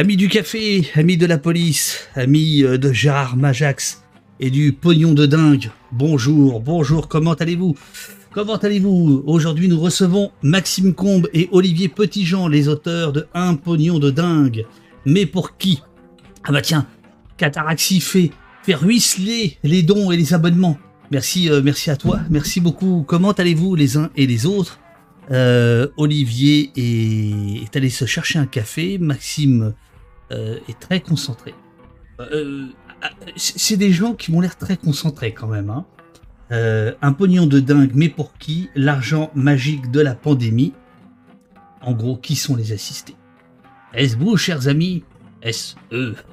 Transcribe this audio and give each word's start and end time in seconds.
Amis 0.00 0.16
du 0.16 0.28
café, 0.28 0.88
amis 0.94 1.18
de 1.18 1.26
la 1.26 1.36
police, 1.36 2.08
amis 2.14 2.62
euh, 2.62 2.78
de 2.78 2.90
Gérard 2.90 3.36
Majax 3.36 4.02
et 4.40 4.48
du 4.48 4.72
pognon 4.72 5.12
de 5.12 5.26
dingue, 5.26 5.70
bonjour, 5.92 6.60
bonjour, 6.60 7.06
comment 7.06 7.34
allez-vous? 7.34 7.76
Comment 8.32 8.56
allez-vous? 8.56 9.22
Aujourd'hui, 9.26 9.68
nous 9.68 9.78
recevons 9.78 10.30
Maxime 10.42 10.94
Combe 10.94 11.28
et 11.34 11.50
Olivier 11.52 11.88
Petitjean, 11.88 12.48
les 12.48 12.66
auteurs 12.68 13.12
de 13.12 13.26
Un 13.34 13.56
pognon 13.56 13.98
de 13.98 14.10
dingue. 14.10 14.64
Mais 15.04 15.26
pour 15.26 15.58
qui? 15.58 15.82
Ah 16.44 16.52
bah 16.52 16.62
tiens, 16.62 16.86
Cataraxi 17.36 18.00
fait, 18.00 18.30
ruisseler 18.68 19.58
les 19.62 19.82
dons 19.82 20.10
et 20.10 20.16
les 20.16 20.32
abonnements. 20.32 20.78
Merci, 21.10 21.50
euh, 21.50 21.60
merci 21.62 21.90
à 21.90 21.96
toi, 21.96 22.20
merci 22.30 22.62
beaucoup. 22.62 23.04
Comment 23.06 23.32
allez-vous 23.32 23.74
les 23.74 23.98
uns 23.98 24.08
et 24.16 24.26
les 24.26 24.46
autres? 24.46 24.80
Euh, 25.30 25.88
Olivier 25.98 26.72
est 26.74 27.76
allé 27.76 27.90
se 27.90 28.06
chercher 28.06 28.38
un 28.38 28.46
café, 28.46 28.96
Maxime 28.96 29.74
euh, 30.30 30.58
est 30.68 30.78
très 30.78 31.00
concentré. 31.00 31.54
Euh, 32.20 32.66
c'est 33.36 33.58
c'est 33.58 33.76
des 33.76 33.92
gens 33.92 34.14
qui 34.14 34.30
m'ont 34.32 34.40
l'air 34.40 34.56
très 34.56 34.76
concentrés 34.76 35.32
quand 35.32 35.48
même. 35.48 35.70
Hein. 35.70 35.86
Euh, 36.52 36.92
un 37.00 37.12
pognon 37.12 37.46
de 37.46 37.60
dingue, 37.60 37.92
mais 37.94 38.08
pour 38.08 38.36
qui 38.38 38.70
L'argent 38.74 39.30
magique 39.34 39.90
de 39.90 40.00
la 40.00 40.14
pandémie. 40.14 40.74
En 41.82 41.92
gros, 41.92 42.16
qui 42.16 42.36
sont 42.36 42.56
les 42.56 42.72
assistés? 42.72 43.16
Est-ce 43.94 44.16
vous, 44.16 44.36
chers 44.36 44.68
amis? 44.68 45.02
Est-ce 45.42 45.76
eux 45.92 46.14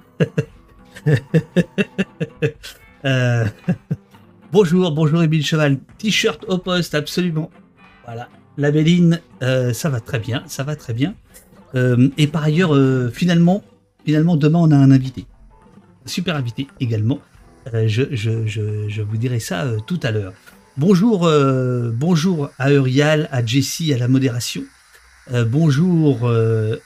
Euh, 3.06 3.46
Bonjour, 4.54 4.92
bonjour 4.92 5.22
Émile 5.22 5.46
Cheval. 5.46 5.78
T-shirt 5.98 6.46
au 6.48 6.58
poste, 6.58 6.96
absolument. 6.96 7.52
Voilà. 8.06 8.30
La 8.58 8.72
Béline, 8.72 9.20
euh, 9.44 9.74
ça 9.74 9.90
va 9.90 10.00
très 10.00 10.20
bien, 10.20 10.44
ça 10.48 10.64
va 10.64 10.78
très 10.78 10.94
bien. 10.94 11.16
Euh, 11.76 12.08
et 12.18 12.28
par 12.28 12.46
ailleurs, 12.46 12.74
euh, 12.74 13.10
finalement, 13.10 13.62
finalement, 14.08 14.38
demain, 14.38 14.60
on 14.60 14.72
a 14.72 14.78
un 14.78 14.90
invité. 14.90 15.26
Un 16.06 16.08
super 16.08 16.38
invité 16.38 16.68
également. 16.80 17.20
Euh, 17.74 17.90
je, 17.90 18.04
je, 18.12 18.48
je, 18.48 18.88
je 18.88 19.02
vous 19.02 19.18
dirai 19.18 19.42
ça 19.42 19.66
euh, 19.66 19.80
tout 19.86 20.00
à 20.02 20.12
l'heure. 20.12 20.32
Bonjour, 20.78 21.28
euh, 21.28 21.92
bonjour 21.94 22.50
à 22.58 22.72
Eurial, 22.72 23.28
à 23.34 23.46
Jessie, 23.46 23.94
à 23.94 23.98
la 23.98 24.08
modération. 24.08 24.64
Bonjour. 25.50 26.32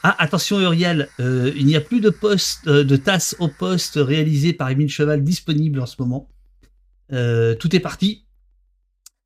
Ah, 0.01 0.15
attention 0.17 0.59
Eurial, 0.59 1.09
euh, 1.19 1.51
il 1.55 1.67
n'y 1.67 1.75
a 1.75 1.79
plus 1.79 2.01
de 2.01 2.09
poste, 2.09 2.67
de 2.67 2.95
tasse 2.95 3.35
au 3.37 3.49
poste 3.49 3.99
réalisé 4.01 4.51
par 4.51 4.71
Émile 4.71 4.89
Cheval 4.89 5.23
disponible 5.23 5.79
en 5.79 5.85
ce 5.85 5.97
moment. 5.99 6.27
Tout 7.11 7.75
est 7.75 7.79
parti. 7.79 8.25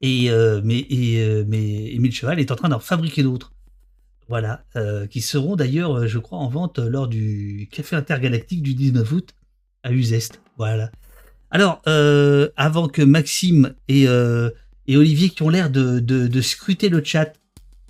Et, 0.01 0.29
mais, 0.65 0.79
et, 0.79 1.45
mais 1.47 1.93
Émile 1.93 2.11
Cheval 2.11 2.41
est 2.41 2.51
en 2.51 2.57
train 2.57 2.67
d'en 2.67 2.81
fabriquer 2.81 3.23
d'autres. 3.23 3.53
Voilà, 4.27 4.63
euh, 4.75 5.05
qui 5.05 5.21
seront 5.21 5.55
d'ailleurs, 5.55 5.95
euh, 5.95 6.07
je 6.07 6.17
crois, 6.17 6.39
en 6.39 6.49
vente 6.49 6.79
lors 6.79 7.07
du 7.07 7.69
Café 7.71 7.95
Intergalactique 7.95 8.63
du 8.63 8.73
19 8.73 9.11
août 9.11 9.29
à 9.83 9.91
Uzeste. 9.91 10.41
Voilà. 10.57 10.91
Alors, 11.51 11.81
euh, 11.87 12.49
avant 12.57 12.87
que 12.87 13.01
Maxime 13.01 13.75
et, 13.87 14.07
euh, 14.07 14.49
Olivier 14.89 15.29
qui 15.29 15.43
ont 15.43 15.49
l'air 15.49 15.69
de, 15.69 16.41
scruter 16.41 16.89
le 16.89 17.03
chat, 17.03 17.33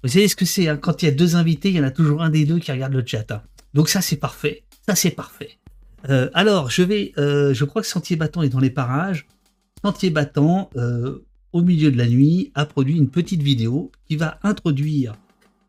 vous 0.03 0.09
savez 0.09 0.27
ce 0.27 0.35
que 0.35 0.45
c'est 0.45 0.67
hein, 0.67 0.77
Quand 0.77 1.01
il 1.01 1.05
y 1.05 1.09
a 1.09 1.11
deux 1.11 1.35
invités, 1.35 1.69
il 1.69 1.75
y 1.75 1.79
en 1.79 1.83
a 1.83 1.91
toujours 1.91 2.21
un 2.21 2.29
des 2.29 2.45
deux 2.45 2.59
qui 2.59 2.71
regarde 2.71 2.93
le 2.93 3.03
chat. 3.05 3.31
hein. 3.31 3.41
Donc 3.73 3.89
ça, 3.89 4.01
c'est 4.01 4.17
parfait. 4.17 4.63
Ça, 4.87 4.95
c'est 4.95 5.11
parfait. 5.11 5.57
Euh, 6.09 6.29
alors, 6.33 6.69
je 6.69 6.83
vais, 6.83 7.13
euh, 7.17 7.53
je 7.53 7.65
crois 7.65 7.81
que 7.81 7.87
Sentier 7.87 8.15
Battant 8.15 8.43
est 8.43 8.49
dans 8.49 8.59
les 8.59 8.69
parages. 8.69 9.27
Sentier 9.83 10.09
Battant, 10.09 10.69
euh, 10.75 11.25
au 11.53 11.61
milieu 11.61 11.91
de 11.91 11.97
la 11.97 12.07
nuit, 12.07 12.51
a 12.55 12.65
produit 12.65 12.97
une 12.97 13.09
petite 13.09 13.41
vidéo 13.41 13.91
qui 14.07 14.15
va 14.15 14.39
introduire. 14.43 15.15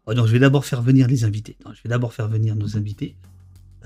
Oh 0.07 0.15
non, 0.15 0.27
je 0.27 0.33
vais 0.33 0.39
d'abord 0.39 0.65
faire 0.65 0.83
venir 0.83 1.09
les 1.09 1.25
invités. 1.25 1.57
Non, 1.65 1.73
je 1.75 1.83
vais 1.83 1.89
d'abord 1.89 2.13
faire 2.13 2.29
venir 2.29 2.55
nos 2.55 2.77
invités. 2.77 3.17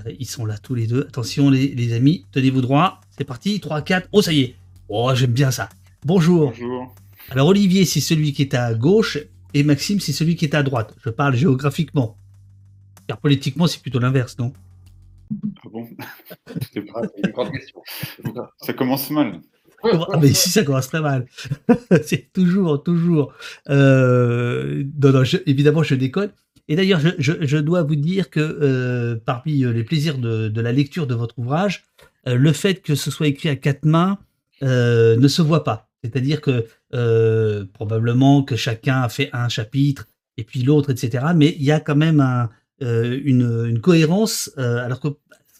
Euh, 0.05 0.11
Ils 0.19 0.25
sont 0.27 0.45
là 0.45 0.57
tous 0.57 0.75
les 0.75 0.87
deux. 0.87 1.05
Attention 1.07 1.49
les, 1.49 1.69
les 1.69 1.93
amis, 1.93 2.25
tenez-vous 2.31 2.61
droit. 2.61 3.01
C'est 3.17 3.23
parti, 3.23 3.59
3, 3.59 3.81
4. 3.81 4.09
Oh, 4.11 4.21
ça 4.21 4.31
y 4.33 4.41
est. 4.41 4.55
Oh, 4.87 5.11
j'aime 5.15 5.31
bien 5.33 5.51
ça. 5.51 5.69
Bonjour. 6.05 6.51
Bonjour. 6.51 6.95
Alors 7.29 7.47
Olivier, 7.47 7.85
c'est 7.85 8.01
celui 8.01 8.33
qui 8.33 8.41
est 8.43 8.53
à 8.53 8.73
gauche 8.73 9.17
et 9.53 9.63
Maxime, 9.63 9.99
c'est 9.99 10.13
celui 10.13 10.35
qui 10.35 10.45
est 10.45 10.55
à 10.55 10.63
droite. 10.63 10.95
Je 11.03 11.09
parle 11.09 11.35
géographiquement. 11.35 12.17
Car 13.07 13.17
politiquement, 13.19 13.67
c'est 13.67 13.81
plutôt 13.81 13.99
l'inverse, 13.99 14.37
non? 14.37 14.53
Ah 15.63 15.69
bon? 15.71 15.87
C'est 16.73 16.81
pas- 16.81 17.01
c'est 17.15 17.25
une 17.25 17.31
grande 17.31 17.51
question. 17.51 17.81
Ça 18.59 18.73
commence 18.73 19.09
mal. 19.11 19.39
Ah, 19.83 20.17
mais 20.19 20.29
ici, 20.29 20.49
ça 20.49 20.63
commence 20.63 20.87
très 20.87 21.01
mal. 21.01 21.25
c'est 22.03 22.31
toujours, 22.33 22.83
toujours. 22.83 23.33
Euh, 23.69 24.83
non, 25.01 25.11
non, 25.11 25.23
évidemment, 25.45 25.83
je 25.83 25.95
déconne. 25.95 26.31
Et 26.67 26.75
d'ailleurs, 26.75 27.01
je, 27.17 27.33
je- 27.41 27.57
dois 27.57 27.83
vous 27.83 27.95
dire 27.95 28.29
que 28.29 28.39
euh, 28.39 29.15
parmi 29.25 29.63
euh, 29.63 29.73
les 29.73 29.83
plaisirs 29.83 30.17
de, 30.17 30.47
de 30.47 30.61
la 30.61 30.71
lecture 30.71 31.07
de 31.07 31.15
votre 31.15 31.37
ouvrage, 31.39 31.85
le 32.25 32.53
fait 32.53 32.81
que 32.81 32.93
ce 32.93 33.09
soit 33.09 33.27
écrit 33.27 33.49
à 33.49 33.55
quatre 33.55 33.83
mains 33.83 34.19
ne 34.61 35.27
se 35.27 35.41
voit 35.41 35.63
pas. 35.63 35.89
C'est-à-dire 36.03 36.39
que 36.39 36.67
probablement 37.73 38.43
que 38.43 38.55
chacun 38.55 39.01
a 39.01 39.09
fait 39.09 39.31
un 39.33 39.49
chapitre 39.49 40.07
et 40.37 40.43
puis 40.43 40.61
l'autre, 40.61 40.91
etc. 40.91 41.25
Mais 41.35 41.55
il 41.57 41.63
y 41.63 41.71
a 41.71 41.79
quand 41.79 41.95
même 41.95 42.19
un, 42.19 42.49
une, 42.79 43.79
cohérence, 43.81 44.51
alors 44.55 44.99
que 44.99 45.07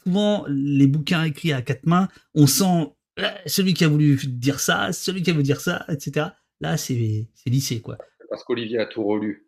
souvent 0.04 0.46
les 0.48 0.86
bouquins 0.86 1.24
écrits 1.24 1.52
à 1.52 1.64
quatre 1.64 1.88
mains, 1.88 2.10
on 2.36 2.46
sent 2.46 2.94
celui 3.46 3.74
qui 3.74 3.84
a 3.84 3.88
voulu 3.88 4.18
dire 4.28 4.60
ça, 4.60 4.92
celui 4.94 5.22
qui 5.24 5.30
a 5.30 5.34
voulu 5.34 5.44
dire 5.44 5.62
ça, 5.62 5.86
etc. 5.90 6.28
Là, 6.60 6.78
c'est 6.78 7.28
c'est 7.36 7.50
lissé, 7.50 7.82
quoi. 7.82 7.98
Parce 8.30 8.44
qu'Olivier 8.44 8.80
a 8.80 8.86
tout 8.86 9.04
relu. 9.04 9.48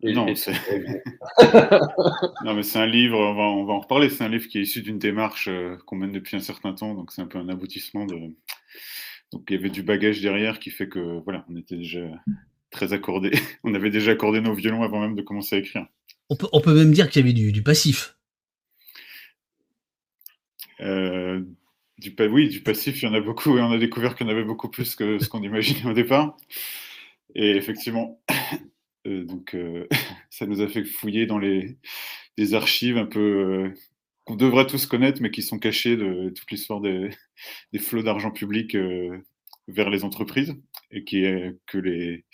Et- 0.00 0.12
Non, 0.12 0.28
et- 0.28 0.36
c'est- 0.36 0.52
Non, 2.44 2.54
mais 2.54 2.62
c'est 2.62 2.78
un 2.78 2.86
livre, 2.86 3.18
on 3.18 3.34
va, 3.34 3.42
on 3.42 3.64
va 3.64 3.72
en 3.74 3.80
reparler, 3.80 4.08
c'est 4.10 4.22
un 4.24 4.28
livre 4.28 4.46
qui 4.46 4.58
est 4.58 4.62
issu 4.62 4.80
d'une 4.82 4.98
démarche 4.98 5.48
euh, 5.48 5.76
qu'on 5.86 5.96
mène 5.96 6.12
depuis 6.12 6.36
un 6.36 6.40
certain 6.40 6.72
temps, 6.72 6.94
donc 6.94 7.10
c'est 7.12 7.20
un 7.22 7.26
peu 7.26 7.38
un 7.38 7.48
aboutissement 7.48 8.06
de... 8.06 8.16
Donc 9.32 9.44
il 9.50 9.56
y 9.56 9.58
avait 9.58 9.70
du 9.70 9.82
bagage 9.82 10.20
derrière 10.20 10.60
qui 10.60 10.70
fait 10.70 10.88
que, 10.88 11.20
voilà, 11.24 11.44
on 11.50 11.56
était 11.56 11.76
déjà 11.76 12.00
très 12.70 12.92
accordés. 12.92 13.32
On 13.64 13.74
avait 13.74 13.90
déjà 13.90 14.12
accordé 14.12 14.40
nos 14.40 14.54
violons 14.54 14.82
avant 14.84 15.00
même 15.00 15.16
de 15.16 15.22
commencer 15.22 15.56
à 15.56 15.58
écrire. 15.58 15.86
On 16.30 16.36
peut, 16.36 16.46
on 16.52 16.60
peut 16.60 16.74
même 16.74 16.92
dire 16.92 17.08
qu'il 17.10 17.20
y 17.20 17.24
avait 17.24 17.32
du, 17.34 17.50
du 17.52 17.62
passif. 17.62 18.16
Euh, 20.80 21.42
du, 21.98 22.14
oui, 22.30 22.48
du 22.48 22.60
passif, 22.60 23.02
il 23.02 23.06
y 23.06 23.08
en 23.08 23.14
a 23.14 23.20
beaucoup, 23.20 23.58
et 23.58 23.60
on 23.60 23.72
a 23.72 23.78
découvert 23.78 24.14
qu'il 24.14 24.26
y 24.26 24.30
en 24.30 24.32
avait 24.32 24.44
beaucoup 24.44 24.68
plus 24.68 24.94
que 24.94 25.18
ce 25.18 25.28
qu'on 25.28 25.42
imaginait 25.42 25.90
au 25.90 25.92
départ. 25.92 26.36
Et 27.34 27.50
effectivement, 27.56 28.20
euh, 29.06 29.24
donc, 29.24 29.54
euh, 29.54 29.86
ça 30.30 30.46
nous 30.46 30.60
a 30.60 30.68
fait 30.68 30.84
fouiller 30.84 31.26
dans 31.26 31.38
les, 31.38 31.76
archives 32.54 32.98
un 32.98 33.06
peu 33.06 33.20
euh, 33.20 33.74
qu'on 34.24 34.36
devrait 34.36 34.66
tous 34.66 34.86
connaître, 34.86 35.20
mais 35.20 35.30
qui 35.30 35.42
sont 35.42 35.58
cachées 35.58 35.96
de 35.96 36.30
toute 36.30 36.50
l'histoire 36.50 36.80
des, 36.80 37.10
flots 37.78 38.02
d'argent 38.02 38.30
public 38.30 38.76
vers 39.66 39.90
les 39.90 40.04
entreprises, 40.04 40.54
et 40.92 41.04
qui 41.04 41.24
que 41.66 41.78
les, 41.78 42.24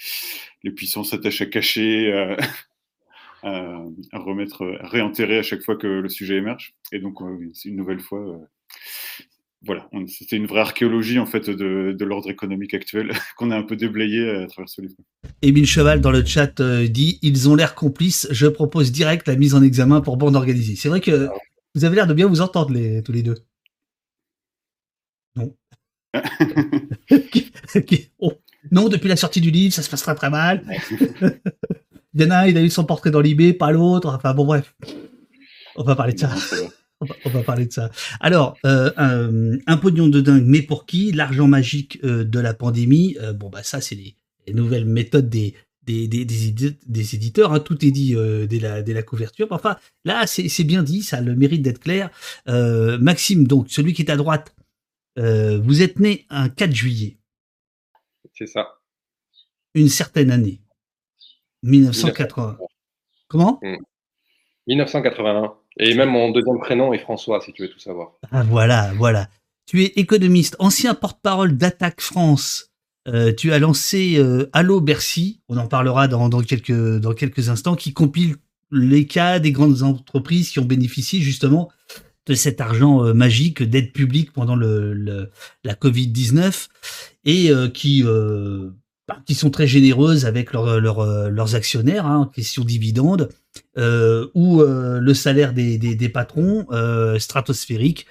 les 0.63 0.71
puissances 0.73 1.11
s'attachent 1.11 1.41
à 1.41 1.47
cacher, 1.47 2.13
à, 3.43 3.83
à, 4.13 4.19
remettre, 4.19 4.79
à 4.81 4.89
réenterrer 4.89 5.39
à 5.39 5.43
chaque 5.43 5.63
fois 5.63 5.77
que 5.77 5.87
le 5.87 6.09
sujet 6.09 6.37
émerge. 6.37 6.75
Et 6.93 6.99
donc, 6.99 7.21
une 7.21 7.77
nouvelle 7.77 8.01
fois, 8.01 8.41
voilà, 9.65 9.89
c'était 10.09 10.37
une 10.37 10.47
vraie 10.47 10.61
archéologie 10.61 11.19
en 11.19 11.27
fait 11.27 11.49
de, 11.49 11.95
de 11.99 12.05
l'ordre 12.05 12.31
économique 12.31 12.75
actuel 12.75 13.13
qu'on 13.37 13.51
a 13.51 13.57
un 13.57 13.63
peu 13.63 13.77
déblayé 13.77 14.29
à 14.29 14.47
travers 14.47 14.69
ce 14.69 14.81
livre. 14.83 14.95
Émile 15.43 15.67
Cheval 15.67 16.01
dans 16.01 16.11
le 16.11 16.25
chat 16.25 16.61
euh, 16.61 16.87
dit 16.87 17.19
Ils 17.23 17.49
ont 17.49 17.55
l'air 17.55 17.75
complices, 17.75 18.29
je 18.31 18.47
propose 18.47 18.93
direct 18.93 19.27
la 19.29 19.37
mise 19.37 19.55
en 19.55 19.63
examen 19.63 20.01
pour 20.01 20.17
bande 20.17 20.37
organisée. 20.37 20.77
C'est 20.77 20.89
vrai 20.89 21.01
que 21.01 21.29
vous 21.75 21.85
avez 21.85 21.97
l'air 21.97 22.07
de 22.07 22.15
bien 22.15 22.27
vous 22.27 22.41
entendre 22.41 22.73
les, 22.73 23.03
tous 23.03 23.13
les 23.13 23.23
deux. 23.23 23.37
Non. 25.37 25.55
Oh. 28.21 28.33
Non, 28.71 28.89
depuis 28.89 29.09
la 29.09 29.17
sortie 29.17 29.41
du 29.41 29.51
livre, 29.51 29.75
ça 29.75 29.83
se 29.83 29.91
passe 29.91 30.03
très 30.03 30.15
très 30.15 30.31
mal. 30.31 30.65
Il 32.15 32.23
y 32.23 32.25
en 32.25 32.31
a 32.31 32.37
un, 32.39 32.47
il 32.47 32.57
a 32.57 32.63
eu 32.63 32.71
son 32.71 32.85
portrait 32.85 33.11
dans 33.11 33.21
l'IB, 33.21 33.59
pas 33.59 33.73
l'autre. 33.73 34.09
Enfin 34.15 34.33
bon, 34.35 34.45
bref. 34.45 34.75
On 35.75 35.83
va 35.83 35.97
parler 35.97 36.13
de 36.13 36.21
ça. 36.21 36.29
Non. 36.29 36.69
On 37.01 37.07
va, 37.07 37.15
on 37.25 37.31
va 37.31 37.43
parler 37.43 37.67
de 37.67 37.73
ça. 37.73 37.91
Alors, 38.21 38.57
euh, 38.65 38.91
un, 38.97 39.59
un 39.67 39.77
pognon 39.77 40.09
de 40.09 40.21
dingue, 40.21 40.45
mais 40.47 40.63
pour 40.63 40.87
qui? 40.87 41.13
L'argent 41.13 41.47
magique 41.49 41.99
euh, 42.05 42.25
de 42.25 42.39
la 42.41 42.55
pandémie. 42.55 43.17
euh, 43.21 43.33
bon, 43.33 43.51
bah 43.51 43.63
ça, 43.63 43.81
c'est 43.81 43.95
les, 43.97 44.17
les 44.47 44.55
nouvelles 44.55 44.87
méthodes 44.87 45.29
des, 45.29 45.55
des, 45.83 46.07
des, 46.09 46.25
des, 46.25 46.79
des 46.87 47.15
éditeurs. 47.15 47.53
hein. 47.53 47.61
Tout 47.61 47.85
est 47.85 47.91
dit 47.91 48.15
dès, 48.49 48.59
la, 48.61 48.83
dès 48.83 48.95
la 48.95 49.03
couverture. 49.03 49.49
Enfin, 49.51 49.77
là, 50.05 50.27
c'est 50.27 50.65
bien 50.65 50.83
dit, 50.83 51.03
ça 51.03 51.19
a 51.19 51.21
le 51.21 51.35
mérite 51.35 51.63
d'être 51.63 51.81
clair. 51.81 52.11
Maxime, 52.47 53.47
donc, 53.47 53.71
celui 53.71 53.93
qui 53.93 54.03
est 54.03 54.11
à 54.11 54.17
droite, 54.17 54.55
vous 55.17 55.83
êtes 55.83 55.99
né 56.01 56.27
un 56.31 56.49
4 56.49 56.73
juillet, 56.75 57.19
C'est 58.33 58.47
ça. 58.47 58.79
une 59.75 59.89
certaine 59.89 60.31
année, 60.31 60.61
1980. 61.65 62.57
Comment? 63.29 63.61
1981. 64.67 65.55
Et 65.79 65.95
même 65.95 66.11
mon 66.11 66.31
deuxième 66.31 66.59
prénom 66.59 66.93
est 66.93 66.99
François, 66.99 67.41
si 67.41 67.53
tu 67.53 67.63
veux 67.63 67.69
tout 67.69 67.81
savoir. 67.81 68.13
Ah 68.31 68.43
voilà, 68.45 68.93
voilà. 68.97 69.29
Tu 69.67 69.83
es 69.83 69.93
économiste, 69.97 70.57
ancien 70.59 70.95
porte-parole 70.95 71.57
d'Attaque 71.57 72.01
France. 72.01 72.71
Euh, 73.07 73.33
tu 73.35 73.53
as 73.53 73.59
lancé 73.59 74.15
euh, 74.17 74.49
Allo 74.53 74.81
Bercy, 74.81 75.41
on 75.49 75.57
en 75.57 75.67
parlera 75.67 76.09
dans, 76.09 76.29
dans 76.29 76.41
quelques, 76.41 76.99
dans 76.99 77.13
quelques 77.13 77.49
instants, 77.49 77.75
qui 77.75 77.93
compile 77.93 78.37
les 78.71 79.07
cas 79.07 79.39
des 79.39 79.53
grandes 79.53 79.83
entreprises 79.83 80.51
qui 80.51 80.59
ont 80.59 80.65
bénéficié 80.65 81.21
justement 81.21 81.71
de 82.27 82.35
cet 82.35 82.61
argent 82.61 83.05
euh, 83.05 83.13
magique 83.13 83.63
d'aide 83.63 83.93
publique 83.93 84.33
pendant 84.33 84.57
le, 84.57 85.31
la 85.63 85.75
Covid-19 85.75 86.69
et 87.25 87.51
euh, 87.51 87.69
qui, 87.69 88.03
euh, 88.05 88.71
qui 89.27 89.35
sont 89.35 89.51
très 89.51 89.67
généreuses 89.67 90.25
avec 90.27 90.53
leurs 90.53 91.55
actionnaires, 91.55 92.07
hein, 92.07 92.31
question 92.35 92.65
dividendes, 92.65 93.29
ou 93.77 94.63
le 94.63 95.15
salaire 95.15 95.53
des, 95.53 95.79
des, 95.79 96.09
patrons 96.09 96.67
stratosphériques 97.19 98.07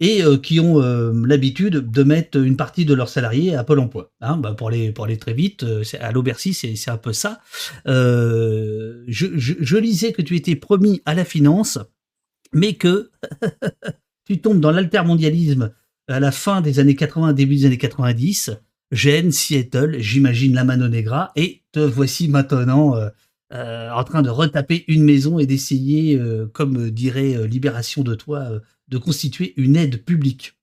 et 0.00 0.22
qui 0.42 0.60
ont 0.60 0.80
l'habitude 1.12 1.90
de 1.90 2.02
mettre 2.02 2.38
une 2.38 2.56
partie 2.56 2.84
de 2.84 2.94
leurs 2.94 3.08
salariés 3.08 3.54
à 3.54 3.64
Pôle 3.64 3.80
emploi. 3.80 4.10
Hein, 4.20 4.38
bah, 4.38 4.54
pour, 4.54 4.68
aller, 4.68 4.92
pour 4.92 5.04
aller 5.04 5.18
très 5.18 5.34
vite, 5.34 5.66
à 6.00 6.12
l'Aubercy, 6.12 6.54
c'est 6.54 6.90
un 6.90 6.96
peu 6.96 7.12
ça. 7.12 7.40
je, 7.84 9.04
je, 9.06 9.54
je, 9.60 9.76
lisais 9.76 10.12
que 10.12 10.22
tu 10.22 10.34
étais 10.36 10.56
promis 10.56 11.02
à 11.04 11.14
la 11.14 11.24
finance 11.24 11.78
mais 12.52 12.74
que 12.74 13.10
tu 14.24 14.40
tombes 14.40 14.60
dans 14.60 14.70
l'altermondialisme 14.70 15.72
à 16.08 16.20
la 16.20 16.32
fin 16.32 16.60
des 16.60 16.78
années 16.78 16.96
80, 16.96 17.32
début 17.34 17.56
des 17.56 17.66
années 17.66 17.78
90, 17.78 18.52
Gênes, 18.90 19.32
Seattle, 19.32 19.98
j'imagine 19.98 20.54
la 20.54 20.64
Mano 20.64 20.88
Negra, 20.88 21.30
et 21.36 21.62
te 21.72 21.80
voici 21.80 22.28
maintenant 22.28 22.96
euh, 22.96 23.10
euh, 23.52 23.90
en 23.90 24.02
train 24.04 24.22
de 24.22 24.30
retaper 24.30 24.84
une 24.88 25.04
maison 25.04 25.38
et 25.38 25.46
d'essayer, 25.46 26.16
euh, 26.16 26.46
comme 26.46 26.90
dirait 26.90 27.46
Libération 27.46 28.02
de 28.02 28.14
toi, 28.14 28.48
de 28.88 28.98
constituer 28.98 29.52
une 29.56 29.76
aide 29.76 30.04
publique. 30.04 30.54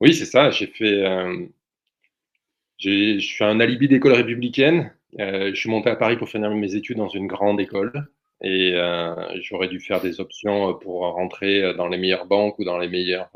Oui, 0.00 0.14
c'est 0.14 0.24
ça. 0.24 0.50
J'ai 0.50 0.66
fait. 0.66 1.04
je 2.78 3.18
suis 3.18 3.44
un 3.44 3.60
alibi 3.60 3.88
d'école 3.88 4.12
républicaine. 4.12 4.92
je 5.18 5.54
suis 5.54 5.68
monté 5.68 5.90
à 5.90 5.96
Paris 5.96 6.16
pour 6.16 6.28
finir 6.28 6.50
mes 6.54 6.74
études 6.74 6.96
dans 6.96 7.08
une 7.08 7.26
grande 7.26 7.60
école. 7.60 8.08
Et 8.40 8.74
j'aurais 9.42 9.68
dû 9.68 9.80
faire 9.80 10.00
des 10.00 10.20
options 10.20 10.72
pour 10.74 11.00
rentrer 11.00 11.74
dans 11.74 11.88
les 11.88 11.98
meilleures 11.98 12.26
banques 12.26 12.58
ou 12.58 12.64
dans 12.64 12.78
les 12.78 12.88
meilleurs 12.88 13.30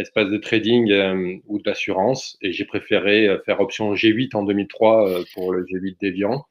euh, 0.00 0.02
espaces 0.02 0.28
de 0.28 0.36
trading 0.36 0.90
euh, 0.90 1.36
ou 1.46 1.60
d'assurance. 1.60 2.36
Et 2.42 2.52
j'ai 2.52 2.64
préféré 2.64 3.28
faire 3.44 3.60
option 3.60 3.94
G8 3.94 4.36
en 4.36 4.44
2003 4.44 5.24
pour 5.34 5.52
le 5.52 5.64
G8 5.64 5.96
Deviant. 6.00 6.44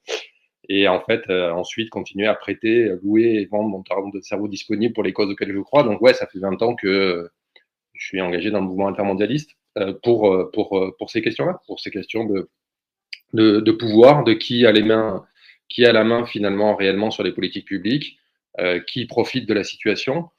Et 0.72 0.88
en 0.88 1.02
fait, 1.02 1.28
ensuite, 1.32 1.90
continuer 1.90 2.28
à 2.28 2.36
prêter, 2.36 2.92
louer 3.02 3.40
et 3.42 3.46
vendre 3.46 3.70
mon 3.70 4.10
de 4.12 4.22
cerveau 4.22 4.48
disponible 4.48 4.94
pour 4.94 5.04
les 5.04 5.14
causes 5.14 5.32
auxquelles 5.32 5.52
je 5.52 5.60
crois. 5.60 5.82
Donc, 5.82 6.00
ouais, 6.00 6.14
ça 6.14 6.28
fait 6.28 6.38
20 6.38 6.62
ans 6.62 6.76
que 6.76 7.28
je 7.94 8.06
suis 8.06 8.22
engagé 8.22 8.52
dans 8.52 8.60
le 8.60 8.68
mouvement 8.68 8.88
intermondialiste 8.88 9.58
pour, 10.04 10.52
pour, 10.54 10.94
pour 11.00 11.10
ces 11.10 11.24
questions-là, 11.24 11.60
pour 11.66 11.80
ces 11.80 11.90
questions 11.90 12.24
de, 12.26 12.50
de, 13.34 13.72
pouvoir, 13.72 14.24
de 14.24 14.34
qui 14.34 14.68
a 14.68 14.72
les 14.72 14.84
mains 14.84 15.26
qui 15.70 15.86
a 15.86 15.92
la 15.92 16.04
main 16.04 16.26
finalement 16.26 16.76
réellement 16.76 17.12
sur 17.12 17.24
les 17.24 17.32
politiques 17.32 17.68
publiques, 17.68 18.18
euh, 18.60 18.80
qui 18.80 19.06
profite 19.06 19.48
de 19.48 19.54
la 19.54 19.64
situation. 19.64 20.30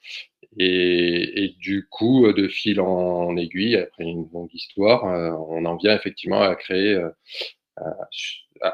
Et, 0.59 1.55
du 1.59 1.87
coup, 1.89 2.33
de 2.33 2.49
fil 2.49 2.81
en 2.81 3.37
aiguille, 3.37 3.77
après 3.77 4.05
une 4.05 4.29
longue 4.33 4.53
histoire, 4.53 5.07
euh, 5.07 5.31
on 5.49 5.65
en 5.65 5.77
vient 5.77 5.95
effectivement 5.95 6.41
à 6.41 6.55
créer, 6.57 6.95
euh, 6.95 7.11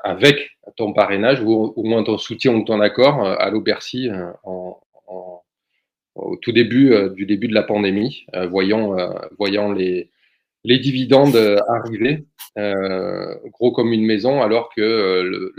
avec 0.03 0.51
ton 0.77 0.93
parrainage 0.93 1.41
ou 1.43 1.53
au 1.77 1.85
moins 1.85 2.03
ton 2.03 2.19
soutien 2.19 2.55
ou 2.55 2.65
ton 2.65 2.81
accord, 2.81 3.25
à 3.25 3.51
l'Aubercy 3.51 4.09
en, 4.43 4.81
au 6.17 6.37
tout 6.37 6.51
début 6.51 6.93
du 7.15 7.27
début 7.27 7.47
de 7.47 7.55
la 7.55 7.63
pandémie, 7.63 8.27
voyant, 8.51 8.97
voyant 9.39 9.71
les, 9.71 10.11
les 10.65 10.79
dividendes 10.79 11.37
arriver, 11.69 12.25
gros 13.53 13.71
comme 13.71 13.93
une 13.93 14.07
maison, 14.07 14.43
alors 14.43 14.71
que 14.75 15.53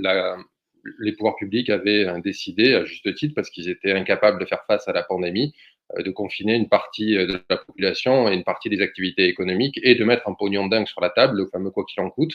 les 1.00 1.14
pouvoirs 1.14 1.36
publics 1.36 1.70
avaient 1.70 2.06
euh, 2.08 2.20
décidé, 2.20 2.74
à 2.74 2.86
juste 2.86 3.14
titre, 3.16 3.34
parce 3.36 3.50
qu'ils 3.50 3.70
étaient 3.70 3.92
incapables 3.92 4.40
de 4.40 4.46
faire 4.46 4.64
face 4.68 4.88
à 4.88 4.94
la 4.94 5.04
pandémie, 5.04 5.54
euh, 5.54 5.77
de 5.98 6.12
confiner 6.12 6.56
une 6.56 6.70
partie 6.70 7.18
euh, 7.18 7.28
de 7.28 7.40
la 7.50 7.58
population 7.58 8.30
et 8.30 8.34
une 8.34 8.44
partie 8.44 8.70
des 8.70 8.82
activités 8.82 9.28
économiques 9.28 9.80
et 9.84 9.96
de 9.96 10.04
mettre 10.04 10.28
un 10.28 10.34
pognon 10.34 10.68
dingue 10.68 10.88
sur 10.88 11.02
la 11.02 11.10
table, 11.10 11.38
le 11.38 11.48
fameux 11.48 11.72
quoi 11.72 11.86
qu'il 11.86 12.04
en 12.04 12.10
coûte. 12.10 12.34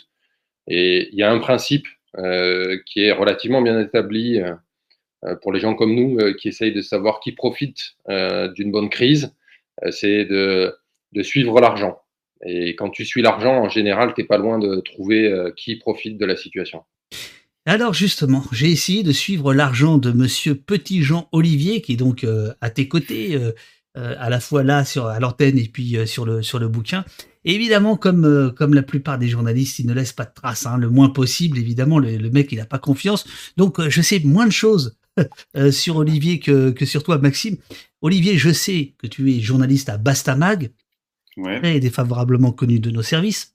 Et 0.68 1.08
il 1.12 1.18
y 1.18 1.22
a 1.22 1.30
un 1.30 1.38
principe 1.38 1.86
qui 2.86 3.02
est 3.02 3.10
relativement 3.10 3.62
bien 3.62 3.80
établi 3.80 4.38
pour 5.40 5.50
les 5.50 5.60
gens 5.60 5.74
comme 5.74 5.94
nous 5.94 6.18
qui 6.34 6.48
essayent 6.48 6.74
de 6.74 6.82
savoir 6.82 7.20
qui 7.20 7.32
profite 7.32 7.96
d'une 8.54 8.70
bonne 8.70 8.90
crise, 8.90 9.34
c'est 9.90 10.26
de, 10.26 10.76
de, 11.12 11.22
suivre 11.22 11.58
l'argent. 11.60 11.98
Et 12.44 12.76
quand 12.76 12.90
tu 12.90 13.06
suis 13.06 13.22
l'argent, 13.22 13.56
en 13.56 13.70
général, 13.70 14.12
tu 14.14 14.20
n'es 14.20 14.26
pas 14.26 14.36
loin 14.36 14.58
de 14.58 14.80
trouver 14.80 15.34
qui 15.56 15.76
profite 15.76 16.18
de 16.18 16.26
la 16.26 16.36
situation. 16.36 16.84
Alors 17.64 17.94
justement, 17.94 18.44
j'ai 18.50 18.70
essayé 18.70 19.04
de 19.04 19.12
suivre 19.12 19.54
l'argent 19.54 19.98
de 19.98 20.10
Monsieur 20.10 20.56
Petit 20.56 21.02
Jean 21.02 21.28
Olivier, 21.30 21.80
qui 21.80 21.92
est 21.92 21.96
donc 21.96 22.24
euh, 22.24 22.52
à 22.60 22.70
tes 22.70 22.88
côtés, 22.88 23.36
euh, 23.36 23.52
euh, 23.96 24.16
à 24.18 24.30
la 24.30 24.40
fois 24.40 24.64
là 24.64 24.84
sur 24.84 25.06
à 25.06 25.20
l'antenne 25.20 25.58
et 25.58 25.68
puis 25.68 25.96
sur 26.06 26.26
le 26.26 26.42
sur 26.42 26.58
le 26.58 26.66
bouquin. 26.66 27.04
évidemment, 27.44 27.96
comme 27.96 28.52
comme 28.56 28.74
la 28.74 28.82
plupart 28.82 29.16
des 29.16 29.28
journalistes, 29.28 29.78
il 29.78 29.86
ne 29.86 29.94
laisse 29.94 30.12
pas 30.12 30.24
de 30.24 30.34
traces, 30.34 30.66
hein, 30.66 30.76
le 30.76 30.90
moins 30.90 31.10
possible. 31.10 31.56
Évidemment, 31.56 32.00
le, 32.00 32.30
mec 32.30 32.50
il 32.50 32.58
n'a 32.58 32.66
pas 32.66 32.80
confiance, 32.80 33.26
donc 33.56 33.80
je 33.88 34.02
sais 34.02 34.18
moins 34.24 34.46
de 34.46 34.52
choses 34.52 34.96
sur 35.70 35.96
Olivier 35.96 36.40
que 36.40 36.70
que 36.70 36.84
sur 36.84 37.04
toi, 37.04 37.18
Maxime. 37.18 37.58
Olivier, 38.00 38.38
je 38.38 38.50
sais 38.50 38.94
que 38.98 39.06
tu 39.06 39.32
es 39.32 39.40
journaliste 39.40 39.88
à 39.88 39.98
Bastamag, 39.98 40.72
ouais. 41.36 41.60
très 41.60 41.78
défavorablement 41.78 42.50
connu 42.50 42.80
de 42.80 42.90
nos 42.90 43.02
services 43.02 43.54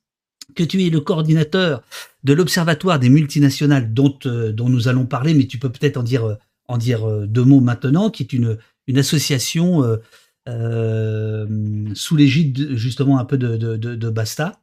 que 0.55 0.63
tu 0.63 0.83
es 0.83 0.89
le 0.89 1.01
coordinateur 1.01 1.83
de 2.23 2.33
l'Observatoire 2.33 2.99
des 2.99 3.09
multinationales 3.09 3.93
dont, 3.93 4.17
euh, 4.25 4.51
dont 4.51 4.69
nous 4.69 4.87
allons 4.87 5.05
parler, 5.05 5.33
mais 5.33 5.45
tu 5.45 5.59
peux 5.59 5.69
peut-être 5.69 5.97
en 5.97 6.03
dire, 6.03 6.25
euh, 6.25 6.35
en 6.67 6.77
dire 6.77 7.07
euh, 7.07 7.25
deux 7.25 7.43
mots 7.43 7.59
maintenant, 7.59 8.09
qui 8.09 8.23
est 8.23 8.33
une, 8.33 8.57
une 8.87 8.97
association 8.97 9.83
sous 11.95 12.15
l'égide 12.15 12.75
justement 12.75 13.19
un 13.19 13.25
peu 13.25 13.37
de, 13.37 13.57
de, 13.57 14.09
Basta. 14.09 14.61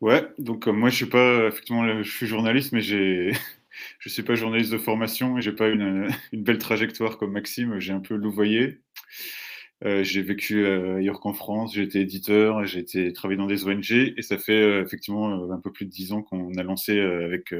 Ouais, 0.00 0.28
donc 0.38 0.66
moi 0.68 0.90
je 0.90 0.96
suis 0.96 1.06
pas 1.06 1.48
effectivement 1.48 2.02
je 2.02 2.08
suis 2.08 2.26
journaliste, 2.26 2.72
mais 2.72 2.82
j'ai 2.82 3.32
je 3.98 4.08
suis 4.10 4.22
pas 4.22 4.34
journaliste 4.34 4.70
de 4.70 4.78
formation 4.78 5.38
et 5.38 5.42
j'ai 5.42 5.52
pas 5.52 5.68
une, 5.68 6.08
une, 6.32 6.42
belle 6.42 6.58
trajectoire 6.58 7.16
comme 7.16 7.32
Maxime. 7.32 7.80
J'ai 7.80 7.94
un 7.94 8.00
peu 8.00 8.14
louvoyé. 8.14 8.80
Euh, 9.84 10.02
j'ai 10.02 10.22
vécu 10.22 10.64
euh, 10.64 10.96
ailleurs 10.96 11.20
qu'en 11.20 11.32
France, 11.32 11.74
j'ai 11.74 11.82
été 11.82 12.00
éditeur, 12.00 12.66
j'ai 12.66 12.80
été 12.80 13.12
travaillé 13.12 13.38
dans 13.38 13.46
des 13.46 13.64
ONG 13.64 13.92
et 13.92 14.22
ça 14.22 14.36
fait 14.36 14.60
euh, 14.60 14.82
effectivement 14.82 15.52
un 15.52 15.60
peu 15.60 15.70
plus 15.70 15.86
de 15.86 15.90
dix 15.90 16.12
ans 16.12 16.22
qu'on 16.22 16.52
a 16.54 16.62
lancé 16.64 16.98
avec 16.98 17.54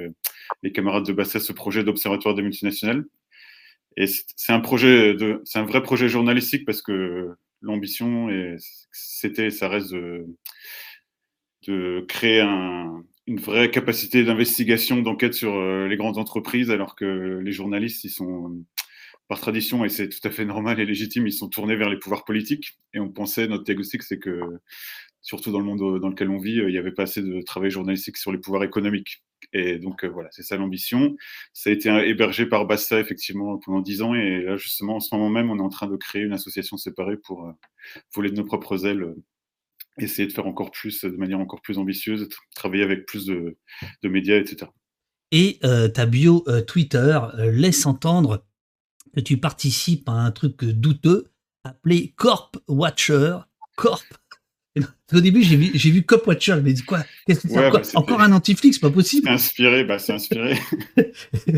les 0.62 0.73
camarades 0.73 1.06
de 1.06 1.12
Bassès 1.12 1.38
ce 1.38 1.53
projet 1.53 1.85
d'observatoire 1.85 2.35
des 2.35 2.43
multinationales. 2.43 3.05
Et 3.97 4.06
c'est 4.06 4.53
un 4.53 4.61
projet 4.61 5.17
c'est 5.44 5.59
un 5.59 5.65
vrai 5.65 5.82
projet 5.82 6.09
journalistique 6.09 6.65
parce 6.67 6.82
que 6.82 7.31
l'ambition 7.62 8.28
c'était, 8.92 9.50
ça 9.50 9.69
reste 9.69 9.92
de, 9.92 10.26
de 11.66 12.04
créer 12.09 12.40
un, 12.40 13.04
une 13.26 13.40
vraie 13.40 13.71
capacité 13.71 14.25
d'investigation, 14.25 15.02
d'enquête 15.02 15.35
sur 15.35 15.61
les 15.87 15.97
grandes 15.97 16.19
entreprises, 16.19 16.71
alors 16.71 16.97
que 16.97 17.40
les 17.42 17.52
journalistes, 17.52 18.04
ils 18.04 18.11
sont 18.11 18.57
par 19.28 19.40
tradition, 19.40 19.85
et 19.85 19.90
c'est 19.90 20.08
tout 20.08 20.26
à 20.26 20.30
fait 20.30 20.47
normal 20.47 20.80
et 20.80 20.87
légitime, 20.87 21.26
ils 21.26 21.32
sont 21.32 21.49
tournés 21.49 21.76
vers 21.76 21.90
les 21.90 21.99
pouvoirs 21.99 22.25
politiques. 22.25 22.78
Et 22.94 22.99
on 22.99 23.11
pensait, 23.11 23.47
notre 23.47 23.64
diagnostic, 23.64 24.02
c'est 24.02 24.18
que, 24.18 24.40
surtout 25.20 25.52
dans 25.52 25.58
le 25.58 25.66
monde 25.66 26.00
dans 26.00 26.08
lequel 26.08 26.30
on 26.30 26.38
vit, 26.38 26.56
il 26.56 26.66
n'y 26.68 26.78
avait 26.78 26.92
pas 26.92 27.02
assez 27.02 27.23
de 27.23 27.42
travail 27.42 27.70
journalistique 27.70 28.16
sur 28.16 28.32
les 28.32 28.38
pouvoirs 28.38 28.64
économiques. 28.64 29.23
Et 29.52 29.78
donc 29.78 30.04
euh, 30.04 30.08
voilà, 30.08 30.30
c'est 30.32 30.42
ça 30.42 30.56
l'ambition. 30.56 31.16
Ça 31.52 31.70
a 31.70 31.73
été 31.73 31.90
hébergé 32.08 32.47
par 32.47 32.66
Bassa, 32.66 32.99
effectivement, 33.00 33.58
pendant 33.58 33.80
dix 33.80 34.00
ans. 34.00 34.14
Et 34.14 34.42
là, 34.42 34.56
justement, 34.56 34.97
en 34.97 35.00
ce 35.00 35.14
moment 35.14 35.28
même, 35.28 35.50
on 35.50 35.58
est 35.58 35.62
en 35.62 35.68
train 35.68 35.87
de 35.87 35.97
créer 35.97 36.23
une 36.23 36.32
association 36.32 36.78
séparée 36.78 37.18
pour 37.18 37.47
euh, 37.47 37.52
voler 38.14 38.30
de 38.30 38.37
nos 38.37 38.44
propres 38.44 38.87
ailes, 38.87 39.02
euh, 39.02 39.14
essayer 39.99 40.26
de 40.26 40.32
faire 40.32 40.47
encore 40.47 40.70
plus, 40.70 41.04
de 41.04 41.16
manière 41.16 41.40
encore 41.40 41.61
plus 41.61 41.78
ambitieuse, 41.78 42.28
travailler 42.54 42.82
avec 42.82 43.04
plus 43.04 43.26
de, 43.26 43.56
médias, 44.02 44.38
etc. 44.38 44.70
Et 45.32 45.58
ta 45.92 46.06
bio 46.06 46.42
Twitter 46.66 47.18
laisse 47.37 47.85
entendre 47.85 48.48
que 49.15 49.21
tu 49.21 49.38
participes 49.38 50.09
à 50.09 50.12
un 50.12 50.31
truc 50.31 50.65
douteux 50.65 51.31
appelé 51.65 52.15
Corp 52.17 52.57
Watcher. 52.69 53.38
Corp. 53.77 54.05
Au 55.12 55.21
début, 55.21 55.43
j'ai 55.43 55.57
vu, 55.57 55.71
j'ai 55.75 55.91
vu 55.91 56.05
Cop 56.05 56.27
Watcher, 56.27 56.57
mais 56.62 56.75
quoi? 56.87 57.00
Qu'est-ce 57.27 57.43
que 57.43 57.49
c'est? 57.49 57.59
Encore, 57.59 57.81
bah, 57.81 57.88
encore, 57.95 58.21
un 58.21 58.33
antiflix, 58.33 58.79
pas 58.79 58.91
possible. 58.91 59.27
C'est 59.27 59.33
inspiré, 59.33 59.85
bah 59.85 59.99
c'est 59.99 60.12
inspiré. 60.12 60.55
je 60.97 61.53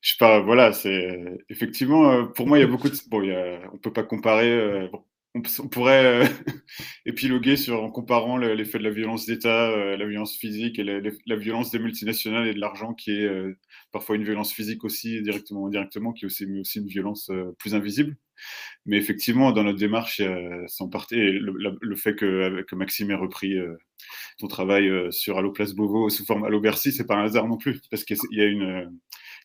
sais 0.00 0.16
pas, 0.18 0.40
voilà, 0.40 0.72
c'est 0.72 1.18
effectivement 1.48 2.10
euh, 2.10 2.24
pour 2.24 2.46
moi 2.46 2.58
il 2.58 2.62
y 2.62 2.64
a 2.64 2.68
beaucoup 2.68 2.88
de 2.88 2.96
bon, 3.08 3.22
il 3.22 3.30
y 3.30 3.34
a, 3.34 3.60
on 3.72 3.78
peut 3.78 3.92
pas 3.92 4.04
comparer. 4.04 4.50
Euh, 4.50 4.88
on, 5.34 5.68
pourrait 5.68 6.24
euh, 6.24 6.26
épiloguer 7.06 7.56
sur 7.56 7.82
en 7.82 7.90
comparant 7.90 8.36
l'effet 8.36 8.78
de 8.78 8.84
la 8.84 8.90
violence 8.90 9.26
d'État, 9.26 9.96
la 9.96 10.06
violence 10.06 10.36
physique 10.36 10.78
et 10.78 10.84
la, 10.84 11.36
violence 11.36 11.70
des 11.70 11.78
multinationales 11.78 12.48
et 12.48 12.54
de 12.54 12.60
l'argent 12.60 12.94
qui 12.94 13.12
est 13.12 13.28
parfois 13.92 14.16
une 14.16 14.24
violence 14.24 14.52
physique 14.52 14.84
aussi, 14.84 15.22
directement 15.22 15.62
ou 15.62 15.66
indirectement, 15.66 16.12
qui 16.12 16.24
est 16.24 16.26
aussi, 16.26 16.46
aussi 16.60 16.78
une 16.78 16.86
violence 16.86 17.30
euh, 17.30 17.54
plus 17.58 17.74
invisible. 17.74 18.16
Mais 18.86 18.96
effectivement, 18.96 19.52
dans 19.52 19.64
notre 19.64 19.78
démarche, 19.78 20.22
partie 20.90 21.16
le, 21.16 21.96
fait 21.96 22.14
que, 22.14 22.74
Maxime 22.74 23.10
ait 23.10 23.14
repris 23.14 23.58
euh, 23.58 23.76
ton 24.38 24.48
travail 24.48 24.88
euh, 24.88 25.10
sur 25.10 25.38
Allo 25.38 25.52
Place 25.52 25.74
Beauvau 25.74 26.08
sous 26.08 26.24
forme 26.24 26.44
Allo 26.44 26.60
Bercy, 26.60 26.92
c'est 26.92 27.06
pas 27.06 27.16
un 27.16 27.24
hasard 27.24 27.48
non 27.48 27.58
plus, 27.58 27.80
parce 27.90 28.04
qu'il 28.04 28.16
y 28.30 28.40
a 28.40 28.46
une 28.46 28.90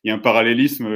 il 0.06 0.10
y 0.10 0.12
a 0.12 0.16
un 0.16 0.20
parallélisme 0.20 0.88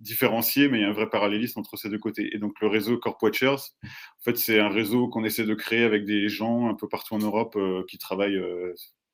différencié, 0.00 0.68
mais 0.68 0.78
il 0.78 0.80
y 0.80 0.84
a 0.84 0.88
un 0.88 0.92
vrai 0.92 1.08
parallélisme 1.08 1.60
entre 1.60 1.76
ces 1.76 1.90
deux 1.90 1.98
côtés. 1.98 2.34
Et 2.34 2.38
donc 2.38 2.54
le 2.60 2.66
réseau 2.66 2.96
Corp 2.98 3.22
Watchers, 3.22 3.46
en 3.84 4.22
fait, 4.24 4.38
c'est 4.38 4.58
un 4.58 4.70
réseau 4.70 5.08
qu'on 5.08 5.22
essaie 5.22 5.44
de 5.44 5.54
créer 5.54 5.84
avec 5.84 6.04
des 6.06 6.28
gens 6.28 6.68
un 6.68 6.74
peu 6.74 6.88
partout 6.88 7.14
en 7.14 7.18
Europe 7.18 7.56
qui 7.88 7.98
travaillent 7.98 8.40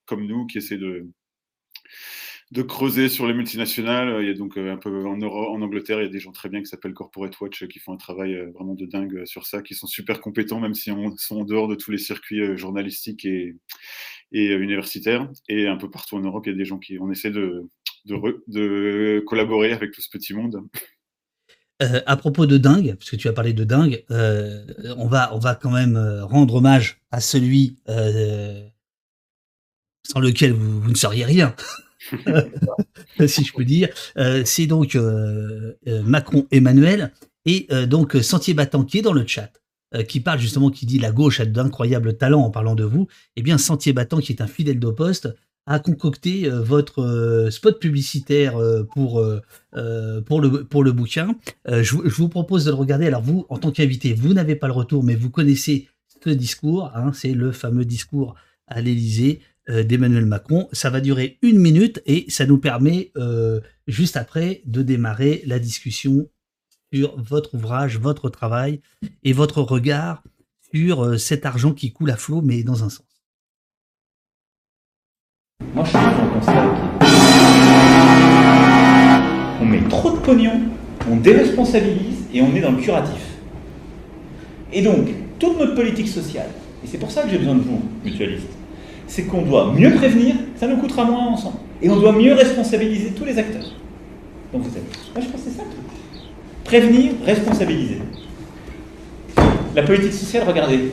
comme 0.07 0.27
nous, 0.27 0.47
qui 0.47 0.59
essaient 0.59 0.79
de 0.79 2.63
creuser 2.63 3.09
sur 3.09 3.27
les 3.27 3.35
multinationales. 3.35 4.23
Il 4.23 4.29
y 4.29 4.31
a 4.31 4.35
donc 4.35 4.57
euh, 4.57 4.73
un 4.73 4.77
peu 4.77 5.05
en, 5.07 5.21
en 5.21 5.63
Angleterre, 5.63 6.01
il 6.01 6.05
y 6.05 6.09
a 6.09 6.13
des 6.13 6.21
gens 6.21 6.33
très 6.33 6.49
bien 6.49 6.61
qui 6.61 6.67
s'appellent 6.67 6.95
Corporate 6.95 7.39
Watch 7.41 7.63
euh, 7.63 7.67
qui 7.67 7.81
font 7.81 7.93
un 7.93 7.97
travail 7.97 8.35
euh, 8.35 8.51
vraiment 8.55 8.75
de 8.75 8.87
dingue 8.87 9.25
sur 9.27 9.47
ça, 9.47 9.63
qui 9.63 9.75
sont 9.75 9.89
super 9.89 10.21
compétents, 10.21 10.61
même 10.61 10.75
si 10.75 10.91
on 10.91 11.17
sont 11.17 11.41
en 11.41 11.45
dehors 11.45 11.69
de 11.69 11.75
tous 11.75 11.91
les 11.91 11.99
circuits 11.99 12.57
journalistiques 12.57 13.25
et, 13.25 13.57
et 14.33 14.53
universitaires. 14.53 15.29
Et 15.49 15.67
un 15.67 15.77
peu 15.77 15.91
partout 15.91 16.17
en 16.17 16.21
Europe, 16.21 16.47
il 16.47 16.51
y 16.51 16.55
a 16.55 16.57
des 16.57 16.65
gens 16.65 16.79
qui 16.79 16.99
on 17.01 17.11
essaie 17.11 17.31
de, 17.31 17.69
de, 18.07 19.21
collaborer 19.27 19.73
avec 19.73 19.93
tout 19.93 20.01
ce 20.01 20.09
petit 20.11 20.35
monde. 20.35 20.61
à 21.81 22.17
propos 22.17 22.47
de 22.47 22.57
dingue, 22.57 22.95
parce 22.95 23.11
que 23.11 23.17
tu 23.17 23.29
as 23.29 23.33
parlé 23.33 23.53
de 23.53 23.65
dingue, 23.65 24.05
on, 24.11 25.07
va, 25.07 25.35
on 25.35 25.39
va 25.39 25.55
quand 25.55 25.71
même 25.71 25.99
rendre 26.23 26.57
hommage 26.57 27.01
à 27.11 27.21
celui 27.21 27.77
sans 30.07 30.21
lequel 30.21 30.53
vous 30.53 30.91
ne 30.91 30.95
seriez 30.95 31.25
rien. 31.25 31.55
si 33.27 33.45
je 33.45 33.53
peux 33.53 33.65
dire. 33.65 33.89
Euh, 34.19 34.43
c'est 34.45 34.67
donc 34.67 34.95
euh, 34.97 35.75
euh, 35.87 36.03
Macron 36.03 36.47
Emmanuel 36.51 37.13
et 37.47 37.69
donc 37.87 38.17
Sentier 38.23 38.55
Battant 38.55 38.85
qui 38.85 38.99
est 38.99 39.03
dans 39.03 39.13
le 39.13 39.27
chat, 39.27 39.53
qui 40.09 40.21
parle 40.21 40.39
justement, 40.39 40.71
qui 40.71 40.87
dit 40.87 40.99
la 40.99 41.13
gauche 41.13 41.41
a 41.41 41.45
d'incroyables 41.45 42.17
talents 42.17 42.41
en 42.41 42.51
parlant 42.51 42.75
de 42.75 42.85
vous. 42.85 43.07
Eh 43.37 43.43
bien, 43.43 43.59
Sentier 43.59 43.93
Battant, 43.93 44.21
qui 44.21 44.33
est 44.33 44.41
un 44.41 44.47
fidèle 44.47 44.79
de 44.79 44.89
poste, 44.89 45.29
a 45.67 45.79
concocté 45.79 46.49
votre 46.49 47.49
spot 47.51 47.81
publicitaire 47.81 48.59
pour, 48.93 49.25
pour, 50.27 50.41
le, 50.41 50.65
pour 50.65 50.85
le 50.85 50.93
bouquin. 50.93 51.37
Je, 51.67 51.95
vous 51.95 52.29
propose 52.29 52.67
de 52.67 52.71
le 52.71 52.77
regarder. 52.77 53.07
Alors 53.07 53.23
vous, 53.23 53.47
en 53.49 53.57
tant 53.57 53.71
qu'invité, 53.71 54.13
vous 54.13 54.35
n'avez 54.35 54.57
pas 54.57 54.67
le 54.67 54.75
retour, 54.75 55.03
mais 55.03 55.15
vous 55.15 55.31
connaissez 55.31 55.89
ce 56.23 56.31
discours. 56.31 56.93
Hein, 56.95 57.13
c'est 57.15 57.33
le 57.33 57.53
fameux 57.53 57.85
discours 57.85 58.35
à 58.67 58.81
l'Élysée 58.81 59.41
euh, 59.71 59.83
d'Emmanuel 59.83 60.27
Macron. 60.27 60.69
Ça 60.73 60.91
va 60.91 61.01
durer 61.01 61.39
une 61.43 61.59
minute 61.59 62.03
et 62.05 62.27
ça 62.29 62.45
nous 62.45 62.59
permet 62.59 63.13
euh, 63.17 63.61
juste 63.87 64.19
après 64.19 64.63
de 64.67 64.83
démarrer 64.83 65.43
la 65.47 65.59
discussion 65.59 66.29
sur 66.93 67.21
votre 67.21 67.55
ouvrage, 67.55 67.99
votre 67.99 68.29
travail 68.29 68.83
et 69.23 69.33
votre 69.33 69.63
regard 69.63 70.23
sur 70.71 71.05
euh, 71.05 71.17
cet 71.17 71.47
argent 71.47 71.73
qui 71.73 71.93
coule 71.93 72.11
à 72.11 72.17
flot, 72.17 72.43
mais 72.43 72.63
dans 72.63 72.85
un 72.85 72.91
sens. 72.91 73.07
Moi, 75.75 75.85
je 75.85 75.89
suis 75.89 75.99
un 75.99 76.39
constat 76.39 76.53
On 79.61 79.65
met 79.65 79.81
trop 79.89 80.13
de 80.13 80.19
pognon, 80.19 80.53
on 81.11 81.17
déresponsabilise 81.17 82.27
et 82.33 82.43
on 82.43 82.55
est 82.55 82.61
dans 82.61 82.71
le 82.71 82.79
curatif. 82.79 83.39
Et 84.73 84.83
donc, 84.83 85.09
toute 85.41 85.59
notre 85.59 85.75
politique 85.75 86.07
sociale, 86.07 86.51
et 86.85 86.87
c'est 86.87 86.99
pour 86.99 87.11
ça 87.11 87.23
que 87.23 87.31
j'ai 87.31 87.39
besoin 87.39 87.57
de 87.57 87.63
vous, 87.63 87.81
mutualistes, 88.05 88.53
c'est 89.09 89.25
qu'on 89.25 89.43
doit 89.43 89.73
mieux 89.73 89.93
prévenir, 89.95 90.37
ça 90.57 90.69
nous 90.69 90.77
coûtera 90.77 91.05
moins 91.05 91.27
ensemble. 91.27 91.57
Et 91.83 91.91
on 91.91 91.97
doit 91.97 92.13
mieux 92.13 92.35
responsabiliser 92.35 93.11
tous 93.11 93.25
les 93.25 93.37
acteurs. 93.37 93.73
Donc 94.53 94.63
vous 94.63 94.77
êtes. 94.77 95.13
Moi 95.13 95.25
je 95.25 95.29
pense 95.29 95.43
que 95.43 95.51
c'est 95.51 95.57
ça 95.57 95.65
Prévenir, 96.63 97.15
responsabiliser. 97.27 97.99
La 99.75 99.83
politique 99.83 100.13
sociale, 100.13 100.45
regardez. 100.47 100.93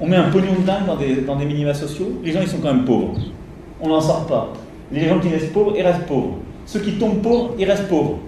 On 0.00 0.06
met 0.06 0.16
un 0.16 0.30
pognon 0.30 0.54
de 0.60 0.64
dingue 0.64 0.86
dans 0.86 0.96
des, 0.96 1.16
dans 1.16 1.36
des 1.36 1.44
minima 1.44 1.74
sociaux, 1.74 2.20
les 2.22 2.30
gens 2.30 2.40
ils 2.40 2.48
sont 2.48 2.58
quand 2.58 2.72
même 2.72 2.84
pauvres. 2.84 3.16
On 3.84 3.88
n'en 3.88 4.00
sort 4.00 4.26
pas. 4.26 4.50
Les 4.90 5.06
gens 5.06 5.20
qui 5.20 5.28
restent 5.28 5.52
pauvres, 5.52 5.74
ils 5.76 5.82
restent 5.82 6.06
pauvres. 6.06 6.38
Ceux 6.64 6.80
qui 6.80 6.92
tombent 6.92 7.20
pauvres, 7.20 7.54
ils 7.58 7.66
restent 7.66 7.86
pauvres. 7.86 8.18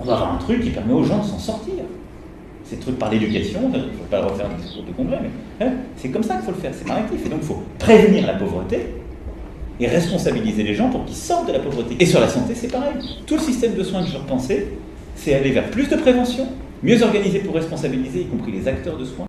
On 0.00 0.04
doit 0.04 0.14
avoir 0.14 0.34
un 0.34 0.38
truc 0.38 0.62
qui 0.62 0.70
permet 0.70 0.92
aux 0.92 1.04
gens 1.04 1.18
de 1.18 1.24
s'en 1.24 1.38
sortir. 1.38 1.74
C'est 2.64 2.80
truc 2.80 2.98
par 2.98 3.08
l'éducation, 3.10 3.60
il 3.72 3.78
ne 3.78 3.84
faut 3.84 4.04
pas 4.10 4.20
refaire 4.22 4.46
un 4.50 4.60
discours 4.60 4.82
de 4.82 4.90
congrès, 4.90 5.20
mais 5.22 5.64
hein, 5.64 5.72
c'est 5.96 6.08
comme 6.08 6.24
ça 6.24 6.36
qu'il 6.36 6.46
faut 6.46 6.50
le 6.50 6.56
faire, 6.56 6.72
c'est 6.74 6.88
narratif. 6.88 7.24
Et 7.24 7.28
donc 7.28 7.40
il 7.42 7.46
faut 7.46 7.62
prévenir 7.78 8.26
la 8.26 8.34
pauvreté 8.34 8.94
et 9.78 9.86
responsabiliser 9.86 10.64
les 10.64 10.74
gens 10.74 10.90
pour 10.90 11.04
qu'ils 11.04 11.14
sortent 11.14 11.46
de 11.46 11.52
la 11.52 11.60
pauvreté. 11.60 11.94
Et 12.00 12.06
sur 12.06 12.18
la 12.18 12.28
santé, 12.28 12.54
c'est 12.56 12.72
pareil. 12.72 12.94
Tout 13.26 13.34
le 13.34 13.42
système 13.42 13.74
de 13.74 13.82
soins 13.84 14.02
que 14.02 14.10
je 14.10 14.16
repensais, 14.16 14.66
c'est 15.14 15.34
aller 15.34 15.52
vers 15.52 15.70
plus 15.70 15.88
de 15.88 15.94
prévention, 15.94 16.48
mieux 16.82 17.00
organisé 17.00 17.40
pour 17.40 17.54
responsabiliser, 17.54 18.22
y 18.22 18.26
compris 18.26 18.50
les 18.50 18.66
acteurs 18.66 18.96
de 18.96 19.04
soins. 19.04 19.26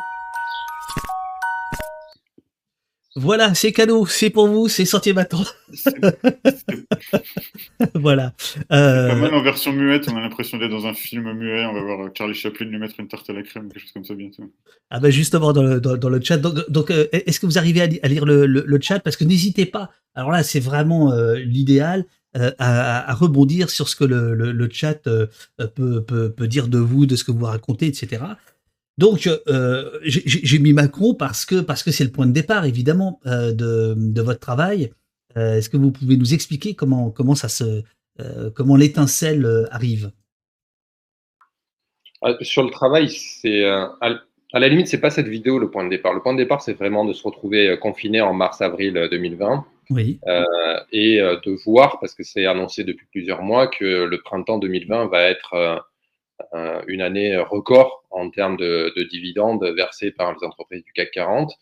Voilà, 3.18 3.52
c'est 3.52 3.72
cadeau, 3.72 4.06
c'est 4.06 4.30
pour 4.30 4.46
vous, 4.46 4.68
c'est 4.68 4.84
sorti 4.84 5.12
maintenant. 5.12 5.42
voilà. 7.94 8.32
Euh... 8.70 9.08
Pas 9.08 9.14
mal 9.16 9.34
en 9.34 9.42
version 9.42 9.72
muette, 9.72 10.08
on 10.08 10.16
a 10.16 10.20
l'impression 10.20 10.56
d'être 10.56 10.70
dans 10.70 10.86
un 10.86 10.94
film 10.94 11.32
muet. 11.32 11.66
On 11.66 11.74
va 11.74 11.80
voir 11.80 12.10
Charlie 12.16 12.34
Chaplin 12.34 12.66
lui 12.66 12.78
mettre 12.78 12.94
une 13.00 13.08
tarte 13.08 13.28
à 13.28 13.32
la 13.32 13.42
crème, 13.42 13.72
quelque 13.72 13.80
chose 13.80 13.90
comme 13.90 14.04
ça 14.04 14.14
bientôt. 14.14 14.44
Ah 14.90 15.00
ben 15.00 15.10
justement 15.10 15.52
dans 15.52 15.64
le, 15.64 15.80
dans, 15.80 16.08
le 16.08 16.20
chat. 16.22 16.36
Donc, 16.38 16.92
euh, 16.92 17.08
est-ce 17.10 17.40
que 17.40 17.46
vous 17.46 17.58
arrivez 17.58 17.80
à, 17.80 18.08
lire 18.08 18.24
le, 18.24 18.46
le, 18.46 18.80
chat? 18.80 19.00
Parce 19.00 19.16
que 19.16 19.24
n'hésitez 19.24 19.66
pas. 19.66 19.90
Alors 20.14 20.30
là, 20.30 20.44
c'est 20.44 20.60
vraiment 20.60 21.10
euh, 21.12 21.34
l'idéal. 21.34 22.04
Euh, 22.36 22.52
à, 22.58 23.10
à, 23.10 23.14
rebondir 23.14 23.70
sur 23.70 23.88
ce 23.88 23.96
que 23.96 24.04
le, 24.04 24.34
le 24.34 24.68
chat 24.70 25.02
peut, 25.02 25.28
peut, 25.74 26.30
peut, 26.30 26.46
dire 26.46 26.68
de 26.68 26.78
vous, 26.78 27.06
de 27.06 27.16
ce 27.16 27.24
que 27.24 27.32
vous 27.32 27.46
racontez, 27.46 27.86
etc. 27.86 28.22
Donc, 28.98 29.28
euh, 29.28 30.00
j'ai 30.02 30.58
mis 30.58 30.72
Macron 30.72 31.14
parce 31.14 31.46
que 31.46 31.60
parce 31.60 31.84
que 31.84 31.92
c'est 31.92 32.02
le 32.02 32.10
point 32.10 32.26
de 32.26 32.32
départ, 32.32 32.64
évidemment, 32.64 33.20
euh, 33.26 33.52
de, 33.52 33.94
de, 33.96 34.22
votre 34.22 34.40
travail. 34.40 34.90
Euh, 35.36 35.54
est-ce 35.54 35.70
que 35.70 35.76
vous 35.76 35.92
pouvez 35.92 36.16
nous 36.16 36.34
expliquer 36.34 36.74
comment 36.74 37.10
comment 37.10 37.36
ça 37.36 37.48
se 37.48 37.82
comment 38.56 38.74
l'étincelle 38.74 39.68
arrive? 39.70 40.10
Sur 42.40 42.64
le 42.64 42.70
travail, 42.70 43.08
c'est 43.10 43.64
à, 43.64 44.18
la 44.52 44.68
limite, 44.68 44.88
c'est 44.88 45.00
pas 45.00 45.10
cette 45.10 45.28
vidéo 45.28 45.60
le 45.60 45.70
point 45.70 45.84
de 45.84 45.90
départ. 45.90 46.12
Le 46.12 46.20
point 46.20 46.32
de 46.32 46.38
départ, 46.38 46.60
c'est 46.60 46.72
vraiment 46.72 47.04
de 47.04 47.12
se 47.12 47.22
retrouver 47.22 47.78
confiné 47.80 48.20
en 48.20 48.34
mars-avril 48.34 49.06
2020. 49.08 49.64
Oui. 49.90 50.18
et 50.90 51.18
de 51.18 51.64
voir, 51.64 52.00
parce 52.00 52.14
que 52.14 52.24
c'est 52.24 52.46
annoncé 52.46 52.82
depuis 52.82 53.06
plusieurs 53.12 53.42
mois, 53.42 53.68
que 53.68 53.84
le 53.84 54.20
printemps 54.20 54.58
2020 54.58 55.06
va 55.06 55.22
être 55.22 55.86
une 56.86 57.00
année 57.00 57.36
record 57.36 58.04
en 58.10 58.30
termes 58.30 58.56
de, 58.56 58.92
dividendes 59.10 59.64
versés 59.76 60.10
par 60.10 60.32
les 60.32 60.44
entreprises 60.44 60.84
du 60.84 60.92
CAC 60.92 61.10
40. 61.12 61.52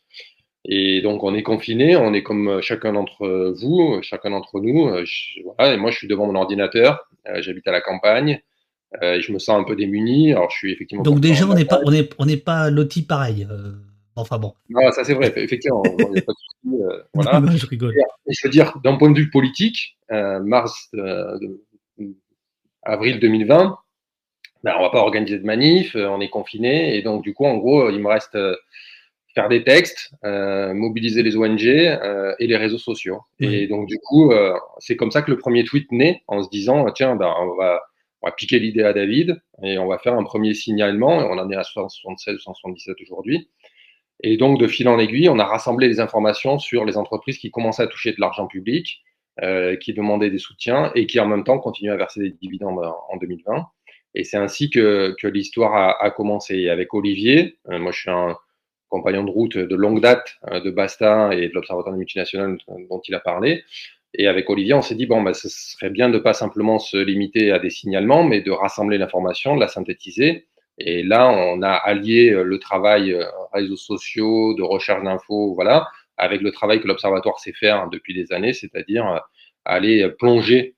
Et 0.68 1.00
donc, 1.00 1.22
on 1.22 1.34
est 1.34 1.44
confiné, 1.44 1.96
on 1.96 2.12
est 2.12 2.24
comme 2.24 2.60
chacun 2.60 2.92
d'entre 2.92 3.54
vous, 3.60 4.00
chacun 4.02 4.30
d'entre 4.30 4.58
nous. 4.60 4.88
Euh, 4.88 5.04
voilà, 5.44 5.74
et 5.74 5.76
moi, 5.76 5.92
je 5.92 5.98
suis 5.98 6.08
devant 6.08 6.26
mon 6.26 6.34
ordinateur, 6.34 7.08
euh, 7.28 7.40
j'habite 7.40 7.68
à 7.68 7.72
la 7.72 7.80
campagne, 7.80 8.40
je 9.00 9.32
me 9.32 9.38
sens 9.38 9.60
un 9.60 9.64
peu 9.64 9.76
démuni. 9.76 10.32
Alors, 10.32 10.50
je 10.50 10.56
suis 10.56 10.72
effectivement. 10.72 11.04
Donc, 11.04 11.20
déjà, 11.20 11.46
on 11.46 11.54
n'est 11.54 11.64
pas, 11.64 11.80
on 11.84 11.92
est, 11.92 12.12
on 12.18 12.26
n'est 12.26 12.36
pas 12.36 12.70
loti 12.70 13.02
pareil. 13.02 13.46
Enfin 14.16 14.38
bon. 14.38 14.54
Non, 14.70 14.90
ça 14.92 15.04
c'est 15.04 15.12
vrai, 15.12 15.32
effectivement. 15.36 15.82
pas 15.82 15.90
de 15.90 16.24
voilà. 17.14 17.42
je 17.54 17.66
rigole. 17.66 17.94
Et, 18.26 18.32
je 18.32 18.46
veux 18.46 18.50
dire, 18.50 18.78
d'un 18.82 18.96
point 18.96 19.10
de 19.10 19.18
vue 19.18 19.30
politique, 19.30 19.98
mars, 20.10 20.90
avril 22.82 23.20
2020, 23.20 23.76
ben, 24.66 24.74
on 24.80 24.82
va 24.82 24.90
pas 24.90 24.98
organiser 24.98 25.38
de 25.38 25.44
manif, 25.44 25.94
euh, 25.94 26.08
on 26.08 26.20
est 26.20 26.28
confiné, 26.28 26.96
et 26.96 27.02
donc 27.02 27.22
du 27.22 27.34
coup, 27.34 27.44
en 27.44 27.56
gros, 27.56 27.88
il 27.88 28.00
me 28.00 28.08
reste 28.08 28.34
euh, 28.34 28.56
faire 29.32 29.48
des 29.48 29.62
textes, 29.62 30.10
euh, 30.24 30.74
mobiliser 30.74 31.22
les 31.22 31.36
ONG 31.36 31.62
et 31.64 32.46
les 32.48 32.56
réseaux 32.56 32.78
sociaux. 32.78 33.20
Et 33.38 33.68
donc 33.68 33.86
du 33.86 33.98
coup, 33.98 34.32
c'est 34.78 34.96
comme 34.96 35.12
ça 35.12 35.22
que 35.22 35.30
le 35.30 35.38
premier 35.38 35.62
tweet 35.62 35.92
naît, 35.92 36.22
en 36.26 36.42
se 36.42 36.48
disant, 36.48 36.90
tiens, 36.90 37.14
ben, 37.14 37.32
on, 37.38 37.54
va, 37.54 37.80
on 38.22 38.26
va 38.26 38.32
piquer 38.32 38.58
l'idée 38.58 38.82
à 38.82 38.92
David, 38.92 39.40
et 39.62 39.78
on 39.78 39.86
va 39.86 39.98
faire 39.98 40.14
un 40.14 40.24
premier 40.24 40.52
signalement, 40.52 41.20
et 41.20 41.24
on 41.24 41.38
en 41.38 41.48
est 41.48 41.56
à 41.56 41.62
176 41.62 42.38
177 42.38 42.96
aujourd'hui. 43.02 43.48
Et 44.24 44.36
donc, 44.36 44.58
de 44.58 44.66
fil 44.66 44.88
en 44.88 44.98
aiguille, 44.98 45.28
on 45.28 45.38
a 45.38 45.44
rassemblé 45.44 45.86
les 45.86 46.00
informations 46.00 46.58
sur 46.58 46.84
les 46.84 46.96
entreprises 46.96 47.38
qui 47.38 47.52
commençaient 47.52 47.84
à 47.84 47.86
toucher 47.86 48.10
de 48.10 48.20
l'argent 48.20 48.48
public, 48.48 49.04
qui 49.80 49.92
demandaient 49.94 50.30
des 50.30 50.38
soutiens 50.38 50.90
et 50.96 51.06
qui 51.06 51.20
en 51.20 51.26
même 51.26 51.44
temps 51.44 51.58
continuaient 51.60 51.92
à 51.92 51.96
verser 51.96 52.20
des 52.20 52.30
dividendes 52.30 52.80
en 52.80 53.16
2020. 53.18 53.68
Et 54.16 54.24
c'est 54.24 54.38
ainsi 54.38 54.70
que, 54.70 55.14
que 55.20 55.28
l'histoire 55.28 55.74
a, 55.74 56.02
a, 56.02 56.10
commencé. 56.10 56.70
Avec 56.70 56.94
Olivier, 56.94 57.58
euh, 57.68 57.78
moi 57.78 57.92
je 57.92 58.00
suis 58.00 58.10
un 58.10 58.36
compagnon 58.88 59.24
de 59.24 59.30
route 59.30 59.58
de 59.58 59.76
longue 59.76 60.00
date 60.00 60.36
euh, 60.50 60.58
de 60.58 60.70
Basta 60.70 61.34
et 61.34 61.48
de 61.48 61.54
l'Observatoire 61.54 61.94
des 61.94 61.98
multinationales 61.98 62.56
dont 62.88 63.02
il 63.06 63.14
a 63.14 63.20
parlé. 63.20 63.62
Et 64.14 64.26
avec 64.26 64.48
Olivier, 64.48 64.72
on 64.72 64.80
s'est 64.80 64.94
dit, 64.94 65.04
bon, 65.04 65.20
bah, 65.22 65.34
ce 65.34 65.50
serait 65.50 65.90
bien 65.90 66.08
de 66.08 66.14
ne 66.14 66.18
pas 66.18 66.32
simplement 66.32 66.78
se 66.78 66.96
limiter 66.96 67.52
à 67.52 67.58
des 67.58 67.68
signalements, 67.68 68.24
mais 68.24 68.40
de 68.40 68.50
rassembler 68.50 68.96
l'information, 68.96 69.54
de 69.54 69.60
la 69.60 69.68
synthétiser. 69.68 70.46
Et 70.78 71.02
là, 71.02 71.28
on 71.28 71.60
a 71.60 71.72
allié 71.72 72.30
euh, 72.30 72.42
le 72.42 72.58
travail 72.58 73.14
réseaux 73.52 73.76
sociaux, 73.76 74.54
de 74.54 74.62
recherche 74.62 75.04
d'infos, 75.04 75.52
voilà, 75.54 75.88
avec 76.16 76.40
le 76.40 76.52
travail 76.52 76.80
que 76.80 76.88
l'Observatoire 76.88 77.38
sait 77.38 77.52
faire 77.52 77.90
depuis 77.90 78.14
des 78.14 78.32
années, 78.32 78.54
c'est-à-dire 78.54 79.20
aller 79.66 80.08
plonger 80.18 80.74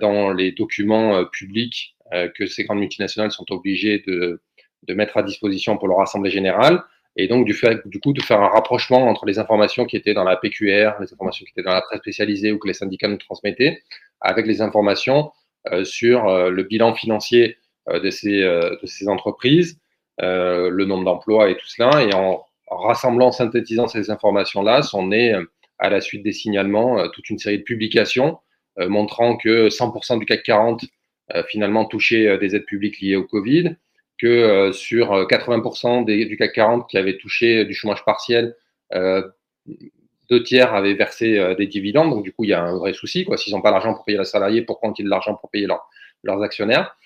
dans 0.00 0.32
les 0.32 0.52
documents 0.52 1.24
publics 1.26 1.93
euh, 1.93 1.93
que 2.12 2.46
ces 2.46 2.64
grandes 2.64 2.80
multinationales 2.80 3.32
sont 3.32 3.50
obligées 3.50 4.02
de, 4.06 4.40
mettre 4.88 5.16
à 5.16 5.22
disposition 5.22 5.76
pour 5.78 5.88
leur 5.88 6.00
assemblée 6.00 6.30
générale, 6.30 6.82
et 7.16 7.28
donc 7.28 7.46
du, 7.46 7.54
coup 8.00 8.12
de 8.12 8.22
faire 8.22 8.40
un 8.40 8.48
rapprochement 8.48 9.08
entre 9.08 9.24
les 9.24 9.38
informations 9.38 9.84
qui 9.84 9.96
étaient 9.96 10.14
dans 10.14 10.24
la 10.24 10.36
PQR, 10.36 11.00
les 11.00 11.12
informations 11.12 11.44
qui 11.44 11.52
étaient 11.52 11.62
dans 11.62 11.74
la 11.74 11.82
presse 11.82 12.00
spécialisée 12.00 12.52
ou 12.52 12.58
que 12.58 12.66
les 12.66 12.74
syndicats 12.74 13.08
nous 13.08 13.18
transmettaient, 13.18 13.82
avec 14.20 14.46
les 14.46 14.60
informations 14.62 15.30
euh, 15.72 15.84
sur 15.84 16.28
euh, 16.28 16.50
le 16.50 16.62
bilan 16.64 16.94
financier 16.94 17.56
euh, 17.88 18.00
de, 18.00 18.10
ces, 18.10 19.08
entreprises, 19.08 19.78
le 20.18 20.84
nombre 20.84 21.04
d'emplois 21.04 21.50
et 21.50 21.56
tout 21.56 21.66
cela, 21.66 22.02
et 22.02 22.12
en, 22.14 22.44
rassemblant, 22.70 23.30
synthétisant 23.30 23.86
ces 23.86 24.10
informations-là, 24.10 24.82
sont 24.82 25.06
nées 25.06 25.34
à 25.78 25.90
la 25.90 26.00
suite 26.00 26.24
des 26.24 26.32
signalements 26.32 27.08
toute 27.10 27.30
une 27.30 27.38
série 27.38 27.58
de 27.58 27.62
publications 27.62 28.38
montrant 28.78 29.36
que 29.36 29.68
100% 29.68 30.18
du 30.18 30.24
CAC 30.24 30.42
40 30.42 30.84
finalement 31.48 31.84
touchait 31.84 32.38
des 32.38 32.54
aides 32.54 32.66
publiques 32.66 33.00
liées 33.00 33.16
au 33.16 33.24
Covid, 33.24 33.76
que 34.18 34.26
euh, 34.26 34.72
sur 34.72 35.12
80% 35.26 36.02
euh, 36.02 36.04
des, 36.04 36.24
du 36.26 36.36
CAC 36.36 36.52
40 36.52 36.88
qui 36.88 36.98
avait 36.98 37.16
touché 37.16 37.64
du 37.64 37.74
chômage 37.74 38.04
partiel, 38.04 38.56
euh, 38.94 39.22
deux 40.30 40.42
tiers 40.42 40.74
avaient 40.74 40.94
versé 40.94 41.54
des 41.58 41.66
dividendes. 41.66 42.10
Donc, 42.10 42.24
du 42.24 42.32
coup, 42.32 42.44
il 42.44 42.50
y 42.50 42.54
a 42.54 42.62
un 42.62 42.78
vrai 42.78 42.94
souci. 42.94 43.26
S'ils 43.36 43.54
n'ont 43.54 43.60
pas 43.60 43.70
l'argent 43.70 43.92
pour 43.92 44.04
payer 44.04 44.16
leurs 44.16 44.26
salariés, 44.26 44.62
pourquoi 44.62 44.88
ont-ils 44.88 45.04
de 45.04 45.10
l'argent 45.10 45.34
pour 45.34 45.50
payer 45.50 45.66
leurs 45.66 46.42
actionnaires? 46.42 46.96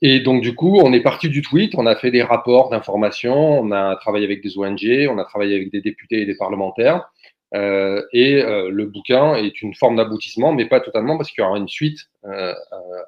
Et 0.00 0.20
donc, 0.20 0.42
du 0.42 0.54
coup, 0.54 0.78
on 0.78 0.92
est 0.92 1.00
parti 1.00 1.28
du 1.28 1.42
tweet, 1.42 1.74
on 1.76 1.86
a 1.86 1.96
fait 1.96 2.12
des 2.12 2.22
rapports 2.22 2.68
d'information, 2.68 3.60
on 3.60 3.72
a 3.72 3.96
travaillé 3.96 4.24
avec 4.24 4.42
des 4.42 4.58
ONG, 4.58 5.08
on 5.10 5.18
a 5.18 5.24
travaillé 5.24 5.56
avec 5.56 5.72
des 5.72 5.80
députés 5.80 6.20
et 6.20 6.26
des 6.26 6.36
parlementaires. 6.36 7.10
Euh, 7.56 8.02
et 8.12 8.42
euh, 8.42 8.70
le 8.70 8.86
bouquin 8.86 9.34
est 9.34 9.62
une 9.62 9.74
forme 9.74 9.96
d'aboutissement, 9.96 10.52
mais 10.52 10.66
pas 10.66 10.80
totalement, 10.80 11.16
parce 11.16 11.30
qu'il 11.30 11.42
y 11.42 11.46
aura 11.46 11.58
une 11.58 11.68
suite 11.68 12.00
euh, 12.24 12.54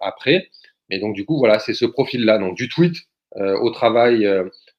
après. 0.01 0.49
Et 0.91 0.99
donc, 0.99 1.15
du 1.15 1.25
coup, 1.27 1.39
voilà, 1.39 1.59
c'est 1.59 1.75
ce 1.75 1.85
profil-là. 1.85 2.39
Donc, 2.39 2.57
du 2.57 2.69
tweet 2.69 2.97
au 3.37 3.71
travail 3.71 4.27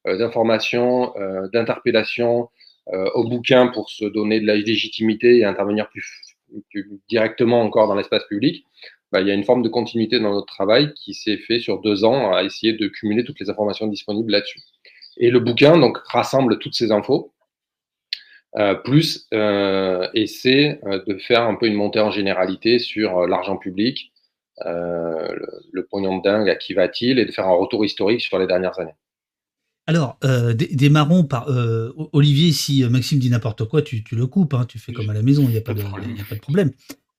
d'information, 0.05 1.13
d'interpellation, 1.53 2.49
au 2.91 3.29
bouquin 3.29 3.67
pour 3.67 3.91
se 3.91 4.05
donner 4.05 4.41
de 4.41 4.47
la 4.47 4.55
légitimité 4.55 5.38
et 5.38 5.45
intervenir 5.45 5.88
plus, 5.89 6.35
directement 7.07 7.61
encore 7.61 7.88
dans 7.88 7.93
l'espace 7.93 8.25
public, 8.25 8.65
bah, 9.11 9.21
il 9.21 9.27
y 9.27 9.31
a 9.31 9.35
une 9.35 9.43
forme 9.43 9.61
de 9.61 9.69
continuité 9.69 10.19
dans 10.19 10.33
notre 10.33 10.47
travail 10.47 10.91
qui 10.95 11.13
s'est 11.13 11.38
fait 11.38 11.59
sur 11.59 11.79
deux 11.79 12.03
ans 12.03 12.33
à 12.33 12.43
essayer 12.43 12.73
de 12.73 12.88
cumuler 12.88 13.23
toutes 13.23 13.39
les 13.39 13.51
informations 13.51 13.85
disponibles 13.85 14.31
là-dessus. 14.31 14.61
Et 15.17 15.29
le 15.29 15.39
bouquin 15.39 15.77
donc 15.77 15.99
rassemble 15.99 16.57
toutes 16.57 16.75
ces 16.75 16.91
infos, 16.91 17.31
plus 18.83 19.27
essaie 19.31 20.79
de 21.07 21.17
faire 21.17 21.43
un 21.43 21.55
peu 21.55 21.67
une 21.67 21.75
montée 21.75 21.99
en 21.99 22.11
généralité 22.11 22.79
sur 22.79 23.27
l'argent 23.27 23.57
public, 23.57 24.11
euh, 24.65 25.35
le, 25.71 25.85
pognon 25.85 26.17
de 26.17 26.23
dingue, 26.23 26.49
à 26.49 26.55
qui 26.55 26.73
va-t-il, 26.73 27.19
et 27.19 27.25
de 27.25 27.31
faire 27.31 27.47
un 27.47 27.55
retour 27.55 27.85
historique 27.85 28.21
sur 28.21 28.37
les 28.39 28.47
dernières 28.47 28.77
années. 28.79 28.95
Alors, 29.87 30.17
euh, 30.23 30.53
démarrons 30.53 31.23
par 31.23 31.49
euh, 31.49 31.93
Olivier. 32.11 32.51
Si 32.51 32.83
Maxime 32.83 33.19
dit 33.19 33.29
n'importe 33.29 33.65
quoi, 33.65 33.81
tu, 33.81 34.03
le 34.11 34.27
coupes, 34.27 34.53
hein, 34.53 34.65
tu 34.67 34.77
fais 34.77 34.91
comme 34.91 35.09
à 35.09 35.13
la 35.13 35.21
maison, 35.21 35.43
il 35.43 35.49
n'y 35.49 35.57
a, 35.57 35.61
pas 35.61 35.73
de, 35.73 35.81
problème. 36.41 36.71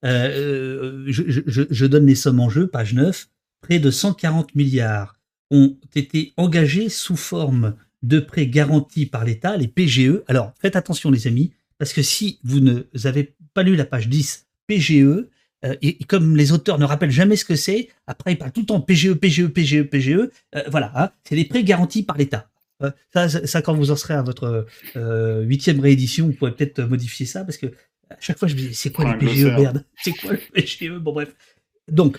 Je, 0.02 1.86
donne 1.86 2.06
les 2.06 2.14
sommes 2.14 2.40
en 2.40 2.48
jeu, 2.50 2.68
page 2.68 2.94
9. 2.94 3.26
Près 3.62 3.78
de 3.78 3.90
140 3.90 4.54
milliards 4.54 5.16
ont 5.50 5.76
été 5.94 6.32
engagés 6.36 6.88
sous 6.88 7.16
forme 7.16 7.74
de 8.02 8.20
prêts 8.20 8.46
garantis 8.46 9.06
par 9.06 9.24
l'État, 9.24 9.56
les 9.56 9.68
PGE. 9.68 10.22
Alors, 10.26 10.52
faites 10.60 10.76
attention, 10.76 11.10
les 11.10 11.26
amis, 11.26 11.52
parce 11.78 11.92
que 11.92 12.02
si 12.02 12.38
vous 12.44 12.60
ne 12.60 12.82
avez 13.04 13.34
pas 13.54 13.62
lu 13.62 13.76
la 13.76 13.84
page 13.84 14.08
10, 14.08 14.46
PGE, 14.66 15.26
euh, 15.64 15.76
et, 15.82 16.02
comme 16.04 16.36
les 16.36 16.52
auteurs 16.52 16.78
ne 16.78 16.84
rappellent 16.84 17.10
jamais 17.10 17.36
ce 17.36 17.44
que 17.44 17.56
c'est, 17.56 17.88
après 18.06 18.32
ils 18.32 18.38
parlent 18.38 18.52
tout 18.52 18.60
le 18.60 18.66
temps 18.66 18.80
PGE, 18.80 19.12
PGE, 19.14 19.46
PGE, 19.46 19.82
PGE. 19.82 20.30
Euh, 20.54 20.62
voilà, 20.68 20.92
hein, 20.94 21.10
c'est 21.24 21.36
des 21.36 21.44
prêts 21.44 21.64
garantis 21.64 22.02
par 22.02 22.16
l'État. 22.16 22.48
Euh, 22.82 22.90
ça, 23.12 23.28
ça, 23.28 23.60
quand 23.60 23.74
vous 23.74 23.90
en 23.90 23.96
serez 23.96 24.14
à 24.14 24.22
votre 24.22 24.66
huitième 25.42 25.80
réédition, 25.80 26.26
vous 26.26 26.32
pourrez 26.32 26.54
peut-être 26.54 26.80
modifier 26.82 27.26
ça 27.26 27.44
parce 27.44 27.58
que 27.58 27.66
à 28.08 28.16
chaque 28.20 28.38
fois 28.38 28.48
je 28.48 28.54
me 28.54 28.60
dis 28.60 28.74
c'est 28.74 28.90
quoi 28.90 29.12
le 29.12 29.18
PGE, 29.18 29.44
merde? 29.44 29.84
C'est 30.02 30.12
quoi 30.12 30.32
le 30.32 30.38
PGE 30.54 30.98
Bon 30.98 31.12
bref. 31.12 31.34
Donc 31.90 32.18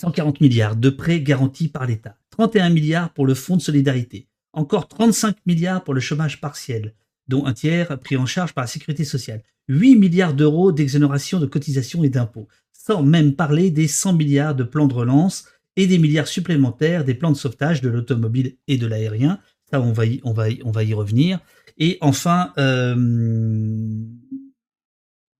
140 0.00 0.40
milliards 0.40 0.74
de 0.74 0.90
prêts 0.90 1.20
garantis 1.20 1.68
par 1.68 1.86
l'État, 1.86 2.16
31 2.30 2.70
milliards 2.70 3.12
pour 3.12 3.24
le 3.24 3.34
fonds 3.34 3.56
de 3.56 3.62
solidarité, 3.62 4.26
encore 4.54 4.88
35 4.88 5.36
milliards 5.46 5.84
pour 5.84 5.94
le 5.94 6.00
chômage 6.00 6.40
partiel, 6.40 6.94
dont 7.28 7.46
un 7.46 7.52
tiers 7.52 7.98
pris 7.98 8.16
en 8.16 8.26
charge 8.26 8.52
par 8.52 8.64
la 8.64 8.68
sécurité 8.68 9.04
sociale, 9.04 9.42
8 9.68 9.96
milliards 9.96 10.34
d'euros 10.34 10.72
d'exonération 10.72 11.40
de 11.40 11.46
cotisations 11.46 12.04
et 12.04 12.08
d'impôts, 12.08 12.48
sans 12.72 13.02
même 13.02 13.34
parler 13.34 13.70
des 13.70 13.88
100 13.88 14.14
milliards 14.14 14.54
de 14.54 14.64
plans 14.64 14.86
de 14.86 14.94
relance 14.94 15.46
et 15.76 15.86
des 15.86 15.98
milliards 15.98 16.28
supplémentaires 16.28 17.04
des 17.04 17.14
plans 17.14 17.32
de 17.32 17.36
sauvetage 17.36 17.80
de 17.80 17.88
l'automobile 17.88 18.56
et 18.68 18.76
de 18.76 18.86
l'aérien. 18.86 19.40
Ça, 19.70 19.80
on 19.80 19.92
va 19.92 20.04
y, 20.06 20.94
revenir. 20.94 21.40
Et 21.78 21.98
enfin, 22.00 22.52
euh, 22.58 22.94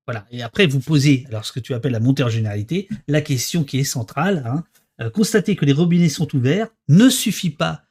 voilà. 0.07 0.27
Et 0.31 0.43
après, 0.43 0.67
vous 0.67 0.81
posez, 0.81 1.25
alors 1.29 1.45
ce 1.45 1.53
que 1.53 1.61
tu 1.61 1.75
appelles 1.75 1.93
la 1.93 2.01
montée 2.01 2.25
en 2.25 2.29
généralité, 2.29 2.89
la 3.07 3.21
question 3.21 3.63
qui 3.63 3.79
est 3.79 3.85
centrale. 3.85 4.43
Hein, 4.47 4.65
euh, 5.01 5.11
constater 5.11 5.57
que 5.57 5.65
les 5.65 5.73
robinets 5.73 6.09
sont 6.09 6.35
ouverts 6.37 6.69
ne 6.89 7.09
suffit 7.09 7.51
pas. 7.51 7.83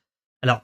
Alors, 0.42 0.64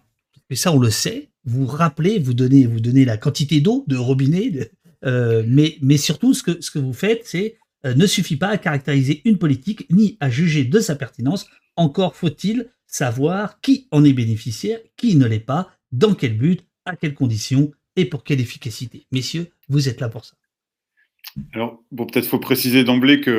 ça, 0.56 0.74
on 0.74 0.80
le 0.80 0.90
sait. 0.90 1.30
Vous 1.46 1.66
rappelez, 1.66 2.20
vous 2.20 2.34
donnez, 2.34 2.66
vous 2.66 2.80
donnez 2.80 3.06
la 3.06 3.18
quantité 3.18 3.62
d'eau 3.62 3.86
de 3.88 3.96
robinet, 3.96 4.72
euh, 5.06 5.44
mais, 5.48 5.98
surtout, 5.98 6.34
ce 6.34 6.44
que, 6.44 6.62
ce 6.62 6.72
que 6.72 6.80
vous 6.80 6.94
faites, 6.94 7.22
c'est 7.26 7.58
euh, 7.86 7.94
ne 7.94 8.06
suffit 8.06 8.36
pas 8.36 8.50
à 8.50 8.58
caractériser 8.58 9.22
une 9.26 9.38
politique 9.38 9.90
ni 9.90 10.18
à 10.20 10.30
juger 10.30 10.66
de 10.66 10.80
sa 10.80 10.96
pertinence. 10.96 11.48
Encore 11.76 12.16
faut-il 12.16 12.68
savoir 12.88 13.62
qui 13.62 13.88
en 13.92 14.04
est 14.04 14.14
bénéficiaire, 14.14 14.80
qui 14.98 15.16
ne 15.16 15.26
l'est 15.26 15.40
pas, 15.40 15.72
dans 15.92 16.14
quel 16.14 16.38
but, 16.38 16.66
à 16.86 16.96
quelles 16.96 17.14
conditions 17.14 17.72
et 17.96 18.06
pour 18.06 18.24
quelle 18.24 18.42
efficacité. 18.42 19.06
Messieurs, 19.12 19.48
vous 19.70 19.88
êtes 19.88 20.02
là 20.02 20.10
pour 20.10 20.26
ça. 20.26 20.36
Alors, 21.54 21.84
bon, 21.92 22.06
peut-être 22.06 22.26
faut 22.26 22.40
préciser 22.40 22.84
d'emblée 22.84 23.22
qu'on 23.22 23.32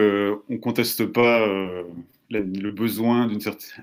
ne 0.49 0.59
conteste 0.59 1.07
pas 1.07 1.41
euh, 1.41 1.83
le 2.31 2.71
besoin 2.71 3.27
d'un 3.27 3.39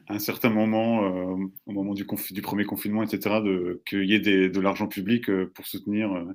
un 0.07 0.19
certain 0.19 0.49
moment, 0.49 1.03
euh, 1.03 1.36
au 1.65 1.71
moment 1.71 1.93
du, 1.93 2.05
du, 2.31 2.41
premier 2.41 2.63
confinement, 2.65 3.03
etc., 3.03 3.36
qu'il 3.86 4.05
y 4.05 4.13
ait 4.13 4.49
de 4.49 4.60
l'argent 4.60 4.88
public 4.88 5.29
pour 5.53 5.65
soutenir 5.65 6.25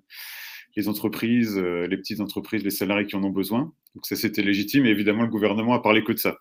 les 0.76 0.88
entreprises, 0.88 1.58
les 1.58 1.96
petites 1.96 2.20
entreprises, 2.20 2.64
les 2.64 2.70
salariés 2.70 3.06
qui 3.06 3.16
en 3.16 3.24
ont 3.24 3.30
besoin. 3.30 3.72
Donc 3.94 4.06
ça, 4.06 4.16
c'était 4.16 4.42
légitime. 4.42 4.86
Et 4.86 4.90
évidemment, 4.90 5.22
le 5.22 5.28
gouvernement 5.28 5.74
a 5.74 5.80
parlé 5.80 6.04
que 6.04 6.12
de 6.12 6.18
ça. 6.18 6.38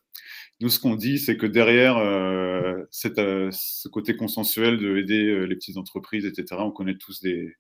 Nous, 0.61 0.69
ce 0.69 0.79
qu'on 0.79 0.95
dit, 0.95 1.17
c'est 1.17 1.37
que 1.37 1.47
derrière 1.47 1.97
euh, 1.97 2.83
euh, 3.17 3.49
ce 3.51 3.87
côté 3.87 4.15
consensuel 4.15 4.77
de 4.77 4.95
aider 4.97 5.25
euh, 5.25 5.45
les 5.45 5.55
petites 5.55 5.77
entreprises, 5.77 6.25
etc., 6.25 6.45
on 6.59 6.69
connaît 6.69 6.97
tous 6.97 7.19
des, 7.21 7.55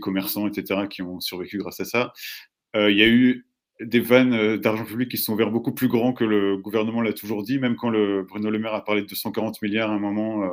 commerçants, 0.00 0.46
etc., 0.46 0.82
qui 0.88 1.02
ont 1.02 1.18
survécu 1.18 1.58
grâce 1.58 1.80
à 1.80 1.84
ça. 1.84 2.12
Il 2.74 2.96
y 2.96 3.02
a 3.02 3.08
eu 3.08 3.46
des 3.80 4.00
vannes 4.00 4.56
d'argent 4.56 4.84
public 4.84 5.10
qui 5.10 5.18
sont 5.18 5.34
ouverts 5.34 5.50
beaucoup 5.50 5.72
plus 5.72 5.88
grands 5.88 6.12
que 6.12 6.24
le 6.24 6.56
gouvernement 6.56 7.02
l'a 7.02 7.12
toujours 7.12 7.42
dit, 7.42 7.58
même 7.58 7.76
quand 7.76 7.90
le 7.90 8.22
Bruno 8.22 8.50
Le 8.50 8.58
Maire 8.58 8.74
a 8.74 8.84
parlé 8.84 9.02
de 9.02 9.06
240 9.06 9.60
milliards 9.62 9.90
à 9.90 9.94
un 9.94 9.98
moment. 9.98 10.48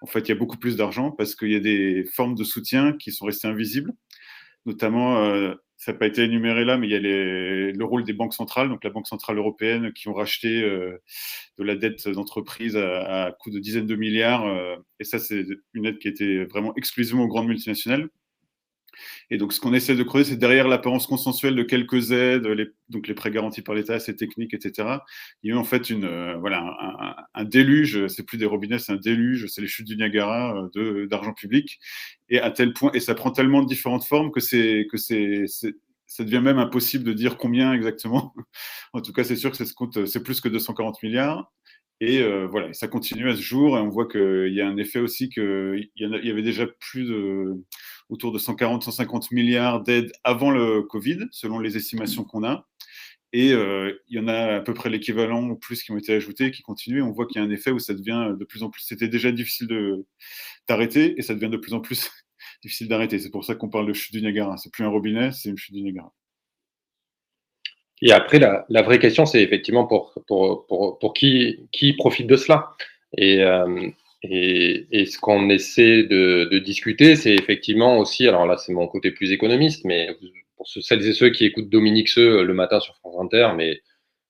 en 0.00 0.06
fait, 0.06 0.20
il 0.20 0.28
y 0.30 0.32
a 0.32 0.36
beaucoup 0.36 0.56
plus 0.56 0.76
d'argent 0.76 1.10
parce 1.10 1.34
qu'il 1.34 1.52
y 1.52 1.56
a 1.56 1.60
des 1.60 2.04
formes 2.14 2.34
de 2.34 2.44
soutien 2.44 2.94
qui 2.94 3.12
sont 3.12 3.26
restées 3.26 3.48
invisibles, 3.48 3.92
notamment 4.64 5.54
ça 5.82 5.90
n'a 5.90 5.98
pas 5.98 6.06
été 6.06 6.22
énuméré 6.22 6.64
là, 6.64 6.78
mais 6.78 6.86
il 6.86 6.92
y 6.92 6.94
a 6.94 7.00
le 7.00 7.84
rôle 7.84 8.04
des 8.04 8.12
banques 8.12 8.34
centrales, 8.34 8.68
donc 8.68 8.84
la 8.84 8.90
Banque 8.90 9.08
centrale 9.08 9.36
européenne, 9.36 9.92
qui 9.92 10.06
ont 10.06 10.14
racheté 10.14 10.62
euh, 10.62 11.02
de 11.58 11.64
la 11.64 11.74
dette 11.74 12.08
d'entreprise 12.08 12.76
à, 12.76 13.34
coût 13.40 13.50
de 13.50 13.58
dizaines 13.58 13.86
de 13.86 13.96
milliards. 13.96 14.46
Euh, 14.46 14.76
et 15.00 15.04
ça, 15.04 15.18
c'est 15.18 15.44
une 15.74 15.86
aide 15.86 15.98
qui 15.98 16.06
était 16.06 16.44
vraiment 16.44 16.72
exclusivement 16.76 17.24
aux 17.24 17.28
grandes 17.28 17.48
multinationales. 17.48 18.08
Et 19.30 19.38
donc, 19.38 19.52
ce 19.52 19.60
qu'on 19.60 19.74
essaie 19.74 19.94
de 19.94 20.02
creuser, 20.02 20.30
c'est 20.32 20.36
derrière 20.36 20.68
l'apparence 20.68 21.06
consensuelle 21.06 21.56
de 21.56 21.62
quelques 21.62 22.12
aides, 22.12 22.46
les, 22.46 22.68
donc 22.88 23.08
les 23.08 23.14
prêts 23.14 23.30
garantis 23.30 23.62
par 23.62 23.74
l'État, 23.74 23.98
ces 23.98 24.16
techniques, 24.16 24.54
etc. 24.54 24.98
Il 25.42 25.48
y 25.48 25.52
a 25.52 25.56
eu 25.56 25.58
en 25.58 25.64
fait 25.64 25.90
une, 25.90 26.04
euh, 26.04 26.36
voilà, 26.38 27.26
un, 27.34 27.44
déluge, 27.44 28.06
c'est 28.08 28.24
plus 28.24 28.38
des 28.38 28.46
robinets, 28.46 28.78
c'est 28.78 28.92
un 28.92 28.96
déluge, 28.96 29.46
c'est 29.48 29.60
les 29.60 29.68
chutes 29.68 29.86
du 29.86 29.96
Niagara 29.96 30.68
euh, 30.76 31.06
d'argent 31.06 31.32
public. 31.32 31.78
Et 32.28 32.40
à 32.40 32.50
tel 32.50 32.72
point, 32.72 32.90
et 32.92 33.00
ça 33.00 33.14
prend 33.14 33.30
tellement 33.30 33.62
de 33.62 33.68
différentes 33.68 34.04
formes 34.04 34.30
que 34.30 34.40
c'est 34.40 34.86
que 34.90 34.96
c'est 34.96 35.46
ça 36.06 36.24
devient 36.24 36.42
même 36.42 36.58
impossible 36.58 37.04
de 37.04 37.14
dire 37.14 37.38
combien 37.38 37.72
exactement. 37.72 38.34
en 38.92 39.00
tout 39.00 39.12
cas, 39.12 39.24
c'est 39.24 39.36
sûr 39.36 39.50
que 39.50 39.56
c'est 40.06 40.22
plus 40.22 40.40
que 40.42 40.48
240 40.48 41.02
milliards. 41.02 41.50
Et 42.00 42.20
euh, 42.20 42.46
voilà, 42.48 42.72
ça 42.72 42.88
continue 42.88 43.30
à 43.30 43.36
ce 43.36 43.40
jour. 43.40 43.78
Et 43.78 43.80
on 43.80 43.88
voit 43.88 44.08
qu'il 44.08 44.52
y 44.52 44.60
a 44.60 44.66
un 44.68 44.76
effet 44.76 44.98
aussi 44.98 45.30
qu'il 45.30 45.88
y, 45.96 46.02
y 46.04 46.30
avait 46.30 46.42
déjà 46.42 46.66
plus 46.66 47.04
de 47.04 47.54
autour 48.12 48.30
de 48.30 48.38
140-150 48.38 49.28
milliards 49.34 49.82
d'aides 49.82 50.12
avant 50.22 50.50
le 50.50 50.82
Covid, 50.82 51.20
selon 51.30 51.58
les 51.58 51.78
estimations 51.78 52.24
qu'on 52.24 52.44
a. 52.44 52.68
Et 53.32 53.52
euh, 53.52 53.98
il 54.08 54.18
y 54.18 54.20
en 54.20 54.28
a 54.28 54.56
à 54.56 54.60
peu 54.60 54.74
près 54.74 54.90
l'équivalent 54.90 55.48
ou 55.48 55.56
plus 55.56 55.82
qui 55.82 55.92
ont 55.92 55.96
été 55.96 56.12
ajoutés, 56.12 56.50
qui 56.50 56.60
continuent. 56.60 57.02
On 57.02 57.10
voit 57.10 57.26
qu'il 57.26 57.40
y 57.40 57.44
a 57.44 57.48
un 57.48 57.50
effet 57.50 57.70
où 57.70 57.78
ça 57.78 57.94
devient 57.94 58.34
de 58.38 58.44
plus 58.44 58.62
en 58.62 58.68
plus. 58.68 58.82
C'était 58.82 59.08
déjà 59.08 59.32
difficile 59.32 60.04
d'arrêter 60.68 61.14
et 61.16 61.22
ça 61.22 61.32
devient 61.32 61.48
de 61.48 61.56
plus 61.56 61.72
en 61.72 61.80
plus 61.80 62.10
difficile 62.62 62.88
d'arrêter. 62.88 63.18
C'est 63.18 63.30
pour 63.30 63.46
ça 63.46 63.54
qu'on 63.54 63.70
parle 63.70 63.86
de 63.86 63.94
chute 63.94 64.12
du 64.12 64.20
Niagara. 64.20 64.58
C'est 64.58 64.70
plus 64.70 64.84
un 64.84 64.88
robinet, 64.88 65.32
c'est 65.32 65.48
une 65.48 65.56
chute 65.56 65.74
du 65.74 65.80
Niagara. 65.80 66.12
Et 68.02 68.12
après, 68.12 68.38
la, 68.38 68.82
vraie 68.82 68.98
question, 68.98 69.24
c'est 69.24 69.42
effectivement 69.42 69.86
pour, 69.86 70.12
pour, 70.26 70.66
pour, 70.98 71.14
qui, 71.14 71.68
qui 71.72 71.94
profite 71.94 72.26
de 72.26 72.36
cela. 72.36 72.68
Euh, 73.18 73.90
et, 74.22 75.06
ce 75.06 75.18
qu'on 75.18 75.50
essaie 75.50 76.04
de, 76.04 76.58
discuter, 76.58 77.16
c'est 77.16 77.34
effectivement 77.34 77.98
aussi, 77.98 78.28
alors 78.28 78.46
là 78.46 78.56
c'est 78.56 78.72
mon 78.72 78.86
côté 78.86 79.10
plus 79.10 79.32
économiste, 79.32 79.84
mais 79.84 80.08
pour 80.56 80.68
celles 80.68 81.06
et 81.06 81.12
ceux 81.12 81.30
qui 81.30 81.44
écoutent 81.44 81.68
Dominique 81.68 82.08
Seux 82.08 82.42
le 82.42 82.54
matin 82.54 82.80
sur 82.80 82.96
France 82.96 83.16
Inter, 83.18 83.50
mais 83.56 83.80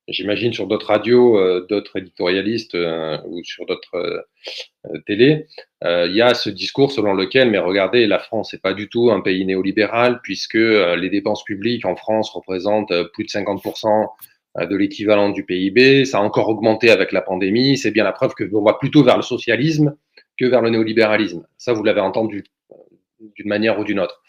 j'imagine 0.08 0.52
sur 0.52 0.66
d'autres 0.66 0.86
radios, 0.88 1.38
euh, 1.38 1.66
d'autres 1.68 1.98
éditorialistes 1.98 2.74
euh, 2.74 3.18
ou 3.26 3.42
sur 3.44 3.66
d'autres 3.66 3.94
euh, 3.94 4.98
télés, 5.06 5.46
il 5.84 6.14
y 6.14 6.22
a 6.22 6.34
ce 6.34 6.48
discours 6.48 6.92
selon 6.92 7.12
lequel, 7.12 7.50
mais 7.50 7.58
regardez, 7.58 8.06
la 8.06 8.18
France 8.18 8.52
n'est 8.52 8.58
pas 8.58 8.72
du 8.72 8.88
tout 8.88 9.10
un 9.10 9.20
pays 9.20 9.44
néolibéral 9.44 10.20
puisque 10.22 10.54
les 10.54 11.10
dépenses 11.10 11.44
publiques 11.44 11.84
en 11.84 11.96
France 11.96 12.30
représentent 12.30 12.92
plus 13.12 13.24
de 13.24 13.28
50% 13.28 14.08
de 14.58 14.76
l'équivalent 14.76 15.30
du 15.30 15.44
PIB. 15.44 16.04
Ça 16.04 16.18
a 16.18 16.20
encore 16.20 16.48
augmenté 16.48 16.90
avec 16.90 17.12
la 17.12 17.22
pandémie. 17.22 17.76
C'est 17.78 17.90
bien 17.90 18.04
la 18.04 18.12
preuve 18.12 18.34
que 18.34 18.44
on 18.52 18.62
va 18.62 18.74
plutôt 18.74 19.02
vers 19.02 19.16
le 19.16 19.22
socialisme 19.22 19.96
que 20.38 20.46
vers 20.46 20.62
le 20.62 20.70
néolibéralisme. 20.70 21.46
Ça, 21.56 21.72
vous 21.72 21.82
l'avez 21.82 22.00
entendu 22.00 22.44
d'une 23.36 23.48
manière 23.48 23.78
ou 23.78 23.84
d'une 23.84 24.00
autre. 24.00 24.22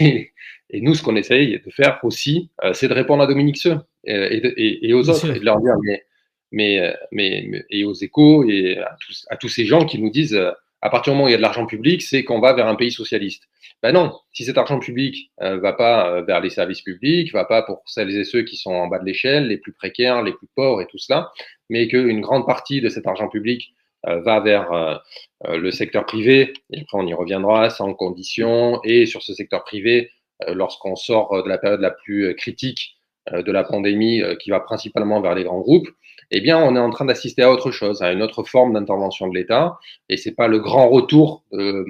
Et, 0.00 0.32
et 0.70 0.80
nous, 0.80 0.94
ce 0.94 1.02
qu'on 1.02 1.16
essaye 1.16 1.60
de 1.64 1.70
faire 1.70 1.98
aussi, 2.02 2.50
euh, 2.62 2.72
c'est 2.72 2.88
de 2.88 2.94
répondre 2.94 3.22
à 3.22 3.26
Dominique 3.26 3.56
Seux 3.56 3.78
et, 4.04 4.88
et, 4.88 4.94
aux 4.94 5.08
autres, 5.08 5.34
et 5.34 5.38
de 5.38 5.44
leur 5.44 5.60
dire, 5.60 5.74
mais, 5.82 6.04
mais, 6.52 6.96
mais, 7.10 7.64
et 7.70 7.84
aux 7.84 7.94
échos, 7.94 8.44
et 8.48 8.78
à 8.78 8.96
tous, 9.00 9.26
à 9.30 9.36
tous, 9.36 9.48
ces 9.48 9.64
gens 9.64 9.84
qui 9.84 9.98
nous 10.00 10.10
disent, 10.10 10.34
euh, 10.34 10.50
à 10.80 10.90
partir 10.90 11.12
du 11.12 11.16
moment 11.16 11.26
où 11.26 11.28
il 11.28 11.32
y 11.32 11.34
a 11.34 11.38
de 11.38 11.42
l'argent 11.42 11.66
public, 11.66 12.02
c'est 12.02 12.24
qu'on 12.24 12.40
va 12.40 12.52
vers 12.52 12.66
un 12.66 12.74
pays 12.74 12.92
socialiste. 12.92 13.44
Ben 13.82 13.92
non, 13.92 14.12
si 14.32 14.44
cet 14.44 14.58
argent 14.58 14.78
public 14.78 15.30
ne 15.40 15.46
euh, 15.46 15.60
va 15.60 15.72
pas 15.72 16.22
vers 16.22 16.40
les 16.40 16.50
services 16.50 16.82
publics, 16.82 17.32
va 17.32 17.44
pas 17.44 17.62
pour 17.62 17.82
celles 17.86 18.10
et 18.16 18.24
ceux 18.24 18.42
qui 18.42 18.56
sont 18.56 18.72
en 18.72 18.86
bas 18.88 18.98
de 18.98 19.04
l'échelle, 19.04 19.48
les 19.48 19.58
plus 19.58 19.72
précaires, 19.72 20.22
les 20.22 20.32
plus 20.32 20.48
pauvres 20.54 20.80
et 20.80 20.86
tout 20.86 20.98
cela, 20.98 21.30
mais 21.68 21.88
qu'une 21.88 22.20
grande 22.20 22.46
partie 22.46 22.80
de 22.80 22.88
cet 22.88 23.06
argent 23.06 23.28
public 23.28 23.74
va 24.04 24.38
vers 24.38 25.02
le 25.44 25.70
secteur 25.72 26.06
privé, 26.06 26.52
et 26.72 26.82
après 26.82 26.98
on 26.98 27.06
y 27.06 27.12
reviendra, 27.12 27.68
sans 27.68 27.92
condition, 27.94 28.80
et 28.84 29.06
sur 29.06 29.22
ce 29.22 29.34
secteur 29.34 29.64
privé, 29.64 30.12
euh, 30.46 30.54
lorsqu'on 30.54 30.94
sort 30.94 31.32
euh, 31.32 31.42
de 31.42 31.48
la 31.48 31.58
période 31.58 31.80
la 31.80 31.90
plus 31.90 32.26
euh, 32.26 32.34
critique 32.34 32.97
de 33.32 33.52
la 33.52 33.64
pandémie, 33.64 34.22
qui 34.40 34.50
va 34.50 34.60
principalement 34.60 35.20
vers 35.20 35.34
les 35.34 35.44
grands 35.44 35.60
groupes, 35.60 35.88
eh 36.30 36.40
bien, 36.40 36.58
on 36.58 36.76
est 36.76 36.80
en 36.80 36.90
train 36.90 37.04
d'assister 37.04 37.42
à 37.42 37.50
autre 37.50 37.70
chose, 37.70 38.02
à 38.02 38.12
une 38.12 38.22
autre 38.22 38.42
forme 38.42 38.74
d'intervention 38.74 39.28
de 39.28 39.34
l'État. 39.34 39.78
Et 40.08 40.16
c'est 40.16 40.34
pas 40.34 40.48
le 40.48 40.58
grand 40.58 40.88
retour 40.88 41.44
de, 41.52 41.86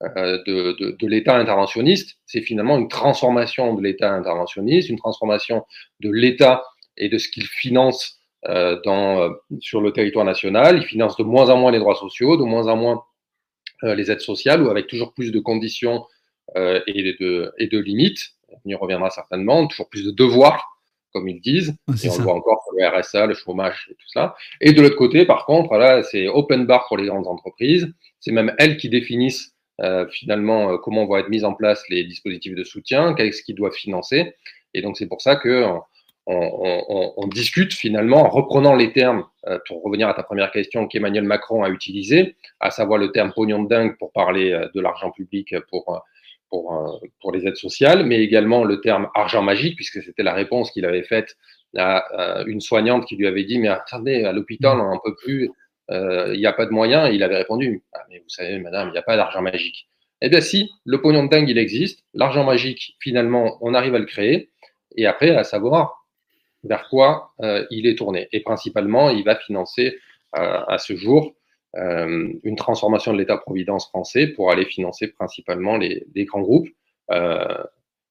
de, 0.00 1.06
l'État 1.06 1.36
interventionniste, 1.36 2.18
c'est 2.26 2.42
finalement 2.42 2.76
une 2.78 2.88
transformation 2.88 3.74
de 3.74 3.82
l'État 3.82 4.12
interventionniste, 4.12 4.88
une 4.88 4.98
transformation 4.98 5.64
de 6.00 6.10
l'État 6.10 6.64
et 6.96 7.08
de 7.08 7.18
ce 7.18 7.28
qu'il 7.28 7.46
finance 7.46 8.20
sur 9.60 9.80
le 9.80 9.92
territoire 9.92 10.24
national. 10.24 10.78
Il 10.78 10.84
finance 10.84 11.16
de 11.16 11.24
moins 11.24 11.50
en 11.50 11.56
moins 11.56 11.72
les 11.72 11.78
droits 11.78 11.96
sociaux, 11.96 12.36
de 12.36 12.44
moins 12.44 12.68
en 12.68 12.76
moins 12.76 13.02
les 13.82 14.10
aides 14.10 14.20
sociales, 14.20 14.62
ou 14.62 14.70
avec 14.70 14.86
toujours 14.86 15.12
plus 15.12 15.32
de 15.32 15.40
conditions 15.40 16.06
euh, 16.56 16.80
et, 16.86 17.16
de, 17.18 17.52
et 17.58 17.66
de 17.66 17.78
limites. 17.78 18.20
On 18.48 18.68
y 18.68 18.74
reviendra 18.74 19.10
certainement. 19.10 19.66
Toujours 19.66 19.88
plus 19.88 20.04
de 20.04 20.12
devoirs, 20.12 20.75
comme 21.16 21.28
ils 21.28 21.40
disent. 21.40 21.74
et 22.04 22.10
on 22.10 22.18
le 22.18 22.24
voit 22.24 22.34
encore 22.34 22.62
sur 22.64 22.76
le 22.76 22.86
RSA, 22.86 23.26
le 23.26 23.34
chômage 23.34 23.88
et 23.90 23.94
tout 23.94 24.08
ça. 24.12 24.36
Et 24.60 24.72
de 24.72 24.82
l'autre 24.82 24.96
côté, 24.96 25.24
par 25.24 25.46
contre, 25.46 25.74
là, 25.76 26.02
c'est 26.02 26.28
open 26.28 26.66
bar 26.66 26.86
pour 26.88 26.98
les 26.98 27.06
grandes 27.06 27.26
entreprises. 27.26 27.90
C'est 28.20 28.32
même 28.32 28.54
elles 28.58 28.76
qui 28.76 28.90
définissent 28.90 29.54
euh, 29.80 30.06
finalement 30.08 30.72
euh, 30.72 30.76
comment 30.76 31.06
vont 31.06 31.16
être 31.16 31.30
mis 31.30 31.44
en 31.44 31.54
place 31.54 31.82
les 31.88 32.04
dispositifs 32.04 32.54
de 32.54 32.64
soutien, 32.64 33.14
qu'est-ce 33.14 33.42
qu'ils 33.42 33.54
doivent 33.54 33.72
financer. 33.72 34.34
Et 34.74 34.82
donc, 34.82 34.98
c'est 34.98 35.06
pour 35.06 35.22
ça 35.22 35.36
que 35.36 35.64
on, 36.28 37.14
on, 37.16 37.28
discute 37.28 37.72
finalement 37.72 38.24
en 38.24 38.28
reprenant 38.28 38.74
les 38.74 38.92
termes, 38.92 39.24
pour 39.68 39.84
revenir 39.84 40.08
à 40.08 40.14
ta 40.14 40.24
première 40.24 40.50
question, 40.50 40.88
qu'Emmanuel 40.88 41.22
Macron 41.22 41.62
a 41.62 41.70
utilisé, 41.70 42.34
à 42.58 42.72
savoir 42.72 42.98
le 42.98 43.12
terme 43.12 43.32
pognon 43.32 43.62
de 43.62 43.68
dingue 43.68 43.96
pour 43.96 44.10
parler 44.10 44.50
de 44.74 44.80
l'argent 44.80 45.12
public 45.12 45.54
pour 45.70 46.02
pour, 46.50 46.74
euh, 46.74 47.06
pour 47.20 47.32
les 47.32 47.46
aides 47.46 47.56
sociales, 47.56 48.04
mais 48.04 48.20
également 48.22 48.64
le 48.64 48.80
terme 48.80 49.08
argent 49.14 49.42
magique, 49.42 49.76
puisque 49.76 50.02
c'était 50.02 50.22
la 50.22 50.34
réponse 50.34 50.70
qu'il 50.70 50.84
avait 50.84 51.02
faite 51.02 51.36
à, 51.76 52.42
une 52.46 52.60
soignante 52.60 53.06
qui 53.06 53.16
lui 53.16 53.26
avait 53.26 53.44
dit 53.44 53.58
Mais 53.58 53.68
attendez, 53.68 54.24
à 54.24 54.32
l'hôpital, 54.32 54.78
on 54.80 54.88
n'en 54.88 54.98
peut 54.98 55.14
plus, 55.16 55.50
euh, 55.90 56.32
il 56.34 56.38
n'y 56.38 56.46
a 56.46 56.52
pas 56.52 56.66
de 56.66 56.70
moyens. 56.70 57.10
il 57.12 57.22
avait 57.22 57.36
répondu 57.36 57.82
ah, 57.92 58.00
Mais 58.10 58.18
vous 58.18 58.28
savez, 58.28 58.58
madame, 58.58 58.88
il 58.88 58.92
n'y 58.92 58.98
a 58.98 59.02
pas 59.02 59.16
d'argent 59.16 59.42
magique. 59.42 59.88
Eh 60.22 60.28
bien, 60.28 60.40
si, 60.40 60.70
le 60.84 61.00
pognon 61.02 61.24
de 61.24 61.28
dingue, 61.28 61.48
il 61.48 61.58
existe. 61.58 62.04
L'argent 62.14 62.44
magique, 62.44 62.96
finalement, 63.00 63.58
on 63.60 63.74
arrive 63.74 63.94
à 63.94 63.98
le 63.98 64.06
créer. 64.06 64.50
Et 64.96 65.06
après, 65.06 65.36
à 65.36 65.44
savoir 65.44 66.06
vers 66.64 66.88
quoi 66.88 67.32
euh, 67.42 67.66
il 67.70 67.86
est 67.86 67.96
tourné. 67.96 68.28
Et 68.32 68.40
principalement, 68.40 69.10
il 69.10 69.24
va 69.24 69.36
financer 69.36 69.98
à 70.32 70.76
ce 70.76 70.96
jour 70.96 71.34
euh, 71.76 72.32
une 72.42 72.56
transformation 72.56 73.12
de 73.12 73.18
l'État-providence 73.18 73.86
français 73.88 74.28
pour 74.28 74.50
aller 74.50 74.64
financer 74.64 75.08
principalement 75.08 75.76
les, 75.76 76.06
grands 76.24 76.40
groupes, 76.40 76.68
euh, 77.10 77.62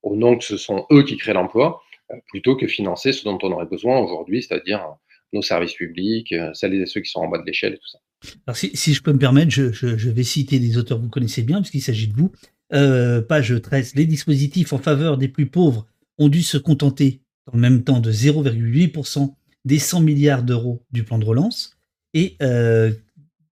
au 0.03 0.15
nom 0.15 0.37
que 0.37 0.43
ce 0.43 0.57
sont 0.57 0.85
eux 0.91 1.03
qui 1.03 1.17
créent 1.17 1.33
l'emploi, 1.33 1.81
euh, 2.11 2.15
plutôt 2.27 2.55
que 2.55 2.67
financer 2.67 3.11
ce 3.11 3.23
dont 3.23 3.39
on 3.41 3.51
aurait 3.51 3.65
besoin 3.65 3.97
aujourd'hui, 3.99 4.43
c'est-à-dire 4.43 4.85
nos 5.33 5.41
services 5.41 5.73
publics, 5.73 6.33
celles 6.53 6.75
et 6.75 6.85
ceux 6.85 7.01
qui 7.01 7.09
sont 7.09 7.19
en 7.19 7.27
bas 7.27 7.39
de 7.39 7.45
l'échelle 7.45 7.73
et 7.73 7.77
tout 7.77 7.87
ça. 7.87 8.53
Si, 8.53 8.93
je 8.93 9.01
peux 9.01 9.11
me 9.11 9.19
permettre, 9.19 9.51
je, 9.51 10.09
vais 10.09 10.23
citer 10.23 10.59
des 10.59 10.77
auteurs 10.77 10.97
que 10.97 11.03
vous 11.03 11.09
connaissez 11.09 11.41
bien, 11.41 11.57
puisqu'il 11.57 11.81
s'agit 11.81 12.07
de 12.07 12.13
vous. 12.15 12.31
page 13.27 13.61
13. 13.61 13.95
Les 13.95 14.05
dispositifs 14.05 14.71
en 14.73 14.77
faveur 14.77 15.17
des 15.17 15.27
plus 15.27 15.47
pauvres 15.47 15.87
ont 16.17 16.29
dû 16.29 16.41
se 16.41 16.57
contenter 16.57 17.21
le 17.51 17.59
même 17.59 17.83
temps 17.83 17.99
de 17.99 18.11
0,8% 18.11 19.33
des 19.65 19.79
100 19.79 20.01
milliards 20.01 20.43
d'euros 20.43 20.83
du 20.91 21.03
plan 21.03 21.17
de 21.17 21.25
relance. 21.25 21.77
Et 22.13 22.37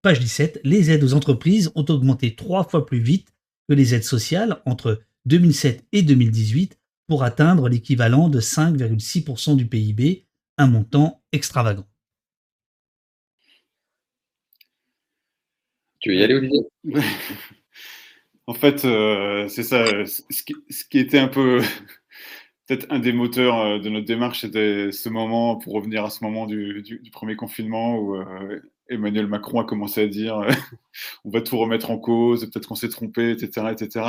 Page 0.04 0.20
17, 0.20 0.60
les 0.66 0.92
aides 0.92 1.06
aux 1.06 1.14
entreprises 1.14 1.72
ont 1.76 1.86
augmenté 1.88 2.36
trois 2.36 2.66
fois 2.66 2.86
plus 2.86 3.00
vite 3.00 3.34
que 3.70 3.74
les 3.74 3.96
aides 3.96 4.04
sociales 4.04 4.62
entre 4.66 5.02
2007 5.28 5.86
et 5.94 6.02
2018 6.02 6.78
pour 7.08 7.24
atteindre 7.24 7.70
l'équivalent 7.70 8.28
de 8.28 8.42
5,6% 8.42 9.56
du 9.56 9.66
PIB, 9.66 10.26
un 10.58 10.68
montant 10.68 11.24
extravagant. 11.32 11.88
Tu 16.02 16.10
veux 16.10 16.16
y 16.16 16.24
aller, 16.24 16.36
Olivier? 16.36 16.68
En 18.46 18.54
fait, 18.54 18.84
euh, 18.84 19.48
c'est 19.48 19.64
ça. 19.64 19.86
Ce 20.06 20.44
qui, 20.44 21.00
était 21.00 21.18
un 21.18 21.30
peu, 21.30 21.62
peut-être 22.68 22.88
un 22.90 23.00
des 23.00 23.14
moteurs 23.14 23.58
euh, 23.58 23.80
de 23.80 23.88
notre 23.88 24.06
démarche, 24.06 24.42
c'était 24.42 24.92
ce 24.92 25.08
moment, 25.08 25.56
pour 25.56 25.72
revenir 25.72 26.04
à 26.04 26.10
ce 26.10 26.26
moment 26.26 26.46
du, 26.46 26.84
premier 27.14 27.38
confinement 27.38 27.98
où 27.98 28.18
euh, 28.18 28.60
Emmanuel 28.90 29.28
Macron 29.28 29.60
a 29.60 29.66
commencé 29.66 30.02
à 30.02 30.08
dire 30.08 30.38
euh, 30.40 30.52
on 31.26 31.32
va 31.32 31.42
tout 31.42 31.58
remettre 31.58 31.92
en 31.92 31.98
cause, 31.98 32.50
peut-être 32.50 32.68
qu'on 32.68 32.76
s'est 32.76 32.90
trompé, 32.90 33.32
etc., 33.32 33.68
etc. 33.72 34.06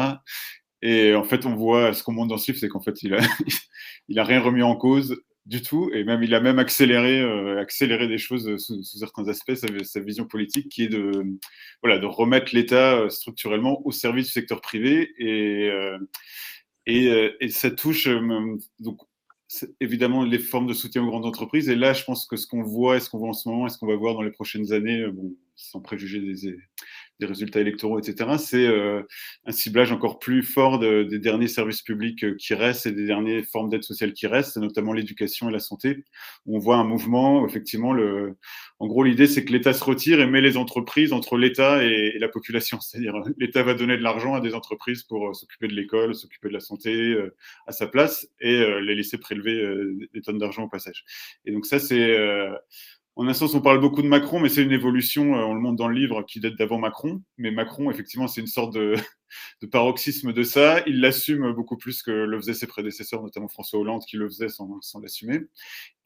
Et 0.83 1.15
en 1.15 1.25
fait, 1.25 1.47
on 1.47 1.55
voit 1.55 1.95
ce 1.95 2.03
qu'on 2.03 2.13
montre 2.13 2.29
dans 2.29 2.39
ce 2.39 2.51
livre, 2.51 2.61
c'est 2.61 2.69
qu'en 2.69 2.81
fait, 2.81 3.03
il 3.03 3.15
a, 3.15 3.21
il 4.09 4.19
a 4.19 4.25
rien 4.25 4.41
remis 4.41 4.63
en 4.63 4.77
cause 4.77 5.23
du 5.47 5.63
tout, 5.63 5.91
et 5.93 6.05
même 6.05 6.23
il 6.23 6.35
a 6.35 6.41
même 6.41 6.59
accéléré, 6.59 7.21
euh, 7.21 7.61
accéléré 7.61 8.09
des 8.09 8.19
choses 8.19 8.57
sous, 8.57 8.83
certains 8.83 9.29
aspects, 9.29 9.55
sa, 9.55 10.01
vision 10.01 10.27
politique, 10.27 10.71
qui 10.71 10.85
est 10.85 10.89
de, 10.89 11.25
voilà, 11.83 11.99
de 11.99 12.07
remettre 12.07 12.55
l'État 12.55 12.95
euh, 12.95 13.11
structurellement 13.11 13.87
au 13.87 13.93
service 13.93 14.27
du 14.27 14.33
secteur 14.33 14.61
privé, 14.63 15.13
et, 15.19 15.71
et, 16.87 17.35
et, 17.41 17.49
ça 17.51 17.71
touche 17.71 18.09
donc 18.79 19.01
évidemment 19.81 20.25
les 20.25 20.39
formes 20.39 20.67
de 20.67 20.73
soutien 20.73 21.03
aux 21.03 21.07
grandes 21.07 21.27
entreprises. 21.27 21.69
Et 21.69 21.77
là, 21.77 21.93
je 21.93 22.05
pense 22.05 22.27
que 22.27 22.37
ce 22.37 22.47
qu'on 22.47 22.63
voit, 22.63 22.97
et 22.97 23.01
ce 23.01 23.11
qu'on 23.11 23.19
voit 23.19 23.29
en 23.29 23.35
ce 23.35 23.49
moment, 23.49 23.67
et 23.67 23.71
ce 23.71 23.79
qu'on 23.79 23.87
va 23.87 23.97
voir 23.97 24.15
dans 24.15 24.23
les 24.23 24.31
prochaines 24.31 24.73
années, 24.73 25.01
euh, 25.01 25.13
sans 25.57 25.81
préjuger 25.81 26.21
des, 26.21 26.57
des 27.21 27.27
résultats 27.27 27.61
électoraux, 27.61 27.99
etc., 27.99 28.31
c'est 28.39 28.67
euh, 28.67 29.03
un 29.47 29.53
ciblage 29.53 29.93
encore 29.93 30.19
plus 30.19 30.43
fort 30.43 30.79
des 30.79 31.19
derniers 31.19 31.49
services 31.49 31.83
publics 31.83 32.25
euh, 32.25 32.35
qui 32.35 32.55
restent 32.55 32.87
et 32.87 32.93
des 32.93 33.07
dernières 33.07 33.45
formes 33.45 33.71
d'aide 33.71 33.85
sociale 33.85 34.13
qui 34.13 34.27
restent, 34.27 34.57
notamment 34.57 34.93
l'éducation 34.93 35.49
et 35.49 35.53
la 35.53 35.61
santé. 35.61 36.05
On 36.47 36.59
voit 36.59 36.77
un 36.77 36.85
mouvement, 36.85 37.47
effectivement, 37.47 37.93
le... 37.93 38.37
en 38.81 38.87
gros, 38.89 39.05
l'idée, 39.05 39.27
c'est 39.27 39.45
que 39.45 39.53
l'État 39.53 39.73
se 39.73 39.85
retire 39.85 40.21
et 40.21 40.27
met 40.27 40.41
les 40.41 40.57
entreprises 40.57 41.13
entre 41.13 41.37
l'État 41.37 41.85
et, 41.85 42.19
la 42.19 42.29
population. 42.29 42.81
C'est-à-dire, 42.81 43.15
l'État 43.39 43.63
va 43.63 43.75
donner 43.75 43.97
de 43.97 44.03
l'argent 44.03 44.35
à 44.35 44.41
des 44.41 44.55
entreprises 44.55 45.05
pour 45.05 45.29
euh, 45.29 45.35
s'occuper 45.35 45.69
de 45.69 45.75
l'école, 45.75 46.15
s'occuper 46.15 46.49
de 46.49 46.55
la 46.55 46.61
santé 46.61 47.17
à 47.67 47.73
sa 47.73 47.87
place 47.87 48.29
et 48.41 48.57
les 48.81 48.95
laisser 48.95 49.19
prélever 49.19 49.63
des 50.13 50.21
tonnes 50.21 50.39
d'argent 50.39 50.65
au 50.65 50.69
passage. 50.69 51.05
Et 51.45 51.53
donc 51.53 51.67
ça, 51.67 51.79
c'est 51.79 52.17
en 53.17 53.29
un 53.29 53.35
sens, 53.35 53.55
on 53.55 53.61
parle 53.61 53.81
beaucoup 53.81 54.03
de 54.03 54.09
Macron, 54.09 54.41
mais 54.41 54.49
c'est 54.49 54.63
une 54.63 54.73
évolution, 54.73 55.37
euh, 55.37 55.45
on 55.45 55.55
le 55.55 55.61
montre 55.61 55.77
dans 55.77 55.87
le 55.87 55.95
livre, 55.95 56.23
qui 56.23 56.41
date 56.41 56.57
d'avant 56.57 56.79
Macron. 56.79 57.23
Mais 57.39 57.53
Macron, 57.53 57.91
effectivement, 57.91 58.27
c'est 58.27 58.41
une 58.41 58.49
sorte 58.49 58.75
de, 58.75 58.97
paroxysme 59.71 60.33
de 60.33 60.43
ça. 60.43 60.83
Il 60.87 61.01
l'assume 61.01 61.53
beaucoup 61.53 61.77
plus 61.77 62.03
que 62.03 62.11
le 62.11 62.37
faisaient 62.39 62.55
ses 62.55 62.67
prédécesseurs, 62.67 63.23
notamment 63.23 63.49
François 63.49 63.79
Hollande, 63.79 64.03
qui 64.05 64.17
le 64.17 64.29
faisait 64.29 64.49
sans, 64.49 64.81
l'assumer. 65.01 65.43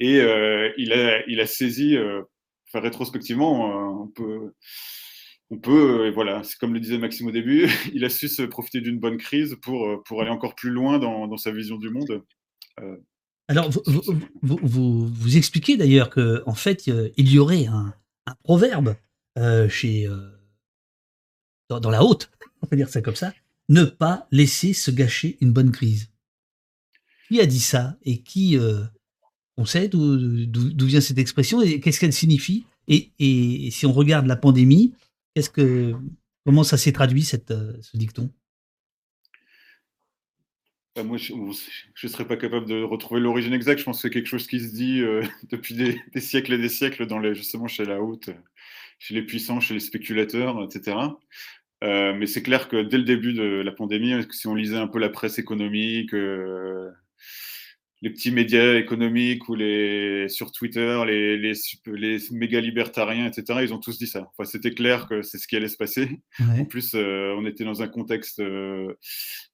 Et 0.01 0.21
euh, 0.21 0.71
il, 0.77 0.93
a, 0.93 1.27
il 1.29 1.41
a 1.41 1.47
saisi, 1.47 1.97
euh, 1.97 2.23
enfin, 2.69 2.81
rétrospectivement, 2.81 4.03
on 4.03 4.09
peut, 4.09 4.53
on 5.51 5.59
peut 5.59 6.11
voilà, 6.11 6.43
c'est 6.45 6.59
comme 6.59 6.75
le 6.75 6.81
disait 6.81 6.99
Maxime 6.99 7.29
au 7.29 7.33
début, 7.33 7.69
il 7.95 8.05
a 8.05 8.11
su 8.11 8.29
se 8.29 8.43
profiter 8.43 8.83
d'une 8.83 8.99
bonne 8.99 9.17
crise 9.17 9.57
pour, 9.63 10.03
pour 10.05 10.21
aller 10.21 10.31
encore 10.31 10.55
plus 10.55 10.71
loin 10.71 10.99
dans, 10.99 11.27
dans 11.27 11.39
sa 11.39 11.53
vision 11.53 11.79
du 11.79 11.89
monde. 11.89 12.23
Alors, 13.49 13.71
vous, 14.43 15.37
expliquez 15.37 15.77
d'ailleurs 15.77 16.11
qu'en 16.11 16.41
en 16.47 16.55
fait, 16.55 16.87
il 16.87 17.31
y 17.31 17.39
aurait 17.39 17.67
un, 17.67 17.95
proverbe 18.45 18.95
euh, 19.39 19.69
chez, 19.69 20.07
euh, 20.07 20.29
dans, 21.71 21.91
la 21.91 22.05
haute, 22.05 22.31
on 22.63 22.67
va 22.67 22.77
dire 22.77 22.89
ça 22.89 23.01
comme 23.01 23.17
ça, 23.17 23.33
ne 23.69 23.85
pas 23.85 24.27
laisser 24.31 24.73
se 24.73 24.91
gâcher 24.91 25.39
une 25.41 25.53
bonne 25.53 25.73
crise. 25.73 26.11
Qui 27.29 27.41
a 27.41 27.47
dit 27.47 27.61
ça 27.61 27.97
et 28.03 28.23
qui 28.23 28.59
euh, 28.59 28.85
on 29.57 29.67
sait 29.67 29.89
d'où 29.89 30.87
vient 30.87 31.01
cette 31.01 31.19
expression 31.19 31.61
et 31.61 31.81
qu'est-ce 31.81 32.01
qu'elle 32.01 32.13
signifie? 32.13 32.65
Et, 32.87 33.69
si 33.71 33.85
on 33.85 33.93
regarde 33.93 34.27
la 34.27 34.37
pandémie, 34.37 34.95
qu'est-ce 35.35 35.51
que 35.51 35.95
comment 36.47 36.65
ça 36.65 36.79
s'est 36.79 36.93
traduit 36.93 37.23
cette, 37.23 37.51
euh, 37.51 37.77
ce 37.83 37.99
dicton? 37.99 38.31
Bah, 40.99 41.05
moi, 41.05 41.17
je 41.17 41.33
ne 41.33 42.09
serais 42.09 42.27
pas 42.27 42.37
capable 42.37 42.67
de 42.67 42.83
retrouver 42.83 43.21
l'origine 43.21 43.53
exacte. 43.53 43.79
Je 43.79 43.85
pense 43.85 43.99
que 43.99 44.03
c'est 44.03 44.11
quelque 44.11 44.27
chose 44.27 44.49
qui 44.49 44.59
se 44.59 44.75
dit 44.75 45.01
euh, 45.01 45.23
depuis 45.51 45.75
des, 45.75 46.21
siècles 46.21 46.55
et 46.55 46.59
des 46.59 46.69
siècles, 46.69 47.07
dans 47.07 47.21
les, 47.21 47.37
justement 47.37 47.69
chez 47.69 47.85
la 47.85 48.01
haute, 48.03 48.31
chez 48.99 49.15
les 49.15 49.23
puissants, 49.23 49.61
chez 49.61 49.75
les 49.75 49.81
spéculateurs, 49.81 50.61
etc. 50.65 50.97
Euh, 51.85 52.15
mais 52.15 52.27
c'est 52.27 52.43
clair 52.43 52.69
que 52.69 52.83
dès 52.83 52.99
le 52.99 53.05
début 53.05 53.33
de 53.33 53.63
la 53.63 53.71
pandémie, 53.71 54.13
si 54.33 54.49
on 54.49 54.57
lisait 54.57 54.77
un 54.77 54.89
peu 54.89 54.99
la 54.99 55.09
presse 55.09 55.39
économique, 55.39 56.13
euh, 56.15 56.91
les 58.01 58.11
petits 58.11 58.31
médias 58.31 58.77
économiques 58.77 59.49
ou 59.49 59.55
les 59.55 60.29
sur 60.29 60.53
Twitter, 60.53 61.03
les, 61.07 61.37
les, 61.37 61.53
les, 61.87 62.19
méga 62.31 62.61
libertariens, 62.61 63.27
etc. 63.27 63.61
Ils 63.63 63.75
ont 63.75 63.79
tous 63.79 63.99
dit 63.99 64.07
ça. 64.07 64.31
Enfin, 64.31 64.49
c'était 64.49 64.73
clair 64.73 65.09
que 65.09 65.23
c'est 65.23 65.39
ce 65.39 65.49
qui 65.49 65.57
allait 65.57 65.69
se 65.69 65.77
passer. 65.77 66.21
En 66.41 66.65
plus, 66.65 66.95
euh, 66.95 67.35
on 67.37 67.45
était 67.45 67.65
dans 67.65 67.83
un 67.83 67.89
contexte. 67.89 68.39
Euh, 68.39 68.95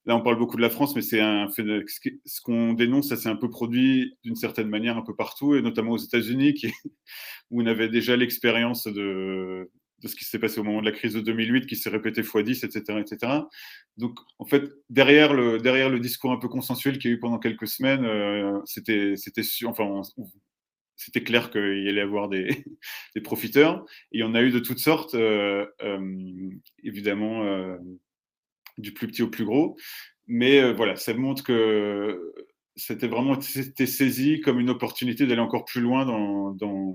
là, 0.04 0.16
on 0.16 0.20
parle 0.20 0.38
beaucoup 0.38 0.56
de 0.56 0.62
la 0.62 0.70
France, 0.70 0.94
mais 0.94 1.02
c'est 1.02 1.20
un 1.20 1.48
ce 1.48 2.40
qu'on 2.42 2.74
dénonce, 2.74 3.08
ça 3.08 3.16
s'est 3.16 3.28
un 3.28 3.36
peu 3.36 3.48
produit 3.48 4.16
d'une 4.24 4.36
certaine 4.36 4.68
manière 4.68 4.98
un 4.98 5.02
peu 5.02 5.14
partout, 5.14 5.54
et 5.54 5.62
notamment 5.62 5.92
aux 5.92 5.98
États-Unis, 5.98 6.54
où 7.50 7.62
on 7.62 7.66
avait 7.66 7.88
déjà 7.88 8.16
l'expérience 8.16 8.86
de 8.86 9.70
de 10.04 10.08
ce 10.08 10.14
qui 10.14 10.24
s'est 10.24 10.38
passé 10.38 10.60
au 10.60 10.64
moment 10.64 10.80
de 10.80 10.84
la 10.84 10.92
crise 10.92 11.14
de 11.14 11.20
2008 11.20 11.66
qui 11.66 11.76
s'est 11.76 11.88
répété 11.88 12.20
x10, 12.20 12.64
etc., 12.66 13.00
etc. 13.00 13.32
Donc, 13.96 14.18
en 14.38 14.44
fait, 14.44 14.70
derrière 14.90 15.32
le, 15.32 15.98
discours 15.98 16.30
un 16.30 16.36
peu 16.36 16.48
consensuel 16.48 16.98
qu'il 16.98 17.10
y 17.10 17.14
a 17.14 17.16
eu 17.16 17.20
pendant 17.20 17.38
quelques 17.38 17.66
semaines, 17.66 18.04
euh, 18.04 18.60
c'était, 18.66 19.14
clair 21.24 21.50
qu'il 21.50 21.82
y 21.84 21.88
allait 21.88 22.02
avoir 22.02 22.28
des, 22.28 22.64
profiteurs. 23.24 23.84
Et 24.12 24.18
il 24.18 24.20
y 24.20 24.24
en 24.24 24.34
a 24.34 24.42
eu 24.42 24.50
de 24.50 24.58
toutes 24.58 24.78
sortes, 24.78 25.14
euh, 25.14 25.66
euh, 25.82 26.50
évidemment, 26.82 27.42
du 28.76 28.92
plus 28.92 29.06
petit 29.06 29.22
au 29.22 29.30
plus 29.30 29.46
gros. 29.46 29.76
Mais 30.26 30.72
voilà, 30.74 30.96
ça 30.96 31.14
montre 31.14 31.42
que 31.42 32.34
c'était 32.76 33.08
vraiment 33.08 33.40
saisi 33.40 34.40
comme 34.40 34.60
une 34.60 34.70
opportunité 34.70 35.26
d'aller 35.26 35.40
encore 35.40 35.64
plus 35.64 35.80
loin 35.80 36.04
dans 36.04 36.94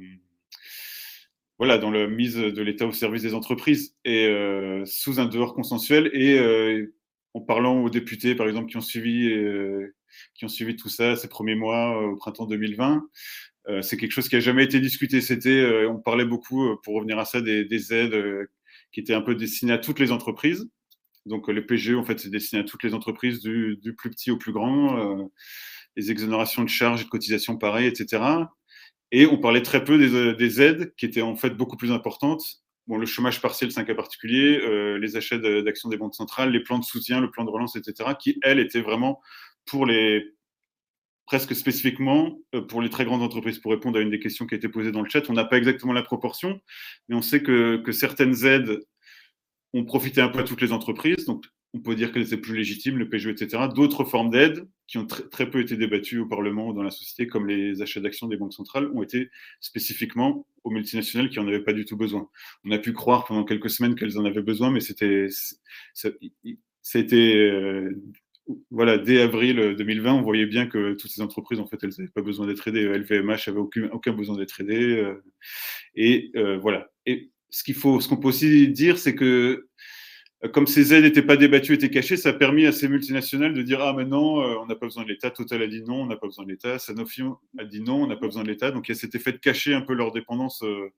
voilà, 1.60 1.78
dans 1.78 1.92
la 1.92 2.08
mise 2.08 2.38
de 2.38 2.62
l'État 2.62 2.88
au 2.88 2.94
service 2.94 3.22
des 3.22 3.34
entreprises 3.34 3.94
et 4.06 4.28
euh, 4.28 4.86
sous 4.86 5.20
un 5.20 5.26
dehors 5.26 5.54
consensuel 5.54 6.10
et 6.14 6.40
euh, 6.40 6.96
en 7.34 7.42
parlant 7.42 7.84
aux 7.84 7.90
députés, 7.90 8.34
par 8.34 8.48
exemple, 8.48 8.72
qui 8.72 8.78
ont 8.78 8.82
suivi, 8.82 9.28
euh, 9.28 9.94
qui 10.36 10.46
ont 10.46 10.50
suivi 10.50 10.78
tout 10.78 10.88
ça 10.88 11.18
ces 11.18 11.28
premiers 11.28 11.56
mois 11.56 12.02
au 12.02 12.16
printemps 12.16 12.46
2020. 12.46 13.04
c'est 13.82 13.98
quelque 13.98 14.14
chose 14.14 14.30
qui 14.30 14.38
a 14.38 14.40
jamais 14.40 14.64
été 14.64 14.80
discuté. 14.80 15.22
C'était, 15.22 15.86
on 15.86 16.00
parlait 16.00 16.26
beaucoup, 16.26 16.78
pour 16.84 16.96
revenir 16.96 17.20
à 17.20 17.26
ça, 17.26 17.42
des, 17.42 17.66
des 17.66 17.94
aides 17.94 18.48
qui 18.92 19.02
étaient 19.02 19.14
un 19.14 19.22
peu 19.22 19.36
destinées 19.36 19.74
à 19.74 19.78
toutes 19.78 20.00
les 20.00 20.12
entreprises. 20.12 20.68
Donc 21.26 21.48
le 21.50 21.66
PGE, 21.66 21.94
en 21.96 22.04
fait, 22.04 22.20
c'est 22.20 22.32
destiné 22.32 22.62
à 22.62 22.64
toutes 22.64 22.84
les 22.84 22.94
entreprises, 22.94 23.42
du, 23.42 23.78
du 23.78 23.94
plus 23.96 24.10
petit 24.10 24.32
au 24.32 24.38
plus 24.38 24.54
grand, 24.54 25.30
les 25.98 26.10
exonérations 26.10 26.64
de 26.64 26.70
charges 26.70 27.02
et 27.02 27.06
de 27.06 27.10
cotisations 27.10 27.58
pareilles, 27.58 27.88
etc. 27.88 28.48
Et 29.12 29.26
on 29.26 29.38
parlait 29.38 29.62
très 29.62 29.84
peu 29.84 30.00
euh, 30.00 30.36
des, 30.36 30.62
aides 30.62 30.94
qui 30.96 31.06
étaient 31.06 31.22
en 31.22 31.36
fait 31.36 31.52
beaucoup 31.52 31.78
plus 31.78 31.92
importantes. 31.92 32.44
Bon, 32.88 32.98
le 32.98 33.06
chômage 33.06 33.42
partiel, 33.42 33.72
c'est 33.72 33.80
un 33.80 33.84
cas 33.84 33.96
particulier, 33.96 34.60
euh, 34.60 34.98
les 34.98 35.16
achats 35.16 35.38
d'actions 35.38 35.90
des 35.90 35.98
banques 35.98 36.16
centrales, 36.16 36.52
les 36.52 36.62
plans 36.62 36.80
de 36.80 36.84
soutien, 36.84 37.22
le 37.22 37.30
plan 37.30 37.44
de 37.44 37.50
relance, 37.50 37.76
etc., 37.76 38.12
qui, 38.20 38.40
elles, 38.42 38.60
étaient 38.60 38.82
vraiment 38.82 39.22
pour 39.66 39.86
les 39.86 40.34
presque 41.26 41.56
spécifiquement 41.56 42.40
euh, 42.56 42.62
pour 42.62 42.82
les 42.82 42.90
très 42.90 43.06
grandes 43.06 43.22
entreprises. 43.22 43.60
Pour 43.60 43.72
répondre 43.72 44.00
à 44.00 44.02
une 44.02 44.10
des 44.10 44.20
questions 44.20 44.48
qui 44.48 44.56
a 44.56 44.58
été 44.58 44.70
posée 44.70 44.92
dans 44.92 45.04
le 45.04 45.10
chat, 45.10 45.30
on 45.30 45.34
n'a 45.34 45.46
pas 45.46 45.58
exactement 45.58 45.94
la 45.94 46.02
proportion, 46.02 46.60
mais 47.08 47.16
on 47.16 47.22
sait 47.22 47.44
que, 47.44 47.78
que 47.78 47.92
certaines 47.92 48.46
aides 48.46 48.80
ont 49.74 49.86
profité 49.86 50.22
un 50.22 50.30
peu 50.30 50.40
à 50.40 50.44
toutes 50.44 50.62
les 50.62 50.72
entreprises. 50.72 51.26
Donc, 51.26 51.46
on 51.76 51.80
peut 51.80 51.96
dire 51.96 52.12
qu'elles 52.12 52.34
étaient 52.34 52.38
plus 52.38 52.56
légitimes, 52.56 52.98
le 52.98 53.08
PGE, 53.10 53.28
etc. 53.28 53.66
D'autres 53.76 54.06
formes 54.06 54.32
d'aide 54.32 54.68
qui 54.90 54.98
ont 54.98 55.06
très 55.06 55.48
peu 55.48 55.62
été 55.62 55.78
débattues 55.78 56.18
au 56.18 56.26
Parlement 56.26 56.68
ou 56.68 56.74
dans 56.74 56.82
la 56.82 56.90
société, 56.90 57.28
comme 57.28 57.48
les 57.48 57.84
achats 57.84 58.00
d'actions 58.00 58.28
des 58.28 58.38
banques 58.38 58.54
centrales, 58.54 58.90
ont 58.96 59.04
été 59.04 59.30
spécifiquement 59.60 60.48
aux 60.64 60.72
multinationales 60.72 61.30
qui 61.30 61.38
n'en 61.38 61.48
avaient 61.48 61.64
pas 61.64 61.74
du 61.74 61.86
tout 61.86 61.96
besoin. 61.96 62.28
On 62.66 62.72
a 62.72 62.80
pu 62.80 62.92
croire 62.92 63.26
pendant 63.26 63.44
quelques 63.44 63.70
semaines 63.70 63.94
qu'elles 63.94 64.18
en 64.18 64.26
avaient 64.26 64.42
besoin, 64.42 64.72
mais 64.72 64.80
c'était, 64.80 65.28
c'était, 66.82 67.36
euh, 67.36 68.02
voilà, 68.72 68.98
dès 68.98 69.22
avril 69.22 69.76
2020, 69.78 70.12
on 70.12 70.22
voyait 70.24 70.48
bien 70.48 70.66
que 70.66 70.94
toutes 70.94 71.12
ces 71.12 71.22
entreprises, 71.22 71.60
en 71.60 71.68
fait, 71.68 71.78
elles 71.84 71.94
n'avaient 72.00 72.10
pas 72.10 72.24
besoin 72.24 72.48
d'être 72.48 72.68
aidées. 72.68 72.86
LVMH 72.86 73.48
avait 73.48 73.60
aucun, 73.60 73.90
aucun 73.92 74.14
besoin 74.14 74.38
d'être 74.38 74.60
aidé. 74.60 74.98
Euh, 74.98 75.24
et 75.94 76.32
euh, 76.36 76.58
voilà. 76.58 76.90
Et 77.06 77.30
ce 77.52 77.64
qu'il 77.64 77.76
faut, 77.76 78.02
ce 78.02 78.08
qu'on 78.08 78.18
peut 78.18 78.30
aussi 78.30 78.70
dire, 78.70 78.98
c'est 78.98 79.14
que 79.14 79.69
comme 80.48 80.68
ces 80.68 80.94
aides 80.94 81.04
n'étaient 81.04 81.22
pas 81.22 81.36
débattues, 81.36 81.74
étaient 81.74 81.90
cachées, 81.90 82.16
ça 82.16 82.30
a 82.30 82.34
permis 82.34 82.66
à 82.66 82.72
ces 82.72 82.88
multinationales 82.88 83.54
de 83.54 83.62
dire 83.62 83.82
Ah, 83.82 83.92
maintenant, 83.92 84.42
euh, 84.42 84.56
on 84.62 84.68
n'a 84.68 84.76
pas 84.76 84.86
besoin 84.86 85.04
de 85.04 85.10
l'État. 85.10 85.32
Total 85.32 85.62
a 85.62 85.68
dit 85.68 85.82
non, 85.82 86.04
on 86.04 86.06
n'a 86.06 86.16
pas 86.16 86.28
besoin 86.28 86.46
de 86.46 86.50
l'État. 86.50 86.80
Sanofi 86.80 87.24
a 87.58 87.66
dit 87.66 87.82
non, 87.82 88.04
on 88.04 88.08
n'a 88.08 88.16
pas 88.16 88.28
besoin 88.28 88.44
de 88.44 88.48
l'État. 88.48 88.72
Donc, 88.72 88.88
il 88.88 88.94
y 88.94 88.96
a 88.96 89.00
cet 89.00 89.16
effet 89.16 89.34
de 89.34 89.38
cacher 89.38 89.74
un 89.74 89.82
peu 89.82 89.94
leur 89.94 90.14
dépendance 90.14 90.64
euh, 90.64 90.94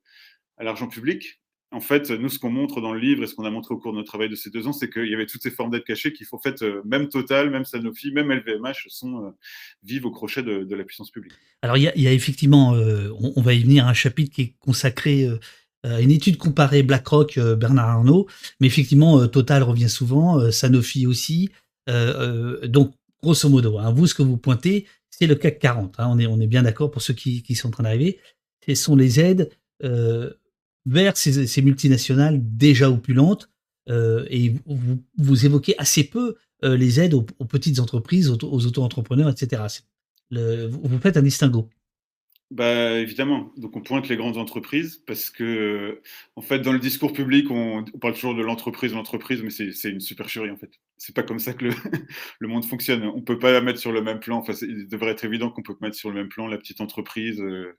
à 0.58 0.64
l'argent 0.64 0.88
public. 0.88 1.40
En 1.72 1.80
fait, 1.80 2.12
nous, 2.12 2.30
ce 2.30 2.38
qu'on 2.38 2.52
montre 2.52 2.82
dans 2.82 2.94
le 2.94 3.00
livre 3.00 3.24
et 3.24 3.28
ce 3.28 3.34
qu'on 3.34 3.46
a 3.46 3.50
montré 3.50 3.74
au 3.74 3.78
cours 3.78 3.94
de 3.94 3.98
notre 3.98 4.10
travail 4.10 4.30
de 4.30 4.36
ces 4.36 4.50
deux 4.50 4.68
ans, 4.68 4.74
c'est 4.74 4.90
qu'il 4.90 5.08
y 5.08 5.16
avait 5.16 5.26
toutes 5.26 5.42
ces 5.42 5.52
formes 5.52 5.72
d'aides 5.72 5.86
cachées 5.86 6.12
qui, 6.12 6.26
en 6.32 6.38
fait, 6.38 6.62
euh, 6.62 6.82
même 6.86 7.08
Total, 7.08 7.50
même 7.50 7.66
Sanofi, 7.66 8.12
même 8.12 8.30
LVMH, 8.30 8.90
sont, 8.90 9.34
vivent 9.82 10.06
au 10.06 10.12
crochet 10.12 10.44
de, 10.44 10.76
la 10.76 10.84
puissance 10.84 11.10
publique. 11.10 11.34
Alors, 11.64 11.78
il 11.78 11.84
y 11.84 12.08
a, 12.08 12.12
effectivement, 12.12 12.74
on, 12.74 13.42
va 13.42 13.54
y 13.54 13.64
venir, 13.64 13.88
un 13.88 13.94
chapitre 13.94 14.36
qui 14.36 14.42
est 14.42 14.56
consacré 14.60 15.26
une 15.84 16.12
étude 16.12 16.38
comparée 16.38 16.84
BlackRock, 16.84 17.38
euh, 17.38 17.56
Bernard 17.56 17.90
Arnault, 17.90 18.28
mais 18.60 18.68
effectivement, 18.68 19.20
euh, 19.20 19.28
Total 19.28 19.64
revient 19.64 19.90
souvent, 19.90 20.52
Sanofi 20.52 21.08
aussi. 21.08 21.50
donc, 21.88 22.94
grosso 23.22 23.50
modo, 23.50 23.78
hein, 23.78 23.92
vous, 23.92 24.08
ce 24.08 24.16
que 24.16 24.24
vous 24.24 24.38
pointez, 24.38 24.86
c'est 25.10 25.28
le 25.28 25.36
CAC 25.36 25.60
40. 25.60 26.00
Hein, 26.00 26.08
on, 26.10 26.40
est, 26.40 26.48
bien 26.48 26.64
d'accord 26.64 26.92
pour 26.92 27.02
ceux 27.02 27.14
qui, 27.14 27.56
sont 27.56 27.68
en 27.68 27.72
train 27.72 27.84
d'arriver. 27.84 28.20
Ce 28.68 28.76
sont 28.76 28.96
les 28.96 29.20
aides 29.20 29.50
vers 29.82 31.18
ces, 31.18 31.62
multinationales 31.62 32.40
déjà 32.42 32.90
opulentes. 32.90 33.50
et 33.88 34.56
vous, 34.66 35.04
vous, 35.18 35.46
évoquez 35.46 35.76
assez 35.78 36.04
peu 36.04 36.36
les 36.64 37.00
aides 37.00 37.14
aux, 37.14 37.24
petites 37.24 37.80
entreprises, 37.80 38.30
aux, 38.30 38.66
auto-entrepreneurs, 38.66 39.30
etc. 39.30 39.64
vous 40.32 41.00
faites 41.00 41.18
un 41.18 41.24
distinguo. 41.24 41.70
Bah, 42.52 43.00
évidemment. 43.00 43.54
Donc, 43.56 43.78
on 43.78 43.82
pointe 43.82 44.10
les 44.10 44.18
grandes 44.18 44.36
entreprises 44.36 45.02
parce 45.08 45.30
que, 45.30 46.02
en 46.36 46.42
fait, 46.42 46.60
dans 46.60 46.74
le 46.74 46.80
discours 46.80 47.14
public, 47.14 47.50
on, 47.50 47.86
parle 48.02 48.14
toujours 48.14 48.36
de 48.36 48.42
l'entreprise, 48.42 48.94
l'entreprise, 48.94 49.42
mais 49.42 49.50
c'est 49.50 49.90
une 49.90 50.02
supercherie, 50.02 50.52
en 50.52 50.58
fait. 50.58 50.70
C'est 50.98 51.16
pas 51.16 51.24
comme 51.24 51.40
ça 51.40 51.54
que 51.54 51.66
le, 51.66 51.72
le, 52.40 52.48
monde 52.50 52.66
fonctionne. 52.66 53.06
On 53.06 53.22
peut 53.22 53.40
pas 53.40 53.54
la 53.54 53.62
mettre 53.62 53.80
sur 53.80 53.94
le 53.94 54.02
même 54.02 54.20
plan. 54.20 54.40
Enfin, 54.40 54.52
il 54.62 54.90
devrait 54.90 55.12
être 55.12 55.24
évident 55.24 55.50
qu'on 55.50 55.62
peut 55.62 55.76
mettre 55.80 55.96
sur 55.96 56.10
le 56.10 56.16
même 56.16 56.28
plan 56.28 56.46
la 56.46 56.58
petite 56.58 56.82
entreprise 56.82 57.40
euh, 57.40 57.78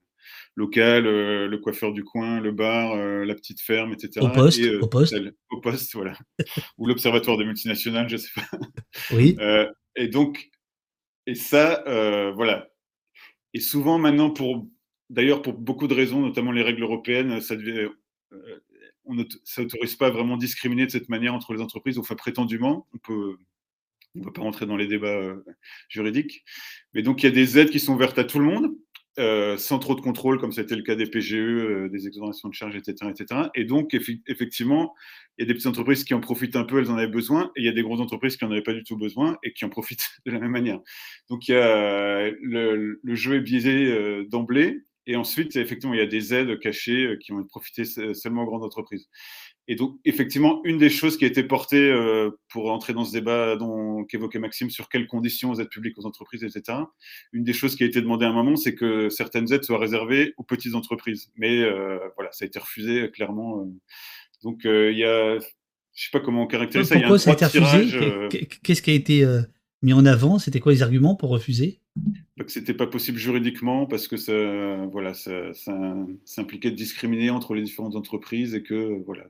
locale, 0.57 1.07
euh, 1.07 1.49
le 1.49 1.59
coiffeur 1.59 1.93
du 1.93 2.03
coin, 2.03 2.41
le 2.41 2.53
bar, 2.53 2.93
euh, 2.93 3.27
la 3.27 3.35
petite 3.35 3.61
ferme, 3.61 3.93
etc. 3.93 4.25
Au 4.25 4.31
poste, 4.31 4.65
au 4.81 4.87
poste. 4.87 5.15
au 5.51 5.61
poste, 5.61 5.95
voilà. 5.95 6.15
Ou 6.79 6.87
l'observatoire 6.87 7.37
des 7.37 7.45
multinationales, 7.45 8.09
je 8.09 8.17
sais 8.17 8.31
pas. 8.35 8.59
Oui. 9.11 9.37
et 9.97 10.09
donc, 10.09 10.51
et 11.27 11.35
ça, 11.35 11.83
voilà 12.35 12.72
et 13.55 13.61
souvent 13.61 13.99
maintenant, 13.99 14.31
pour 14.31 14.67
d'ailleurs 15.11 15.43
pour 15.43 15.55
beaucoup 15.55 15.89
de 15.89 15.95
raisons, 15.95 16.21
notamment 16.21 16.53
les 16.53 16.63
règles 16.63 16.83
européennes, 16.83 17.41
ça 17.41 17.57
devait, 17.57 17.89
euh, 18.33 18.61
on 19.05 19.15
n'autorise 19.15 19.97
pas 19.97 20.11
vraiment 20.11 20.37
discriminer 20.37 20.87
de 20.87 20.91
cette 20.91 21.09
manière 21.09 21.35
entre 21.35 21.53
les 21.53 21.61
entreprises, 21.61 21.99
enfin 21.99 22.15
prétendument, 22.15 22.87
on 22.95 22.99
peut, 22.99 23.37
on 24.15 24.21
ne 24.21 24.25
va 24.25 24.31
pas 24.31 24.43
rentrer 24.43 24.67
dans 24.67 24.77
les 24.77 24.87
débats 24.87 25.09
euh, 25.09 25.45
juridiques, 25.89 26.45
mais 26.95 27.03
donc 27.03 27.23
il 27.23 27.27
y 27.27 27.29
a 27.29 27.33
des 27.33 27.59
aides 27.59 27.71
qui 27.71 27.81
sont 27.81 27.95
ouvertes 27.95 28.19
à 28.19 28.25
tout 28.25 28.39
le 28.39 28.47
monde, 28.47 28.75
euh, 29.19 29.59
sans 29.59 29.79
trop 29.79 29.95
de 29.95 30.01
contrôle, 30.01 30.41
comme 30.41 30.53
c'était 30.53 30.75
le 30.75 30.83
cas 30.83 30.95
des 30.95 31.07
PGE, 31.07 31.35
euh, 31.35 31.89
des 31.91 32.07
exonérations 32.07 32.49
de 32.49 32.55
charges, 32.55 32.77
etc., 32.77 33.11
etc. 33.11 33.51
Et 33.55 33.65
donc, 33.65 33.95
effectivement, 34.27 34.95
il 35.37 35.43
y 35.43 35.45
a 35.45 35.47
des 35.47 35.53
petites 35.53 35.67
entreprises 35.67 36.05
qui 36.05 36.15
en 36.15 36.21
profitent 36.21 36.57
un 36.57 36.65
peu, 36.65 36.79
elles 36.79 36.91
en 36.91 36.97
avaient 36.97 37.09
besoin, 37.09 37.53
et 37.55 37.61
il 37.61 37.67
y 37.67 37.69
a 37.69 37.73
des 37.73 37.83
grosses 37.83 38.01
entreprises 38.01 38.39
qui 38.39 38.45
n'en 38.45 38.51
avaient 38.51 38.63
pas 38.63 38.73
du 38.73 38.85
tout 38.85 38.97
besoin 38.97 39.37
et 39.43 39.53
qui 39.53 39.67
en 39.67 39.69
profitent 39.69 40.09
de 40.27 40.33
la 40.33 40.39
même 40.39 40.51
manière. 40.51 40.81
Donc, 41.29 41.43
le, 41.49 42.99
jeu 43.15 43.37
est 43.37 43.41
biaisé 43.41 43.93
euh, 43.93 44.25
d'emblée, 44.29 44.81
et 45.07 45.17
ensuite, 45.17 45.57
effectivement, 45.57 45.95
il 45.95 45.99
y 45.99 46.03
a 46.03 46.07
des 46.07 46.33
aides 46.33 46.59
cachées 46.61 47.19
qui 47.21 47.33
vont 47.33 47.45
profiter 47.45 47.85
seulement 47.85 48.45
aux 48.45 48.47
grandes 48.47 48.65
entreprises. 48.65 49.09
Et 49.69 49.77
donc, 49.77 49.99
effectivement, 50.05 50.61
une 50.65 50.79
des 50.79 50.91
choses 50.91 51.17
qui 51.17 51.25
a 51.25 51.29
été 51.29 51.45
portée 51.45 51.89
euh, 51.89 52.31
pour 52.49 52.71
entrer 52.73 52.93
dans 52.93 53.05
ce 53.05 53.13
débat 53.13 53.57
qu'évoquait 54.09 54.41
Maxime 54.41 54.71
sur 54.71 54.89
quelles 54.89 55.07
conditions 55.07 55.53
aux 55.53 55.61
aides 55.61 55.69
publiques 55.69 55.99
aux 55.99 56.07
entreprises, 56.07 56.43
etc., 56.43 56.79
une 57.33 57.45
des 57.45 57.53
choses 57.53 57.77
qui 57.77 57.85
a 57.85 57.87
été 57.87 58.01
demandée 58.01 58.27
à 58.27 58.31
un 58.31 58.33
moment, 58.33 58.57
c'est 58.57 58.75
que 58.75 59.09
certaines 59.09 59.53
aides 59.53 59.63
soient 59.63 59.79
réservées 59.79 60.35
aux 60.37 60.43
petites 60.43 60.75
entreprises. 60.75 61.31
Mais 61.37 61.63
euh, 61.63 61.99
voilà, 62.17 62.33
ça 62.33 62.45
a 62.45 62.47
été 62.47 62.59
refusé 62.59 63.09
clairement. 63.13 63.61
Euh. 63.61 63.65
Donc, 64.43 64.63
il 64.65 64.99
y 64.99 65.05
a 65.05 65.39
je 65.95 66.05
sais 66.05 66.11
pas 66.11 66.21
comment 66.21 66.45
on 66.45 66.47
caractérise 66.47 66.89
ça. 66.89 66.99
Pourquoi 66.99 67.19
ça 67.19 67.31
a 67.31 67.35
été 67.35 67.45
refusé? 67.59 68.49
Qu'est-ce 68.63 68.83
qui 68.83 68.91
a 68.91 68.95
été 68.95 69.27
mis 69.83 69.93
en 69.93 70.07
avant? 70.07 70.39
C'était 70.39 70.59
quoi 70.59 70.73
les 70.73 70.83
arguments 70.83 71.15
pour 71.15 71.31
refuser? 71.31 71.81
Que 72.39 72.51
c'était 72.51 72.75
pas 72.75 72.87
possible 72.89 73.19
juridiquement 73.19 73.87
parce 73.87 74.09
que 74.09 74.17
ça, 74.17 74.33
voilà, 74.91 75.15
ça, 75.15 75.53
ça, 75.53 75.73
impliquait 76.39 76.71
de 76.71 76.77
discriminer 76.77 77.31
entre 77.31 77.55
les 77.55 77.63
différentes 77.63 77.95
entreprises 77.95 78.55
et 78.55 78.63
que 78.63 79.01
voilà, 79.05 79.25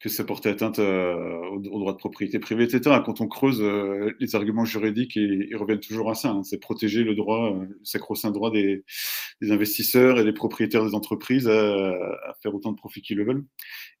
que 0.00 0.08
ça 0.08 0.24
portait 0.24 0.50
atteinte 0.50 0.78
euh, 0.78 1.40
aux, 1.50 1.58
droits 1.60 1.92
de 1.92 1.98
propriété 1.98 2.38
privée, 2.38 2.64
etc. 2.64 3.00
Quand 3.04 3.20
on 3.20 3.26
creuse 3.26 3.60
euh, 3.60 4.14
les 4.20 4.36
arguments 4.36 4.64
juridiques, 4.64 5.16
ils, 5.16 5.56
reviennent 5.56 5.80
toujours 5.80 6.10
à 6.10 6.14
ça. 6.14 6.30
Hein. 6.30 6.42
C'est 6.44 6.58
protéger 6.58 7.02
le 7.02 7.14
droit, 7.16 7.52
euh, 7.52 7.64
le 7.64 7.80
sacro-saint 7.82 8.30
droit 8.30 8.52
des, 8.52 8.84
investisseurs 9.42 10.20
et 10.20 10.24
des 10.24 10.32
propriétaires 10.32 10.84
des 10.84 10.94
entreprises 10.94 11.48
à, 11.48 12.34
faire 12.42 12.54
autant 12.54 12.70
de 12.70 12.76
profits 12.76 13.02
qu'ils 13.02 13.16
le 13.16 13.24
veulent. 13.24 13.44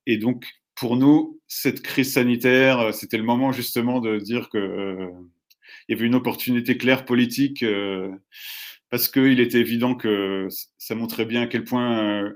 Et 0.06 0.18
donc, 0.18 0.46
pour 0.76 0.96
nous, 0.96 1.40
cette 1.48 1.82
crise 1.82 2.12
sanitaire, 2.12 2.94
c'était 2.94 3.18
le 3.18 3.24
moment 3.24 3.50
justement 3.50 4.00
de 4.00 4.18
dire 4.18 4.48
que 4.50 4.98
il 5.88 5.94
y 5.94 5.98
avait 5.98 6.06
une 6.06 6.14
opportunité 6.14 6.76
claire 6.76 7.04
politique 7.04 7.64
parce 8.90 9.08
qu'il 9.08 9.40
était 9.40 9.58
évident 9.58 9.94
que 9.94 10.48
ça 10.78 10.94
montrait 10.94 11.24
bien 11.24 11.42
à 11.42 11.46
quel 11.46 11.64
point 11.64 12.32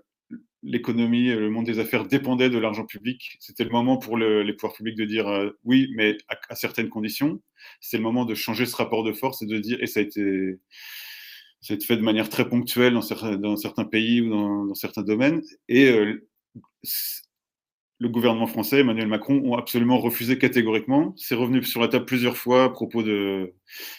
l'économie, 0.63 1.29
le 1.29 1.51
monde 1.51 1.67
des 1.67 1.79
affaires 1.79 2.07
dépendait 2.07 2.51
de 2.51 2.59
l'argent 2.59 2.85
public. 2.85 3.37
C'était 3.41 3.65
le 3.65 3.71
moment 3.71 3.97
pour 3.97 4.17
les 4.17 4.53
pouvoirs 4.53 4.75
publics 4.75 4.97
de 4.97 5.05
dire 5.05 5.29
euh, 5.29 5.51
oui, 5.65 5.91
mais 5.95 6.17
à, 6.29 6.55
certaines 6.55 6.89
conditions. 6.89 7.41
C'est 7.81 7.97
le 7.97 8.03
moment 8.03 8.25
de 8.25 8.35
changer 8.35 8.67
ce 8.67 8.77
rapport 8.77 9.05
de 9.05 9.13
force 9.13 9.43
et 9.43 9.47
de 9.47 9.59
dire, 9.59 9.79
et 9.83 9.87
ça 9.87 10.01
a 10.01 10.03
été, 10.03 10.59
fait 11.63 11.97
de 11.97 12.03
manière 12.03 12.29
très 12.29 12.49
ponctuelle 12.49 12.95
dans 12.95 13.01
certains, 13.01 13.85
pays 13.85 14.21
ou 14.21 14.31
dans, 14.31 14.75
certains 14.75 15.03
domaines. 15.03 15.43
Et 15.69 15.91
euh, 15.91 16.29
le 17.99 18.09
gouvernement 18.09 18.47
français, 18.47 18.81
Emmanuel 18.81 19.09
Macron, 19.09 19.41
ont 19.45 19.57
absolument 19.57 19.99
refusé 19.99 20.39
catégoriquement. 20.39 21.15
C'est 21.17 21.35
revenu 21.35 21.63
sur 21.65 21.81
la 21.81 21.89
table 21.89 22.05
plusieurs 22.05 22.37
fois 22.37 22.65
à 22.65 22.69
propos 22.69 23.03
de, 23.03 23.55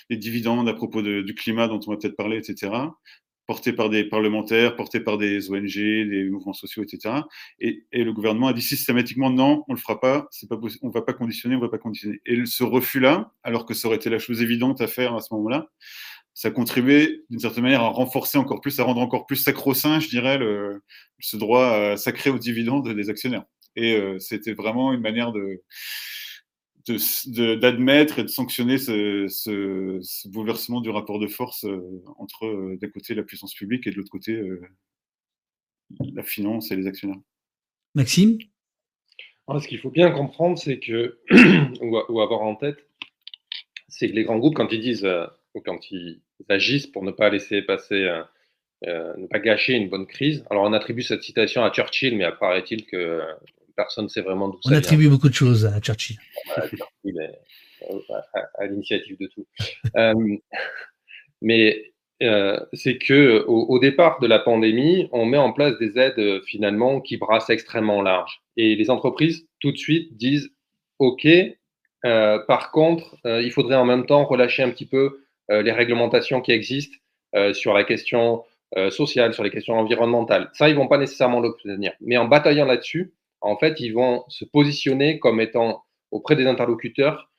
des 0.09 0.17
dividendes, 0.17 0.69
à 0.69 0.73
propos 0.73 1.01
du 1.01 1.35
climat 1.35 1.67
dont 1.67 1.79
on 1.87 1.91
va 1.91 1.97
peut-être 1.97 2.17
parler, 2.17 2.37
etc 2.37 2.71
porté 3.45 3.73
par 3.73 3.89
des 3.89 4.03
parlementaires, 4.05 4.75
porté 4.75 4.99
par 4.99 5.17
des 5.17 5.51
ONG, 5.51 5.75
des 5.75 6.29
mouvements 6.29 6.53
sociaux, 6.53 6.83
etc. 6.83 7.15
Et, 7.59 7.83
le 7.91 8.13
gouvernement 8.13 8.47
a 8.47 8.53
dit 8.53 8.61
systématiquement 8.61 9.29
non, 9.29 9.63
on 9.67 9.73
le 9.73 9.79
fera 9.79 9.99
pas, 9.99 10.27
c'est 10.31 10.47
pas 10.47 10.59
on 10.81 10.89
va 10.89 11.01
pas 11.01 11.13
conditionner, 11.13 11.55
on 11.55 11.59
va 11.59 11.69
pas 11.69 11.77
conditionner. 11.77 12.21
Et 12.25 12.45
ce 12.45 12.63
refus-là, 12.63 13.31
alors 13.43 13.65
que 13.65 13.73
ça 13.73 13.87
aurait 13.87 13.97
été 13.97 14.09
la 14.09 14.19
chose 14.19 14.41
évidente 14.41 14.81
à 14.81 14.87
faire 14.87 15.15
à 15.15 15.21
ce 15.21 15.33
moment-là, 15.33 15.69
ça 16.33 16.47
a 16.47 16.51
contribué 16.51 17.23
d'une 17.29 17.39
certaine 17.39 17.63
manière 17.63 17.81
à 17.81 17.89
renforcer 17.89 18.37
encore 18.37 18.61
plus, 18.61 18.79
à 18.79 18.83
rendre 18.83 19.01
encore 19.01 19.25
plus 19.25 19.35
sacro-saint, 19.35 19.99
je 19.99 20.09
dirais, 20.09 20.39
ce 21.19 21.37
droit 21.37 21.73
euh, 21.73 21.95
sacré 21.95 22.29
aux 22.29 22.39
dividendes 22.39 22.89
des 22.89 23.09
actionnaires. 23.09 23.45
Et 23.75 23.95
euh, 23.95 24.19
c'était 24.19 24.53
vraiment 24.53 24.93
une 24.93 25.01
manière 25.01 25.31
de 25.31 25.63
d'admettre 26.85 28.19
et 28.19 28.23
de 28.23 28.27
sanctionner 28.27 28.77
ce, 28.77 29.27
ce, 29.29 30.27
bouleversement 30.27 30.81
du 30.81 30.89
rapport 30.89 31.19
de 31.19 31.27
force 31.27 31.63
euh, 31.65 32.03
entre 32.17 32.45
euh, 32.45 32.77
d'un 32.81 32.89
côté 32.89 33.15
la 33.15 33.23
puissance 33.23 33.53
publique 33.53 33.87
et 33.87 33.91
de 33.91 33.95
l'autre 33.95 34.11
côté 34.11 34.33
euh, 34.33 34.61
la 36.13 36.23
finance 36.23 36.71
et 36.71 36.75
les 36.75 36.87
actionnaires. 36.87 37.21
Maxime? 37.95 38.37
Ce 39.59 39.67
qu'il 39.67 39.79
faut 39.79 39.91
bien 39.91 40.11
comprendre, 40.11 40.57
c'est 40.57 40.79
que, 40.79 41.19
ou, 41.81 42.21
avoir 42.21 42.41
en 42.41 42.55
tête, 42.55 42.87
c'est 43.87 44.09
que 44.09 44.15
les 44.15 44.23
grands 44.23 44.39
groupes, 44.39 44.55
quand 44.55 44.71
ils 44.71 44.81
disent, 44.81 45.07
ou 45.53 45.59
quand 45.59 45.91
ils 45.91 46.21
agissent 46.49 46.87
pour 46.87 47.03
ne 47.03 47.11
pas 47.11 47.29
laisser 47.29 47.61
passer, 47.61 48.21
ne 48.83 49.27
pas 49.27 49.39
gâcher 49.39 49.73
une 49.73 49.89
bonne 49.89 50.07
crise, 50.07 50.45
alors 50.49 50.63
on 50.63 50.71
attribue 50.71 51.03
cette 51.03 51.23
citation 51.23 51.63
à 51.63 51.71
Churchill, 51.71 52.15
mais 52.15 52.23
apparaît-il 52.23 52.85
que 52.85 53.21
personne 53.75 54.05
ne 54.05 54.09
sait 54.09 54.21
vraiment 54.21 54.49
d'où 54.49 54.59
ça 54.61 54.69
vient. 54.69 54.77
On 54.77 54.79
attribue 54.79 55.09
beaucoup 55.09 55.29
de 55.29 55.33
choses 55.33 55.65
à 55.65 55.79
Churchill. 55.79 56.17
Euh, 57.89 58.19
à, 58.57 58.65
l'initiative 58.67 59.17
de 59.19 59.27
tout. 59.27 59.45
Euh, 59.95 60.13
mais 61.41 61.91
euh, 62.23 62.57
c'est 62.71 62.97
que 62.97 63.43
au, 63.47 63.77
départ 63.79 64.19
de 64.21 64.27
la 64.27 64.39
pandémie, 64.39 65.09
on 65.11 65.25
met 65.25 65.37
en 65.37 65.51
place 65.51 65.77
des 65.77 65.99
aides 65.99 66.41
finalement 66.45 67.01
qui 67.01 67.17
brassent 67.17 67.49
extrêmement 67.49 68.01
large. 68.01 68.41
Et 68.55 68.75
les 68.75 68.89
entreprises, 68.89 69.45
tout 69.59 69.71
de 69.71 69.77
suite, 69.77 70.15
disent 70.15 70.49
OK, 70.99 71.27
par 72.01 72.71
contre, 72.71 73.17
il 73.25 73.51
faudrait 73.51 73.75
en 73.75 73.85
même 73.85 74.05
temps 74.05 74.23
relâcher 74.23 74.63
un 74.63 74.71
petit 74.71 74.85
peu 74.85 75.25
les 75.49 75.71
réglementations 75.71 76.41
qui 76.41 76.53
existent 76.53 76.97
sur 77.53 77.73
la 77.73 77.83
question 77.83 78.43
sociale, 78.89 79.33
sur 79.33 79.43
les 79.43 79.51
questions 79.51 79.77
environnementales. 79.77 80.49
Ça, 80.53 80.69
ils 80.69 80.75
vont 80.75 80.87
pas 80.87 80.97
nécessairement 80.97 81.41
l'obtenir. 81.41 81.91
Mais 81.99 82.17
en 82.17 82.25
bataillant 82.25 82.65
là-dessus, 82.65 83.13
en 83.43 83.57
fait, 83.57 83.79
ils 83.79 83.91
vont 83.91 84.23
se 84.29 84.45
positionner 84.45 85.19
comme 85.19 85.41
étant 85.41 85.83
auprès 86.11 86.35
des 86.35 86.47
interlocuteurs 86.47 87.29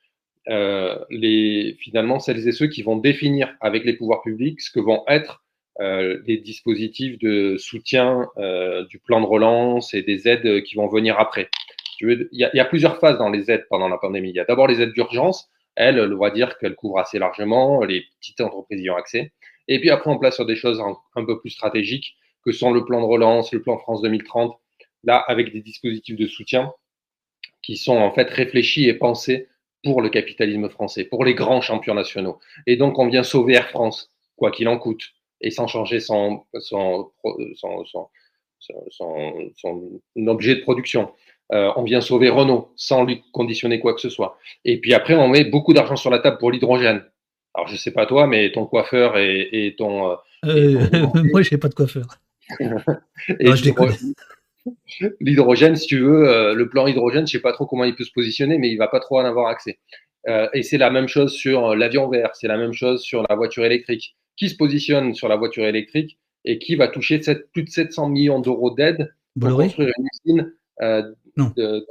euh, 0.50 0.98
les, 1.08 1.74
finalement 1.80 2.20
celles 2.20 2.46
et 2.46 2.52
ceux 2.52 2.66
qui 2.66 2.82
vont 2.82 2.96
définir 2.96 3.54
avec 3.62 3.84
les 3.86 3.94
pouvoirs 3.94 4.20
publics 4.20 4.60
ce 4.60 4.70
que 4.70 4.80
vont 4.80 5.02
être 5.08 5.42
euh, 5.80 6.20
les 6.26 6.36
dispositifs 6.36 7.18
de 7.18 7.56
soutien 7.56 8.28
euh, 8.36 8.84
du 8.84 8.98
plan 8.98 9.22
de 9.22 9.26
relance 9.26 9.94
et 9.94 10.02
des 10.02 10.28
aides 10.28 10.62
qui 10.64 10.76
vont 10.76 10.86
venir 10.88 11.18
après. 11.18 11.48
Il 12.00 12.28
y, 12.32 12.44
a, 12.44 12.64
plusieurs 12.66 12.98
phases 12.98 13.16
dans 13.16 13.30
les 13.30 13.50
aides 13.50 13.66
pendant 13.70 13.88
la 13.88 13.96
pandémie. 13.96 14.28
Il 14.28 14.36
y 14.36 14.40
a 14.40 14.44
d'abord 14.44 14.66
les 14.66 14.82
aides 14.82 14.92
d'urgence. 14.92 15.48
Elles, 15.76 15.98
on 16.00 16.18
va 16.18 16.30
dire 16.30 16.58
qu'elles 16.58 16.74
couvrent 16.74 16.98
assez 16.98 17.18
largement, 17.18 17.82
les 17.84 18.04
petites 18.20 18.40
entreprises 18.40 18.80
y 18.82 18.90
ont 18.90 18.96
accès. 18.96 19.32
Et 19.68 19.80
puis 19.80 19.90
après, 19.90 20.10
on 20.10 20.18
place 20.18 20.34
sur 20.34 20.44
des 20.44 20.56
choses 20.56 20.82
un 21.14 21.24
peu 21.24 21.40
plus 21.40 21.50
stratégiques 21.50 22.16
que 22.44 22.52
sont 22.52 22.72
le 22.72 22.84
plan 22.84 23.00
de 23.00 23.06
relance, 23.06 23.52
le 23.52 23.62
plan 23.62 23.78
France 23.78 24.02
2030, 24.02 24.58
là 25.06 25.18
avec 25.28 25.52
des 25.52 25.60
dispositifs 25.60 26.16
de 26.16 26.26
soutien 26.26 26.72
qui 27.62 27.76
sont 27.76 27.96
en 27.96 28.12
fait 28.12 28.28
réfléchis 28.30 28.88
et 28.88 28.94
pensés 28.94 29.48
pour 29.82 30.00
le 30.02 30.08
capitalisme 30.08 30.68
français, 30.68 31.04
pour 31.04 31.24
les 31.24 31.34
grands 31.34 31.60
champions 31.60 31.94
nationaux. 31.94 32.38
Et 32.66 32.76
donc 32.76 32.98
on 32.98 33.08
vient 33.08 33.22
sauver 33.22 33.54
Air 33.54 33.68
France, 33.68 34.10
quoi 34.36 34.50
qu'il 34.50 34.68
en 34.68 34.78
coûte, 34.78 35.02
et 35.40 35.50
sans 35.50 35.66
changer 35.66 36.00
son, 36.00 36.44
son, 36.58 37.10
son, 37.54 37.84
son 39.56 40.00
objet 40.26 40.56
de 40.56 40.60
production. 40.60 41.12
Euh, 41.52 41.70
on 41.76 41.82
vient 41.82 42.00
sauver 42.00 42.30
Renault 42.30 42.72
sans 42.76 43.04
lui 43.04 43.22
conditionner 43.32 43.78
quoi 43.78 43.94
que 43.94 44.00
ce 44.00 44.08
soit. 44.08 44.38
Et 44.64 44.80
puis 44.80 44.94
après, 44.94 45.14
on 45.14 45.28
met 45.28 45.44
beaucoup 45.44 45.74
d'argent 45.74 45.96
sur 45.96 46.10
la 46.10 46.18
table 46.18 46.38
pour 46.38 46.50
l'hydrogène. 46.50 47.04
Alors, 47.54 47.68
je 47.68 47.76
sais 47.76 47.92
pas 47.92 48.06
toi, 48.06 48.26
mais 48.26 48.50
ton 48.50 48.66
coiffeur 48.66 49.18
et, 49.18 49.74
ton, 49.78 50.10
euh, 50.10 50.16
euh, 50.46 51.06
Moi, 51.32 51.42
je 51.42 51.54
n'ai 51.54 51.58
pas 51.58 51.68
de 51.68 51.74
coiffeur. 51.74 52.06
et 52.58 53.54
je 53.54 53.70
L'hydrogène, 55.20 55.76
si 55.76 55.86
tu 55.86 55.98
veux, 55.98 56.28
euh, 56.28 56.54
le 56.54 56.68
plan 56.68 56.86
hydrogène, 56.86 57.26
je 57.26 57.36
ne 57.36 57.38
sais 57.38 57.42
pas 57.42 57.52
trop 57.52 57.66
comment 57.66 57.84
il 57.84 57.94
peut 57.94 58.04
se 58.04 58.12
positionner, 58.12 58.58
mais 58.58 58.70
il 58.70 58.76
va 58.76 58.88
pas 58.88 59.00
trop 59.00 59.18
en 59.18 59.24
avoir 59.24 59.48
accès. 59.48 59.78
Euh, 60.28 60.48
et 60.54 60.62
c'est 60.62 60.78
la 60.78 60.90
même 60.90 61.08
chose 61.08 61.32
sur 61.34 61.70
euh, 61.70 61.76
l'avion 61.76 62.08
vert, 62.08 62.30
c'est 62.34 62.48
la 62.48 62.56
même 62.56 62.72
chose 62.72 63.02
sur 63.02 63.24
la 63.28 63.36
voiture 63.36 63.64
électrique. 63.64 64.16
Qui 64.36 64.48
se 64.48 64.56
positionne 64.56 65.14
sur 65.14 65.28
la 65.28 65.36
voiture 65.36 65.66
électrique 65.66 66.18
et 66.44 66.58
qui 66.58 66.76
va 66.76 66.88
toucher 66.88 67.20
plus 67.52 67.62
de 67.62 67.70
700 67.70 68.08
millions 68.08 68.40
d'euros 68.40 68.70
d'aide 68.70 69.14
pour 69.38 69.56
construire 69.56 69.92
une 69.98 70.08
usine 70.12 70.52
de, 70.80 71.86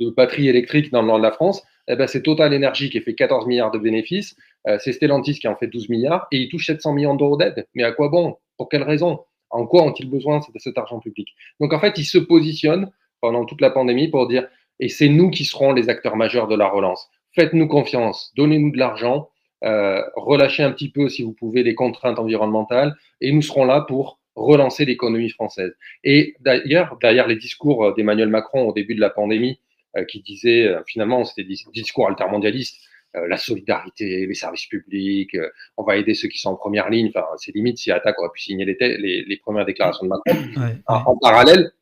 de, 0.00 0.10
batteries 0.10 0.48
électriques 0.48 0.90
dans 0.90 1.00
le 1.00 1.08
nord 1.08 1.18
de 1.18 1.22
la 1.22 1.32
France? 1.32 1.62
Eh 1.88 1.96
ben, 1.96 2.06
C'est 2.06 2.22
Total 2.22 2.52
Energy 2.54 2.90
qui 2.90 3.00
fait 3.00 3.14
14 3.14 3.46
milliards 3.46 3.70
de 3.70 3.78
bénéfices, 3.78 4.36
c'est 4.78 4.92
Stellantis 4.92 5.38
qui 5.38 5.48
en 5.48 5.56
fait 5.56 5.68
12 5.68 5.88
milliards 5.88 6.26
et 6.32 6.38
il 6.38 6.48
touche 6.50 6.66
700 6.66 6.92
millions 6.92 7.14
d'euros 7.14 7.38
d'aide. 7.38 7.66
Mais 7.74 7.82
à 7.82 7.92
quoi 7.92 8.10
bon? 8.10 8.36
Pour 8.58 8.68
quelle 8.68 8.82
raison? 8.82 9.20
En 9.52 9.66
quoi 9.66 9.82
ont-ils 9.82 10.08
besoin 10.08 10.40
de 10.40 10.58
cet 10.58 10.78
argent 10.78 10.98
public? 10.98 11.28
Donc 11.60 11.72
en 11.72 11.78
fait, 11.78 11.98
ils 11.98 12.04
se 12.04 12.18
positionnent 12.18 12.90
pendant 13.20 13.44
toute 13.44 13.60
la 13.60 13.70
pandémie 13.70 14.08
pour 14.08 14.26
dire, 14.26 14.48
et 14.80 14.88
c'est 14.88 15.08
nous 15.08 15.30
qui 15.30 15.44
serons 15.44 15.72
les 15.72 15.88
acteurs 15.88 16.16
majeurs 16.16 16.48
de 16.48 16.56
la 16.56 16.68
relance. 16.68 17.08
Faites-nous 17.34 17.68
confiance, 17.68 18.32
donnez-nous 18.36 18.72
de 18.72 18.78
l'argent, 18.78 19.28
euh, 19.64 20.02
relâchez 20.16 20.62
un 20.62 20.72
petit 20.72 20.90
peu, 20.90 21.08
si 21.08 21.22
vous 21.22 21.32
pouvez, 21.32 21.62
les 21.62 21.74
contraintes 21.74 22.18
environnementales, 22.18 22.96
et 23.20 23.32
nous 23.32 23.42
serons 23.42 23.64
là 23.64 23.82
pour 23.82 24.18
relancer 24.34 24.84
l'économie 24.84 25.30
française. 25.30 25.72
Et 26.04 26.34
d'ailleurs, 26.40 26.96
derrière 27.00 27.26
les 27.28 27.36
discours 27.36 27.94
d'Emmanuel 27.94 28.28
Macron 28.28 28.68
au 28.68 28.72
début 28.72 28.94
de 28.94 29.00
la 29.00 29.10
pandémie, 29.10 29.60
euh, 29.96 30.04
qui 30.04 30.20
disait, 30.20 30.66
euh, 30.66 30.80
finalement, 30.86 31.24
c'était 31.24 31.44
des 31.44 31.56
discours 31.74 32.08
altermondialistes, 32.08 32.78
la 33.14 33.36
solidarité, 33.36 34.26
les 34.26 34.34
services 34.34 34.66
publics, 34.66 35.34
euh, 35.34 35.50
on 35.76 35.82
va 35.82 35.96
aider 35.96 36.14
ceux 36.14 36.28
qui 36.28 36.38
sont 36.38 36.50
en 36.50 36.56
première 36.56 36.88
ligne. 36.88 37.08
Enfin, 37.14 37.26
c'est 37.36 37.54
limite 37.54 37.78
si 37.78 37.90
Attaque 37.90 38.18
aurait 38.18 38.30
pu 38.32 38.40
signer 38.40 38.64
les, 38.64 39.24
les, 39.26 39.36
premières 39.36 39.66
déclarations 39.66 40.04
de 40.04 40.08
Macron. 40.08 40.80
En, 40.86 41.16
parallèle, 41.18 41.72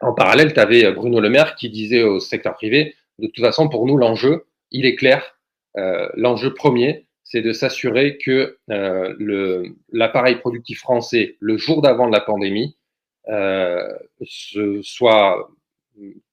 en 0.00 0.12
parallèle, 0.12 0.52
tu 0.52 0.60
avais 0.60 0.90
Bruno 0.92 1.20
Le 1.20 1.30
Maire 1.30 1.54
qui 1.54 1.70
disait 1.70 2.02
au 2.02 2.18
secteur 2.18 2.54
privé, 2.54 2.94
de 3.18 3.26
toute 3.26 3.44
façon, 3.44 3.68
pour 3.68 3.86
nous, 3.86 3.96
l'enjeu, 3.96 4.46
il 4.70 4.86
est 4.86 4.96
clair. 4.96 5.36
Euh, 5.76 6.08
l'enjeu 6.14 6.54
premier, 6.54 7.06
c'est 7.24 7.42
de 7.42 7.52
s'assurer 7.52 8.18
que 8.18 8.58
l'appareil 9.92 10.36
productif 10.36 10.80
français, 10.80 11.36
le 11.40 11.56
jour 11.56 11.82
d'avant 11.82 12.06
de 12.06 12.12
la 12.12 12.20
pandémie, 12.20 12.76
soit 14.82 15.50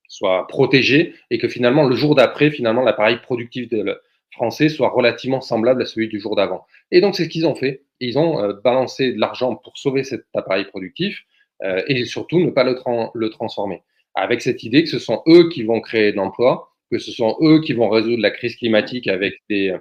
soit 0.07 0.47
protégé 0.47 1.13
et 1.29 1.37
que 1.37 1.49
finalement 1.49 1.83
le 1.83 1.95
jour 1.95 2.15
d'après, 2.15 2.49
finalement 2.51 2.83
l'appareil 2.83 3.17
productif 3.21 3.69
de, 3.69 3.99
français 4.35 4.69
soit 4.69 4.89
relativement 4.89 5.41
semblable 5.41 5.81
à 5.81 5.85
celui 5.85 6.07
du 6.07 6.19
jour 6.19 6.35
d'avant. 6.35 6.65
Et 6.91 7.01
donc, 7.01 7.15
c'est 7.15 7.25
ce 7.25 7.29
qu'ils 7.29 7.47
ont 7.47 7.55
fait. 7.55 7.83
Ils 7.99 8.19
ont 8.19 8.39
euh, 8.39 8.53
balancé 8.63 9.13
de 9.13 9.19
l'argent 9.19 9.55
pour 9.55 9.77
sauver 9.77 10.03
cet 10.03 10.25
appareil 10.33 10.65
productif 10.65 11.23
euh, 11.63 11.81
et 11.87 12.05
surtout 12.05 12.39
ne 12.39 12.51
pas 12.51 12.63
le, 12.63 13.29
transformer. 13.29 13.81
avec 14.13 14.41
cette 14.41 14.63
idée 14.63 14.83
que 14.83 14.89
ce 14.89 14.99
sont 14.99 15.21
eux 15.27 15.49
qui 15.49 15.63
vont 15.63 15.81
créer 15.81 16.11
de 16.11 16.17
l'emploi, 16.17 16.69
que 16.91 16.99
ce 16.99 17.11
sont 17.11 17.35
eux 17.41 17.61
qui 17.61 17.73
vont 17.73 17.89
résoudre 17.89 18.21
la 18.21 18.31
crise 18.31 18.55
climatique 18.55 19.07
avec 19.07 19.41
des, 19.49 19.75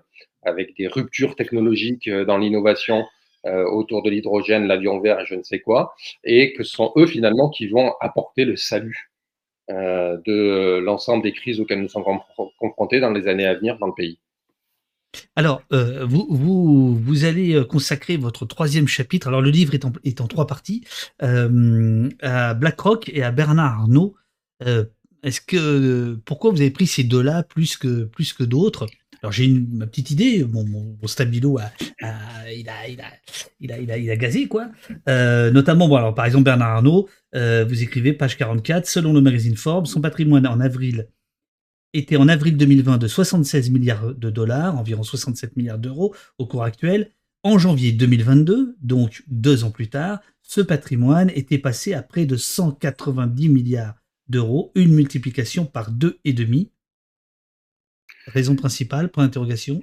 avec 0.44 0.76
des 0.76 0.86
ruptures 0.86 1.34
technologiques 1.36 2.08
euh, 2.08 2.24
dans 2.24 2.38
l'innovation 2.38 3.04
euh, 3.46 3.64
autour 3.64 4.02
de 4.02 4.10
l'hydrogène, 4.10 4.66
l'avion 4.66 5.00
vert 5.00 5.20
et 5.20 5.26
je 5.26 5.34
ne 5.34 5.42
sais 5.42 5.60
quoi, 5.60 5.94
et 6.24 6.54
que 6.54 6.62
ce 6.62 6.74
sont 6.74 6.92
eux 6.96 7.06
finalement 7.06 7.50
qui 7.50 7.66
vont 7.66 7.92
apporter 8.00 8.44
le 8.44 8.56
salut 8.56 9.10
euh, 9.70 10.16
de 10.26 10.78
l'ensemble 10.78 11.22
des 11.22 11.32
crises 11.32 11.60
auxquelles 11.60 11.80
nous 11.80 11.88
sommes 11.88 12.04
confrontés 12.58 13.00
dans 13.00 13.10
les 13.10 13.28
années 13.28 13.46
à 13.46 13.54
venir 13.54 13.78
dans 13.78 13.86
le 13.86 13.94
pays. 13.94 14.18
Alors, 15.36 15.62
vous, 15.70 16.96
vous, 16.96 17.24
allez 17.24 17.62
consacrer 17.68 18.16
votre 18.16 18.46
troisième 18.46 18.88
chapitre, 18.88 19.28
alors 19.28 19.42
le 19.42 19.50
livre 19.50 19.74
est 19.74 20.20
en, 20.20 20.26
trois 20.26 20.46
parties, 20.46 20.84
à 21.20 22.54
BlackRock 22.54 23.08
et 23.12 23.22
à 23.22 23.30
Bernard 23.30 23.80
Arnault. 23.80 24.14
Est-ce 25.24 25.40
que 25.40 26.20
pourquoi 26.24 26.50
vous 26.50 26.60
avez 26.60 26.70
pris 26.70 26.86
ces 26.86 27.02
deux-là 27.02 27.42
plus 27.42 27.76
que 27.76 28.04
plus 28.04 28.32
que 28.32 28.44
d'autres? 28.44 28.86
Alors 29.24 29.32
j'ai 29.32 29.48
ma 29.48 29.86
petite 29.86 30.10
idée, 30.10 30.44
mon, 30.44 30.66
mon, 30.66 31.06
stabilo 31.06 31.58
il, 31.58 32.04
a, 32.04 32.52
il, 32.52 32.68
a, 32.68 32.86
il, 33.58 33.72
a, 33.72 33.78
il, 33.78 33.90
a, 33.90 33.96
il 33.96 34.10
a 34.10 34.16
gazé 34.16 34.48
quoi. 34.48 34.68
Euh, 35.08 35.50
notamment, 35.50 35.88
bon 35.88 35.96
alors 35.96 36.14
par 36.14 36.26
exemple 36.26 36.44
Bernard 36.44 36.72
Arnault, 36.72 37.08
euh, 37.34 37.64
vous 37.64 37.82
écrivez 37.82 38.12
page 38.12 38.36
44, 38.36 38.86
selon 38.86 39.14
le 39.14 39.22
magazine 39.22 39.56
Forbes, 39.56 39.86
son 39.86 40.02
patrimoine 40.02 40.46
en 40.46 40.60
avril 40.60 41.08
était 41.94 42.16
en 42.16 42.28
avril 42.28 42.56
2020 42.56 42.98
de 42.98 43.06
76 43.06 43.70
milliards 43.70 44.14
de 44.14 44.30
dollars, 44.30 44.76
environ 44.76 45.02
67 45.02 45.56
milliards 45.56 45.78
d'euros 45.78 46.14
au 46.38 46.46
cours 46.46 46.64
actuel. 46.64 47.12
En 47.42 47.58
janvier 47.58 47.92
2022, 47.92 48.76
donc 48.82 49.22
deux 49.28 49.64
ans 49.64 49.70
plus 49.70 49.88
tard, 49.88 50.20
ce 50.42 50.60
patrimoine 50.60 51.30
était 51.34 51.58
passé 51.58 51.94
à 51.94 52.02
près 52.02 52.26
de 52.26 52.36
190 52.36 53.48
milliards 53.48 53.94
d'euros, 54.28 54.72
une 54.74 54.94
multiplication 54.94 55.64
par 55.64 55.90
deux 55.90 56.18
et 56.24 56.32
demi. 56.32 56.70
Raison 58.26 58.56
principale, 58.56 59.10
point 59.10 59.24
d'interrogation? 59.24 59.82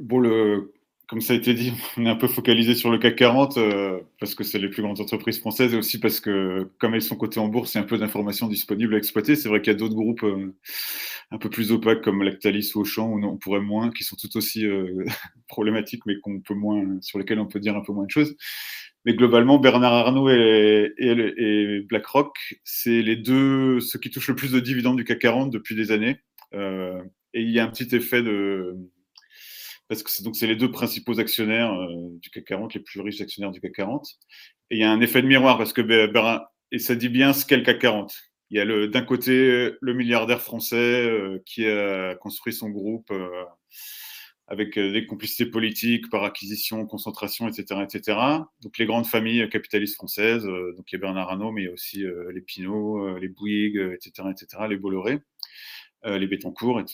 Bon, 0.00 0.18
le, 0.18 0.72
comme 1.08 1.20
ça 1.20 1.32
a 1.32 1.36
été 1.36 1.54
dit, 1.54 1.72
on 1.96 2.06
est 2.06 2.08
un 2.08 2.16
peu 2.16 2.28
focalisé 2.28 2.74
sur 2.74 2.90
le 2.90 2.98
CAC 2.98 3.16
40 3.16 3.56
euh, 3.56 4.00
parce 4.20 4.34
que 4.34 4.44
c'est 4.44 4.58
les 4.58 4.68
plus 4.68 4.82
grandes 4.82 5.00
entreprises 5.00 5.40
françaises 5.40 5.74
et 5.74 5.76
aussi 5.76 5.98
parce 5.98 6.20
que, 6.20 6.70
comme 6.78 6.94
elles 6.94 7.02
sont 7.02 7.16
cotées 7.16 7.40
en 7.40 7.48
bourse, 7.48 7.74
il 7.74 7.78
y 7.78 7.80
a 7.80 7.84
un 7.84 7.86
peu 7.86 7.98
d'informations 7.98 8.46
disponibles 8.46 8.94
à 8.94 8.98
exploiter. 8.98 9.34
C'est 9.34 9.48
vrai 9.48 9.60
qu'il 9.60 9.72
y 9.72 9.76
a 9.76 9.78
d'autres 9.78 9.94
groupes 9.94 10.22
euh, 10.22 10.54
un 11.30 11.38
peu 11.38 11.50
plus 11.50 11.72
opaques 11.72 12.02
comme 12.02 12.22
Lactalis 12.22 12.72
ou 12.74 12.80
Auchan, 12.80 13.08
où 13.08 13.24
on 13.24 13.36
pourrait 13.36 13.60
moins, 13.60 13.90
qui 13.90 14.04
sont 14.04 14.16
tout 14.16 14.36
aussi 14.36 14.66
euh, 14.66 15.04
problématiques, 15.48 16.06
mais 16.06 16.18
qu'on 16.20 16.40
peut 16.40 16.54
moins, 16.54 16.84
sur 17.00 17.18
lesquelles 17.18 17.40
on 17.40 17.46
peut 17.46 17.60
dire 17.60 17.76
un 17.76 17.82
peu 17.82 17.92
moins 17.92 18.04
de 18.04 18.10
choses. 18.10 18.36
Mais 19.04 19.14
globalement, 19.14 19.58
Bernard 19.58 19.94
Arnault 19.94 20.28
et, 20.28 20.92
et 20.98 21.80
BlackRock, 21.88 22.36
c'est 22.64 23.00
les 23.00 23.16
deux, 23.16 23.80
ceux 23.80 23.98
qui 23.98 24.10
touchent 24.10 24.28
le 24.28 24.34
plus 24.34 24.52
de 24.52 24.60
dividendes 24.60 24.96
du 24.96 25.04
CAC 25.04 25.20
40 25.20 25.50
depuis 25.50 25.74
des 25.74 25.92
années. 25.92 26.18
Euh, 26.54 27.02
et 27.34 27.42
il 27.42 27.50
y 27.50 27.60
a 27.60 27.64
un 27.64 27.68
petit 27.68 27.94
effet 27.94 28.22
de. 28.22 28.76
Parce 29.88 30.02
que 30.02 30.10
c'est 30.10 30.22
donc 30.22 30.36
c'est 30.36 30.46
les 30.46 30.56
deux 30.56 30.70
principaux 30.70 31.18
actionnaires 31.18 31.72
euh, 31.72 32.18
du 32.20 32.30
CAC 32.30 32.44
40, 32.44 32.74
les 32.74 32.80
plus 32.80 33.00
riches 33.00 33.20
actionnaires 33.20 33.50
du 33.50 33.60
CAC 33.60 33.72
40. 33.72 34.06
Et 34.70 34.76
il 34.76 34.80
y 34.80 34.84
a 34.84 34.90
un 34.90 35.00
effet 35.00 35.22
de 35.22 35.26
miroir 35.26 35.56
parce 35.58 35.72
que 35.72 35.82
et 36.70 36.78
ça 36.78 36.94
dit 36.94 37.08
bien 37.08 37.32
ce 37.32 37.46
qu'est 37.46 37.56
le 37.56 37.62
CAC 37.62 37.78
40. 37.80 38.14
Il 38.50 38.58
y 38.58 38.60
a 38.60 38.86
d'un 38.86 39.02
côté 39.02 39.72
le 39.80 39.94
milliardaire 39.94 40.40
français 40.40 40.76
euh, 40.76 41.42
qui 41.46 41.66
a 41.66 42.14
construit 42.16 42.52
son 42.52 42.70
groupe 42.70 43.12
avec 44.46 44.78
des 44.78 45.04
complicités 45.06 45.44
politiques 45.50 46.08
par 46.10 46.24
acquisition, 46.24 46.86
concentration, 46.86 47.48
etc., 47.48 47.82
etc. 47.82 48.18
Donc 48.62 48.78
les 48.78 48.86
grandes 48.86 49.06
familles 49.06 49.46
capitalistes 49.50 49.96
françaises, 49.96 50.44
donc 50.44 50.90
il 50.90 50.94
y 50.94 50.96
a 50.96 50.98
Bernard 51.00 51.28
Arnault, 51.28 51.52
mais 51.52 51.62
il 51.62 51.64
y 51.66 51.68
a 51.68 51.72
aussi 51.72 52.04
les 52.32 52.40
Pinault, 52.40 53.18
les 53.18 53.28
Bouygues, 53.28 53.96
etc., 53.96 54.28
etc., 54.30 54.64
les 54.68 54.78
Bolloré. 54.78 55.20
Euh, 56.06 56.18
les 56.18 56.28
Bettencourt. 56.28 56.80
Et, 56.80 56.84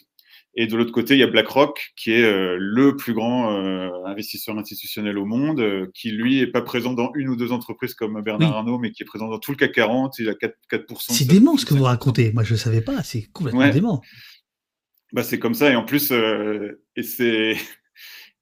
et 0.57 0.67
de 0.67 0.77
l'autre 0.77 0.93
côté, 0.93 1.15
il 1.15 1.21
y 1.21 1.23
a 1.25 1.27
BlackRock, 1.27 1.93
qui 1.97 2.13
est 2.13 2.23
euh, 2.23 2.57
le 2.59 2.97
plus 2.97 3.13
grand 3.13 3.53
euh, 3.53 3.91
investisseur 4.05 4.57
institutionnel 4.57 5.19
au 5.19 5.25
monde, 5.25 5.91
qui 5.95 6.13
lui 6.13 6.39
est 6.41 6.47
pas 6.47 6.63
présent 6.63 6.93
dans 6.93 7.11
une 7.15 7.29
ou 7.29 7.37
deux 7.37 7.51
entreprises 7.51 7.95
comme 7.95 8.21
Bernard 8.23 8.57
Arnault, 8.57 8.79
mais 8.79 8.93
qui 8.93 9.03
est 9.03 9.07
présent 9.07 9.29
dans 9.29 9.39
tout 9.39 9.51
le 9.51 9.57
CAC 9.57 9.73
40. 9.73 10.19
Il 10.19 10.29
a 10.29 10.33
4%. 10.33 10.51
4 10.69 11.01
c'est 11.01 11.27
dément 11.27 11.57
ce 11.57 11.67
que 11.67 11.75
vous 11.75 11.85
racontez. 11.85 12.33
Moi, 12.33 12.45
je 12.45 12.53
ne 12.53 12.59
savais 12.59 12.83
pas. 12.83 13.03
C'est 13.03 13.31
complètement 13.33 13.69
dément. 13.69 14.03
Bah, 15.13 15.25
c'est 15.25 15.41
comme 15.41 15.55
ça. 15.55 15.71
Et 15.71 15.77
en 15.77 15.85
plus, 15.85 16.13
et 16.13 17.03
c'est. 17.03 17.57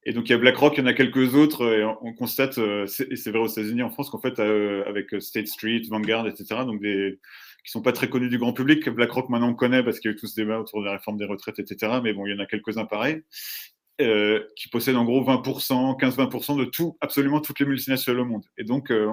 Et 0.05 0.13
donc 0.13 0.29
il 0.29 0.33
y 0.33 0.35
a 0.35 0.39
BlackRock, 0.39 0.77
il 0.77 0.81
y 0.81 0.83
en 0.83 0.87
a 0.87 0.95
quelques 0.95 1.37
autres, 1.37 1.65
et 1.65 1.85
on, 1.85 2.13
constate, 2.13 2.59
et 2.59 3.15
c'est 3.15 3.31
vrai 3.31 3.39
aux 3.39 3.47
États-Unis, 3.47 3.85
en 3.85 3.91
France, 3.91 4.11
qu'en 4.11 4.19
fait, 4.19 4.41
avec 4.41 5.15
State 5.21 5.47
Street, 5.47 5.83
Vanguard, 5.89 6.27
etc., 6.27 6.45
donc 6.67 6.83
des, 6.83 7.21
qui 7.65 7.71
sont 7.71 7.83
pas 7.83 7.93
très 7.93 8.09
connus 8.09 8.29
du 8.29 8.39
grand 8.39 8.53
public. 8.53 8.89
BlackRock, 8.89 9.29
maintenant, 9.29 9.51
on 9.51 9.55
connaît 9.55 9.83
parce 9.83 10.01
qu'il 10.01 10.11
y 10.11 10.15
a 10.15 10.17
eu 10.17 10.19
tout 10.19 10.27
ce 10.27 10.35
débat 10.35 10.59
autour 10.59 10.81
de 10.81 10.87
la 10.87 10.93
réforme 10.93 11.17
des 11.17 11.25
retraites, 11.25 11.59
etc. 11.59 12.01
Mais 12.03 12.13
bon, 12.13 12.27
il 12.27 12.33
y 12.33 12.35
en 12.35 12.39
a 12.41 12.47
quelques-uns 12.47 12.87
pareils. 12.87 13.23
Euh, 14.01 14.43
qui 14.57 14.69
possèdent 14.69 14.97
en 14.97 15.05
gros 15.05 15.23
20%, 15.23 16.01
15-20% 16.01 16.59
de 16.59 16.65
tout, 16.65 16.97
absolument 17.03 17.41
toutes 17.41 17.61
les 17.61 17.67
multinationales 17.67 18.21
au 18.21 18.25
monde. 18.25 18.45
Et 18.57 18.65
donc, 18.65 18.91
euh, 18.91 19.13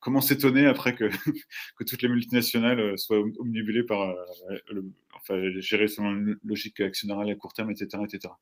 comment 0.00 0.20
s'étonner 0.20 0.66
après 0.66 0.94
que, 0.94 1.08
que 1.78 1.84
toutes 1.84 2.02
les 2.02 2.10
multinationales 2.10 2.78
euh, 2.78 2.96
soient 2.98 3.20
omnibulées 3.38 3.84
par, 3.84 4.14
enfin, 5.14 5.40
gérées 5.56 5.88
selon 5.88 6.10
une 6.10 6.38
logique 6.44 6.78
actionnariale 6.78 7.30
à 7.30 7.34
court 7.36 7.54
terme, 7.54 7.70
etc. 7.70 8.02
etc. 8.04 8.34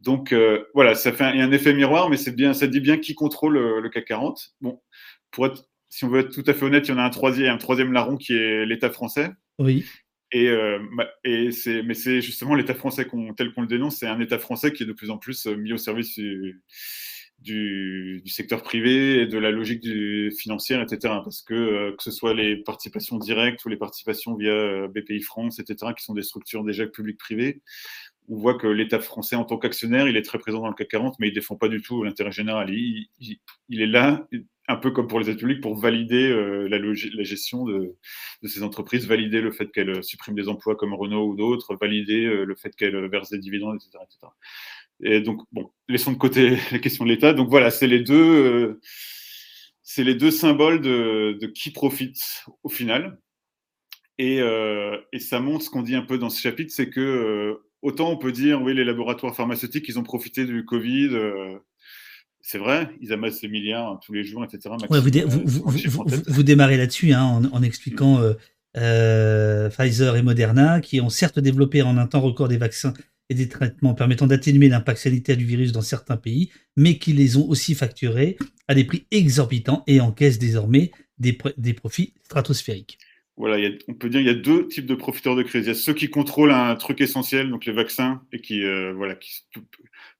Donc, 0.00 0.34
voilà, 0.74 0.94
ça 0.94 1.10
fait 1.10 1.24
un, 1.24 1.40
un 1.40 1.52
effet 1.52 1.72
miroir, 1.72 2.10
mais 2.10 2.18
c'est 2.18 2.36
bien, 2.36 2.52
ça 2.52 2.66
dit 2.66 2.80
bien 2.80 2.98
qui 2.98 3.14
contrôle 3.14 3.58
le 3.80 3.88
CAC 3.88 4.04
40. 4.04 4.54
Bon, 4.60 4.82
pour 5.30 5.46
être 5.46 5.64
si 5.94 6.04
on 6.04 6.08
veut 6.08 6.20
être 6.20 6.34
tout 6.34 6.42
à 6.48 6.54
fait 6.54 6.64
honnête, 6.64 6.88
il 6.88 6.90
y 6.90 6.94
en 6.94 6.98
a 6.98 7.04
un 7.04 7.10
troisième, 7.10 7.54
un 7.54 7.56
troisième 7.56 7.92
larron 7.92 8.16
qui 8.16 8.32
est 8.32 8.66
l'État 8.66 8.90
français. 8.90 9.30
Oui. 9.60 9.84
Et, 10.32 10.48
euh, 10.48 10.80
et 11.22 11.52
c'est, 11.52 11.84
mais 11.84 11.94
c'est 11.94 12.20
justement 12.20 12.56
l'État 12.56 12.74
français 12.74 13.06
tel 13.36 13.52
qu'on 13.52 13.60
le 13.60 13.68
dénonce, 13.68 13.98
c'est 13.98 14.08
un 14.08 14.18
État 14.18 14.40
français 14.40 14.72
qui 14.72 14.82
est 14.82 14.86
de 14.86 14.92
plus 14.92 15.10
en 15.10 15.18
plus 15.18 15.46
euh, 15.46 15.54
mis 15.54 15.72
au 15.72 15.76
service 15.76 16.18
du, 17.38 18.22
secteur 18.26 18.64
privé 18.64 19.20
et 19.20 19.26
de 19.26 19.38
la 19.38 19.52
logique 19.52 19.82
du, 19.82 20.32
financière, 20.36 20.82
etc. 20.82 21.14
Parce 21.22 21.42
que 21.42 21.54
euh, 21.54 21.92
que 21.96 22.02
ce 22.02 22.10
soit 22.10 22.34
les 22.34 22.56
participations 22.56 23.18
directes 23.18 23.64
ou 23.64 23.68
les 23.68 23.76
participations 23.76 24.34
via 24.34 24.88
BPI 24.88 25.20
France, 25.20 25.60
etc., 25.60 25.92
qui 25.96 26.02
sont 26.02 26.14
des 26.14 26.24
structures 26.24 26.64
déjà 26.64 26.88
publiques-privées, 26.88 27.62
on 28.28 28.36
voit 28.36 28.58
que 28.58 28.66
l'État 28.66 28.98
français, 28.98 29.36
en 29.36 29.44
tant 29.44 29.58
qu'actionnaire, 29.58 30.08
il 30.08 30.16
est 30.16 30.22
très 30.22 30.38
présent 30.38 30.60
dans 30.60 30.68
le 30.68 30.74
CAC 30.74 30.88
40, 30.88 31.14
mais 31.20 31.28
il 31.28 31.34
défend 31.34 31.54
pas 31.54 31.68
du 31.68 31.82
tout 31.82 32.02
l'intérêt 32.02 32.32
général. 32.32 32.70
Il, 32.70 33.06
il, 33.68 33.80
est 33.80 33.86
là, 33.86 34.26
un 34.66 34.76
peu 34.76 34.90
comme 34.90 35.08
pour 35.08 35.20
les 35.20 35.28
aides 35.28 35.38
publiques, 35.38 35.60
pour 35.60 35.76
valider 35.76 36.26
euh, 36.30 36.68
la, 36.68 37.24
gestion 37.24 37.64
de, 37.64 37.96
ces 38.44 38.62
entreprises, 38.62 39.06
valider 39.06 39.40
le 39.40 39.52
fait 39.52 39.70
qu'elles 39.70 40.02
suppriment 40.02 40.36
des 40.36 40.48
emplois 40.48 40.74
comme 40.74 40.94
Renault 40.94 41.28
ou 41.28 41.36
d'autres, 41.36 41.76
valider 41.76 42.24
euh, 42.24 42.44
le 42.44 42.54
fait 42.54 42.74
qu'elles 42.74 43.08
versent 43.10 43.30
des 43.30 43.38
dividendes, 43.38 43.76
etc., 43.76 44.02
etc., 44.02 44.32
Et 45.02 45.20
donc, 45.20 45.42
bon, 45.52 45.70
laissons 45.88 46.12
de 46.12 46.18
côté 46.18 46.56
la 46.72 46.78
question 46.78 47.04
de 47.04 47.10
l'État. 47.10 47.34
Donc 47.34 47.50
voilà, 47.50 47.70
c'est 47.70 47.86
les 47.86 48.00
deux, 48.00 48.14
euh, 48.14 48.80
c'est 49.82 50.04
les 50.04 50.14
deux 50.14 50.30
symboles 50.30 50.80
de, 50.80 51.36
de, 51.40 51.46
qui 51.46 51.70
profite 51.70 52.44
au 52.62 52.70
final. 52.70 53.18
Et, 54.16 54.38
et 54.38 55.18
ça 55.18 55.40
montre 55.40 55.64
ce 55.64 55.70
qu'on 55.70 55.82
dit 55.82 55.96
un 55.96 56.02
peu 56.02 56.18
dans 56.18 56.30
ce 56.30 56.40
chapitre, 56.40 56.72
c'est 56.72 56.88
que 56.88 57.58
autant 57.82 58.12
on 58.12 58.16
peut 58.16 58.30
dire, 58.30 58.62
oui, 58.62 58.72
les 58.72 58.84
laboratoires 58.84 59.34
pharmaceutiques, 59.34 59.88
ils 59.88 59.98
ont 59.98 60.04
profité 60.04 60.44
du 60.44 60.64
Covid. 60.64 61.10
Euh, 62.44 62.46
c'est 62.46 62.58
vrai, 62.58 62.88
ils 63.00 63.12
amassent 63.12 63.40
des 63.40 63.48
milliards 63.48 64.00
tous 64.04 64.12
les 64.12 64.24
jours, 64.24 64.44
etc. 64.44 64.74
vous, 64.88 66.42
démarrez 66.42 66.76
là-dessus 66.76 67.12
hein, 67.12 67.42
en, 67.52 67.62
expliquant 67.62 68.20
euh, 68.20 68.34
euh, 68.76 69.70
Pfizer 69.70 70.16
et 70.16 70.22
Moderna, 70.22 70.80
qui 70.80 71.00
ont 71.00 71.08
certes 71.08 71.38
développé 71.38 71.82
en 71.82 71.96
un 71.96 72.06
temps 72.06 72.20
record 72.20 72.48
des 72.48 72.58
vaccins 72.58 72.92
et 73.30 73.34
des 73.34 73.48
traitements 73.48 73.94
permettant 73.94 74.26
d'atténuer 74.26 74.68
l'impact 74.68 74.98
sanitaire 74.98 75.36
du 75.36 75.46
virus 75.46 75.72
dans 75.72 75.82
certains 75.82 76.18
pays, 76.18 76.50
mais 76.76 76.98
qui 76.98 77.14
les 77.14 77.38
ont 77.38 77.48
aussi 77.48 77.74
facturés 77.74 78.36
à 78.68 78.74
des 78.74 78.84
prix 78.84 79.06
exorbitants 79.10 79.82
et 79.86 80.00
encaissent 80.00 80.38
désormais 80.38 80.90
des, 81.18 81.38
des 81.56 81.72
profits 81.72 82.12
stratosphériques 82.24 82.98
voilà, 83.36 83.68
on 83.88 83.94
peut 83.94 84.08
dire 84.08 84.20
qu'il 84.20 84.28
y 84.28 84.30
a 84.30 84.34
deux 84.34 84.68
types 84.68 84.86
de 84.86 84.94
profiteurs 84.94 85.34
de 85.34 85.42
crise. 85.42 85.64
Il 85.64 85.68
y 85.68 85.70
a 85.70 85.74
ceux 85.74 85.92
qui 85.92 86.08
contrôlent 86.08 86.52
un 86.52 86.76
truc 86.76 87.00
essentiel, 87.00 87.50
donc 87.50 87.64
les 87.64 87.72
vaccins, 87.72 88.22
et 88.32 88.40
qui, 88.40 88.62
euh, 88.62 88.92
voilà, 88.92 89.16
qui, 89.16 89.42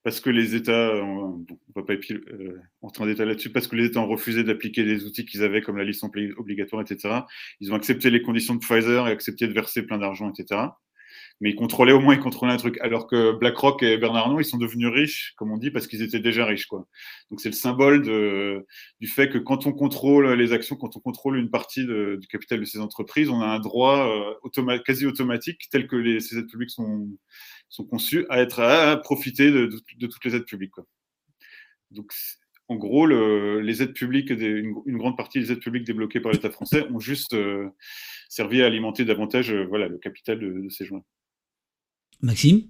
parce 0.05 0.21
que 0.21 0.31
les 0.31 0.55
États, 0.55 0.95
on, 1.03 1.39
ne 1.39 1.45
va 1.75 1.83
pas 1.83 1.95
euh, 1.95 2.61
entrer 2.83 3.05
en 3.05 3.07
détail 3.07 3.27
là-dessus, 3.27 3.51
parce 3.51 3.67
que 3.67 3.75
les 3.75 3.87
États 3.87 4.01
ont 4.01 4.07
refusé 4.07 4.45
d'appliquer 4.45 4.85
des 4.85 5.05
outils 5.05 5.25
qu'ils 5.25 5.43
avaient 5.43 5.63
comme 5.63 5.79
la 5.79 5.85
licence 5.85 6.11
obligatoire, 6.37 6.83
etc. 6.83 7.23
Ils 7.61 7.73
ont 7.73 7.77
accepté 7.77 8.11
les 8.11 8.23
conditions 8.23 8.55
de 8.55 8.61
Pfizer 8.61 9.09
et 9.09 9.11
accepté 9.11 9.49
de 9.49 9.53
verser 9.53 9.83
plein 9.83 9.99
d'argent, 9.99 10.31
etc 10.31 10.69
mais 11.41 11.51
ils 11.51 11.57
contrôlaient 11.57 11.93
au 11.93 12.01
moins, 12.01 12.15
ils 12.15 12.21
contrôlaient 12.21 12.53
un 12.53 12.59
truc. 12.59 12.79
Alors 12.81 13.07
que 13.07 13.33
BlackRock 13.33 13.83
et 13.83 13.99
Bernard 13.99 14.27
Arnault, 14.27 14.41
ils 14.41 14.45
sont 14.45 14.59
devenus 14.59 14.89
riches, 14.89 15.35
comme 15.37 15.51
on 15.53 15.59
dit, 15.59 15.71
parce 15.71 15.87
qu'ils 15.87 16.03
étaient 16.03 16.21
déjà 16.21 16.45
riches, 16.45 16.67
quoi. 16.67 16.87
Donc 17.31 17.41
c'est 17.41 17.49
le 17.49 17.55
symbole 17.55 18.03
du 18.03 19.09
fait 19.09 19.29
que 19.29 19.39
quand 19.39 19.67
on 19.67 19.73
contrôle 19.73 20.33
les 20.35 20.53
actions, 20.53 20.77
quand 20.77 20.97
on 20.97 21.01
contrôle 21.01 21.37
une 21.37 21.51
partie 21.51 21.85
du 21.85 22.27
capital 22.29 22.61
de 22.61 22.65
ces 22.65 22.79
entreprises, 22.79 23.29
on 23.29 23.41
a 23.41 23.47
un 23.47 23.59
droit 23.59 24.09
euh, 24.09 24.79
quasi 24.79 25.07
automatique, 25.07 25.69
tel 25.71 25.87
que 25.87 25.97
les, 25.97 26.21
ces 26.21 26.39
aides 26.39 26.49
publiques 26.49 26.71
sont, 26.71 27.09
sont 27.69 27.85
conçues, 27.85 28.27
à 28.29 28.41
être 28.41 28.61
à 28.61 28.97
profiter 28.97 29.51
de, 29.51 29.67
toutes 30.01 30.25
les 30.25 30.37
aides 30.37 30.45
publiques, 30.45 30.73
quoi. 30.73 30.87
Donc 31.91 32.13
en 32.69 32.77
gros, 32.77 33.07
les 33.07 33.83
aides 33.83 33.93
publiques, 33.93 34.31
une, 34.31 34.97
grande 34.97 35.17
partie 35.17 35.39
des 35.39 35.53
aides 35.53 35.61
publiques 35.61 35.85
débloquées 35.85 36.21
par 36.21 36.33
l'État 36.33 36.51
français 36.51 36.87
ont 36.91 36.99
juste 36.99 37.37
servi 38.29 38.63
à 38.63 38.67
alimenter 38.67 39.05
davantage 39.05 39.53
voilà, 39.53 39.89
le 39.89 39.99
capital 39.99 40.39
de, 40.41 40.69
ces 40.71 40.87
gens. 40.87 41.05
Maxime? 42.23 42.63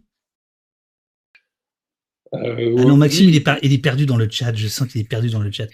Euh, 2.34 2.74
ah 2.78 2.84
non, 2.84 2.96
Maxime, 2.96 3.28
il 3.28 3.36
est, 3.36 3.48
il 3.62 3.72
est, 3.72 3.78
perdu 3.78 4.06
dans 4.06 4.16
le 4.16 4.28
chat. 4.28 4.52
Je 4.54 4.66
sens 4.66 4.88
qu'il 4.88 5.00
est 5.00 5.08
perdu 5.08 5.30
dans 5.30 5.40
le 5.40 5.52
chat. 5.52 5.68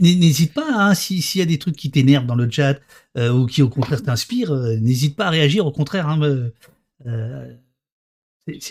N'hésite 0.00 0.54
pas, 0.54 0.66
hein, 0.72 0.94
s'il 0.94 1.38
y 1.38 1.42
a 1.42 1.46
des 1.46 1.58
trucs 1.58 1.76
qui 1.76 1.90
t'énervent 1.90 2.26
dans 2.26 2.34
le 2.34 2.50
chat 2.50 2.80
ou 3.16 3.46
qui 3.46 3.60
au 3.62 3.68
contraire 3.68 4.02
t'inspirent, 4.02 4.54
n'hésite 4.80 5.16
pas 5.16 5.26
à 5.26 5.30
réagir. 5.30 5.66
Au 5.66 5.72
contraire, 5.72 6.08
hein, 6.08 6.50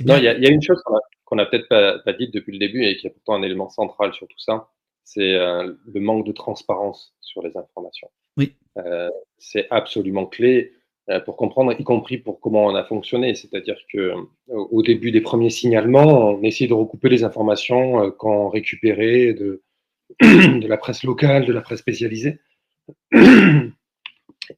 non, 0.05 0.17
il 0.17 0.23
y, 0.23 0.27
a 0.27 0.49
une 0.49 0.61
chose 0.61 0.81
qu'on 1.25 1.35
n'a 1.35 1.45
peut-être 1.45 1.67
pas, 1.67 1.99
pas 1.99 2.13
dite 2.13 2.33
depuis 2.33 2.53
le 2.53 2.59
début 2.59 2.83
et 2.83 2.97
qui 2.97 3.07
est 3.07 3.11
pourtant 3.11 3.35
un 3.35 3.43
élément 3.43 3.69
central 3.69 4.13
sur 4.13 4.27
tout 4.27 4.39
ça, 4.39 4.69
c'est 5.07 5.35
euh, 5.35 5.73
le 5.85 6.01
manque 6.01 6.25
de 6.27 6.33
transparence 6.33 7.15
sur 7.21 7.41
les 7.41 7.55
informations. 7.55 8.09
Oui. 8.35 8.55
Euh, 8.77 9.09
c'est 9.37 9.67
absolument 9.69 10.25
clé 10.25 10.73
euh, 11.09 11.21
pour 11.21 11.37
comprendre, 11.37 11.73
y 11.79 11.83
compris 11.85 12.17
pour 12.17 12.41
comment 12.41 12.65
on 12.65 12.75
a 12.75 12.83
fonctionné. 12.83 13.33
C'est-à-dire 13.33 13.77
que 13.91 14.13
au 14.49 14.83
début 14.83 15.11
des 15.11 15.21
premiers 15.21 15.49
signalements, 15.49 16.31
on 16.31 16.43
essayait 16.43 16.67
de 16.67 16.73
recouper 16.73 17.07
les 17.07 17.23
informations 17.23 18.11
qu'on 18.11 18.49
récupérait 18.49 19.33
de, 19.33 19.63
de 20.21 20.67
la 20.67 20.77
presse 20.77 21.03
locale, 21.03 21.45
de 21.45 21.53
la 21.53 21.61
presse 21.61 21.79
spécialisée. 21.79 22.39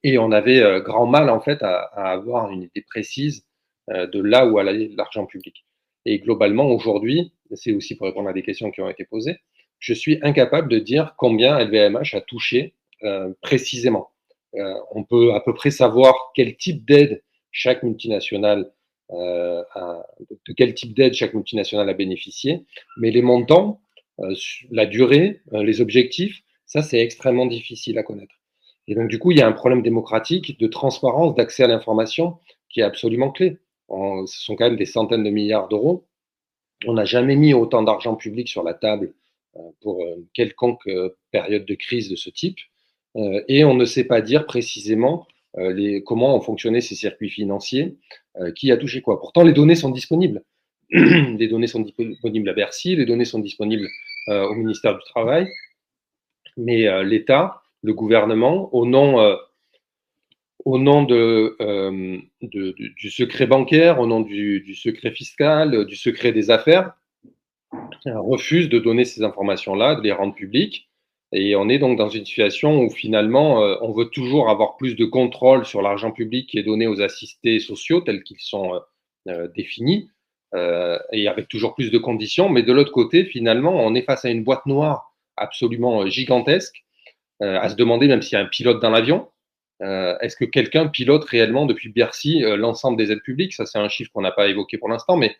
Et 0.04 0.18
on 0.18 0.32
avait 0.32 0.82
grand 0.82 1.06
mal 1.06 1.30
en 1.30 1.42
fait 1.42 1.62
à, 1.62 1.82
à 1.94 2.12
avoir 2.12 2.50
une 2.52 2.64
idée 2.64 2.84
précise 2.90 3.46
de 3.90 4.22
là 4.22 4.46
où 4.46 4.60
allait 4.60 4.92
l'argent 4.96 5.26
public. 5.26 5.66
Et 6.06 6.20
globalement, 6.20 6.66
aujourd'hui, 6.66 7.34
c'est 7.54 7.74
aussi 7.74 7.96
pour 7.96 8.08
répondre 8.08 8.30
à 8.30 8.34
des 8.34 8.44
questions 8.44 8.72
qui 8.72 8.82
ont 8.82 8.90
été 8.90 9.06
posées, 9.06 9.38
je 9.80 9.94
suis 9.94 10.20
incapable 10.22 10.70
de 10.70 10.80
dire 10.80 11.16
combien 11.18 11.58
LVMH 11.60 12.14
a 12.16 12.22
touché 12.22 12.74
euh, 13.04 13.34
précisément. 13.42 14.10
Euh, 14.56 14.74
on 14.92 15.04
peut 15.04 15.34
à 15.34 15.42
peu 15.42 15.54
près 15.54 15.72
savoir 15.72 16.32
quel 16.36 16.58
type 16.58 16.86
d'aide 16.86 17.24
chaque 17.52 17.84
multinationale 17.84 18.72
de 19.12 20.54
quel 20.56 20.76
type 20.76 20.94
d'aide 20.94 21.16
chaque 21.16 21.34
multinationale 21.34 21.90
a 21.90 21.96
bénéficié, 21.96 22.64
mais 22.98 23.10
les 23.10 23.24
montants, 23.24 23.82
la 24.70 24.86
durée, 24.86 25.42
les 25.52 25.82
objectifs, 25.82 26.44
ça 26.68 26.84
c'est 26.84 27.00
extrêmement 27.00 27.48
difficile 27.48 27.98
à 27.98 28.04
connaître. 28.04 28.36
Et 28.88 28.94
donc 28.94 29.08
du 29.08 29.18
coup, 29.18 29.32
il 29.32 29.40
y 29.40 29.42
a 29.42 29.48
un 29.48 29.52
problème 29.52 29.82
démocratique 29.82 30.60
de 30.60 30.68
transparence, 30.68 31.34
d'accès 31.34 31.64
à 31.64 31.68
l'information 31.68 32.38
qui 32.70 32.82
est 32.82 32.84
absolument 32.84 33.32
clé 33.32 33.58
ce 33.90 34.40
sont 34.44 34.56
quand 34.56 34.66
même 34.66 34.78
des 34.78 34.86
centaines 34.86 35.24
de 35.24 35.30
milliards 35.30 35.68
d'euros. 35.68 36.06
On 36.86 36.94
n'a 36.94 37.06
jamais 37.06 37.36
mis 37.36 37.54
autant 37.54 37.84
d'argent 37.84 38.16
public 38.16 38.48
sur 38.48 38.64
la 38.64 38.74
table 38.74 39.14
euh, 39.58 39.62
pour 39.82 40.04
euh, 40.04 40.28
quelconque 40.34 40.88
euh, 40.88 41.18
période 41.32 41.66
de 41.66 41.74
crise 41.74 42.10
de 42.10 42.16
ce 42.16 42.30
type. 42.30 42.58
Et 43.48 43.64
on 43.64 43.74
ne 43.74 43.86
sait 43.86 44.04
pas 44.04 44.22
dire 44.22 44.46
précisément 44.46 45.26
comment 46.06 46.36
ont 46.36 46.42
fonctionné 46.42 46.80
ces 46.80 46.94
circuits 46.94 47.32
financiers, 47.32 47.98
qui 48.56 48.72
a 48.72 48.78
touché 48.78 49.02
quoi. 49.02 49.20
Pourtant, 49.20 49.42
les 49.44 49.52
données 49.52 49.76
sont 49.76 49.90
disponibles. 49.90 50.44
les 50.92 51.48
données 51.48 51.66
sont 51.66 51.80
disponibles 51.82 52.48
à 52.48 52.54
Bercy, 52.54 52.96
les 52.96 53.08
données 53.08 53.26
sont 53.26 53.40
disponibles 53.40 53.88
au 54.28 54.54
ministère 54.54 54.94
du 54.94 55.04
Travail, 55.06 55.48
mais 56.56 57.04
l'État, 57.04 57.64
le 57.82 57.96
gouvernement, 57.96 58.74
au 58.76 58.86
nom 58.86 59.18
au 60.66 60.78
nom 60.78 61.08
euh, 61.10 62.20
du 62.42 63.10
secret 63.10 63.48
bancaire, 63.48 64.00
au 64.00 64.08
nom 64.08 64.22
du, 64.22 64.76
secret 64.76 65.12
fiscal, 65.12 65.86
du 65.86 65.96
secret 65.96 66.32
des 66.32 66.52
affaires, 66.52 66.94
euh, 68.08 68.20
refuse 68.20 68.70
de 68.70 68.80
donner 68.80 69.06
ces 69.06 69.24
informations-là, 69.24 69.96
de 69.96 70.02
les 70.02 70.12
rendre 70.12 70.36
publiques. 70.36 70.90
Et 71.32 71.56
on 71.56 71.70
est 71.70 71.78
donc 71.78 71.98
dans 71.98 72.10
une 72.10 72.26
situation 72.26 72.82
où 72.82 72.90
finalement, 72.90 73.64
euh, 73.64 73.76
on 73.82 73.92
veut 73.92 74.10
toujours 74.10 74.50
avoir 74.50 74.78
plus 74.78 74.96
de 74.96 75.06
contrôle 75.06 75.66
sur 75.66 75.82
l'argent 75.82 76.12
public 76.12 76.50
qui 76.50 76.58
est 76.58 76.64
donné 76.64 76.88
aux 76.88 77.02
assistés 77.02 77.60
sociaux 77.60 78.02
tels 78.02 78.24
qu'ils 78.24 78.40
sont 78.40 78.80
définis, 79.56 80.10
et 80.56 81.28
avec 81.28 81.48
toujours 81.48 81.76
plus 81.76 81.92
de 81.92 82.00
conditions. 82.00 82.50
Mais 82.50 82.64
de 82.64 82.74
l'autre 82.74 82.92
côté, 82.92 83.26
finalement, 83.26 83.76
on 83.86 83.94
est 83.94 84.02
face 84.02 84.26
à 84.26 84.32
une 84.32 84.44
boîte 84.44 84.66
noire 84.66 85.14
absolument 85.38 86.08
gigantesque, 86.08 86.84
à 87.40 87.70
se 87.70 87.76
demander 87.76 88.08
même 88.08 88.24
s'il 88.24 88.40
y 88.40 88.42
a 88.42 88.44
un 88.44 88.48
pilote 88.48 88.82
dans 88.82 88.90
l'avion. 88.90 89.28
Euh, 89.82 90.18
est-ce 90.20 90.36
que 90.36 90.46
quelqu'un 90.46 90.88
pilote 90.88 91.24
réellement 91.24 91.66
depuis 91.66 91.90
Bercy 91.90 92.44
euh, 92.44 92.58
l'ensemble 92.58 92.98
des 92.98 93.12
aides 93.12 93.22
publiques? 93.22 93.54
Ça, 93.54 93.66
c'est 93.66 93.80
un 93.80 93.90
chiffre 93.90 94.12
qu'on 94.14 94.22
n'a 94.22 94.32
pas 94.32 94.48
évoqué 94.48 94.78
pour 94.78 94.90
l'instant, 94.90 95.16
mais 95.16 95.36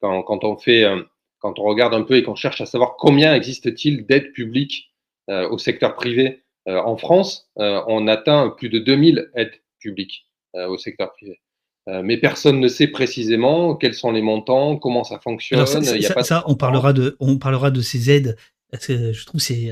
quand, 0.00 0.44
on 0.44 0.56
fait, 0.56 0.84
euh, 0.84 1.02
quand 1.38 1.58
on 1.58 1.64
regarde 1.64 1.94
un 1.94 2.02
peu 2.02 2.16
et 2.16 2.22
qu'on 2.22 2.34
cherche 2.34 2.60
à 2.60 2.66
savoir 2.66 2.96
combien 2.96 3.34
existe-t-il 3.34 4.06
d'aides 4.06 4.32
publiques 4.32 4.90
au 5.26 5.56
secteur 5.56 5.94
privé 5.94 6.42
en 6.66 6.98
France, 6.98 7.50
on 7.56 8.06
atteint 8.08 8.50
plus 8.50 8.68
de 8.68 8.78
2000 8.78 9.30
aides 9.34 9.54
publiques 9.78 10.26
au 10.52 10.76
secteur 10.76 11.12
privé. 11.12 11.40
mais 11.86 12.18
personne 12.18 12.60
ne 12.60 12.68
sait 12.68 12.88
précisément 12.88 13.74
quels 13.74 13.94
sont 13.94 14.12
les 14.12 14.20
montants, 14.20 14.76
comment 14.76 15.02
ça 15.02 15.18
fonctionne. 15.20 15.64
ça, 15.64 16.44
on 16.46 16.56
parlera 16.56 16.92
de, 16.92 17.16
on 17.20 17.38
parlera 17.38 17.70
de 17.70 17.80
ces 17.80 18.10
aides. 18.10 18.36
je 18.70 19.24
trouve 19.24 19.40
c'est 19.40 19.70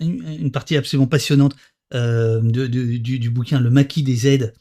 une 0.00 0.50
partie 0.50 0.76
absolument 0.76 1.06
passionnante 1.06 1.54
euh, 1.94 2.40
du, 2.40 3.30
bouquin 3.30 3.60
Le 3.60 3.70
maquis 3.70 4.02
des 4.02 4.26
aides. 4.26 4.54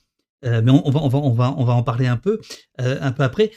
Euh, 0.43 0.61
mais 0.63 0.71
on, 0.71 0.89
va, 0.89 1.01
on, 1.03 1.07
va, 1.07 1.19
on, 1.19 1.33
va, 1.33 1.53
on 1.55 1.63
va 1.63 1.73
en 1.73 1.83
parler 1.83 2.07
un 2.07 2.17
peu, 2.17 2.39
euh, 2.79 2.97
un 2.99 3.11
peu 3.11 3.23
après. 3.23 3.51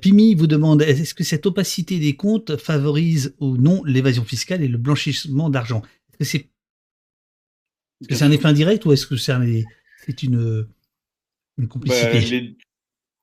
Pimi 0.00 0.34
vous 0.34 0.46
demande 0.46 0.82
est-ce 0.82 1.14
que 1.14 1.24
cette 1.24 1.46
opacité 1.46 1.98
des 1.98 2.16
comptes 2.16 2.56
favorise 2.56 3.34
ou 3.40 3.56
non 3.56 3.82
l'évasion 3.84 4.24
fiscale 4.24 4.62
et 4.62 4.68
le 4.68 4.78
blanchissement 4.78 5.48
d'argent? 5.48 5.82
Est-ce 6.20 6.38
que 6.38 6.44
c'est 8.02 8.14
-ce 8.14 8.24
un 8.24 8.30
effet 8.30 8.46
indirect 8.46 8.84
ou 8.84 8.92
est-ce 8.92 9.06
que 9.06 9.16
c'est 9.16 10.22
une, 10.22 10.68
une 11.56 11.68
complicité? 11.68 12.56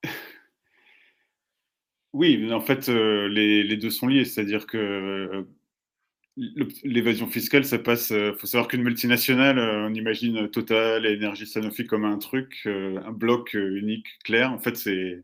Bah, 0.03 0.09
Oui, 2.13 2.51
en 2.51 2.61
fait, 2.61 2.87
les, 2.87 3.63
les, 3.63 3.77
deux 3.77 3.91
sont 3.91 4.07
liés. 4.07 4.25
C'est-à-dire 4.25 4.65
que 4.65 5.45
L'évasion 6.37 7.27
fiscale, 7.27 7.63
ça 7.63 7.79
passe. 7.79 8.09
Il 8.09 8.17
euh, 8.17 8.33
faut 8.35 8.45
savoir 8.47 8.67
qu'une 8.67 8.83
multinationale, 8.83 9.57
euh, 9.57 9.87
on 9.87 9.93
imagine 9.93 10.49
Total 10.49 11.05
et 11.05 11.13
Énergie 11.13 11.47
Sanofi 11.47 11.85
comme 11.85 12.03
un 12.03 12.17
truc, 12.17 12.61
euh, 12.65 12.99
un 13.05 13.11
bloc 13.11 13.53
unique, 13.53 14.07
clair. 14.25 14.51
En 14.51 14.59
fait, 14.59 14.75
c'est 14.75 15.23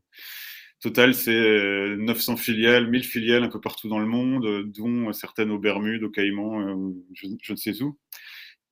Total, 0.80 1.14
c'est 1.14 1.95
900 1.97 2.38
filiales, 2.38 2.88
1000 2.89 3.03
filiales 3.03 3.43
un 3.43 3.49
peu 3.49 3.62
partout 3.62 3.88
dans 3.88 3.99
le 3.99 4.07
monde, 4.07 4.72
dont 4.72 5.14
certaines 5.14 5.51
aux 5.51 5.59
Bermudes, 5.59 6.03
aux 6.03 6.09
Caïmans, 6.09 6.91
je, 7.14 7.51
ne 7.51 7.55
sais 7.55 7.84
où. 7.84 7.99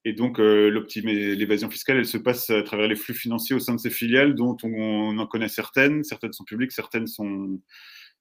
Et 0.06 0.14
donc, 0.14 0.40
l'évasion 0.40 1.70
fiscale, 1.70 1.98
elle 1.98 2.08
se 2.08 2.18
passe 2.18 2.50
à 2.50 2.64
travers 2.64 2.88
les 2.88 2.96
flux 2.96 3.14
financiers 3.14 3.56
au 3.56 3.60
sein 3.60 3.76
de 3.76 3.80
ces 3.80 3.92
filiales, 3.92 4.34
dont 4.34 4.58
on 4.64 5.20
en 5.20 5.28
connaît 5.28 5.50
certaines. 5.50 6.04
Certaines 6.04 6.34
sont 6.34 6.46
publiques, 6.46 6.72
certaines 6.72 7.06
sont 7.06 7.62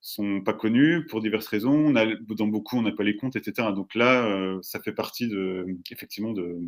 sont 0.00 0.40
pas 0.40 0.52
connus 0.52 1.06
pour 1.06 1.20
diverses 1.20 1.46
raisons. 1.48 1.90
Dans 1.90 2.46
beaucoup, 2.46 2.76
on 2.76 2.82
n'a 2.82 2.92
pas 2.92 3.02
les 3.02 3.16
comptes, 3.16 3.36
etc. 3.36 3.68
Donc 3.74 3.94
là, 3.94 4.24
euh, 4.26 4.58
ça 4.62 4.80
fait 4.80 4.92
partie 4.92 5.28
de, 5.28 5.66
effectivement, 5.90 6.32
de. 6.32 6.58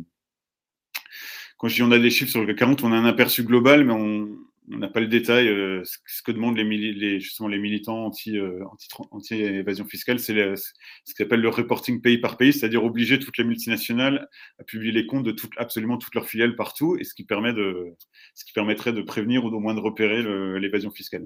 Quand 1.57 1.67
je 1.67 1.75
dis 1.75 1.83
on 1.83 1.91
a 1.91 1.99
des 1.99 2.09
chiffres 2.09 2.31
sur 2.31 2.43
le 2.43 2.53
40, 2.53 2.83
on 2.83 2.91
a 2.91 2.95
un 2.95 3.05
aperçu 3.05 3.43
global, 3.43 3.85
mais 3.85 3.93
on, 3.93 4.29
on 4.69 4.77
n'a 4.77 4.87
pas 4.87 4.99
le 4.99 5.07
détail. 5.07 5.47
Euh, 5.47 5.81
ce 5.83 6.21
que 6.21 6.31
demandent 6.31 6.57
les, 6.57 7.19
justement 7.19 7.49
les 7.49 7.57
militants 7.57 8.05
anti, 8.05 8.37
euh, 8.37 8.63
anti, 9.11 9.35
évasion 9.35 9.85
fiscale, 9.85 10.19
c'est 10.19 10.33
ce 10.55 11.15
qu'on 11.15 11.23
appelle 11.23 11.41
le 11.41 11.49
reporting 11.49 12.01
pays 12.01 12.19
par 12.19 12.37
pays, 12.37 12.53
c'est-à-dire 12.53 12.83
obliger 12.83 13.19
toutes 13.19 13.37
les 13.37 13.43
multinationales 13.43 14.27
à 14.59 14.63
publier 14.63 14.91
les 14.91 15.05
comptes 15.05 15.23
de 15.23 15.31
tout, 15.31 15.49
absolument 15.57 15.97
toutes 15.97 16.15
leurs 16.15 16.27
filiales 16.27 16.55
partout, 16.55 16.97
et 16.99 17.03
ce 17.03 17.13
qui, 17.13 17.23
permet 17.23 17.53
de, 17.53 17.95
ce 18.35 18.45
qui 18.45 18.53
permettrait 18.53 18.93
de 18.93 19.01
prévenir 19.01 19.45
ou 19.45 19.47
au 19.49 19.59
moins 19.59 19.73
de 19.73 19.79
repérer 19.79 20.21
l'évasion 20.59 20.91
fiscale. 20.91 21.25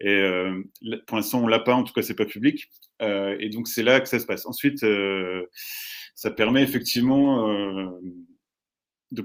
Et 0.00 0.10
euh, 0.10 0.62
pour 1.06 1.16
l'instant, 1.16 1.42
on 1.42 1.46
l'a 1.46 1.60
pas, 1.60 1.74
en 1.74 1.84
tout 1.84 1.92
cas, 1.92 2.02
c'est 2.02 2.16
pas 2.16 2.26
public, 2.26 2.70
et 3.00 3.48
donc 3.48 3.68
c'est 3.68 3.82
là 3.82 4.00
que 4.00 4.08
ça 4.08 4.18
se 4.18 4.26
passe. 4.26 4.46
Ensuite, 4.46 4.84
ça 6.14 6.30
permet 6.30 6.62
effectivement 6.62 7.98
de, 9.12 9.22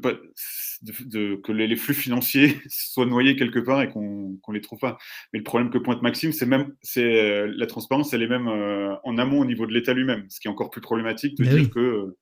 de, 0.81 1.35
que 1.35 1.51
les, 1.51 1.75
flux 1.75 1.93
financiers 1.93 2.57
soient 2.69 3.05
noyés 3.05 3.35
quelque 3.35 3.59
part 3.59 3.81
et 3.81 3.89
qu'on 3.89 4.37
ne 4.47 4.53
les 4.53 4.61
trouve 4.61 4.79
pas. 4.79 4.97
Mais 5.33 5.39
le 5.39 5.43
problème 5.43 5.69
que 5.69 5.77
pointe 5.77 6.01
Maxime, 6.01 6.31
c'est 6.31 6.45
même 6.45 6.73
c'est 6.81 7.03
euh, 7.03 7.53
la 7.55 7.67
transparence, 7.67 8.13
elle 8.13 8.23
est 8.23 8.27
même 8.27 8.47
euh, 8.47 8.95
en 9.03 9.17
amont 9.17 9.39
au 9.39 9.45
niveau 9.45 9.65
de 9.65 9.73
l'État 9.73 9.93
lui-même, 9.93 10.25
ce 10.29 10.39
qui 10.39 10.47
est 10.47 10.51
encore 10.51 10.69
plus 10.69 10.81
problématique 10.81 11.37
de 11.37 11.43
dire 11.43 11.69
que 11.69 11.79
euh, 11.79 12.17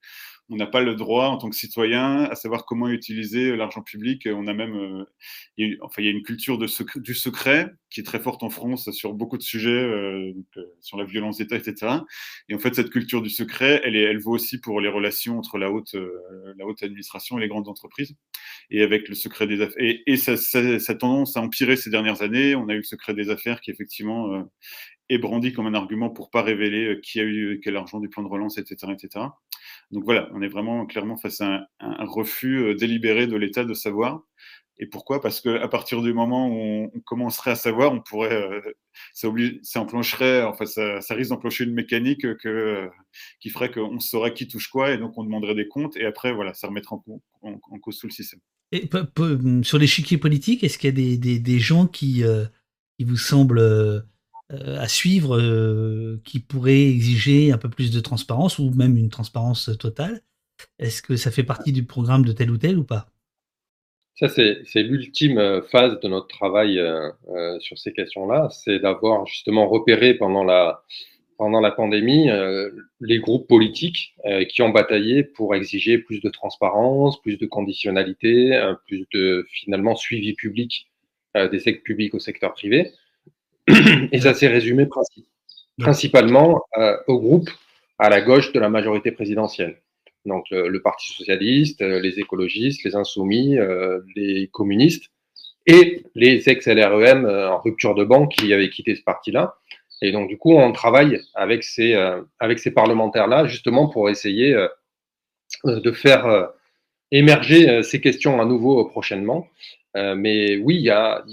on 0.49 0.57
n'a 0.57 0.67
pas 0.67 0.81
le 0.81 0.95
droit 0.95 1.27
en 1.27 1.37
tant 1.37 1.49
que 1.49 1.55
citoyen 1.55 2.25
à 2.25 2.35
savoir 2.35 2.65
comment 2.65 2.87
utiliser 2.87 3.55
l'argent 3.55 3.81
public. 3.81 4.27
On 4.31 4.45
a 4.47 4.53
même, 4.53 4.75
euh, 4.75 5.05
y 5.57 5.73
a, 5.73 5.75
enfin, 5.81 6.01
il 6.01 6.05
y 6.05 6.07
a 6.07 6.11
une 6.11 6.21
culture 6.21 6.59
du 6.59 7.13
secret 7.13 7.71
qui 7.89 8.01
est 8.01 8.03
très 8.03 8.19
forte 8.19 8.43
en 8.43 8.49
France 8.49 8.91
sur 8.91 9.13
beaucoup 9.13 9.37
de 9.37 9.43
sujets, 9.43 9.69
euh, 9.69 10.33
euh, 10.57 10.63
sur 10.81 10.97
la 10.97 11.05
violence 11.05 11.37
d'État, 11.37 11.55
etc. 11.55 11.93
Et 12.49 12.55
en 12.55 12.59
fait, 12.59 12.75
cette 12.75 12.91
culture 12.91 13.21
du 13.23 13.29
secret, 13.29 13.81
elle, 13.83 13.95
est, 13.95 14.03
elle 14.03 14.19
vaut 14.19 14.33
aussi 14.33 14.59
pour 14.59 14.81
les 14.81 14.89
relations 14.89 15.39
entre 15.39 15.57
la 15.57 15.71
haute, 15.71 15.95
la 16.57 16.65
haute 16.65 16.83
administration 16.83 17.39
et 17.39 17.41
les 17.41 17.47
grandes 17.47 17.67
entreprises. 17.67 18.15
Et 18.69 18.83
avec 18.83 19.09
le 19.09 19.15
secret 19.15 19.47
des 19.47 19.61
affaires. 19.61 19.83
Et, 19.83 20.03
et 20.05 20.17
ça, 20.17 20.37
ça, 20.37 20.95
tendance 20.95 21.37
à 21.37 21.41
empirer 21.41 21.75
ces 21.75 21.89
dernières 21.89 22.21
années. 22.21 22.55
On 22.55 22.69
a 22.69 22.73
eu 22.73 22.77
le 22.77 22.83
secret 22.83 23.13
des 23.13 23.29
affaires 23.29 23.61
qui 23.61 23.71
effectivement 23.71 24.45
est 25.09 25.17
brandi 25.17 25.53
comme 25.53 25.67
un 25.67 25.73
argument 25.73 26.09
pour 26.09 26.29
pas 26.29 26.41
révéler 26.41 26.99
qui 27.01 27.19
a 27.19 27.23
eu 27.23 27.59
quel 27.63 27.75
argent 27.77 27.99
du 27.99 28.09
plan 28.09 28.23
de 28.23 28.27
relance, 28.27 28.57
etc., 28.57 28.91
etc. 28.91 29.25
Donc 29.91 30.03
voilà, 30.03 30.29
on 30.33 30.41
est 30.41 30.47
vraiment 30.47 30.85
clairement 30.85 31.17
face 31.17 31.41
à 31.41 31.67
un, 31.79 32.05
refus 32.05 32.75
délibéré 32.75 33.27
de 33.27 33.35
l'État 33.35 33.65
de 33.65 33.73
savoir. 33.73 34.21
Et 34.77 34.87
pourquoi? 34.87 35.21
Parce 35.21 35.39
qu'à 35.39 35.67
partir 35.69 36.01
du 36.01 36.13
moment 36.13 36.49
où 36.49 36.91
on, 36.93 36.99
commencerait 37.01 37.51
à 37.51 37.55
savoir, 37.55 37.93
on 37.93 38.01
pourrait, 38.01 38.61
ça, 39.13 39.29
ça 39.61 39.81
enclencherait, 39.81 40.43
enfin, 40.43 40.65
ça, 40.65 40.99
ça 40.99 41.15
risque 41.15 41.29
d'enclencher 41.29 41.63
une 41.63 41.73
mécanique 41.73 42.21
que, 42.37 42.89
qui 43.39 43.49
ferait 43.49 43.71
qu'on 43.71 43.99
saurait 44.01 44.33
qui 44.33 44.47
touche 44.47 44.67
quoi, 44.67 44.91
et 44.91 44.97
donc 44.97 45.17
on 45.17 45.23
demanderait 45.23 45.55
des 45.55 45.69
comptes, 45.69 45.95
et 45.95 46.05
après, 46.05 46.33
voilà, 46.33 46.53
ça 46.53 46.67
remettrait 46.67 46.97
en, 47.41 47.79
cause 47.79 47.99
tout 47.99 48.07
le 48.07 48.11
système. 48.11 48.41
Et 48.73 48.89
sur 49.63 49.77
l'échiquier 49.77 50.17
politique, 50.17 50.63
est-ce 50.63 50.77
qu'il 50.77 50.89
y 50.99 51.13
a 51.13 51.39
des, 51.39 51.59
gens 51.59 51.87
qui, 51.87 52.23
qui 52.97 53.05
vous 53.05 53.17
semblent 53.17 53.59
euh, 53.59 54.01
à 54.53 54.87
suivre 54.87 55.39
euh, 55.39 56.21
qui 56.23 56.39
pourrait 56.39 56.83
exiger 56.83 57.51
un 57.51 57.57
peu 57.57 57.69
plus 57.69 57.91
de 57.91 57.99
transparence 57.99 58.59
ou 58.59 58.69
même 58.71 58.95
une 58.97 59.09
transparence 59.09 59.71
totale. 59.79 60.21
Est-ce 60.79 61.01
que 61.01 61.15
ça 61.15 61.31
fait 61.31 61.43
partie 61.43 61.71
du 61.71 61.83
programme 61.83 62.23
de 62.23 62.31
tel 62.31 62.51
ou 62.51 62.57
tel 62.57 62.77
ou 62.77 62.83
pas? 62.83 63.07
Ça, 64.17 64.29
c'est 64.29 64.63
l'ultime 64.75 65.39
euh, 65.39 65.61
phase 65.61 65.99
de 65.99 66.07
notre 66.07 66.27
travail 66.27 66.79
sur 67.59 67.77
ces 67.77 67.91
questions-là, 67.91 68.49
c'est 68.51 68.79
d'avoir 68.79 69.25
justement 69.25 69.67
repéré 69.67 70.13
pendant 70.13 70.43
la, 70.43 70.83
pendant 71.37 71.59
la 71.59 71.71
pandémie 71.71 72.29
les 73.01 73.19
groupes 73.19 73.47
politiques 73.47 74.15
qui 74.49 74.61
ont 74.61 74.69
bataillé 74.69 75.23
pour 75.23 75.53
exiger 75.53 75.97
plus 75.97 76.21
de 76.21 76.29
transparence, 76.29 77.21
plus 77.21 77.37
de 77.37 77.45
conditionnalité, 77.45 78.57
plus 78.85 79.05
de 79.13 79.45
finalement 79.49 79.95
suivi 79.95 80.33
public 80.33 80.87
des 81.35 81.59
secteurs 81.59 81.83
publics 81.83 82.13
au 82.13 82.19
secteur 82.19 82.53
privé. 82.53 82.93
Et 84.11 84.19
ça 84.21 84.33
s'est 84.33 84.47
résumé 84.47 84.87
principalement 85.79 86.63
euh, 86.77 86.97
au 87.07 87.19
groupe 87.19 87.49
à 87.97 88.09
la 88.09 88.21
gauche 88.21 88.51
de 88.53 88.59
la 88.59 88.69
majorité 88.69 89.11
présidentielle. 89.11 89.81
Donc 90.25 90.45
le, 90.51 90.81
Parti 90.81 91.09
socialiste, 91.13 91.81
euh, 91.81 91.99
les 91.99 92.19
écologistes, 92.19 92.83
les 92.83 92.95
insoumis, 92.95 93.57
euh, 93.57 94.01
les 94.15 94.49
communistes 94.51 95.11
et 95.67 96.03
les 96.13 96.47
ex-LREM 96.47 97.25
en 97.25 97.59
rupture 97.59 97.95
de 97.95 98.03
banque 98.03 98.31
qui 98.33 98.53
avaient 98.53 98.69
quitté 98.69 98.95
ce 98.95 99.03
parti-là. 99.03 99.55
Et 100.01 100.11
donc 100.11 100.29
du 100.29 100.37
coup, 100.37 100.53
on 100.53 100.71
travaille 100.71 101.21
avec 101.33 101.63
ces, 101.63 101.95
avec 102.39 102.59
ces 102.59 102.69
parlementaires-là 102.69 103.47
justement 103.47 103.87
pour 103.87 104.09
essayer 104.09 104.55
de 105.63 105.91
faire 105.91 106.49
émerger 107.11 107.81
ces 107.81 107.99
questions 107.99 108.39
à 108.39 108.45
nouveau 108.45 108.85
prochainement. 108.85 109.47
Euh, 109.95 110.15
mais 110.15 110.57
oui, 110.57 110.75
il 110.75 110.81
y 110.81 110.89
a, 110.89 111.23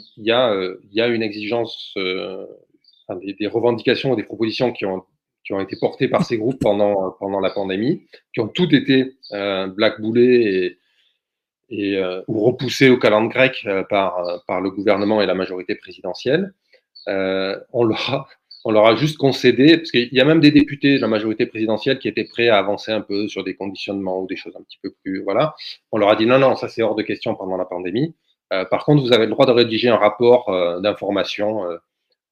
euh, 0.52 0.78
une 0.94 1.22
exigence, 1.22 1.92
euh, 1.96 2.46
des, 3.20 3.34
des, 3.34 3.46
revendications, 3.46 4.14
des 4.14 4.22
propositions 4.22 4.72
qui 4.72 4.86
ont, 4.86 5.04
été 5.60 5.76
portées 5.76 6.08
par 6.08 6.24
ces 6.24 6.38
groupes 6.38 6.60
pendant, 6.60 7.40
la 7.40 7.50
pandémie, 7.50 8.06
qui 8.32 8.40
ont 8.40 8.48
toutes 8.48 8.72
été 8.72 9.16
blackboulées 9.76 10.78
et, 11.68 12.02
ou 12.26 12.40
repoussées 12.44 12.88
au 12.88 12.96
calendrier 12.96 13.50
grec 13.50 13.86
par, 13.90 14.42
par 14.46 14.62
le 14.62 14.70
gouvernement 14.70 15.20
et 15.20 15.26
la 15.26 15.34
majorité 15.34 15.74
présidentielle. 15.74 16.54
on 17.06 17.84
leur 17.84 18.14
a, 18.14 18.28
on 18.64 18.70
leur 18.70 18.86
a 18.86 18.94
juste 18.94 19.18
concédé, 19.18 19.76
parce 19.76 19.90
qu'il 19.90 20.08
y 20.12 20.20
a 20.20 20.24
même 20.24 20.40
des 20.40 20.52
députés 20.52 20.96
de 20.96 21.00
la 21.00 21.08
majorité 21.08 21.44
présidentielle 21.46 21.98
qui 21.98 22.08
étaient 22.08 22.24
prêts 22.24 22.48
à 22.48 22.58
avancer 22.58 22.92
un 22.92 23.00
peu 23.00 23.28
sur 23.28 23.44
des 23.44 23.54
conditionnements 23.54 24.22
ou 24.22 24.26
des 24.26 24.36
choses 24.36 24.56
un 24.56 24.62
petit 24.62 24.78
peu 24.82 24.94
plus. 25.02 25.22
Voilà. 25.22 25.54
On 25.90 25.98
leur 25.98 26.08
a 26.08 26.16
dit 26.16 26.24
non, 26.24 26.38
non, 26.38 26.56
ça 26.56 26.68
c'est 26.68 26.82
hors 26.82 26.94
de 26.94 27.02
question 27.02 27.34
pendant 27.34 27.56
la 27.56 27.64
pandémie. 27.64 28.14
Euh, 28.53 28.64
par 28.66 28.84
contre, 28.84 29.03
vous 29.03 29.12
avez 29.12 29.24
le 29.24 29.32
droit 29.32 29.46
de 29.46 29.53
rédiger 29.53 29.88
un 29.88 29.96
rapport 29.96 30.48
euh, 30.50 30.80
d'information 30.80 31.64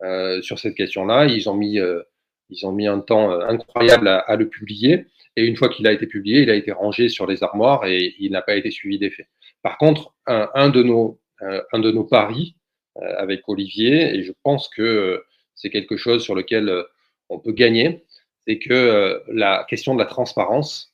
euh, 0.02 0.42
sur 0.42 0.58
cette 0.58 0.74
question-là. 0.74 1.26
Ils 1.26 1.48
ont 1.48 1.54
mis 1.56 2.86
un 2.86 3.00
temps 3.00 3.30
incroyable 3.30 4.08
à, 4.08 4.36
le 4.36 4.48
publier. 4.48 5.06
Et 5.36 5.44
une 5.44 5.56
fois 5.56 5.68
qu'il 5.68 5.86
a 5.86 5.92
été 5.92 6.06
publié, 6.06 6.42
il 6.42 6.50
a 6.50 6.54
été 6.54 6.72
rangé 6.72 7.08
sur 7.08 7.26
les 7.26 7.42
armoires 7.42 7.86
et 7.86 8.14
il 8.18 8.32
n'a 8.32 8.42
pas 8.42 8.56
été 8.56 8.70
suivi 8.70 8.98
d'effet. 8.98 9.28
Par 9.62 9.78
contre, 9.78 10.12
un 10.26 10.68
de 10.68 10.82
nos 10.82 12.04
paris 12.04 12.56
avec 12.96 13.48
Olivier, 13.48 14.14
et 14.14 14.22
je 14.22 14.32
pense 14.42 14.68
que 14.68 15.22
c'est 15.54 15.70
quelque 15.70 15.96
chose 15.96 16.22
sur 16.22 16.34
lequel 16.34 16.84
on 17.28 17.38
peut 17.38 17.52
gagner, 17.52 18.04
c'est 18.46 18.58
que 18.58 19.22
la 19.28 19.64
question 19.68 19.94
de 19.94 20.00
la 20.00 20.06
transparence, 20.06 20.92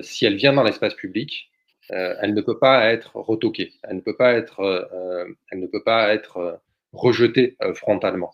si 0.00 0.24
elle 0.24 0.36
vient 0.36 0.54
dans 0.54 0.62
l'espace 0.62 0.94
public, 0.94 1.50
euh, 1.92 2.14
elle 2.20 2.34
ne 2.34 2.40
peut 2.40 2.58
pas 2.58 2.92
être 2.92 3.16
retoquée, 3.16 3.72
elle 3.82 3.96
ne 3.96 4.00
peut 4.00 4.16
pas 4.16 4.32
être, 4.32 4.60
euh, 4.60 5.26
elle 5.50 5.60
ne 5.60 5.66
peut 5.66 5.82
pas 5.82 6.14
être 6.14 6.38
euh, 6.38 6.52
rejetée 6.92 7.56
frontalement. 7.74 8.30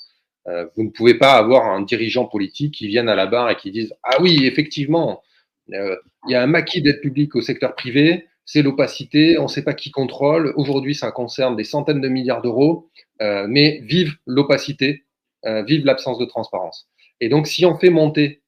vous 0.77 0.83
ne 0.83 0.91
pouvez 0.91 1.15
pas 1.15 1.35
avoir 1.35 1.67
un 1.67 1.81
dirigeant 1.81 2.27
politique 2.27 2.75
qui 2.75 2.89
vienne 2.89 3.09
à 3.09 3.15
la 3.15 3.27
barre 3.27 3.51
et 3.51 3.57
qui 3.57 3.71
dise 3.71 3.95
Ah 4.03 4.21
oui, 4.21 4.45
effectivement, 4.45 5.23
il 5.69 5.97
y 6.29 6.35
a 6.35 6.43
un 6.43 6.47
maquis 6.47 6.83
d'aide 6.83 7.01
publique 7.01 7.35
au 7.37 7.41
secteur 7.41 7.75
privé, 7.75 8.27
c'est 8.45 8.63
l'opacité, 8.63 9.39
on 9.39 9.45
ne 9.45 9.49
sait 9.49 9.65
pas 9.65 9.75
qui 9.75 9.91
contrôle. 9.91 10.53
Aujourd'hui, 10.57 10.95
ça 10.95 11.11
concerne 11.11 11.57
des 11.57 11.65
centaines 11.65 12.01
de 12.01 12.09
milliards 12.09 12.43
d'euros, 12.43 12.91
mais 13.21 13.81
vive 13.85 14.17
l'opacité, 14.27 15.05
vive 15.45 15.87
l'absence 15.87 16.19
de 16.19 16.27
transparence. 16.27 16.89
Et 17.21 17.31
donc, 17.31 17.47
si 17.47 17.65
on 17.65 17.79
fait 17.79 17.91
monter 17.91 18.43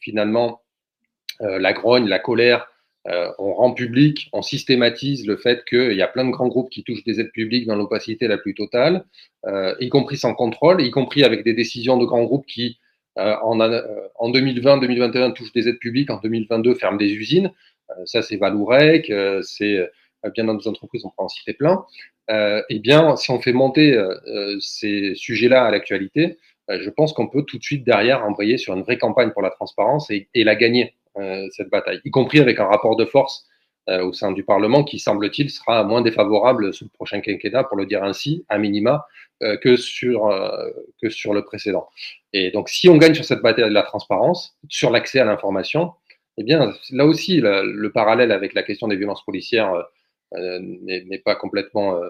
finalement 0.00 0.62
la 1.40 1.72
grogne, 1.72 2.06
la 2.06 2.20
colère, 2.20 2.68
euh, 3.08 3.30
on 3.38 3.52
rend 3.52 3.72
public, 3.72 4.30
on 4.32 4.40
systématise 4.40 5.26
le 5.26 5.36
fait 5.36 5.64
qu'il 5.66 5.92
y 5.92 6.02
a 6.02 6.08
plein 6.08 6.24
de 6.24 6.30
grands 6.30 6.48
groupes 6.48 6.70
qui 6.70 6.84
touchent 6.84 7.04
des 7.04 7.20
aides 7.20 7.32
publiques 7.32 7.66
dans 7.66 7.76
l'opacité 7.76 8.28
la 8.28 8.38
plus 8.38 8.54
totale, 8.54 9.04
euh, 9.46 9.74
y 9.78 9.90
compris 9.90 10.16
sans 10.16 10.34
contrôle, 10.34 10.80
y 10.80 10.90
compris 10.90 11.22
avec 11.22 11.44
des 11.44 11.52
décisions 11.52 11.98
de 11.98 12.06
grands 12.06 12.24
groupes 12.24 12.46
qui, 12.46 12.78
euh, 13.18 13.36
en, 13.42 13.60
en 13.60 14.30
2020-2021, 14.32 15.34
touchent 15.34 15.52
des 15.52 15.68
aides 15.68 15.78
publiques, 15.78 16.10
en 16.10 16.18
2022 16.18 16.74
ferment 16.74 16.96
des 16.96 17.12
usines. 17.12 17.50
ça, 18.06 18.22
c'est 18.22 18.36
Valourec, 18.36 19.12
c'est 19.42 19.90
bien 20.32 20.44
dans 20.44 20.54
nos 20.54 20.66
entreprises, 20.66 21.04
on 21.04 21.10
peut 21.10 21.24
en 21.24 21.28
citer 21.28 21.52
plein. 21.52 21.84
eh 22.30 22.78
bien, 22.78 23.16
si 23.16 23.30
on 23.30 23.40
fait 23.40 23.52
monter 23.52 24.02
ces 24.60 25.14
sujets-là 25.14 25.66
à 25.66 25.70
l'actualité, 25.70 26.38
je 26.70 26.88
pense 26.88 27.12
qu'on 27.12 27.28
peut 27.28 27.42
tout 27.42 27.58
de 27.58 27.62
suite 27.62 27.84
derrière 27.84 28.24
envoyer 28.24 28.56
sur 28.56 28.72
une 28.74 28.82
vraie 28.82 28.96
campagne 28.96 29.30
pour 29.32 29.42
la 29.42 29.50
transparence 29.50 30.10
et 30.10 30.28
la 30.34 30.56
gagner. 30.56 30.94
Euh, 31.18 31.46
cette 31.52 31.70
bataille, 31.70 32.00
y 32.04 32.10
compris 32.10 32.40
avec 32.40 32.58
un 32.58 32.64
rapport 32.64 32.96
de 32.96 33.04
force 33.04 33.46
euh, 33.88 34.04
au 34.04 34.12
sein 34.12 34.32
du 34.32 34.44
Parlement 34.44 34.82
qui, 34.82 34.98
semble-t-il, 34.98 35.50
sera 35.50 35.84
moins 35.84 36.02
défavorable 36.02 36.74
sous 36.74 36.84
le 36.84 36.90
prochain 36.90 37.20
quinquennat, 37.20 37.64
pour 37.64 37.76
le 37.76 37.86
dire 37.86 38.02
ainsi, 38.02 38.44
à 38.48 38.58
minima, 38.58 39.06
euh, 39.42 39.56
que, 39.56 39.76
sur, 39.76 40.28
que 41.00 41.08
sur 41.08 41.34
le 41.34 41.44
précédent. 41.44 41.88
Et 42.32 42.50
donc, 42.50 42.68
si 42.68 42.88
on 42.88 42.96
gagne 42.96 43.14
sur 43.14 43.24
cette 43.24 43.42
bataille 43.42 43.64
de 43.64 43.74
la 43.74 43.82
transparence, 43.82 44.56
sur 44.68 44.90
l'accès 44.90 45.20
à 45.20 45.24
l'information, 45.24 45.92
eh 46.36 46.42
bien, 46.42 46.72
là 46.90 47.06
aussi, 47.06 47.40
le, 47.40 47.88
parallèle 47.92 48.32
avec 48.32 48.54
la 48.54 48.64
question 48.64 48.88
des 48.88 48.96
violences 48.96 49.24
policières 49.24 49.72
n'est 50.32 51.22
pas 51.24 51.36
complètement 51.36 52.00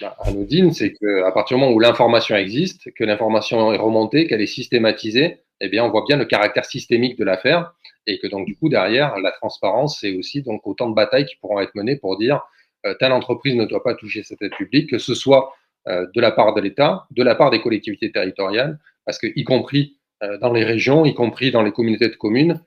bah, 0.00 0.16
anodine. 0.20 0.72
C'est 0.72 0.94
qu'à 0.94 1.30
partir 1.32 1.58
du 1.58 1.60
moment 1.60 1.74
où 1.74 1.80
l'information 1.80 2.34
existe, 2.36 2.90
que 2.94 3.04
l'information 3.04 3.74
est 3.74 3.78
remontée, 3.78 4.26
qu'elle 4.26 4.40
est 4.40 4.46
systématisée, 4.46 5.42
eh 5.60 5.68
bien, 5.68 5.84
on 5.84 5.90
voit 5.90 6.04
bien 6.06 6.16
le 6.16 6.24
caractère 6.24 6.64
systémique 6.64 7.18
de 7.18 7.24
l'affaire 7.24 7.72
et 8.06 8.18
que 8.18 8.26
donc, 8.26 8.46
du 8.46 8.56
coup, 8.56 8.68
derrière, 8.68 9.18
la 9.18 9.32
transparence, 9.32 9.98
c'est 10.00 10.16
aussi 10.16 10.42
donc 10.42 10.66
autant 10.66 10.88
de 10.88 10.94
batailles 10.94 11.26
qui 11.26 11.36
pourront 11.36 11.60
être 11.60 11.74
menées 11.74 11.96
pour 11.96 12.16
dire 12.16 12.40
euh, 12.86 12.94
telle 12.98 13.12
entreprise 13.12 13.54
ne 13.54 13.66
doit 13.66 13.82
pas 13.82 13.94
toucher 13.94 14.22
cette 14.22 14.40
aide 14.40 14.54
publique, 14.56 14.90
que 14.90 14.98
ce 14.98 15.14
soit 15.14 15.52
euh, 15.88 16.06
de 16.14 16.20
la 16.20 16.32
part 16.32 16.54
de 16.54 16.60
l'État, 16.60 17.06
de 17.10 17.22
la 17.22 17.34
part 17.34 17.50
des 17.50 17.60
collectivités 17.60 18.10
territoriales, 18.10 18.78
parce 19.04 19.18
que, 19.18 19.26
y 19.34 19.44
compris 19.44 19.96
euh, 20.22 20.38
dans 20.38 20.52
les 20.52 20.64
régions, 20.64 21.04
y 21.04 21.14
compris 21.14 21.50
dans 21.50 21.62
les 21.62 21.72
communautés 21.72 22.08
de 22.08 22.16
communes, 22.16 22.60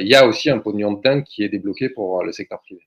il 0.00 0.08
y 0.08 0.16
a 0.16 0.26
aussi 0.26 0.50
un 0.50 0.58
pognon 0.58 0.94
de 0.94 1.02
dingue 1.02 1.22
qui 1.22 1.44
est 1.44 1.48
débloqué 1.48 1.88
pour 1.88 2.24
le 2.24 2.32
secteur 2.32 2.60
privé. 2.62 2.80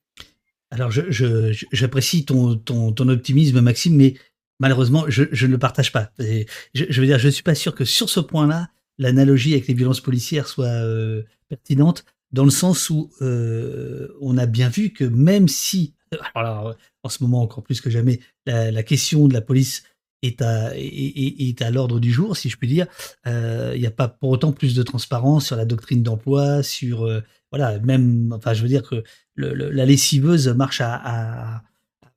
Alors, 0.71 0.91
j'apprécie 0.91 2.25
ton, 2.25 3.07
optimisme, 3.07 3.61
Maxime, 3.61 3.95
mais 3.95 4.15
malheureusement, 4.59 5.05
je, 5.07 5.23
je 5.31 5.45
ne 5.45 5.51
le 5.51 5.57
partage 5.57 5.93
pas. 5.93 6.09
je, 6.19 6.43
je, 6.73 6.99
veux 6.99 7.07
dire, 7.07 7.17
je 7.17 7.27
ne 7.27 7.31
suis 7.31 7.43
pas 7.43 7.55
sûr 7.55 7.75
que 7.75 7.85
sur 7.85 8.09
ce 8.09 8.19
point-là, 8.19 8.67
l'analogie 9.01 9.53
avec 9.53 9.67
les 9.67 9.73
violences 9.73 9.99
policières 9.99 10.47
soit 10.47 10.67
euh, 10.67 11.23
pertinente, 11.49 12.05
dans 12.31 12.45
le 12.45 12.51
sens 12.51 12.89
où 12.89 13.11
euh, 13.21 14.07
on 14.21 14.37
a 14.37 14.45
bien 14.45 14.69
vu 14.69 14.93
que 14.93 15.03
même 15.03 15.47
si, 15.47 15.95
alors, 16.35 16.75
en 17.03 17.09
ce 17.09 17.23
moment 17.23 17.41
encore 17.41 17.63
plus 17.63 17.81
que 17.81 17.89
jamais, 17.89 18.19
la, 18.45 18.83
question 18.83 19.27
de 19.27 19.33
la 19.33 19.41
police 19.41 19.83
est 20.21 20.41
à, 20.41 20.71
est, 20.75 21.61
à 21.61 21.71
l'ordre 21.71 21.99
du 21.99 22.11
jour, 22.11 22.37
si 22.37 22.47
je 22.47 22.57
puis 22.57 22.67
dire, 22.67 22.85
euh, 23.25 23.71
il 23.73 23.81
n'y 23.81 23.87
a 23.87 23.91
pas 23.91 24.07
pour 24.07 24.29
autant 24.29 24.51
plus 24.51 24.75
de 24.75 24.83
transparence 24.83 25.47
sur 25.47 25.55
la 25.55 25.65
doctrine 25.65 26.03
d'emploi, 26.03 26.61
sur 26.61 27.09
voilà, 27.51 27.79
même, 27.79 28.31
enfin, 28.37 28.53
je 28.53 28.61
veux 28.61 28.69
dire 28.69 28.83
que 28.83 29.03
la 29.35 29.85
lessiveuse 29.85 30.47
marche 30.49 30.79
à, 30.79 31.63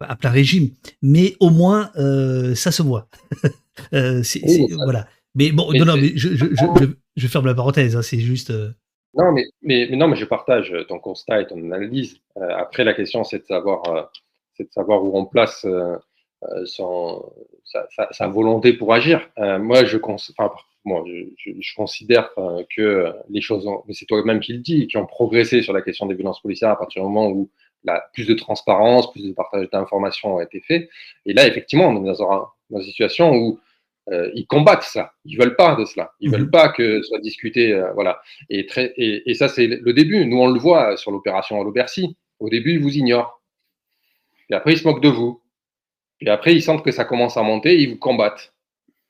à, 0.00 0.16
plein 0.16 0.30
régime, 0.30 0.70
mais 1.00 1.34
au 1.40 1.48
moins 1.48 1.90
ça 2.54 2.70
se 2.70 2.82
voit. 2.82 3.08
c'est, 4.22 4.42
voilà. 4.84 5.08
Mais 5.34 5.50
bon, 5.52 5.72
non, 5.72 5.84
non, 5.84 5.96
mais 5.96 6.12
je, 6.14 6.36
je, 6.36 6.46
je, 6.54 6.86
je, 7.16 7.28
ferme 7.28 7.46
la 7.46 7.54
parenthèse, 7.54 7.96
hein, 7.96 8.02
c'est 8.02 8.20
juste. 8.20 8.50
Euh, 8.50 8.70
non, 9.14 9.32
mais, 9.32 9.44
mais, 9.62 9.88
mais, 9.90 9.96
non, 9.96 10.08
mais 10.08 10.16
je 10.16 10.24
partage 10.24 10.74
ton 10.88 10.98
constat 10.98 11.42
et 11.42 11.46
ton 11.46 11.58
analyse. 11.72 12.20
Euh, 12.36 12.48
après, 12.56 12.84
la 12.84 12.94
question, 12.94 13.24
c'est 13.24 13.40
de 13.40 13.44
savoir, 13.44 13.88
euh, 13.88 14.02
c'est 14.54 14.64
de 14.64 14.72
savoir 14.72 15.02
où 15.02 15.16
on 15.16 15.24
place 15.26 15.66
sa, 16.66 18.26
volonté 18.28 18.72
pour 18.74 18.92
agir. 18.94 19.28
moi, 19.36 19.84
je, 19.84 19.98
enfin, 19.98 20.52
je, 20.84 21.74
considère 21.74 22.30
que 22.76 23.12
les 23.28 23.40
choses, 23.40 23.68
mais 23.88 23.94
c'est 23.94 24.06
toi-même 24.06 24.40
qui 24.40 24.52
le 24.52 24.60
dis, 24.60 24.86
qui 24.86 24.96
ont 24.96 25.06
progressé 25.06 25.62
sur 25.62 25.72
la 25.72 25.82
question 25.82 26.06
des 26.06 26.14
violences 26.14 26.40
policières 26.40 26.70
à 26.70 26.76
partir 26.76 27.02
du 27.02 27.08
moment 27.08 27.28
où 27.28 27.50
la, 27.84 28.02
plus 28.12 28.26
de 28.26 28.34
transparence, 28.34 29.10
plus 29.12 29.24
de 29.24 29.32
partage 29.32 29.68
d'informations 29.70 30.36
ont 30.36 30.40
été 30.40 30.60
faits. 30.60 30.88
Et 31.26 31.32
là, 31.32 31.46
effectivement, 31.46 31.88
on 31.88 32.04
est 32.04 32.18
dans, 32.18 32.48
une 32.70 32.82
situation 32.82 33.34
où 33.34 33.60
euh, 34.10 34.30
ils 34.34 34.46
combattent 34.46 34.82
ça. 34.82 35.12
Ils 35.24 35.38
veulent 35.38 35.56
pas 35.56 35.76
de 35.76 35.84
cela. 35.84 36.12
Ils 36.20 36.30
veulent 36.30 36.42
mhm. 36.42 36.50
pas 36.50 36.68
que 36.68 37.02
ce 37.02 37.08
soit 37.08 37.20
discuté. 37.20 37.72
Euh, 37.72 37.92
voilà. 37.94 38.20
Et, 38.50 38.66
très, 38.66 38.92
et, 38.96 39.30
et 39.30 39.34
ça, 39.34 39.48
c'est 39.48 39.66
le 39.66 39.92
début. 39.92 40.24
Nous, 40.26 40.38
on 40.38 40.48
le 40.48 40.58
voit 40.58 40.96
sur 40.96 41.10
l'opération 41.10 41.60
à 41.60 41.64
l'Aubercy. 41.64 42.16
Au 42.38 42.48
début, 42.48 42.72
ils 42.74 42.82
vous 42.82 42.96
ignorent. 42.96 43.42
Et 44.50 44.54
après, 44.54 44.72
ils 44.72 44.78
se 44.78 44.84
moquent 44.84 45.02
de 45.02 45.08
vous. 45.08 45.40
Et 46.20 46.28
après, 46.28 46.54
ils 46.54 46.62
sentent 46.62 46.84
que 46.84 46.92
ça 46.92 47.04
commence 47.04 47.36
à 47.36 47.42
monter, 47.42 47.78
ils 47.78 47.90
vous 47.90 47.98
combattent. 47.98 48.54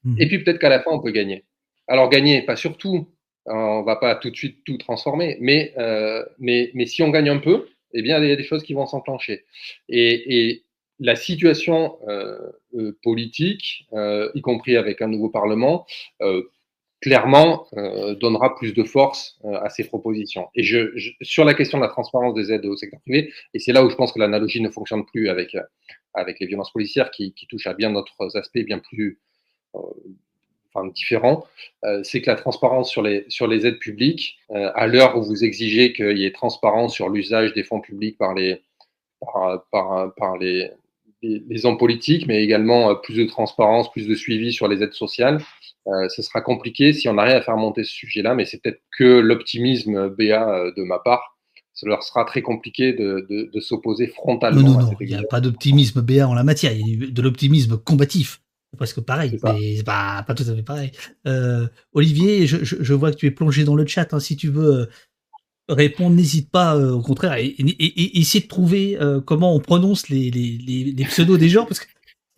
Mhm. 0.04 0.16
Et 0.20 0.28
puis 0.28 0.42
peut-être 0.42 0.58
qu'à 0.58 0.68
la 0.68 0.80
fin, 0.80 0.90
on 0.92 1.00
peut 1.00 1.10
gagner. 1.10 1.44
Alors 1.88 2.08
gagner, 2.08 2.42
pas 2.42 2.56
surtout. 2.56 3.08
On 3.46 3.82
va 3.82 3.96
pas 3.96 4.14
tout 4.14 4.30
de 4.30 4.36
suite 4.36 4.64
tout 4.64 4.78
transformer. 4.78 5.36
Mais, 5.40 5.74
euh, 5.76 6.24
mais, 6.38 6.70
mais 6.74 6.86
si 6.86 7.02
on 7.02 7.10
gagne 7.10 7.28
un 7.28 7.38
peu, 7.38 7.68
eh 7.92 8.02
bien, 8.02 8.18
il 8.22 8.28
y 8.28 8.32
a 8.32 8.36
des 8.36 8.44
choses 8.44 8.62
qui 8.62 8.72
vont 8.72 8.86
s'enclencher. 8.86 9.44
Et, 9.88 10.48
et, 10.48 10.63
la 11.00 11.16
situation 11.16 11.98
euh, 12.08 12.38
euh, 12.74 12.96
politique, 13.02 13.86
euh, 13.92 14.30
y 14.34 14.40
compris 14.40 14.76
avec 14.76 15.02
un 15.02 15.08
nouveau 15.08 15.28
Parlement, 15.28 15.86
clairement 17.00 17.66
donnera 18.18 18.54
plus 18.56 18.72
de 18.72 18.82
force 18.82 19.38
à 19.44 19.68
ces 19.68 19.84
propositions. 19.84 20.48
Et 20.54 20.62
sur 21.20 21.44
la 21.44 21.52
question 21.52 21.76
de 21.76 21.82
la 21.82 21.90
transparence 21.90 22.32
des 22.32 22.50
aides 22.50 22.64
au 22.64 22.76
secteur 22.76 23.00
privé, 23.00 23.30
et 23.52 23.58
c'est 23.58 23.72
là 23.72 23.84
où 23.84 23.90
je 23.90 23.94
pense 23.94 24.12
que 24.12 24.18
l'analogie 24.18 24.62
ne 24.62 24.70
fonctionne 24.70 25.04
plus 25.04 25.28
avec, 25.28 25.54
avec 26.14 26.40
les 26.40 26.46
violences 26.46 26.72
policières 26.72 27.10
qui, 27.10 27.34
touchent 27.50 27.66
à 27.66 27.74
bien 27.74 27.92
d'autres 27.92 28.38
aspects 28.38 28.60
bien 28.60 28.78
plus 28.78 29.20
différents, 30.94 31.44
c'est 32.04 32.22
que 32.22 32.30
la 32.30 32.36
transparence 32.36 32.90
sur 32.90 33.02
les, 33.02 33.26
sur 33.28 33.48
les 33.48 33.66
aides 33.66 33.80
publiques, 33.80 34.38
à 34.48 34.86
l'heure 34.86 35.18
où 35.18 35.22
vous 35.22 35.44
exigez 35.44 35.92
qu'il 35.92 36.16
y 36.16 36.24
ait 36.24 36.32
transparence 36.32 36.94
sur 36.94 37.10
l'usage 37.10 37.52
des 37.52 37.64
fonds 37.64 37.82
publics 37.82 38.16
par 38.16 38.32
les, 38.32 38.62
par 39.70 40.38
les, 40.40 40.70
les, 41.24 41.66
hommes 41.66 41.78
politiques, 41.78 42.26
mais 42.26 42.42
également 42.42 42.90
euh, 42.90 42.94
plus 42.94 43.16
de 43.16 43.24
transparence, 43.24 43.90
plus 43.90 44.06
de 44.06 44.14
suivi 44.14 44.52
sur 44.52 44.68
les 44.68 44.82
aides 44.82 44.92
sociales. 44.92 45.42
Euh, 45.86 46.08
ce 46.08 46.22
sera 46.22 46.40
compliqué 46.40 46.92
si 46.92 47.08
on 47.08 47.18
arrive 47.18 47.36
à 47.36 47.42
faire 47.42 47.56
monter 47.56 47.84
ce 47.84 47.92
sujet-là, 47.92 48.34
mais 48.34 48.44
c'est 48.44 48.60
peut-être 48.62 48.80
que 48.96 49.20
l'optimisme 49.20 50.08
BA 50.08 50.48
euh, 50.48 50.72
de 50.76 50.82
ma 50.82 50.98
part. 50.98 51.36
Ça 51.74 51.88
leur 51.88 52.04
sera 52.04 52.24
très 52.24 52.40
compliqué 52.40 52.92
de, 52.92 53.26
de, 53.52 53.60
s'opposer 53.60 54.06
frontalement. 54.06 54.60
Non, 54.60 54.78
non, 54.78 54.80
non, 54.80 54.92
il 55.00 55.08
n'y 55.08 55.16
a 55.16 55.24
pas 55.24 55.40
d'optimisme 55.40 56.02
BA 56.02 56.28
en 56.28 56.32
la 56.32 56.44
matière, 56.44 56.72
il 56.72 57.02
y 57.02 57.04
a 57.04 57.10
de 57.10 57.22
l'optimisme 57.22 57.78
combatif. 57.78 58.40
Presque 58.76 59.00
pareil, 59.00 59.32
mais 59.32 59.82
pas, 59.82 60.22
pas, 60.22 60.34
tout 60.34 60.44
à 60.48 60.54
fait 60.54 60.62
pareil. 60.62 60.92
Olivier, 61.92 62.46
je, 62.46 62.58
je, 62.62 62.94
vois 62.94 63.10
que 63.10 63.16
tu 63.16 63.26
es 63.26 63.32
plongé 63.32 63.64
dans 63.64 63.74
le 63.74 63.86
chat. 63.86 64.14
Hein, 64.14 64.20
si 64.20 64.36
tu 64.36 64.48
veux 64.48 64.88
répondre, 65.68 66.14
n'hésite 66.14 66.50
pas, 66.50 66.76
euh, 66.76 66.92
au 66.92 67.02
contraire, 67.02 67.34
et, 67.34 67.46
et, 67.46 68.18
essayer 68.18 68.42
de 68.42 68.48
trouver 68.48 68.98
euh, 69.00 69.20
comment 69.20 69.54
on 69.54 69.60
prononce 69.60 70.08
les, 70.08 70.30
les, 70.30 70.92
les, 70.96 71.04
pseudos 71.04 71.38
des 71.38 71.48
gens, 71.48 71.64
parce 71.64 71.80
que 71.80 71.86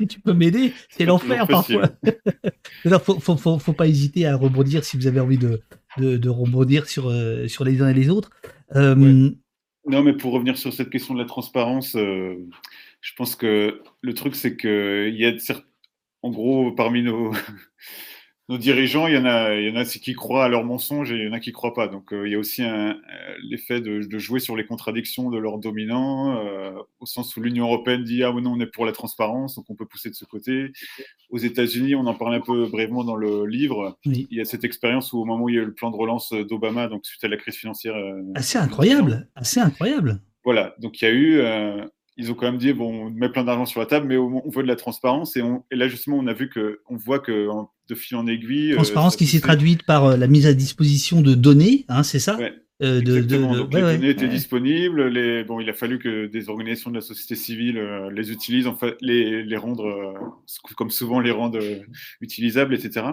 si 0.01 0.07
tu 0.07 0.21
peux 0.21 0.33
m'aider, 0.33 0.73
c'est 0.91 1.05
l'enfer 1.05 1.47
parfois. 1.47 1.91
Il 2.85 2.91
faut, 3.03 3.19
faut, 3.19 3.59
faut, 3.59 3.73
pas 3.73 3.89
hésiter 3.89 4.27
à 4.27 4.37
rebondir 4.37 4.85
si 4.85 4.97
vous 4.97 5.07
avez 5.07 5.21
envie 5.21 5.39
de, 5.39 5.63
de, 5.97 6.17
de 6.17 6.29
rebondir 6.29 6.89
sur, 6.89 7.09
euh, 7.09 7.49
sur 7.49 7.65
les 7.65 7.83
uns 7.83 7.89
et 7.89 7.95
les 7.95 8.11
autres. 8.11 8.31
Non, 8.75 10.03
mais 10.03 10.15
pour 10.15 10.33
revenir 10.33 10.59
sur 10.59 10.73
cette 10.73 10.91
question 10.91 11.15
de 11.15 11.21
la 11.21 11.27
transparence, 11.27 11.93
je 11.95 13.13
pense 13.17 13.37
que 13.37 13.81
le 14.01 14.15
truc, 14.15 14.35
c'est 14.35 14.57
qu'il 14.57 15.15
y 15.15 15.25
a, 15.25 15.33
en 16.23 16.31
gros, 16.31 16.73
parmi 16.73 17.03
nos 17.03 17.33
nos 18.49 18.59
dirigeants, 18.59 19.09
il 19.09 19.15
y 19.15 19.19
en 19.19 19.25
a, 19.25 19.55
il 19.55 19.69
y 19.69 19.73
en 19.73 19.81
a 19.81 19.85
qui 19.85 20.13
croient 20.15 20.45
à 20.45 20.49
leurs 20.49 20.65
mensonges 20.65 21.11
et 21.11 21.17
il 21.17 21.25
y 21.25 21.29
en 21.29 21.33
a 21.33 21.41
qui 21.41 21.51
croient 21.51 21.75
pas. 21.75 21.89
Donc 21.89 22.13
euh, 22.13 22.29
il 22.29 22.33
y 22.33 22.35
a 22.37 22.39
aussi 22.39 22.63
euh, 22.63 22.95
l'effet 23.43 23.81
de, 23.81 24.07
de, 24.07 24.19
jouer 24.19 24.39
sur 24.39 24.55
les 24.57 24.65
contradictions 24.65 25.31
de 25.31 25.39
leurs 25.39 25.59
dominants, 25.59 26.37
euh, 26.37 26.71
au 27.01 27.07
sens 27.07 27.37
où 27.37 27.41
l'Union 27.41 27.65
européenne 27.65 28.05
dit 28.05 28.23
ah 28.23 28.33
non 28.33 28.53
on 28.53 28.61
est 28.61 28.67
pour 28.67 28.87
la 28.87 28.93
transparence, 28.93 29.57
donc 29.57 29.67
on 29.69 29.75
peut 29.75 29.87
pousser 29.87 30.11
de 30.11 30.15
ce 30.15 30.25
côté. 30.25 30.71
Aux 31.31 31.39
États-Unis, 31.39 31.97
on 31.97 32.07
en 32.07 32.15
parle 32.15 32.35
un 32.35 32.41
peu 32.41 32.67
brièvement 32.67 33.03
dans 33.03 33.17
le 33.17 33.47
livre. 33.47 33.99
Il 34.05 34.27
y 34.31 34.41
a 34.41 34.45
cette 34.45 34.63
expérience 34.63 35.13
où 35.13 35.19
au 35.19 35.25
moment 35.25 35.45
où 35.45 35.49
il 35.49 35.57
y 35.57 35.59
a 35.59 35.63
eu 35.63 35.67
le 35.67 35.75
plan 35.75 35.91
de 35.91 35.97
relance 35.97 36.33
d'Obama, 36.33 36.87
donc 36.87 37.05
suite 37.05 37.25
à 37.25 37.29
la 37.29 37.37
crise 37.37 37.57
financière. 37.57 37.97
assez 38.35 38.59
incroyable, 38.59 39.29
assez 39.35 39.59
incroyable. 39.59 40.21
Voilà, 40.45 40.77
donc 40.79 41.03
il 41.03 41.05
y 41.05 41.09
a 41.09 41.13
eu 41.13 41.41
ils 42.17 42.31
ont 42.31 42.35
quand 42.35 42.47
même 42.47 42.59
dit 42.59 42.73
bon, 42.73 43.07
on 43.07 43.11
met 43.11 43.29
plein 43.29 43.45
d'argent 43.45 43.67
sur 43.67 43.81
la 43.81 43.87
table, 43.87 44.07
mais 44.07 44.17
on, 44.17 44.49
veut 44.49 44.63
de 44.63 44.69
la 44.69 44.77
transparence. 44.77 45.37
Et, 45.37 45.43
on, 45.43 45.65
et, 45.71 45.77
là, 45.77 45.89
justement, 45.89 46.17
on 46.17 46.27
a 46.27 46.33
vu 46.33 46.49
que, 46.49 46.81
on 46.89 46.97
voit 46.97 47.19
que 47.19 47.49
de 47.89 47.95
fil 47.95 48.17
en 48.17 48.27
aiguille. 48.27 48.73
Euh, 48.73 48.77
transparence 48.77 49.17
qui 49.17 49.27
s'est 49.27 49.41
traduite 49.41 49.83
par 49.83 50.05
euh, 50.05 50.17
la 50.17 50.27
mise 50.27 50.47
à 50.47 50.55
disposition 50.55 51.21
de 51.21 51.35
données, 51.35 51.85
hein, 51.89 52.03
c'est 52.03 52.19
ça? 52.19 52.37
Ouais. 52.37 52.55
Euh, 52.83 53.01
de, 53.01 53.21
de, 53.23 53.37
Donc, 53.39 53.73
les 53.73 53.81
données 53.81 54.11
étaient 54.11 54.29
disponibles. 54.29 55.09
Les, 55.09 55.45
bon, 55.45 55.61
il 55.61 55.69
a 55.69 55.73
fallu 55.73 55.99
que 55.99 56.27
des 56.27 56.49
organisations 56.49 56.91
de 56.91 56.97
la 56.97 57.01
société 57.01 57.35
civile 57.35 57.83
les 58.13 58.33
utilisent, 58.33 58.67
en 58.67 58.75
fait, 58.75 58.97
les, 59.01 59.43
les 59.43 59.57
rendre, 59.57 60.15
comme 60.77 60.91
souvent, 60.91 61.21
les 61.21 61.31
rendent 61.31 61.59
utilisables, 62.21 62.75
etc. 62.75 63.07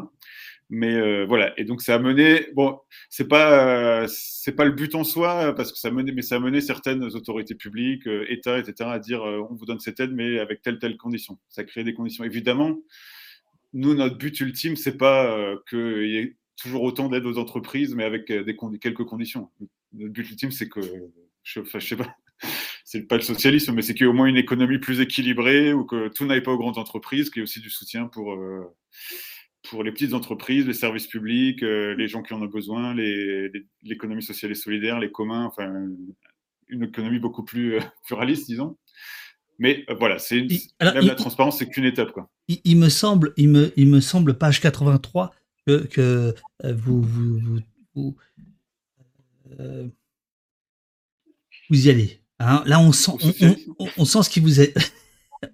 Mais 0.70 0.96
euh, 0.96 1.26
voilà, 1.26 1.54
et 1.60 1.66
donc 1.66 1.82
ça 1.82 1.96
a 1.96 2.00
mené, 2.00 2.48
bon, 2.54 2.80
c'est 3.10 3.28
pas, 3.28 4.02
euh, 4.04 4.08
pas 4.56 4.66
le 4.66 4.72
but 4.72 4.96
en 4.96 5.04
soi, 5.04 5.54
parce 5.56 5.72
que 5.72 5.78
ça 5.78 5.90
a 5.90 5.92
mené, 5.92 6.12
mais 6.12 6.22
ça 6.22 6.38
a 6.38 6.40
mené 6.40 6.62
certaines 6.62 7.04
autorités 7.04 7.56
publiques, 7.56 8.08
euh, 8.08 8.26
États, 8.30 8.58
etc., 8.58 8.90
à 8.90 9.00
dire 9.00 9.22
on 9.24 9.54
vous 9.54 9.66
donne 9.66 9.80
cette 9.80 10.00
aide, 10.00 10.14
mais 10.14 10.40
avec 10.40 10.62
telle, 10.62 10.80
telle 10.80 10.98
condition. 10.98 11.38
Ça 11.50 11.64
crée 11.64 11.84
des 11.84 11.94
conditions. 11.94 12.24
Évidemment, 12.24 12.78
nous, 13.74 13.94
notre 13.94 14.18
but 14.18 14.40
ultime, 14.40 14.76
c'est 14.76 14.98
pas 14.98 15.56
qu'il 15.70 16.08
y 16.08 16.18
ait 16.18 16.38
toujours 16.56 16.84
autant 16.84 17.10
d'aide 17.10 17.26
aux 17.26 17.38
entreprises, 17.38 17.96
mais 17.96 18.04
avec 18.04 18.26
quelques 18.26 19.04
conditions. 19.04 19.50
Notre 19.94 20.14
but 20.14 20.30
ultime, 20.30 20.52
c'est 20.52 20.70
que, 20.70 20.82
je, 21.44 21.60
je 21.64 21.80
sais 21.80 21.98
pas, 21.98 22.16
c'est 22.86 23.08
pas 23.08 23.18
le 23.18 23.22
socialisme, 23.22 23.74
mais 23.74 23.82
c'est 23.82 23.94
qu'il 23.94 24.06
y 24.06 24.08
ait 24.08 24.12
au 24.12 24.14
moins 24.14 24.28
une 24.28 24.38
économie 24.38 24.80
plus 24.80 25.02
équilibrée, 25.02 25.74
ou 25.74 25.84
que 25.86 26.08
tout 26.10 26.26
n'aille 26.26 26.42
pas 26.42 26.52
aux 26.52 26.58
grandes 26.58 26.78
entreprises, 26.78 27.30
qu'il 27.30 27.42
y 27.42 27.42
ait 27.42 27.44
aussi 27.44 27.60
du 27.60 27.70
soutien 27.70 28.06
pour 28.08 28.36
pour 29.70 29.84
les 29.84 29.92
petites 29.92 30.14
entreprises, 30.14 30.68
les 30.68 30.74
services 30.74 31.08
publics, 31.08 31.64
euh, 31.64 31.96
les 31.96 32.08
gens 32.08 32.22
qui 32.22 32.34
en 32.34 32.42
ont 32.42 32.48
besoin, 32.48 32.94
l'économie 32.94 34.24
sociale 34.24 34.52
et 34.52 34.56
solidaire, 34.56 35.00
les 35.00 35.12
communs, 35.12 35.46
enfin, 35.46 35.88
une 36.68 36.84
économie 36.84 37.20
beaucoup 37.20 37.44
plus 37.44 37.76
euh, 37.76 37.80
pluraliste, 38.06 38.48
disons. 38.48 38.78
Mais 39.60 39.86
euh, 39.90 39.96
voilà, 39.96 40.20
c'est 40.20 40.42
même 40.82 41.06
la 41.06 41.16
transparence, 41.16 41.60
c'est 41.60 41.70
qu'une 41.70 41.86
étape. 41.86 42.12
Quoi. 42.12 42.30
Il, 42.48 42.78
me 42.78 42.90
semble, 42.90 43.34
il 43.38 43.50
me, 43.50 43.72
il 43.78 43.88
me 43.88 44.02
semble, 44.02 44.38
page 44.38 44.60
83, 44.60 45.34
que, 45.66 45.86
que 45.86 46.36
vous, 46.64 47.02
vous, 47.02 47.60
vous, 47.96 48.16
vous, 51.70 51.88
y 51.88 51.90
allez. 51.90 52.22
Hein. 52.40 52.64
Là, 52.66 52.80
on 52.80 52.92
sent, 52.92 53.12
on, 53.80 53.88
on, 53.98 54.06
sent 54.06 54.24
ce 54.24 54.30
qui 54.30 54.40
vous 54.40 54.60
est. 54.60 54.74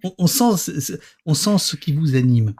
on, 0.17 0.25
sent, 0.25 0.93
on 1.25 1.33
sent 1.35 1.57
ce 1.59 1.75
qui 1.75 1.91
vous 1.91 2.15
anime. 2.15 2.55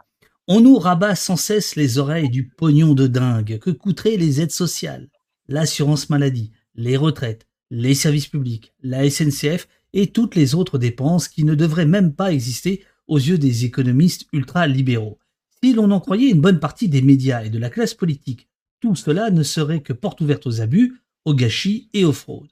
On 0.52 0.60
nous 0.60 0.80
rabat 0.80 1.14
sans 1.14 1.36
cesse 1.36 1.76
les 1.76 1.98
oreilles 1.98 2.28
du 2.28 2.48
pognon 2.48 2.94
de 2.94 3.06
dingue 3.06 3.60
que 3.60 3.70
coûteraient 3.70 4.16
les 4.16 4.40
aides 4.40 4.50
sociales, 4.50 5.08
l'assurance 5.46 6.10
maladie, 6.10 6.50
les 6.74 6.96
retraites, 6.96 7.46
les 7.70 7.94
services 7.94 8.26
publics, 8.26 8.74
la 8.82 9.08
SNCF 9.08 9.68
et 9.92 10.08
toutes 10.08 10.34
les 10.34 10.56
autres 10.56 10.76
dépenses 10.76 11.28
qui 11.28 11.44
ne 11.44 11.54
devraient 11.54 11.86
même 11.86 12.12
pas 12.14 12.32
exister 12.32 12.84
aux 13.06 13.18
yeux 13.18 13.38
des 13.38 13.64
économistes 13.64 14.26
ultra-libéraux. 14.32 15.20
Si 15.62 15.72
l'on 15.72 15.92
en 15.92 16.00
croyait 16.00 16.30
une 16.30 16.40
bonne 16.40 16.58
partie 16.58 16.88
des 16.88 17.00
médias 17.00 17.44
et 17.44 17.50
de 17.50 17.58
la 17.60 17.70
classe 17.70 17.94
politique, 17.94 18.48
tout 18.80 18.96
cela 18.96 19.30
ne 19.30 19.44
serait 19.44 19.82
que 19.82 19.92
porte 19.92 20.20
ouverte 20.20 20.48
aux 20.48 20.60
abus, 20.60 21.00
aux 21.24 21.34
gâchis 21.34 21.90
et 21.94 22.04
aux 22.04 22.12
fraudes. 22.12 22.50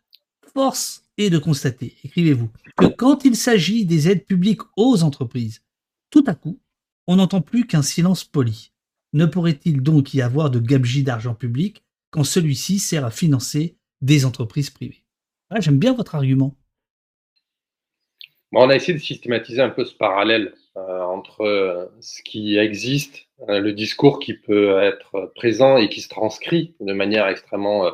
Force 0.55 1.03
est 1.17 1.31
de 1.31 1.39
constater, 1.39 1.97
écrivez-vous, 2.05 2.51
que 2.77 2.87
quand 2.87 3.25
il 3.25 3.35
s'agit 3.35 3.85
des 3.85 4.09
aides 4.09 4.25
publiques 4.25 4.63
aux 4.77 5.03
entreprises, 5.03 5.63
tout 6.11 6.23
à 6.29 6.37
coup, 6.37 6.61
on 7.09 7.17
n'entend 7.17 7.41
plus 7.41 7.67
qu'un 7.67 7.83
silence 7.83 8.23
poli. 8.23 8.73
Ne 9.15 9.25
pourrait-il 9.25 9.83
donc 9.83 10.13
y 10.13 10.21
avoir 10.21 10.51
de 10.51 10.61
gabegie 10.61 11.03
d'argent 11.03 11.35
public 11.35 11.83
quand 12.11 12.23
celui-ci 12.23 12.79
sert 12.79 13.05
à 13.05 13.11
financer 13.11 13.77
des 14.03 14.27
entreprises 14.27 14.71
privées? 14.71 15.03
J'aime 15.59 15.79
bien 15.79 15.95
votre 15.95 16.15
argument. 16.15 16.55
on 18.53 18.69
a 18.69 18.77
essayé 18.77 18.93
de 18.93 19.03
systématiser 19.03 19.63
un 19.63 19.71
peu 19.71 19.87
ce 19.87 19.95
parallèle 19.95 20.55
euh, 20.77 21.01
entre 21.01 21.41
euh, 21.41 21.87
ce 22.01 22.23
qui 22.23 22.59
existe, 22.59 23.27
euh, 23.49 23.59
le 23.59 23.73
discours 23.73 24.21
qui 24.21 24.35
peut 24.35 24.79
être 24.83 25.33
présent 25.35 25.79
et 25.79 25.89
qui 25.89 26.03
se 26.03 26.11
transcrit 26.11 26.75
de 26.81 26.93
manière 26.93 27.27
extrêmement 27.27 27.91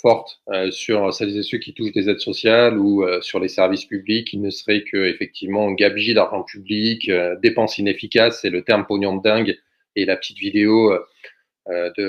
forte 0.00 0.40
euh, 0.50 0.70
sur 0.70 1.12
celles 1.12 1.36
et 1.36 1.42
ceux 1.42 1.58
qui 1.58 1.74
touchent 1.74 1.92
des 1.92 2.08
aides 2.08 2.20
sociales 2.20 2.78
ou 2.78 3.02
euh, 3.02 3.20
sur 3.20 3.40
les 3.40 3.48
services 3.48 3.84
publics, 3.84 4.32
il 4.32 4.40
ne 4.40 4.50
serait 4.50 4.82
que 4.84 4.96
effectivement 4.96 5.70
gabegie 5.72 6.14
d'argent 6.14 6.42
public, 6.42 7.10
dépenses 7.42 7.78
inefficaces, 7.78 8.40
c'est 8.40 8.50
le 8.50 8.62
terme 8.62 8.86
pognon 8.86 9.16
de 9.16 9.22
dingue, 9.22 9.58
et 9.96 10.04
la 10.04 10.16
petite 10.16 10.38
vidéo 10.38 10.96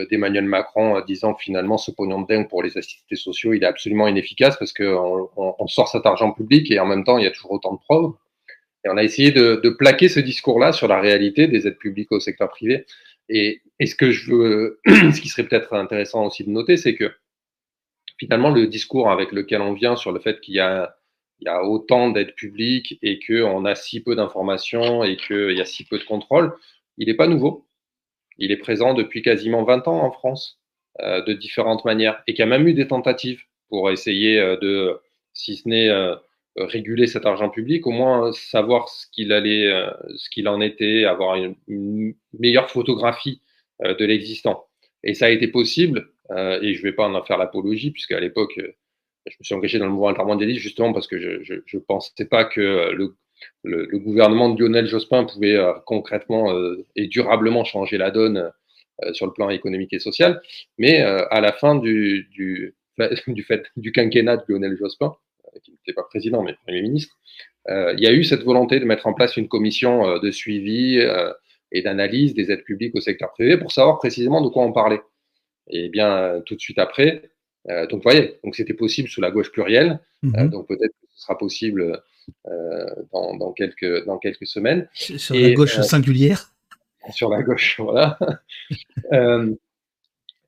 d'Emmanuel 0.09 0.45
Macron 0.45 1.01
disant 1.07 1.33
finalement 1.33 1.77
ce 1.77 1.91
pognon 1.91 2.21
de 2.21 2.27
dingue 2.27 2.49
pour 2.49 2.61
les 2.61 2.77
assistés 2.77 3.15
sociaux, 3.15 3.53
il 3.53 3.63
est 3.63 3.67
absolument 3.67 4.07
inefficace 4.07 4.57
parce 4.57 4.73
qu'on 4.73 5.29
on, 5.37 5.67
sort 5.67 5.87
cet 5.87 6.05
argent 6.05 6.31
public 6.31 6.69
et 6.71 6.79
en 6.79 6.85
même 6.85 7.03
temps 7.03 7.17
il 7.17 7.23
y 7.23 7.27
a 7.27 7.31
toujours 7.31 7.51
autant 7.51 7.73
de 7.73 7.79
preuves. 7.79 8.11
Et 8.83 8.89
on 8.89 8.97
a 8.97 9.03
essayé 9.03 9.31
de, 9.31 9.59
de 9.63 9.69
plaquer 9.69 10.09
ce 10.09 10.19
discours-là 10.19 10.71
sur 10.71 10.87
la 10.87 10.99
réalité 10.99 11.47
des 11.47 11.67
aides 11.67 11.77
publiques 11.77 12.11
au 12.11 12.19
secteur 12.19 12.49
privé. 12.49 12.85
Et, 13.29 13.61
et 13.79 13.85
ce 13.87 13.95
que 13.95 14.11
je 14.11 14.31
veux, 14.31 14.79
ce 14.87 15.19
qui 15.19 15.29
serait 15.29 15.47
peut-être 15.47 15.73
intéressant 15.73 16.25
aussi 16.25 16.43
de 16.43 16.49
noter, 16.49 16.77
c'est 16.77 16.95
que 16.95 17.11
finalement, 18.17 18.51
le 18.51 18.67
discours 18.67 19.09
avec 19.09 19.31
lequel 19.31 19.61
on 19.61 19.73
vient 19.73 19.95
sur 19.95 20.11
le 20.11 20.19
fait 20.19 20.39
qu'il 20.41 20.55
y 20.55 20.59
a, 20.59 20.95
autant 21.63 22.09
d'aides 22.09 22.33
publiques 22.35 22.97
et 23.01 23.19
qu'on 23.19 23.65
a 23.65 23.75
si 23.75 24.01
peu 24.01 24.15
d'informations 24.15 25.03
et 25.03 25.17
qu'il 25.17 25.51
y 25.51 25.61
a 25.61 25.65
si 25.65 25.85
peu 25.85 25.99
de 25.99 26.03
contrôle, 26.03 26.55
il 26.97 27.07
n'est 27.07 27.13
pas 27.13 27.27
nouveau. 27.27 27.67
Il 28.37 28.51
est 28.51 28.57
présent 28.57 28.93
depuis 28.93 29.21
quasiment 29.21 29.63
20 29.63 29.87
ans 29.87 30.01
en 30.01 30.11
France, 30.11 30.59
euh, 31.01 31.21
de 31.23 31.33
différentes 31.33 31.85
manières, 31.85 32.21
et 32.27 32.33
qu'il 32.33 32.39
y 32.39 32.43
a 32.43 32.49
même 32.49 32.67
eu 32.67 32.73
des 32.73 32.87
tentatives 32.87 33.41
pour 33.69 33.91
essayer 33.91 34.39
euh, 34.39 34.57
de, 34.57 34.99
si 35.33 35.57
ce 35.57 35.67
n'est 35.67 35.89
euh, 35.89 36.15
réguler 36.55 37.07
cet 37.07 37.25
argent 37.25 37.49
public, 37.49 37.85
au 37.85 37.91
moins 37.91 38.31
savoir 38.31 38.87
ce 38.89 39.07
qu'il 39.11 39.33
allait, 39.33 39.69
ce 40.15 40.29
qu'il 40.29 40.47
en 40.47 40.61
était, 40.61 41.03
avoir 41.03 41.35
une, 41.35 42.15
meilleure 42.39 42.69
photographie 42.69 43.41
de 43.83 44.05
l'existant. 44.05 44.65
Et 45.03 45.13
ça 45.13 45.25
a 45.25 45.29
été 45.31 45.49
possible, 45.49 46.13
euh, 46.31 46.59
et 46.61 46.73
je 46.73 46.79
ne 46.79 46.83
vais 46.83 46.93
pas 46.93 47.07
en 47.07 47.23
faire 47.23 47.37
l'apologie, 47.37 47.91
puisqu'à 47.91 48.19
l'époque, 48.19 48.57
euh, 48.57 48.75
je 49.27 49.35
me 49.39 49.43
suis 49.43 49.55
engagé 49.55 49.79
dans 49.79 49.85
le 49.85 49.91
mouvement 49.91 50.09
intermondialiste 50.09 50.61
justement 50.61 50.93
parce 50.93 51.07
que 51.07 51.19
je 51.19 51.53
ne 51.53 51.79
pensais 51.79 52.25
pas 52.25 52.45
que 52.45 52.91
le, 52.91 53.15
le, 53.63 53.97
gouvernement 53.97 54.49
de 54.49 54.61
Lionel 54.61 54.87
Jospin 54.87 55.23
pouvait 55.25 55.55
euh, 55.55 55.73
concrètement 55.85 56.53
euh, 56.53 56.85
et 56.95 57.07
durablement 57.07 57.63
changer 57.63 57.97
la 57.97 58.11
donne 58.11 58.51
euh, 59.03 59.13
sur 59.13 59.25
le 59.25 59.33
plan 59.33 59.49
économique 59.49 59.93
et 59.93 59.99
social. 59.99 60.41
Mais 60.77 61.01
à 61.01 61.41
la 61.41 61.51
fin 61.51 61.75
du, 61.75 62.27
du, 62.31 62.75
du 63.77 63.91
quinquennat 63.91 64.37
de 64.37 64.43
Lionel 64.47 64.77
Jospin, 64.77 65.15
qui 65.63 65.71
n'était 65.71 65.93
pas 65.93 66.03
président 66.03 66.43
mais 66.43 66.53
Premier 66.65 66.81
ministre, 66.81 67.17
il 67.67 67.99
y 67.99 68.07
a 68.07 68.13
eu 68.13 68.23
cette 68.23 68.43
volonté 68.43 68.79
de 68.79 68.85
mettre 68.85 69.07
en 69.07 69.13
place 69.13 69.37
une 69.37 69.47
commission 69.47 70.19
de 70.19 70.31
suivi 70.31 70.99
et 71.71 71.81
d'analyse 71.81 72.35
des 72.35 72.51
aides 72.51 72.63
publiques 72.63 72.93
au 72.95 73.01
secteur 73.01 73.31
privé 73.31 73.57
pour 73.57 73.71
savoir 73.71 73.97
précisément 73.97 74.41
de 74.41 74.49
quoi 74.49 74.63
on 74.63 74.71
parlait. 74.71 75.01
Et 75.69 75.89
bien, 75.89 76.41
tout 76.45 76.55
de 76.55 76.59
suite 76.59 76.79
après, 76.79 77.23
euh, 77.69 77.87
donc, 77.87 78.03
vous 78.03 78.09
voyez, 78.09 78.39
donc 78.43 78.55
c'était 78.55 78.73
possible 78.73 79.09
sous 79.09 79.21
la 79.21 79.31
gauche 79.31 79.51
plurielle. 79.51 79.99
Euh, 80.23 80.47
donc, 80.47 80.67
peut-être 80.67 80.91
que 80.91 81.07
ce 81.13 81.21
sera 81.21 81.37
possible 81.37 82.01
euh, 82.47 82.85
dans, 83.13 83.35
dans, 83.35 83.51
quelques, 83.53 84.05
dans 84.05 84.17
quelques 84.17 84.47
semaines. 84.47 84.87
Sur 84.93 85.35
et, 85.35 85.49
la 85.49 85.53
gauche 85.53 85.79
singulière 85.81 86.51
Sur 87.11 87.29
la 87.29 87.41
gauche, 87.41 87.79
voilà. 87.79 88.17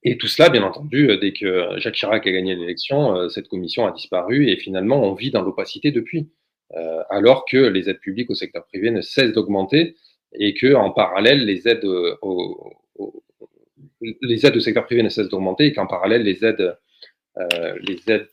et 0.04 0.18
tout 0.18 0.28
cela, 0.28 0.50
bien 0.50 0.64
entendu, 0.64 1.18
dès 1.20 1.34
que 1.34 1.78
Jacques 1.78 1.96
Chirac 1.96 2.26
a 2.26 2.32
gagné 2.32 2.56
l'élection, 2.56 3.30
cette 3.30 3.48
commission 3.48 3.86
a 3.86 3.92
disparu 3.92 4.50
et 4.50 4.58
finalement, 4.58 5.04
on 5.04 5.14
vit 5.14 5.32
dans 5.32 5.42
l'opacité 5.42 5.92
depuis. 5.92 6.30
alors 7.10 7.46
que 7.46 7.58
les 7.58 7.90
aides 7.90 8.00
publiques 8.00 8.30
au 8.30 8.36
secteur 8.36 8.66
privé 8.66 8.92
ne 8.92 9.02
cessent 9.02 9.34
d'augmenter 9.34 9.96
et 10.34 10.54
que 10.54 10.76
en 10.76 10.92
parallèle, 10.92 11.46
les 11.46 11.68
aides 11.68 11.86
au, 11.86 12.76
au, 12.96 13.24
les 14.02 14.46
aides 14.46 14.56
au 14.56 14.60
secteur 14.60 14.86
privé 14.86 15.04
ne 15.04 15.10
cessent 15.10 15.30
d'augmenter 15.30 15.66
et 15.66 15.74
qu'en 15.74 15.88
parallèle, 15.88 16.24
les 16.24 16.46
aides 16.46 16.78
euh, 17.40 17.76
les 17.82 18.00
aides 18.08 18.30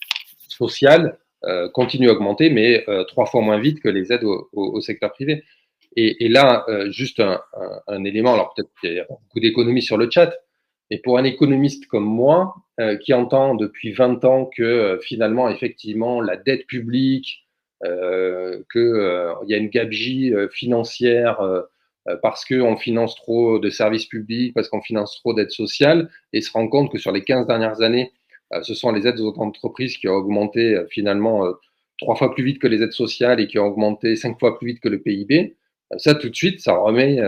sociales 0.48 1.18
euh, 1.44 1.68
continuent 1.68 2.08
à 2.08 2.12
augmenter, 2.12 2.50
mais 2.50 2.88
euh, 2.88 3.04
trois 3.04 3.26
fois 3.26 3.42
moins 3.42 3.58
vite 3.58 3.80
que 3.80 3.88
les 3.88 4.12
aides 4.12 4.24
au, 4.24 4.80
secteur 4.80 5.12
privé. 5.12 5.44
Et, 5.96 6.28
là, 6.28 6.66
juste 6.90 7.20
un, 7.20 7.40
un, 7.86 8.02
élément, 8.02 8.34
alors 8.34 8.52
peut-être 8.52 8.70
qu'il 8.80 8.94
y 8.94 8.98
a 8.98 9.06
beaucoup 9.08 9.38
d'économies 9.38 9.80
sur 9.80 9.96
le 9.96 10.10
chat, 10.10 10.34
mais 10.90 10.98
pour 10.98 11.18
un 11.18 11.24
économiste 11.24 11.86
comme 11.86 12.04
moi, 12.04 12.52
qui 13.04 13.14
entend 13.14 13.54
depuis 13.54 13.92
20 13.92 14.24
ans 14.24 14.50
que 14.56 14.98
finalement, 15.04 15.48
effectivement, 15.48 16.20
la 16.20 16.36
dette 16.36 16.66
publique, 16.66 17.46
qu'il 17.80 19.44
y 19.46 19.54
a 19.54 19.56
une 19.56 19.68
gabegie 19.68 20.32
financière 20.50 21.40
parce 22.22 22.44
qu'on 22.44 22.76
finance 22.76 23.14
trop 23.16 23.58
de 23.58 23.70
services 23.70 24.06
publics, 24.06 24.52
parce 24.54 24.68
qu'on 24.68 24.82
finance 24.82 25.18
trop 25.20 25.32
d'aides 25.32 25.50
sociales, 25.50 26.10
et 26.32 26.40
se 26.42 26.52
rend 26.52 26.68
compte 26.68 26.92
que 26.92 26.98
sur 26.98 27.12
les 27.12 27.24
15 27.24 27.46
dernières 27.46 27.80
années, 27.80 28.12
euh, 28.52 28.62
ce 28.62 28.74
sont 28.74 28.92
les 28.92 29.06
aides 29.06 29.20
aux 29.20 29.34
entreprises 29.38 29.96
qui 29.96 30.08
ont 30.08 30.14
augmenté 30.14 30.74
euh, 30.74 30.86
finalement 30.90 31.46
euh, 31.46 31.52
trois 31.98 32.16
fois 32.16 32.34
plus 32.34 32.44
vite 32.44 32.60
que 32.60 32.66
les 32.66 32.82
aides 32.82 32.92
sociales 32.92 33.40
et 33.40 33.46
qui 33.46 33.58
ont 33.58 33.66
augmenté 33.66 34.16
cinq 34.16 34.38
fois 34.38 34.58
plus 34.58 34.68
vite 34.68 34.80
que 34.80 34.88
le 34.88 35.00
PIB. 35.00 35.56
Ça, 35.96 36.14
tout 36.14 36.28
de 36.28 36.34
suite, 36.34 36.60
ça 36.60 36.74
remet, 36.74 37.18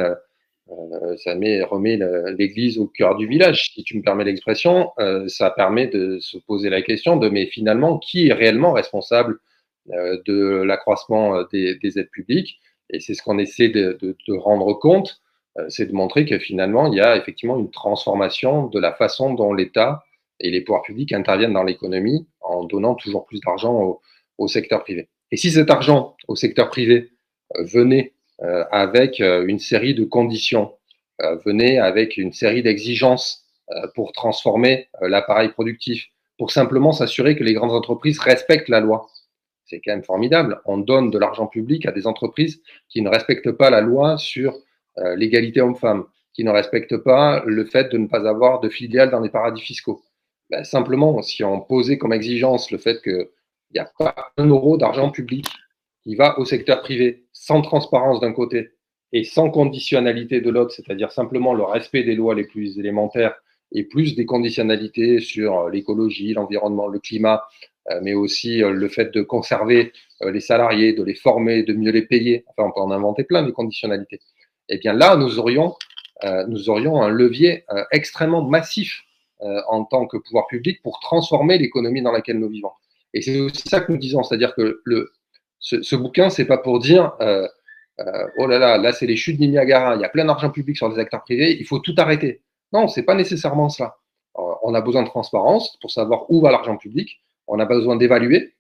ça 1.19 1.35
met, 1.37 1.63
remet 1.63 2.01
l'église 2.37 2.79
au 2.79 2.89
cœur 2.89 3.15
du 3.15 3.29
village, 3.29 3.71
si 3.75 3.85
tu 3.85 3.97
me 3.97 4.03
permets 4.03 4.25
l'expression. 4.25 4.91
ça 5.29 5.51
permet 5.51 5.87
de 5.87 6.19
se 6.19 6.39
poser 6.39 6.69
la 6.69 6.83
question 6.83 7.17
de, 7.17 7.29
mais 7.29 7.47
finalement, 7.47 7.99
qui 7.99 8.29
est 8.29 8.33
réellement 8.33 8.73
responsable 8.73 9.39
de 9.87 10.63
l'accroissement 10.65 11.45
des, 11.53 11.77
des, 11.77 11.99
aides 12.01 12.11
publiques? 12.11 12.59
Et 12.91 13.01
c'est 13.01 13.15
ce 13.15 13.23
qu'on 13.23 13.39
essaie 13.39 13.69
de, 13.69 13.99
rendre 14.39 14.75
compte, 14.75 15.21
c'est 15.69 15.87
de 15.87 15.93
montrer 15.93 16.27
que 16.27 16.39
finalement, 16.39 16.91
il 16.93 16.97
y 16.97 17.01
a 17.01 17.17
effectivement 17.17 17.59
une 17.59 17.71
transformation 17.71 18.67
de 18.67 18.79
la 18.79 18.93
façon 18.93 19.35
dont 19.35 19.53
l'État 19.53 20.05
et 20.39 20.51
les 20.51 20.61
pouvoirs 20.61 20.83
publics 20.83 21.13
interviennent 21.13 21.55
dans 21.55 21.65
l'économie 21.65 22.27
en 22.41 22.65
donnant 22.65 22.95
toujours 22.95 23.25
plus 23.25 23.41
d'argent 23.41 23.99
au, 24.39 24.49
secteur 24.49 24.85
privé. 24.85 25.09
Et 25.33 25.37
si 25.37 25.51
cet 25.51 25.71
argent 25.71 26.15
au 26.29 26.37
secteur 26.37 26.69
privé 26.69 27.11
euh, 27.57 27.65
venait 27.65 28.13
euh, 28.43 28.65
avec 28.71 29.21
euh, 29.21 29.47
une 29.47 29.59
série 29.59 29.95
de 29.95 30.05
conditions, 30.05 30.73
euh, 31.23 31.37
venait 31.47 31.79
avec 31.79 32.19
une 32.19 32.33
série 32.33 32.63
d'exigences 32.63 33.43
euh, 33.71 33.87
pour 33.95 34.13
transformer 34.13 34.89
euh, 35.01 35.09
l'appareil 35.09 35.49
productif, 35.49 36.09
pour 36.37 36.51
simplement 36.51 36.93
s'assurer 36.93 37.37
que 37.37 37.43
les 37.43 37.55
grandes 37.55 37.73
entreprises 37.73 38.19
respectent 38.19 38.69
la 38.69 38.81
loi, 38.81 39.07
c'est 39.67 39.81
quand 39.85 39.93
même 39.93 40.05
formidable. 40.05 40.61
On 40.65 40.79
donne 40.79 41.11
de 41.11 41.19
l'argent 41.19 41.47
public 41.47 41.87
à 41.87 41.93
des 41.93 42.07
entreprises 42.07 42.63
qui 42.89 43.03
ne 43.03 43.09
respectent 43.09 43.53
pas 43.53 43.71
la 43.71 43.81
loi 43.81 44.17
sur 44.19 44.57
l'égalité 45.17 45.61
homme-femme, 45.61 46.05
qui 46.33 46.43
ne 46.43 46.51
respectent 46.51 46.97
pas 46.97 47.43
le 47.45 47.67
fait 47.67 47.93
de 47.93 47.99
ne 47.99 48.07
pas 48.07 48.27
avoir 48.27 48.61
de 48.61 48.71
filiales 48.71 49.11
dans 49.11 49.21
les 49.21 49.29
paradis 49.29 49.61
fiscaux 49.61 50.03
ben, 50.51 50.65
simplement, 50.65 51.23
si 51.23 51.43
on 51.43 51.61
posait 51.61 51.99
comme 51.99 52.13
exigence 52.13 52.71
le 52.71 52.79
fait 52.79 53.03
qu'il 53.03 53.29
n'y 53.75 53.81
a 53.81 53.91
pas 53.99 54.15
un 54.37 54.47
euro 54.47 54.77
d'argent 54.77 55.11
public 55.11 55.47
qui 56.03 56.15
va 56.15 56.39
au 56.39 56.45
secteur 56.45 56.83
privé, 56.83 57.27
sans 57.33 57.63
transparence 57.63 58.21
d'un 58.21 58.33
côté 58.33 58.71
et 59.13 59.25
sans 59.25 59.51
conditionnalité 59.51 60.41
de 60.41 60.51
l'autre, 60.51 60.73
c'est-à-dire 60.73 61.11
simplement 61.11 61.53
le 61.55 61.65
respect 61.65 62.05
des 62.05 62.15
lois 62.15 62.35
les 62.35 62.45
plus 62.45 62.79
élémentaires 62.79 63.35
et 63.73 63.85
plus 63.85 64.15
des 64.15 64.27
conditionnalités 64.27 65.21
sur 65.21 65.69
l'écologie, 65.69 66.33
l'environnement, 66.33 66.89
le 66.89 66.99
climat, 66.99 67.43
euh, 67.91 68.01
mais 68.03 68.15
aussi 68.15 68.63
euh, 68.63 68.73
le 68.73 68.89
fait 68.89 69.13
de 69.13 69.23
conserver 69.23 69.93
euh, 70.23 70.31
les 70.31 70.41
salariés, 70.41 70.93
de 70.93 71.03
les 71.03 71.15
former, 71.15 71.63
de 71.63 71.73
mieux 71.73 71.93
les 71.93 72.03
payer. 72.07 72.45
Enfin, 72.49 72.69
on 72.69 72.73
peut 72.73 72.81
en 72.81 72.91
inventer 72.91 73.25
plein 73.25 73.43
de 73.43 73.51
conditionnalités. 73.51 74.21
Eh 74.69 74.79
bien 74.79 74.93
là, 74.93 75.17
nous 75.17 75.39
aurions, 75.39 75.77
nous 76.49 76.71
aurions 76.71 77.01
un 77.01 77.09
levier 77.09 77.65
extrêmement 77.93 78.43
massif 78.43 79.07
euh, 79.43 79.61
en 79.69 79.85
tant 79.85 80.07
que 80.07 80.17
pouvoir 80.17 80.47
public 80.47 80.83
pour 80.83 80.99
transformer 80.99 81.59
l'économie 81.59 82.01
dans 82.01 82.11
laquelle 82.11 82.39
nous 82.39 82.49
vivons. 82.49 82.71
Et 83.13 83.21
c'est 83.21 83.39
aussi 83.39 83.69
ça 83.69 83.81
que 83.81 83.93
nous 83.93 83.99
disons, 83.99 84.23
c'est-à-dire 84.23 84.55
que 84.55 84.81
le, 84.83 85.13
ce, 85.59 85.83
ce 85.83 85.95
bouquin, 85.95 86.31
pas 86.49 86.57
pour 86.57 86.79
dire 86.79 87.13
euh, 87.21 87.47
euh, 88.01 88.27
oh 88.39 88.47
là 88.47 88.59
là, 88.59 88.79
là 88.79 88.93
c'est 88.95 89.05
les 89.05 89.17
chutes 89.17 89.39
du 89.39 89.47
Niagara, 89.49 89.95
il 89.95 90.01
y 90.01 90.07
a 90.07 90.09
plein 90.09 90.25
d'argent 90.25 90.49
public 90.49 90.75
sur 90.75 90.89
les 90.89 90.99
acteurs 90.99 91.23
privés, 91.23 91.55
il 91.55 91.67
faut 91.67 91.81
tout 91.81 91.95
arrêter. 91.99 92.41
Non, 92.73 92.89
c'est 92.89 93.05
pas 93.05 93.15
nécessairement 93.15 93.69
cela. 93.69 93.97
on 94.35 94.75
a 94.75 94.81
besoin 94.81 95.03
de 95.03 95.09
transparence 95.09 95.77
pour 95.81 95.91
savoir 95.91 96.31
où 96.31 96.41
va 96.41 96.51
l'argent 96.51 96.77
public. 96.77 97.23
On 97.47 97.59
a 97.61 97.65
besoin 97.65 97.97
d'évaluer 97.97 98.55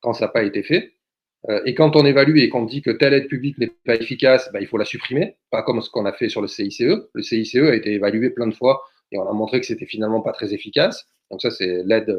quand 0.00 0.12
ça 0.12 0.26
n'a 0.26 0.32
pas 0.32 0.42
été 0.42 0.62
fait. 0.62 0.94
et 1.64 1.74
quand 1.74 1.96
on 1.96 2.04
évalue 2.04 2.38
et 2.38 2.48
qu'on 2.48 2.64
dit 2.64 2.82
que 2.82 2.90
telle 2.90 3.14
aide 3.14 3.28
publique 3.28 3.58
n'est 3.58 3.72
pas 3.86 3.94
efficace, 3.94 4.50
ben, 4.52 4.60
il 4.60 4.66
faut 4.66 4.78
la 4.78 4.84
supprimer, 4.84 5.36
pas 5.50 5.62
comme 5.62 5.80
ce 5.80 5.90
qu'on 5.90 6.06
a 6.06 6.12
fait 6.12 6.28
sur 6.28 6.40
le 6.40 6.48
CICE. 6.48 6.82
Le 7.14 7.22
CICE 7.22 7.56
a 7.56 7.74
été 7.74 7.92
évalué 7.92 8.30
plein 8.30 8.46
de 8.46 8.54
fois 8.54 8.82
et 9.12 9.18
on 9.18 9.28
a 9.28 9.32
montré 9.32 9.60
que 9.60 9.66
c'était 9.66 9.86
finalement 9.86 10.20
pas 10.20 10.32
très 10.32 10.54
efficace. 10.54 11.06
Donc 11.30 11.40
ça, 11.40 11.50
c'est 11.50 11.82
l'aide, 11.84 12.10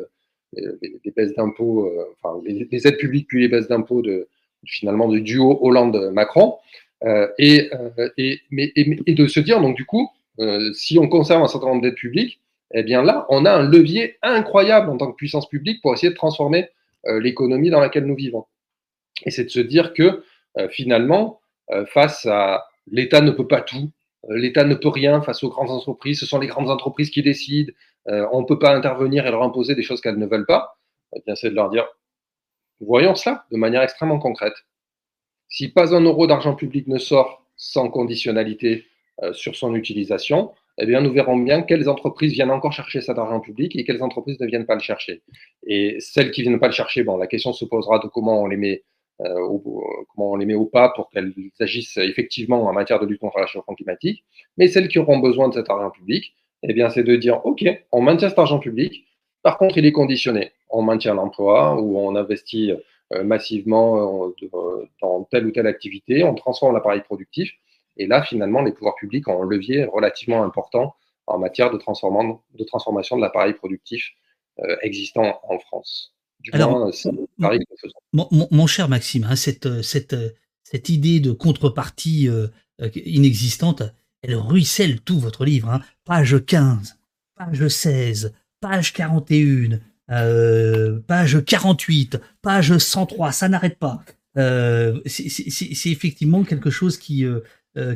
euh, 0.57 0.79
les, 0.81 1.11
baisses 1.11 1.33
d'impôts, 1.35 1.87
euh, 1.87 2.15
enfin 2.21 2.41
les, 2.45 2.87
aides 2.87 2.97
publiques 2.97 3.27
puis 3.27 3.41
les 3.41 3.47
baisses 3.47 3.67
d'impôts 3.67 4.01
de 4.01 4.27
finalement 4.65 5.07
du 5.07 5.21
duo 5.21 5.59
Hollande-Macron. 5.61 6.57
Euh, 7.03 7.27
euh, 7.41 8.09
et, 8.17 8.39
et, 8.55 9.13
de 9.13 9.27
se 9.27 9.39
dire 9.41 9.59
donc 9.59 9.75
du 9.75 9.85
coup, 9.85 10.09
euh, 10.39 10.73
si 10.73 10.97
on 10.97 11.07
conserve 11.07 11.43
un 11.43 11.47
certain 11.47 11.67
nombre 11.67 11.81
d'aides 11.81 11.95
publiques, 11.95 12.41
eh 12.73 12.83
bien 12.83 13.03
là, 13.03 13.25
on 13.29 13.45
a 13.45 13.51
un 13.51 13.69
levier 13.69 14.17
incroyable 14.21 14.89
en 14.89 14.97
tant 14.97 15.11
que 15.11 15.15
puissance 15.15 15.47
publique 15.47 15.81
pour 15.81 15.93
essayer 15.93 16.09
de 16.09 16.17
transformer 16.17 16.69
l'économie 17.05 17.69
dans 17.69 17.81
laquelle 17.81 18.05
nous 18.05 18.15
vivons. 18.15 18.45
Et 19.25 19.31
c'est 19.31 19.43
de 19.43 19.49
se 19.49 19.59
dire 19.59 19.93
que 19.93 20.23
finalement, 20.69 21.41
face 21.87 22.25
à 22.25 22.65
l'État 22.87 23.19
ne 23.19 23.31
peut 23.31 23.45
pas 23.45 23.61
tout, 23.61 23.91
euh, 24.29 24.37
L'État 24.37 24.63
ne 24.63 24.75
peut 24.75 24.89
rien 24.89 25.21
face 25.21 25.43
aux 25.43 25.49
grandes 25.49 25.71
entreprises. 25.71 26.19
Ce 26.19 26.25
sont 26.25 26.39
les 26.39 26.47
grandes 26.47 26.69
entreprises 26.69 27.09
qui 27.09 27.21
décident. 27.21 27.71
Euh, 28.07 28.27
on 28.31 28.41
ne 28.41 28.45
peut 28.45 28.59
pas 28.59 28.75
intervenir 28.75 29.25
et 29.25 29.31
leur 29.31 29.43
imposer 29.43 29.75
des 29.75 29.83
choses 29.83 30.01
qu'elles 30.01 30.17
ne 30.17 30.25
veulent 30.25 30.45
pas. 30.45 30.77
Eh 31.15 31.21
bien, 31.25 31.35
c'est 31.35 31.49
de 31.49 31.55
leur 31.55 31.69
dire, 31.69 31.87
voyons 32.79 33.15
cela 33.15 33.45
de 33.51 33.57
manière 33.57 33.81
extrêmement 33.81 34.19
concrète. 34.19 34.55
Si 35.47 35.69
pas 35.69 35.93
un 35.95 36.01
euro 36.01 36.27
d'argent 36.27 36.55
public 36.55 36.87
ne 36.87 36.97
sort 36.97 37.45
sans 37.55 37.89
conditionnalité 37.89 38.77
euh, 38.77 38.87
sur 39.33 39.55
son 39.55 39.75
utilisation, 39.75 40.51
eh 40.79 40.85
bien, 40.85 41.01
nous 41.01 41.13
verrons 41.13 41.37
bien 41.37 41.61
quelles 41.61 41.87
entreprises 41.87 42.33
viennent 42.33 42.49
encore 42.51 42.73
chercher 42.73 43.01
cet 43.01 43.17
argent 43.19 43.39
public 43.39 43.75
et 43.75 43.83
quelles 43.83 44.01
entreprises 44.01 44.39
ne 44.39 44.47
viennent 44.47 44.65
pas 44.65 44.73
le 44.75 44.81
chercher. 44.81 45.21
Et 45.67 45.97
celles 45.99 46.31
qui 46.31 46.41
ne 46.41 46.47
viennent 46.47 46.59
pas 46.59 46.67
le 46.67 46.73
chercher, 46.73 47.03
la 47.03 47.27
question 47.27 47.53
se 47.53 47.65
posera 47.65 47.99
de 47.99 48.07
comment 48.07 48.41
on 48.41 48.47
les 48.47 48.57
met 48.57 48.83
comment 49.19 50.31
on 50.31 50.35
les 50.35 50.45
met 50.45 50.55
au 50.55 50.65
pas 50.65 50.89
pour 50.89 51.09
qu'elles 51.09 51.33
agissent 51.59 51.97
effectivement 51.97 52.63
en 52.63 52.73
matière 52.73 52.99
de 52.99 53.05
lutte 53.05 53.21
contre 53.21 53.37
la 53.37 53.45
réchauffement 53.45 53.75
climatique. 53.75 54.23
Mais 54.57 54.67
celles 54.67 54.87
qui 54.87 54.99
auront 54.99 55.19
besoin 55.19 55.47
de 55.49 55.53
cet 55.53 55.69
argent 55.69 55.91
public, 55.91 56.33
eh 56.63 56.73
bien, 56.73 56.89
c'est 56.89 57.03
de 57.03 57.15
dire, 57.15 57.45
OK, 57.45 57.63
on 57.91 58.01
maintient 58.01 58.29
cet 58.29 58.39
argent 58.39 58.59
public, 58.59 59.05
par 59.43 59.57
contre, 59.57 59.77
il 59.77 59.85
est 59.85 59.91
conditionné. 59.91 60.51
On 60.69 60.81
maintient 60.81 61.13
l'emploi 61.13 61.79
ou 61.79 61.97
on 61.99 62.15
investit 62.15 62.73
massivement 63.23 64.31
dans 65.01 65.23
telle 65.25 65.45
ou 65.45 65.51
telle 65.51 65.67
activité, 65.67 66.23
on 66.23 66.33
transforme 66.33 66.73
l'appareil 66.73 67.01
productif. 67.01 67.53
Et 67.97 68.07
là, 68.07 68.23
finalement, 68.23 68.61
les 68.61 68.71
pouvoirs 68.71 68.95
publics 68.95 69.27
ont 69.27 69.43
un 69.43 69.45
levier 69.45 69.85
relativement 69.85 70.43
important 70.43 70.95
en 71.27 71.39
matière 71.39 71.71
de, 71.71 71.77
de 71.77 72.63
transformation 72.63 73.17
de 73.17 73.21
l'appareil 73.21 73.53
productif 73.53 74.11
euh, 74.59 74.75
existant 74.81 75.39
en 75.43 75.59
France. 75.59 76.13
Du 76.39 76.51
Alors, 76.51 76.91
mon, 78.11 78.67
cher 78.67 78.89
Maxime, 78.89 79.25
hein, 79.29 79.37
cette, 79.37 79.81
cette, 79.81 80.15
cette, 80.63 80.89
idée 80.89 81.21
de 81.21 81.31
contrepartie 81.31 82.27
euh, 82.27 82.47
inexistante, 82.95 83.83
elle 84.21 84.35
ruisselle 84.35 84.99
tout 85.01 85.19
votre 85.19 85.45
livre. 85.45 85.69
Hein. 85.69 85.81
Page 86.03 86.45
15, 86.45 86.97
page 87.35 87.67
16, 87.67 88.33
page 88.59 88.93
41, 88.93 89.79
euh, 90.11 90.99
page 91.07 91.43
48, 91.45 92.19
page 92.41 92.77
103, 92.77 93.31
ça 93.31 93.47
n'arrête 93.47 93.79
pas. 93.79 94.03
c'est 94.35 95.91
effectivement 95.91 96.43
quelque 96.43 96.69
chose 96.69 96.97
qui, 96.97 97.25
euh, 97.25 97.39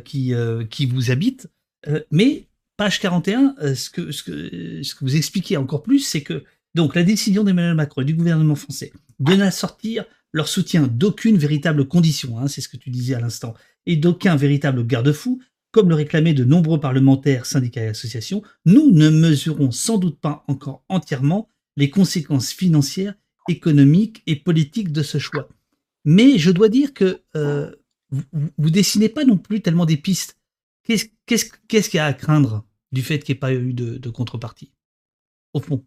qui, 0.03 0.33
euh, 0.33 0.65
qui 0.65 0.85
vous 0.85 1.11
habite. 1.11 1.49
Euh, 1.87 2.01
mais 2.11 2.47
page 2.77 2.99
41, 2.99 3.55
ce, 3.75 3.89
que, 3.89 4.11
ce, 4.11 4.23
que, 4.23 4.83
ce 4.83 4.95
que 4.95 5.05
vous 5.05 5.15
expliquez 5.15 5.57
encore 5.57 5.83
plus, 5.83 5.99
c'est 5.99 6.21
que 6.21 6.43
donc 6.75 6.95
la 6.95 7.03
décision 7.03 7.43
d'Emmanuel 7.43 7.75
Macron 7.75 8.01
et 8.01 8.05
du 8.05 8.13
gouvernement 8.13 8.55
français 8.55 8.91
de 9.19 9.33
n'assortir 9.33 10.05
leur 10.33 10.47
soutien 10.47 10.87
d'aucune 10.87 11.37
véritable 11.37 11.87
condition, 11.87 12.37
hein, 12.37 12.47
c'est 12.47 12.61
ce 12.61 12.69
que 12.69 12.77
tu 12.77 12.89
disais 12.89 13.15
à 13.15 13.19
l'instant, 13.19 13.55
et 13.85 13.95
d'aucun 13.95 14.35
véritable 14.35 14.85
garde-fou, 14.85 15.41
comme 15.71 15.89
le 15.89 15.95
réclamaient 15.95 16.33
de 16.33 16.43
nombreux 16.43 16.79
parlementaires, 16.79 17.45
syndicats 17.45 17.83
et 17.83 17.87
associations, 17.87 18.43
nous 18.65 18.91
ne 18.91 19.09
mesurons 19.09 19.71
sans 19.71 19.97
doute 19.97 20.19
pas 20.19 20.43
encore 20.47 20.83
entièrement 20.89 21.49
les 21.77 21.89
conséquences 21.89 22.51
financières, 22.51 23.15
économiques 23.49 24.23
et 24.27 24.35
politiques 24.35 24.91
de 24.91 25.03
ce 25.03 25.17
choix. 25.17 25.49
Mais 26.05 26.37
je 26.37 26.51
dois 26.51 26.69
dire 26.69 26.93
que 26.93 27.21
vous, 28.11 28.23
vous, 28.57 28.69
dessinez 28.69 29.09
pas 29.09 29.25
non 29.25 29.37
plus 29.37 29.61
tellement 29.61 29.85
des 29.85 29.97
pistes. 29.97 30.37
Qu'est-ce 30.85 31.89
qu'il 31.89 31.97
y 31.97 31.99
a 31.99 32.05
à 32.05 32.13
craindre 32.13 32.65
du 32.91 33.01
fait 33.01 33.19
qu'il 33.19 33.33
n'y 33.33 33.37
ait 33.37 33.39
pas 33.39 33.53
eu 33.53 33.73
de, 33.73 34.09
contrepartie, 34.09 34.71
au 35.53 35.59
fond? 35.59 35.85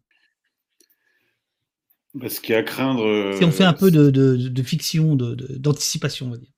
Bah, 2.14 2.28
Ce 2.28 2.40
qu'il 2.40 2.52
y 2.52 2.56
a 2.56 2.58
à 2.58 2.62
craindre. 2.62 3.34
Si 3.36 3.44
on 3.44 3.52
fait 3.52 3.64
un 3.64 3.72
peu 3.72 3.90
de, 3.90 4.10
de 4.10 4.62
fiction, 4.62 5.16
d'anticipation, 5.16 6.26
on 6.26 6.30
va 6.30 6.36
dire. 6.36 6.52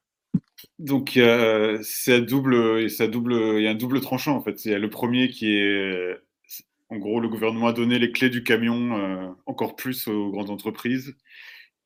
Donc, 0.78 1.12
c'est 1.82 2.14
à 2.14 2.20
double, 2.20 2.88
double, 3.10 3.34
il 3.58 3.62
y 3.62 3.68
a 3.68 3.70
un 3.70 3.74
double 3.74 4.00
tranchant 4.00 4.36
en 4.36 4.42
fait. 4.42 4.64
Il 4.64 4.72
y 4.72 4.74
a 4.74 4.78
le 4.78 4.90
premier 4.90 5.28
qui 5.28 5.54
est, 5.54 6.16
en 6.92 6.98
gros, 6.98 7.20
le 7.20 7.28
gouvernement 7.28 7.68
a 7.68 7.72
donné 7.72 7.98
les 7.98 8.12
clés 8.12 8.28
du 8.28 8.44
camion 8.44 8.98
euh, 8.98 9.26
encore 9.46 9.76
plus 9.76 10.08
aux 10.08 10.30
grandes 10.30 10.50
entreprises 10.50 11.16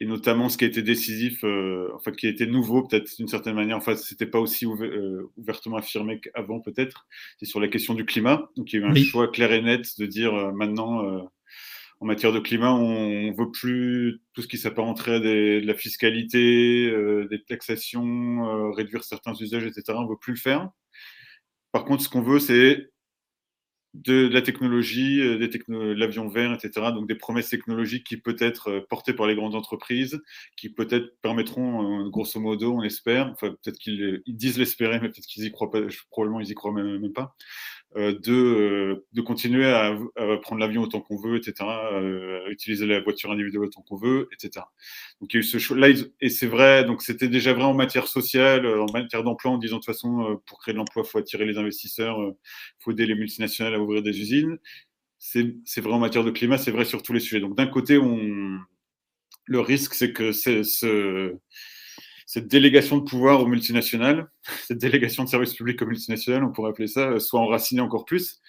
et 0.00 0.06
notamment 0.06 0.48
ce 0.48 0.58
qui 0.58 0.64
a 0.64 0.68
été 0.68 0.82
décisif, 0.82 1.42
euh, 1.44 1.90
en 1.94 1.98
fait, 1.98 2.14
qui 2.16 2.26
a 2.26 2.30
été 2.30 2.46
nouveau 2.46 2.82
peut-être 2.82 3.16
d'une 3.16 3.28
certaine 3.28 3.54
manière, 3.54 3.78
enfin, 3.78 3.96
c'était 3.96 4.26
pas 4.26 4.40
aussi 4.40 4.66
euh, 4.66 5.22
ouvertement 5.36 5.76
affirmé 5.76 6.20
qu'avant 6.20 6.60
peut-être, 6.60 7.06
c'est 7.38 7.46
sur 7.46 7.60
la 7.60 7.68
question 7.68 7.94
du 7.94 8.04
climat. 8.04 8.50
Donc 8.56 8.72
il 8.72 8.80
y 8.80 8.82
a 8.82 8.86
eu 8.86 8.90
un 8.90 8.94
choix 8.94 9.28
clair 9.28 9.52
et 9.52 9.62
net 9.62 9.98
de 9.98 10.06
dire 10.06 10.34
euh, 10.34 10.52
maintenant, 10.52 11.30
en 12.00 12.06
matière 12.06 12.32
de 12.32 12.40
climat, 12.40 12.74
on, 12.74 13.32
veut 13.32 13.50
plus 13.50 14.20
tout 14.34 14.42
ce 14.42 14.48
qui 14.48 14.58
s'apparenterait 14.58 15.14
à 15.14 15.20
de 15.20 15.62
la 15.64 15.74
fiscalité, 15.74 16.90
des 17.30 17.42
taxations, 17.44 18.72
réduire 18.72 19.02
certains 19.02 19.32
usages, 19.34 19.64
etc. 19.64 19.84
On 19.96 20.06
veut 20.06 20.18
plus 20.20 20.34
le 20.34 20.38
faire. 20.38 20.68
Par 21.72 21.86
contre, 21.86 22.02
ce 22.02 22.10
qu'on 22.10 22.20
veut, 22.20 22.38
c'est 22.38 22.90
de, 24.04 24.28
la 24.28 24.42
technologie, 24.42 25.20
euh, 25.20 25.38
des 25.38 25.50
l'avion 25.68 26.28
vert, 26.28 26.52
etc. 26.52 26.92
Donc 26.92 27.08
des 27.08 27.14
promesses 27.14 27.48
technologiques 27.48 28.04
qui 28.04 28.16
peut-être 28.16 28.68
euh, 28.68 28.80
portées 28.88 29.12
par 29.12 29.26
les 29.26 29.34
grandes 29.34 29.54
entreprises, 29.54 30.20
qui 30.56 30.68
peut-être 30.68 31.18
permettront, 31.22 32.04
euh, 32.04 32.08
grosso 32.08 32.38
modo, 32.40 32.74
on 32.74 32.82
espère, 32.82 33.28
enfin 33.32 33.50
peut-être 33.62 33.78
qu'ils 33.78 34.22
disent 34.26 34.58
l'espérer, 34.58 35.00
mais 35.00 35.08
peut-être 35.08 35.26
qu'ils 35.26 35.44
y 35.44 35.50
croient 35.50 35.70
pas, 35.70 35.80
probablement 36.10 36.40
ils 36.40 36.50
y 36.50 36.54
croient 36.54 36.72
même 36.72 37.12
pas, 37.12 37.34
de, 37.94 38.32
euh, 38.32 39.06
de 39.12 39.20
continuer 39.22 39.66
à, 39.66 39.96
prendre 40.42 40.60
l'avion 40.60 40.82
autant 40.82 41.00
qu'on 41.00 41.16
veut, 41.16 41.36
etc., 41.36 41.54
euh, 41.92 42.48
utiliser 42.48 42.86
la 42.86 43.00
voiture 43.00 43.30
individuelle 43.30 43.64
autant 43.64 43.82
qu'on 43.82 43.96
veut, 43.96 44.28
etc. 44.32 44.64
Donc 45.20 45.32
il 45.32 45.36
y 45.36 45.38
a 45.38 45.40
eu 45.40 45.42
ce 45.42 45.74
là, 45.74 45.88
et 46.20 46.28
c'est 46.28 46.46
vrai, 46.46 46.84
donc 46.84 47.02
c'était 47.02 47.28
déjà 47.28 47.52
vrai 47.52 47.64
en 47.64 47.74
matière 47.74 48.06
sociale, 48.08 48.66
en 48.66 48.86
matière 48.92 49.22
d'emploi, 49.22 49.52
en 49.52 49.58
disant 49.58 49.76
de 49.76 49.80
toute 49.80 49.86
façon, 49.86 50.40
pour 50.46 50.58
créer 50.58 50.72
de 50.74 50.78
l'emploi, 50.78 51.02
il 51.06 51.08
faut 51.08 51.18
attirer 51.18 51.46
les 51.46 51.58
investisseurs, 51.58 52.18
il 52.20 52.84
faut 52.84 52.90
aider 52.90 53.06
les 53.06 53.14
multinationales 53.14 53.74
à 53.74 53.80
ouvrir 53.80 54.02
des 54.02 54.18
usines. 54.20 54.58
C'est 55.18 55.80
vrai 55.80 55.92
en 55.92 55.98
matière 55.98 56.24
de 56.24 56.30
climat, 56.30 56.58
c'est 56.58 56.70
vrai 56.70 56.84
sur 56.84 57.02
tous 57.02 57.12
les 57.12 57.20
sujets. 57.20 57.40
Donc 57.40 57.56
d'un 57.56 57.66
côté, 57.66 57.98
on, 57.98 58.58
le 59.46 59.60
risque, 59.60 59.94
c'est 59.94 60.12
que 60.12 60.32
ce, 60.32 61.36
cette 62.26 62.48
délégation 62.48 62.98
de 62.98 63.04
pouvoir 63.04 63.40
aux 63.40 63.46
multinationales, 63.46 64.28
cette 64.66 64.78
délégation 64.78 65.24
de 65.24 65.28
services 65.28 65.54
publics 65.54 65.80
aux 65.80 65.86
multinationales, 65.86 66.44
on 66.44 66.52
pourrait 66.52 66.70
appeler 66.70 66.88
ça, 66.88 67.08
euh, 67.12 67.18
soit 67.20 67.40
enracinée 67.40 67.80
encore 67.80 68.04
plus. 68.04 68.40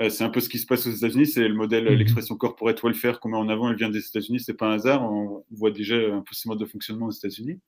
Euh, 0.00 0.10
c'est 0.10 0.24
un 0.24 0.28
peu 0.28 0.40
ce 0.40 0.48
qui 0.48 0.58
se 0.58 0.66
passe 0.66 0.86
aux 0.86 0.90
États-Unis, 0.90 1.26
c'est 1.26 1.48
le 1.48 1.54
modèle, 1.54 1.84
mhm. 1.84 1.94
l'expression 1.94 2.36
corporate 2.36 2.82
welfare 2.82 3.20
qu'on 3.20 3.30
met 3.30 3.36
en 3.36 3.48
avant, 3.48 3.70
elle 3.70 3.76
vient 3.76 3.88
des 3.88 4.04
États-Unis, 4.04 4.40
c'est 4.40 4.54
pas 4.54 4.66
un 4.66 4.74
hasard, 4.74 5.04
on 5.10 5.44
voit 5.50 5.70
déjà 5.70 5.94
un 5.94 6.20
peu 6.20 6.32
ce 6.32 6.48
mode 6.48 6.58
de 6.58 6.64
fonctionnement 6.66 7.06
aux 7.06 7.12
États-unis. 7.12 7.60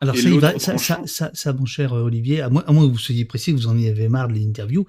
Alors 0.00 0.16
ça, 0.58 0.76
ça, 1.06 1.30
ça, 1.32 1.52
mon 1.52 1.64
cher 1.64 1.92
euh, 1.94 2.02
Olivier, 2.02 2.40
à 2.40 2.50
moins, 2.50 2.62
que 2.62 2.72
vous 2.72 2.98
soyez 2.98 3.24
précis, 3.24 3.52
vous 3.52 3.68
en 3.68 3.78
avez 3.78 4.08
marre 4.08 4.28
de 4.28 4.34
l'interview, 4.34 4.84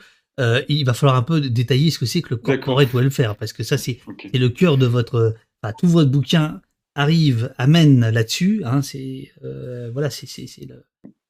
il 0.67 0.83
va 0.83 0.93
falloir 0.93 1.15
un 1.15 1.21
peu 1.21 1.39
détailler 1.39 1.91
ce 1.91 1.99
que 1.99 2.07
c'est 2.07 2.21
que 2.21 2.31
le 2.31 2.37
corporate 2.37 2.91
welfare, 2.93 3.37
parce 3.37 3.53
que 3.53 3.63
ça 3.63 3.77
c'est 3.77 3.99
le 4.33 4.47
cœur 4.49 4.77
de 4.77 4.87
votre, 4.87 5.35
enfin, 5.61 5.73
tout 5.79 5.87
votre 5.87 6.09
bouquin 6.09 6.59
arrive, 6.95 7.53
amène 7.57 8.09
là-dessus. 8.09 8.61
Hein, 8.65 8.81
c'est 8.81 9.31
euh, 9.43 9.91
voilà, 9.91 10.09
c'est 10.09 10.27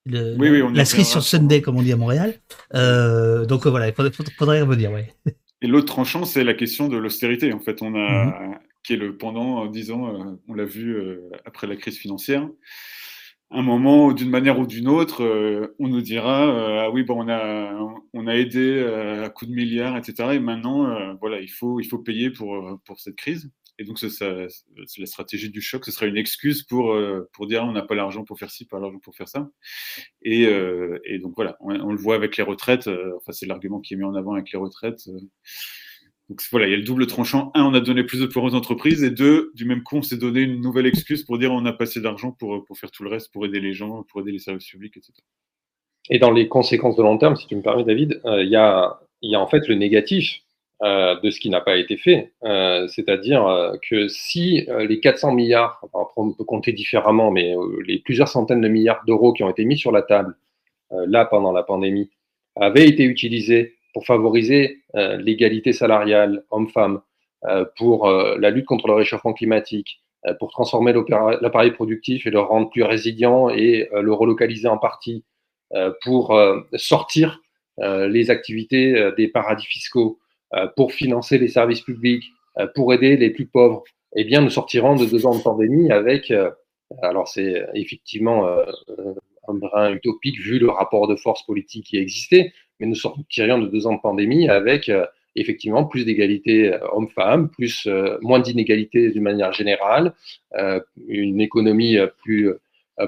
le, 0.05 0.70
la 0.74 0.86
cerise 0.86 1.09
sur 1.09 1.24
Sunday, 1.24 1.61
comme 1.61 1.78
on 1.78 1.82
dit 1.82 1.91
à 1.91 1.97
Montréal. 1.97 2.36
Euh, 2.76 3.45
donc 3.45 3.68
voilà, 3.68 3.88
il 3.88 3.93
faudrait, 3.93 4.11
faudrait 4.38 4.61
revenir. 4.61 4.91
Ouais. 4.91 5.13
Et 5.61 5.68
l'autre 5.68 5.88
tranchant, 5.88 6.26
c'est 6.26 6.43
la 6.43 6.53
question 6.53 6.88
de 6.88 6.97
l'austérité. 6.97 7.51
En 7.51 7.59
fait, 7.59 7.82
on 7.82 7.95
a, 7.95 8.26
mm-hmm. 8.26 8.57
qui 8.84 8.93
est 8.93 8.97
le 8.97 9.18
pendant, 9.18 9.66
disons, 9.66 10.07
euh, 10.07 10.41
on 10.47 10.53
l'a 10.53 10.66
vu 10.66 10.95
après 11.43 11.66
la 11.66 11.76
crise 11.76 11.97
financière. 11.97 12.47
Un 13.51 13.61
moment, 13.61 14.11
d'une 14.11 14.30
manière 14.30 14.59
ou 14.59 14.68
d'une 14.68 14.88
autre, 14.88 15.24
on 15.80 15.88
nous 15.88 16.01
dira 16.01 16.84
ah 16.84 16.89
oui 16.89 17.03
bon 17.03 17.24
on 17.24 17.30
a 17.30 17.78
on 18.13 18.28
a 18.28 18.36
aidé 18.36 18.84
à 19.24 19.30
coups 19.30 19.49
de 19.51 19.55
milliards 19.55 19.95
etc 19.95 20.30
et 20.34 20.39
maintenant 20.39 21.16
voilà 21.22 21.39
il 21.39 21.47
faut 21.47 21.80
il 21.80 21.86
faut 21.86 21.99
payer 21.99 22.32
pour 22.32 22.80
pour 22.86 22.99
cette 22.99 23.16
crise 23.16 23.51
et 23.78 23.84
donc, 23.84 23.99
c'est 23.99 24.09
la 24.30 25.05
stratégie 25.05 25.49
du 25.49 25.61
choc. 25.61 25.84
Ce 25.84 25.91
sera 25.91 26.05
une 26.05 26.17
excuse 26.17 26.63
pour, 26.63 26.93
euh, 26.93 27.30
pour 27.34 27.45
dire 27.45 27.63
on 27.63 27.73
n'a 27.73 27.82
pas 27.82 27.95
l'argent 27.95 28.23
pour 28.23 28.39
faire 28.39 28.49
ci, 28.49 28.65
pas 28.65 28.80
l'argent 28.80 28.99
pour 28.99 29.15
faire 29.15 29.28
ça. 29.28 29.49
Et, 30.21 30.45
euh, 30.45 30.97
donc, 31.21 31.34
voilà, 31.36 31.57
on, 31.59 31.91
le 31.91 31.97
voit 31.97 32.15
avec 32.15 32.38
les 32.38 32.43
retraites. 32.43 32.88
Euh, 32.88 33.13
enfin, 33.17 33.34
c'est 33.34 33.45
l'argument 33.45 33.82
qui 33.82 33.93
est 33.93 33.97
mis 33.97 34.05
en 34.05 34.15
avant 34.15 34.34
avec 34.34 34.51
les 34.51 34.59
retraites. 34.59 35.09
Donc, 36.30 36.41
voilà, 36.51 36.67
il 36.67 36.71
y 36.71 36.73
a 36.73 36.78
le 36.78 36.84
double 36.84 37.05
tranchant. 37.05 37.51
Un, 37.53 37.65
on 37.65 37.73
a 37.73 37.82
donné 37.82 38.05
plus 38.05 38.21
de 38.21 38.26
pouvoir 38.28 38.45
aux 38.45 38.55
entreprises. 38.55 39.03
Et 39.03 39.11
deux, 39.11 39.51
du 39.55 39.65
même 39.65 39.84
coup, 39.84 39.97
on 39.97 40.01
s'est 40.01 40.17
donné 40.17 40.41
une 40.41 40.61
nouvelle 40.61 40.86
excuse 40.86 41.23
pour 41.23 41.38
dire 41.38 41.51
on 41.51 41.61
n'a 41.61 41.73
pas 41.73 41.84
assez 41.84 41.99
d'argent 41.99 42.32
pour, 42.32 42.63
pour 42.63 42.78
faire 42.78 42.91
tout 42.91 43.03
le 43.03 43.09
reste, 43.09 43.32
pour 43.34 43.45
aider 43.45 43.59
les 43.59 43.73
gens, 43.73 44.03
pour 44.03 44.21
aider 44.21 44.32
les 44.32 44.39
services 44.39 44.69
publics, 44.69 44.95
etc. 44.95 45.13
Et 46.09 46.19
dans 46.19 46.32
les 46.32 46.47
conséquences 46.47 46.95
de 46.95 47.03
long 47.03 47.17
terme, 47.17 47.36
si 47.36 47.45
tu 47.47 47.55
me 47.55 47.61
permets, 47.61 47.84
David, 47.84 48.21
il 48.26 48.47
y, 48.47 48.55
a, 48.55 49.01
y 49.21 49.36
a 49.36 49.39
en 49.39 49.47
fait 49.47 49.67
le 49.67 49.76
négatif 49.76 50.45
euh, 50.84 51.17
de 51.21 51.32
ce 51.32 51.39
qui 51.39 51.49
n'a 51.49 51.61
pas 51.61 51.78
été 51.78 51.95
fait. 51.95 52.34
Euh, 52.43 52.86
c'est-à-dire 52.89 53.47
euh, 53.47 53.78
que 53.89 54.09
si 54.09 54.67
les 54.78 54.99
400 54.99 55.32
milliards, 55.32 55.82
on 56.17 56.34
peut 56.34 56.43
compter 56.43 56.73
différemment, 56.73 57.32
mais 57.32 57.55
les 57.86 57.99
plusieurs 57.99 58.28
centaines 58.28 58.59
de 58.59 58.67
milliards 58.67 59.01
d'euros 59.07 59.32
qui 59.32 59.45
ont 59.45 59.49
été 59.49 59.63
mis 59.63 59.78
sur 59.78 59.93
la 59.93 60.01
table 60.01 60.36
là 60.91 61.23
pendant 61.23 61.53
la 61.53 61.63
pandémie 61.63 62.11
avaient 62.57 62.88
été 62.89 63.05
utilisés 63.05 63.76
pour 63.93 64.05
favoriser 64.05 64.82
l'égalité 64.93 65.71
salariale 65.71 66.43
homme-femme, 66.51 67.01
pour 67.78 68.07
la 68.09 68.49
lutte 68.49 68.65
contre 68.65 68.88
le 68.88 68.93
réchauffement 68.93 69.34
climatique, 69.34 70.01
pour 70.39 70.51
transformer 70.51 70.93
l'appareil 71.41 71.71
productif 71.71 72.28
et 72.28 72.32
le 72.32 72.39
rendre 72.39 72.69
plus 72.69 72.84
résilient 72.84 73.49
et 73.49 73.89
le 73.93 74.13
relocaliser 74.13 74.67
en 74.67 74.78
partie, 74.78 75.23
pour 76.03 76.38
sortir 76.76 77.41
les 77.78 78.30
activités 78.30 79.11
des 79.17 79.28
paradis 79.28 79.65
fiscaux, 79.65 80.19
pour 80.76 80.93
financer 80.93 81.38
les 81.38 81.47
services 81.47 81.82
publics, 81.82 82.26
euh, 82.60 82.68
pour 82.74 82.93
aider 82.93 83.18
les 83.18 83.30
plus 83.30 83.45
pauvres, 83.45 83.84
eh 84.16 84.24
bien, 84.24 84.41
nous 84.41 84.49
sortirons 84.49 84.95
de 84.95 85.06
deux 85.06 85.26
ans 85.26 85.38
de 85.38 85.43
pandémie 85.43 85.91
avec, 85.91 86.32
euh, 86.32 86.49
alors 87.01 87.28
c'est 87.28 87.66
effectivement 87.74 88.47
un 89.47 89.53
brin 89.53 89.91
utopique 89.93 90.39
vu 90.39 90.60
le 90.60 90.70
rapport 90.70 91.08
de 91.08 91.16
force 91.16 91.43
politique 91.45 91.88
qui 91.88 91.97
existait, 91.97 92.53
mais 92.80 92.86
nous 92.86 92.95
sortirions 92.95 93.60
de 93.60 93.68
deux 93.68 93.88
ans 93.88 93.95
de 93.95 93.99
pandémie 93.99 94.47
avec 94.47 94.89
effectivement 95.36 95.84
plus 95.84 96.06
d'égalité 96.06 96.78
homme-femme, 96.93 97.49
plus 97.49 97.89
moins 98.22 98.39
d'inégalité 98.39 99.10
d'une 99.10 99.24
manière 99.24 99.51
générale, 99.51 100.14
une 101.08 101.41
économie 101.41 101.97
plus 102.24 102.53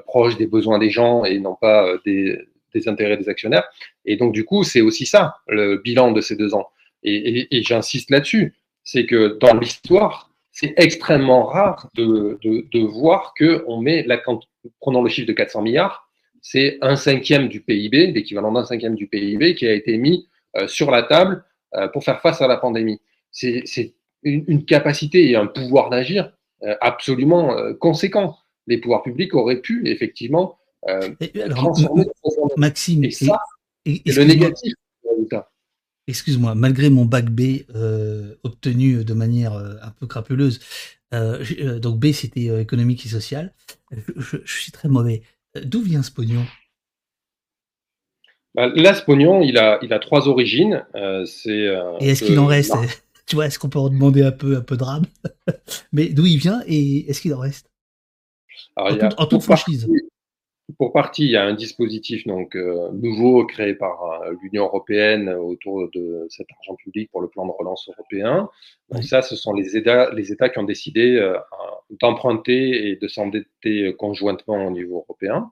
proche 0.08 0.38
des 0.38 0.48
besoins 0.48 0.80
des 0.80 0.90
gens 0.90 1.24
et 1.24 1.40
non 1.40 1.56
pas 1.56 1.98
des, 2.04 2.40
intérêts 2.88 3.18
des 3.18 3.30
actionnaires. 3.30 3.68
Et 4.06 4.18
donc, 4.18 4.34
du 4.34 4.44
coup, 4.44 4.64
c'est 4.64 4.82
aussi 4.82 5.06
ça, 5.06 5.36
le 5.48 5.78
bilan 5.78 6.12
de 6.12 6.22
ces 6.22 6.36
deux 6.36 6.56
ans. 6.56 6.68
Et, 7.04 7.64
j'insiste 7.64 8.10
là-dessus, 8.10 8.56
c'est 8.84 9.06
que 9.06 9.38
dans 9.40 9.54
l'histoire, 9.54 10.32
c'est 10.52 10.74
extrêmement 10.78 11.46
rare 11.46 11.90
de, 11.96 12.40
de, 12.44 12.80
voir 12.80 13.34
qu'on 13.38 13.80
met, 13.80 14.04
la, 14.04 14.20
prenons 14.80 15.04
le 15.04 15.10
chiffre 15.10 15.28
de 15.28 15.34
400 15.34 15.62
milliards, 15.62 16.08
c'est 16.42 16.78
un 16.82 16.96
cinquième 16.96 17.50
du 17.50 17.62
PIB, 17.62 18.08
l'équivalent 18.08 18.52
d'un 18.52 18.64
cinquième 18.64 18.96
du 18.96 19.08
PIB 19.08 19.56
qui 19.56 19.68
a 19.68 19.74
été 19.74 19.98
mis 19.98 20.28
euh, 20.56 20.68
sur 20.68 20.92
la 20.92 21.04
table 21.04 21.44
euh, 21.76 21.88
pour 21.90 22.04
faire 22.04 22.22
face 22.22 22.42
à 22.42 22.48
la 22.48 22.58
pandémie. 22.58 23.02
C'est 23.32 23.94
une, 24.24 24.66
capacité 24.66 25.30
et 25.30 25.36
un 25.36 25.46
pouvoir 25.46 25.90
d'agir 25.90 26.32
euh, 26.64 26.76
absolument 26.82 27.56
conséquent. 27.80 28.38
Les 28.66 28.78
pouvoirs 28.78 29.04
publics 29.04 29.34
auraient 29.36 29.62
pu 29.62 29.88
effectivement 29.88 30.58
transformer. 31.50 32.06
Maxime, 32.56 33.04
et 33.04 33.12
ça, 33.12 33.40
le 33.86 34.24
négatif. 34.24 34.74
Excuse-moi, 36.08 36.56
malgré 36.56 36.90
mon 36.90 37.06
bac 37.06 37.30
B 37.30 37.64
obtenu 38.44 39.04
de 39.04 39.14
manière 39.14 39.54
un 39.54 39.92
peu 40.00 40.08
crapuleuse, 40.08 40.60
donc 41.12 42.00
B 42.00 42.12
c'était 42.14 42.62
économique 42.62 43.06
et 43.06 43.10
social, 43.10 43.54
je, 43.92 44.38
suis 44.46 44.72
très 44.72 44.90
mauvais. 44.90 45.22
D'où 45.64 45.82
vient 45.82 46.04
ce 46.04 46.12
pognon? 46.12 46.46
Bah, 48.58 48.68
Là, 48.74 48.96
ce 48.96 49.04
pognon, 49.04 49.42
il 49.42 49.58
a, 49.58 49.78
il 49.84 49.94
a 49.94 50.00
trois 50.00 50.28
origines. 50.28 50.84
Euh, 50.96 51.26
c'est, 51.26 51.68
euh, 51.68 51.98
et 52.00 52.10
est-ce 52.10 52.24
qu'il 52.24 52.40
en 52.40 52.48
reste? 52.48 52.74
Tu 53.28 53.36
vois, 53.36 53.48
est-ce 53.48 53.60
qu'on 53.60 53.68
peut 53.68 53.78
en 53.78 53.90
demander 53.90 54.24
un 54.24 54.32
peu, 54.32 54.56
un 54.56 54.62
peu 54.62 54.78
de 54.78 54.84
rame 54.86 55.04
Mais 55.92 56.08
d'où 56.08 56.26
il 56.26 56.38
vient 56.38 56.62
et 56.66 57.10
est-ce 57.10 57.20
qu'il 57.20 57.34
en 57.34 57.40
reste? 57.40 57.70
En, 58.78 59.26
toute 59.26 59.44
franchise. 59.44 59.86
Pour 60.78 60.92
partie, 60.92 61.24
il 61.24 61.32
y 61.32 61.38
a 61.38 61.46
un 61.46 61.54
dispositif 61.54 62.28
donc, 62.28 62.56
euh, 62.56 62.92
nouveau 62.92 63.46
créé 63.46 63.74
par 63.74 64.22
l'Union 64.42 64.66
européenne 64.66 65.30
autour 65.30 65.90
de 65.92 66.26
cet 66.30 66.48
argent 66.58 66.76
public 66.76 67.10
pour 67.12 67.22
le 67.22 67.30
plan 67.30 67.46
de 67.46 67.52
relance 67.52 67.88
européen. 67.88 68.50
Donc 68.90 69.04
ça, 69.04 69.22
ce 69.22 69.36
sont 69.36 69.54
les 69.54 69.78
États, 69.78 70.12
les 70.14 70.32
États 70.32 70.50
qui 70.50 70.60
ont 70.60 70.64
décidé 70.64 71.20
d'emprunter 72.02 72.90
et 72.90 72.96
de 72.98 73.08
s'endetter 73.08 73.94
conjointement 73.98 74.68
au 74.68 74.72
niveau 74.72 75.06
européen. 75.08 75.52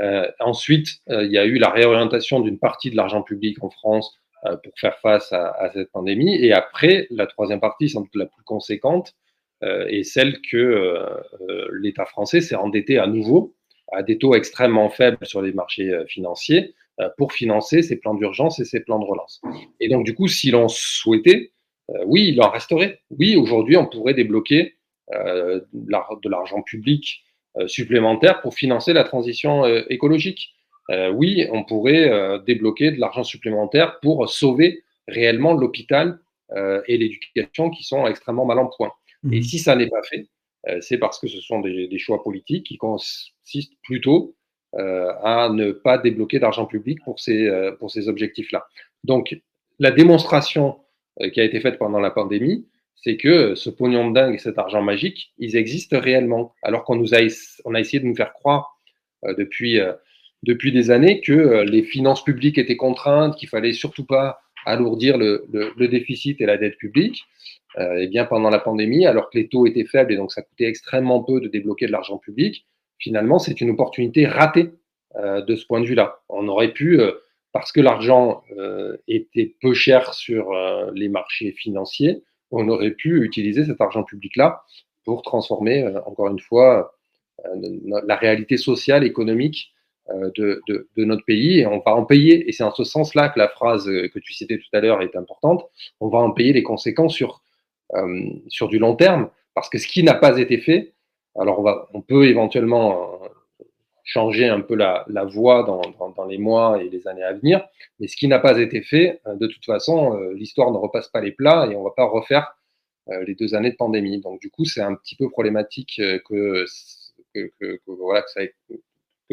Euh, 0.00 0.28
ensuite, 0.40 0.88
euh, 1.08 1.24
il 1.24 1.32
y 1.32 1.38
a 1.38 1.44
eu 1.44 1.58
la 1.58 1.70
réorientation 1.70 2.40
d'une 2.40 2.58
partie 2.58 2.90
de 2.90 2.96
l'argent 2.96 3.22
public 3.22 3.62
en 3.62 3.70
France 3.70 4.18
euh, 4.44 4.56
pour 4.56 4.72
faire 4.76 4.98
face 4.98 5.32
à, 5.32 5.50
à, 5.50 5.70
cette 5.72 5.90
pandémie. 5.92 6.34
Et 6.34 6.52
après, 6.52 7.06
la 7.10 7.26
troisième 7.26 7.60
partie, 7.60 7.88
sans 7.88 8.00
doute 8.00 8.16
la 8.16 8.26
plus 8.26 8.42
conséquente, 8.44 9.14
est 9.62 10.02
celle 10.02 10.42
que 10.42 11.06
l'État 11.72 12.04
français 12.04 12.42
s'est 12.42 12.54
endetté 12.54 12.98
à 12.98 13.06
nouveau 13.06 13.54
à 13.92 14.02
des 14.02 14.18
taux 14.18 14.34
extrêmement 14.34 14.88
faibles 14.90 15.18
sur 15.22 15.42
les 15.42 15.52
marchés 15.52 15.92
financiers 16.08 16.74
pour 17.16 17.32
financer 17.32 17.82
ses 17.82 17.96
plans 17.96 18.14
d'urgence 18.14 18.60
et 18.60 18.64
ses 18.64 18.80
plans 18.80 18.98
de 18.98 19.04
relance. 19.04 19.42
Et 19.80 19.88
donc, 19.88 20.04
du 20.04 20.14
coup, 20.14 20.28
si 20.28 20.50
l'on 20.50 20.68
souhaitait, 20.68 21.52
oui, 22.06 22.28
il 22.28 22.40
en 22.40 22.50
resterait. 22.50 23.00
Oui, 23.10 23.36
aujourd'hui, 23.36 23.76
on 23.76 23.86
pourrait 23.86 24.14
débloquer 24.14 24.74
de 25.12 26.28
l'argent 26.28 26.62
public 26.62 27.24
euh, 27.56 27.68
supplémentaires 27.68 28.40
pour 28.40 28.54
financer 28.54 28.92
la 28.92 29.04
transition 29.04 29.64
euh, 29.64 29.82
écologique. 29.88 30.54
Euh, 30.90 31.10
oui, 31.10 31.46
on 31.52 31.62
pourrait 31.62 32.10
débloquer 32.46 32.90
de 32.90 32.98
l'argent 32.98 33.22
supplémentaire 33.22 34.00
pour 34.00 34.28
sauver 34.28 34.82
réellement 35.06 35.54
l'hôpital 35.54 36.18
et 36.86 36.98
l'éducation 36.98 37.70
qui 37.70 37.82
sont 37.82 38.06
extrêmement 38.06 38.44
mal 38.44 38.58
en 38.58 38.66
point. 38.66 38.92
Et 39.32 39.40
mmh. 39.40 39.42
si 39.42 39.58
ça 39.58 39.74
n'est 39.74 39.88
pas 39.88 40.02
fait, 40.02 40.28
c'est 40.80 40.98
parce 40.98 41.18
que 41.18 41.28
ce 41.28 41.40
sont 41.40 41.60
des, 41.60 41.98
choix 41.98 42.22
politiques 42.22 42.66
qui 42.66 42.76
consistent 42.76 43.76
plutôt 43.82 44.34
à 44.72 45.48
ne 45.52 45.72
pas 45.72 45.98
débloquer 45.98 46.38
d'argent 46.38 46.66
public 46.66 46.98
pour 47.04 47.20
ces, 47.20 47.50
pour 47.78 47.90
ces 47.90 48.08
objectifs-là. 48.08 48.66
Donc, 49.04 49.36
la 49.78 49.90
démonstration 49.90 50.78
qui 51.32 51.40
a 51.40 51.44
été 51.44 51.60
faite 51.60 51.78
pendant 51.78 52.00
la 52.00 52.10
pandémie, 52.10 52.66
c'est 53.04 53.18
que 53.18 53.54
ce 53.54 53.68
pognon 53.68 54.08
de 54.08 54.14
dingue 54.14 54.34
et 54.34 54.38
cet 54.38 54.58
argent 54.58 54.82
magique, 54.82 55.32
ils 55.38 55.56
existent 55.56 56.00
réellement. 56.00 56.54
Alors 56.62 56.84
qu'on 56.84 56.96
nous 56.96 57.14
a, 57.14 57.18
on 57.66 57.74
a 57.74 57.80
essayé 57.80 58.00
de 58.00 58.06
nous 58.06 58.16
faire 58.16 58.32
croire 58.32 58.78
euh, 59.24 59.34
depuis, 59.34 59.78
euh, 59.78 59.92
depuis 60.42 60.72
des 60.72 60.90
années 60.90 61.20
que 61.20 61.32
euh, 61.32 61.64
les 61.64 61.82
finances 61.82 62.24
publiques 62.24 62.56
étaient 62.56 62.76
contraintes, 62.76 63.36
qu'il 63.36 63.48
fallait 63.48 63.74
surtout 63.74 64.06
pas 64.06 64.38
alourdir 64.64 65.18
le, 65.18 65.44
déficit 65.86 66.40
et 66.40 66.46
la 66.46 66.56
dette 66.56 66.78
publique. 66.78 67.24
Et 67.78 68.06
bien 68.06 68.24
pendant 68.24 68.50
la 68.50 68.58
pandémie, 68.58 69.06
alors 69.06 69.30
que 69.30 69.38
les 69.38 69.48
taux 69.48 69.66
étaient 69.66 69.84
faibles 69.84 70.12
et 70.12 70.16
donc 70.16 70.32
ça 70.32 70.42
coûtait 70.42 70.66
extrêmement 70.66 71.22
peu 71.22 71.40
de 71.40 71.48
débloquer 71.48 71.86
de 71.86 71.92
l'argent 71.92 72.18
public, 72.18 72.66
finalement 72.98 73.38
c'est 73.38 73.60
une 73.60 73.70
opportunité 73.70 74.26
ratée 74.26 74.70
de 75.16 75.56
ce 75.56 75.66
point 75.66 75.80
de 75.80 75.86
vue-là. 75.86 76.20
On 76.28 76.46
aurait 76.46 76.72
pu, 76.72 77.00
parce 77.52 77.72
que 77.72 77.80
l'argent 77.80 78.44
était 79.08 79.54
peu 79.60 79.74
cher 79.74 80.14
sur 80.14 80.52
les 80.94 81.08
marchés 81.08 81.52
financiers, 81.52 82.22
on 82.50 82.68
aurait 82.68 82.92
pu 82.92 83.24
utiliser 83.24 83.64
cet 83.64 83.80
argent 83.80 84.04
public-là 84.04 84.62
pour 85.04 85.22
transformer, 85.22 85.82
euh, 85.82 86.00
encore 86.06 86.28
une 86.28 86.40
fois, 86.40 86.94
euh, 87.44 88.00
la 88.06 88.16
réalité 88.16 88.56
sociale, 88.56 89.04
économique 89.04 89.72
euh, 90.10 90.30
de, 90.36 90.62
notre 90.96 91.24
pays 91.24 91.60
et 91.60 91.66
on 91.66 91.80
va 91.80 91.94
en 91.94 92.04
payer. 92.04 92.48
Et 92.48 92.52
c'est 92.52 92.64
en 92.64 92.74
ce 92.74 92.84
sens-là 92.84 93.28
que 93.28 93.38
la 93.38 93.48
phrase 93.48 93.84
que 93.86 94.18
tu 94.18 94.32
citais 94.32 94.58
tout 94.58 94.76
à 94.76 94.80
l'heure 94.80 95.02
est 95.02 95.16
importante. 95.16 95.64
On 96.00 96.08
va 96.08 96.18
en 96.18 96.30
payer 96.30 96.52
les 96.52 96.62
conséquences 96.62 97.14
sur, 97.14 97.42
sur 98.48 98.68
du 98.68 98.78
long 98.78 98.96
terme 98.96 99.30
parce 99.54 99.68
que 99.68 99.78
ce 99.78 99.86
qui 99.86 100.02
n'a 100.02 100.14
pas 100.14 100.38
été 100.38 100.58
fait, 100.58 100.94
alors 101.36 101.64
on, 101.92 102.00
peut 102.00 102.26
éventuellement 102.26 103.20
changer 104.04 104.48
un 104.48 104.60
peu 104.60 104.74
la, 104.74 105.04
voie 105.24 105.64
dans, 105.64 106.24
les 106.26 106.38
mois 106.38 106.82
et 106.82 106.88
les 106.88 107.08
années 107.08 107.22
à 107.22 107.32
venir. 107.32 107.66
Mais 107.98 108.06
ce 108.06 108.16
qui 108.16 108.28
n'a 108.28 108.38
pas 108.38 108.58
été 108.60 108.82
fait, 108.82 109.20
euh, 109.26 109.34
de 109.34 109.46
toute 109.46 109.64
façon, 109.64 110.14
euh, 110.14 110.34
l'histoire 110.34 110.70
ne 110.70 110.76
repasse 110.76 111.08
pas 111.08 111.20
les 111.20 111.32
plats 111.32 111.66
et 111.66 111.74
on 111.74 111.80
ne 111.80 111.84
va 111.84 111.94
pas 111.96 112.04
refaire 112.04 112.54
euh, 113.08 113.24
les 113.24 113.34
deux 113.34 113.54
années 113.54 113.70
de 113.70 113.76
pandémie. 113.76 114.20
Donc 114.20 114.40
du 114.40 114.50
coup, 114.50 114.64
c'est 114.64 114.82
un 114.82 114.94
petit 114.94 115.16
peu 115.16 115.30
problématique 115.30 116.00
que, 116.28 116.64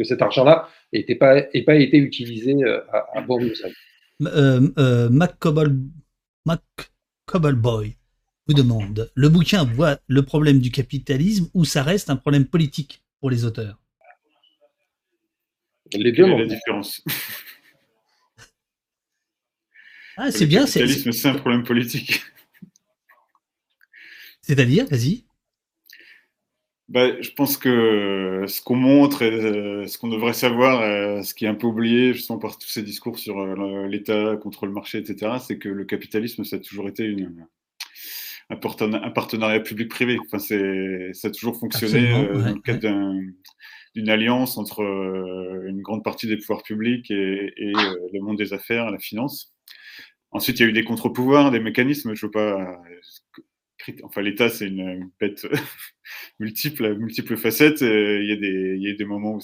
cet 0.02 0.22
argent-là 0.22 0.68
n'ait 0.92 1.14
pas, 1.14 1.42
pas 1.42 1.76
été 1.76 1.98
utilisé 1.98 2.56
à, 2.92 3.06
à 3.14 3.20
bon 3.20 3.38
usage. 3.40 3.74
Mac 6.44 6.60
Cobbleboy 7.26 7.96
vous 8.46 8.54
demande, 8.54 9.10
le 9.14 9.28
bouquin 9.28 9.64
voit 9.64 9.98
le 10.08 10.22
problème 10.22 10.60
du 10.60 10.70
capitalisme 10.70 11.48
ou 11.54 11.64
ça 11.64 11.82
reste 11.82 12.10
un 12.10 12.16
problème 12.16 12.46
politique 12.46 13.02
pour 13.20 13.30
les 13.30 13.44
auteurs? 13.44 13.78
Les 15.94 16.12
deux, 16.12 16.26
la 16.26 16.46
différence? 16.46 17.02
Ah, 20.16 20.30
c'est 20.30 20.46
bien. 20.46 20.60
Le 20.60 20.66
capitalisme, 20.66 21.12
c'est 21.12 21.28
un 21.28 21.34
problème 21.34 21.64
politique. 21.64 22.22
C'est-à-dire, 24.42 24.86
vas-y. 24.86 25.24
Bah, 26.88 27.20
je 27.22 27.30
pense 27.30 27.56
que 27.56 28.44
ce 28.46 28.60
qu'on 28.60 28.76
montre 28.76 29.22
et 29.22 29.30
euh, 29.30 29.86
ce 29.86 29.96
qu'on 29.96 30.08
devrait 30.08 30.34
savoir, 30.34 30.82
euh, 30.82 31.22
ce 31.22 31.32
qui 31.32 31.46
est 31.46 31.48
un 31.48 31.54
peu 31.54 31.66
oublié 31.66 32.12
justement 32.12 32.38
par 32.38 32.58
tous 32.58 32.68
ces 32.68 32.82
discours 32.82 33.18
sur 33.18 33.40
euh, 33.40 33.86
l'État 33.86 34.36
contre 34.36 34.66
le 34.66 34.72
marché, 34.72 34.98
etc., 34.98 35.38
c'est 35.40 35.56
que 35.58 35.70
le 35.70 35.84
capitalisme, 35.84 36.44
ça 36.44 36.56
a 36.56 36.58
toujours 36.58 36.88
été 36.88 37.04
une, 37.04 37.46
un, 38.50 38.56
partenariat 38.56 39.60
public-privé. 39.60 40.18
Enfin, 40.26 40.38
ça 40.38 41.28
a 41.28 41.30
toujours 41.30 41.58
fonctionné 41.58 42.12
dans 42.12 42.54
le 42.54 42.60
cadre 42.60 42.80
d'un 42.80 43.18
d'une 43.94 44.08
alliance 44.08 44.56
entre 44.58 44.82
euh, 44.82 45.68
une 45.68 45.82
grande 45.82 46.02
partie 46.02 46.26
des 46.26 46.36
pouvoirs 46.36 46.62
publics 46.62 47.10
et, 47.10 47.52
euh, 47.58 48.08
le 48.12 48.20
monde 48.20 48.38
des 48.38 48.52
affaires, 48.52 48.90
la 48.90 48.98
finance. 48.98 49.54
Ensuite, 50.30 50.58
il 50.58 50.62
y 50.62 50.66
a 50.66 50.68
eu 50.68 50.72
des 50.72 50.84
contre-pouvoirs, 50.84 51.50
des 51.50 51.60
mécanismes. 51.60 52.14
Je 52.14 52.26
veux 52.26 52.30
pas. 52.30 52.80
Enfin, 54.04 54.22
l'État, 54.22 54.48
c'est 54.48 54.68
une 54.68 55.10
bête 55.20 55.46
multiple, 56.40 56.96
multiples 56.96 57.36
facettes. 57.36 57.82
Il 57.82 58.26
y, 58.26 58.32
a 58.32 58.36
des, 58.36 58.76
il 58.78 58.82
y 58.82 58.90
a 58.90 58.94
des 58.94 59.04
moments 59.04 59.36
où 59.36 59.40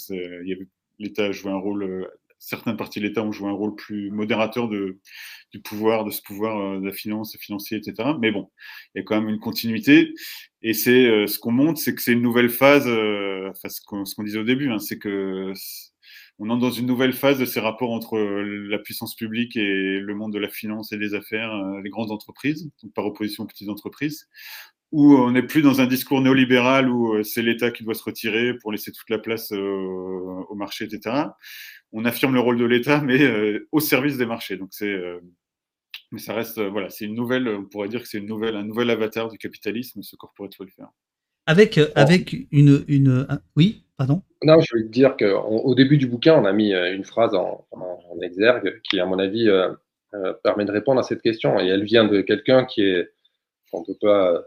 l'État 0.99 1.27
a 1.27 1.33
joué 1.33 1.51
un 1.51 1.59
rôle. 1.59 2.09
Euh, 2.39 2.49
certaines 2.49 2.77
parties 2.77 3.01
de 3.01 3.07
l'État 3.07 3.23
ont 3.23 3.33
joué 3.33 3.49
un 3.49 3.53
rôle 3.53 3.75
plus 3.75 4.11
modérateur 4.11 4.69
du 4.69 5.61
pouvoir, 5.63 6.05
de 6.05 6.11
ce 6.11 6.23
pouvoir 6.23 6.81
de 6.81 6.87
la 6.87 6.93
finance, 6.93 7.37
financier, 7.39 7.79
etc. 7.79 8.11
Mais 8.21 8.31
bon, 8.31 8.51
il 8.95 8.99
y 8.99 9.01
a 9.01 9.05
quand 9.05 9.21
même 9.21 9.29
une 9.29 9.41
continuité. 9.41 10.15
Et 10.63 10.75
c'est 10.75 11.07
euh, 11.07 11.27
ce 11.27 11.39
qu'on 11.39 11.53
montre, 11.53 11.81
c'est 11.81 11.95
que 11.95 12.03
c'est 12.03 12.13
une 12.13 12.23
nouvelle 12.23 12.49
phase, 12.49 12.87
euh, 12.87 13.51
ce 13.55 13.81
qu'on 13.85 14.25
disait 14.25 14.39
au 14.39 14.45
début, 14.45 14.71
hein, 14.71 14.79
c'est 14.79 14.99
que 14.99 15.53
on 16.39 16.51
entre 16.51 16.61
dans 16.61 16.71
une 16.71 16.87
nouvelle 16.87 17.13
phase 17.13 17.39
de 17.39 17.45
ces 17.45 17.61
rapports 17.61 17.91
entre 17.91 18.17
euh, 18.17 18.67
la 18.69 18.79
puissance 18.79 19.15
publique 19.15 19.57
et 19.57 19.99
le 20.01 20.15
monde 20.15 20.33
de 20.33 20.39
la 20.39 20.49
finance 20.49 20.93
et 20.93 20.99
des 20.99 21.15
affaires, 21.15 21.55
les 21.83 21.91
grandes 21.91 22.11
entreprises, 22.11 22.71
donc 22.83 22.93
par 22.95 23.07
opposition 23.07 23.45
aux 23.45 23.47
petites 23.47 23.69
entreprises, 23.69 24.29
où 24.93 25.15
on 25.15 25.33
n'est 25.33 25.43
plus 25.43 25.63
dans 25.63 25.81
un 25.81 25.87
discours 25.87 26.21
néolibéral 26.21 26.89
où 26.89 27.23
c'est 27.23 27.43
l'État 27.43 27.71
qui 27.71 27.85
doit 27.85 27.95
se 27.95 28.05
retirer 28.05 28.55
pour 28.55 28.73
laisser 28.73 28.93
toute 28.93 29.11
la 29.11 29.19
place 29.19 29.53
au 29.53 30.55
marché, 30.55 30.85
etc. 30.85 31.25
On 31.93 32.05
affirme 32.05 32.35
le 32.35 32.41
rôle 32.41 32.59
de 32.59 32.65
l'État, 32.65 33.01
mais 33.05 33.21
au 33.73 33.81
service 33.81 34.17
des 34.17 34.27
marchés. 34.27 34.57
Donc 34.57 34.69
c'est 34.71 34.97
mais 36.11 36.19
ça 36.19 36.35
reste, 36.35 36.59
euh, 36.59 36.71
voilà, 36.71 36.91
c'est 36.91 37.05
une 37.05 37.15
nouvelle, 37.15 37.49
on 37.49 37.65
pourrait 37.65 37.89
dire 37.89 38.03
que 38.03 38.09
c'est 38.09 38.19
une 38.19 38.27
nouvelle, 38.27 38.57
un 38.57 38.65
nouvel 38.65 38.91
avatar 38.91 39.29
du 39.29 39.39
capitalisme, 39.39 40.03
ce 40.03 40.17
corporate 40.17 40.59
welfare. 40.59 40.93
Avec, 41.47 41.79
euh, 41.79 41.89
avec 41.95 42.37
une, 42.51 42.85
une, 42.89 43.27
oui, 43.57 43.85
Non, 44.43 44.61
je 44.61 44.77
veux 44.77 44.85
dire 44.85 45.17
qu'au 45.17 45.75
début 45.75 45.99
du 45.99 46.07
bouquin, 46.07 46.35
on 46.41 46.45
a 46.45 46.53
mis 46.53 46.73
une 46.73 47.05
phrase 47.05 47.35
en, 47.35 47.67
exergue 48.23 48.81
qui, 48.83 49.01
à 49.01 49.07
mon 49.07 49.19
avis, 49.19 49.49
permet 50.43 50.65
de 50.65 50.73
répondre 50.73 51.01
à 51.01 51.03
cette 51.03 51.23
question. 51.23 51.59
Et 51.59 51.67
elle 51.67 51.85
vient 51.85 52.05
de 52.05 52.21
quelqu'un 52.21 52.65
qui 52.65 52.83
est, 52.83 53.11
on 53.73 53.81
ne 53.81 53.87
peut 53.87 53.99
pas 54.01 54.45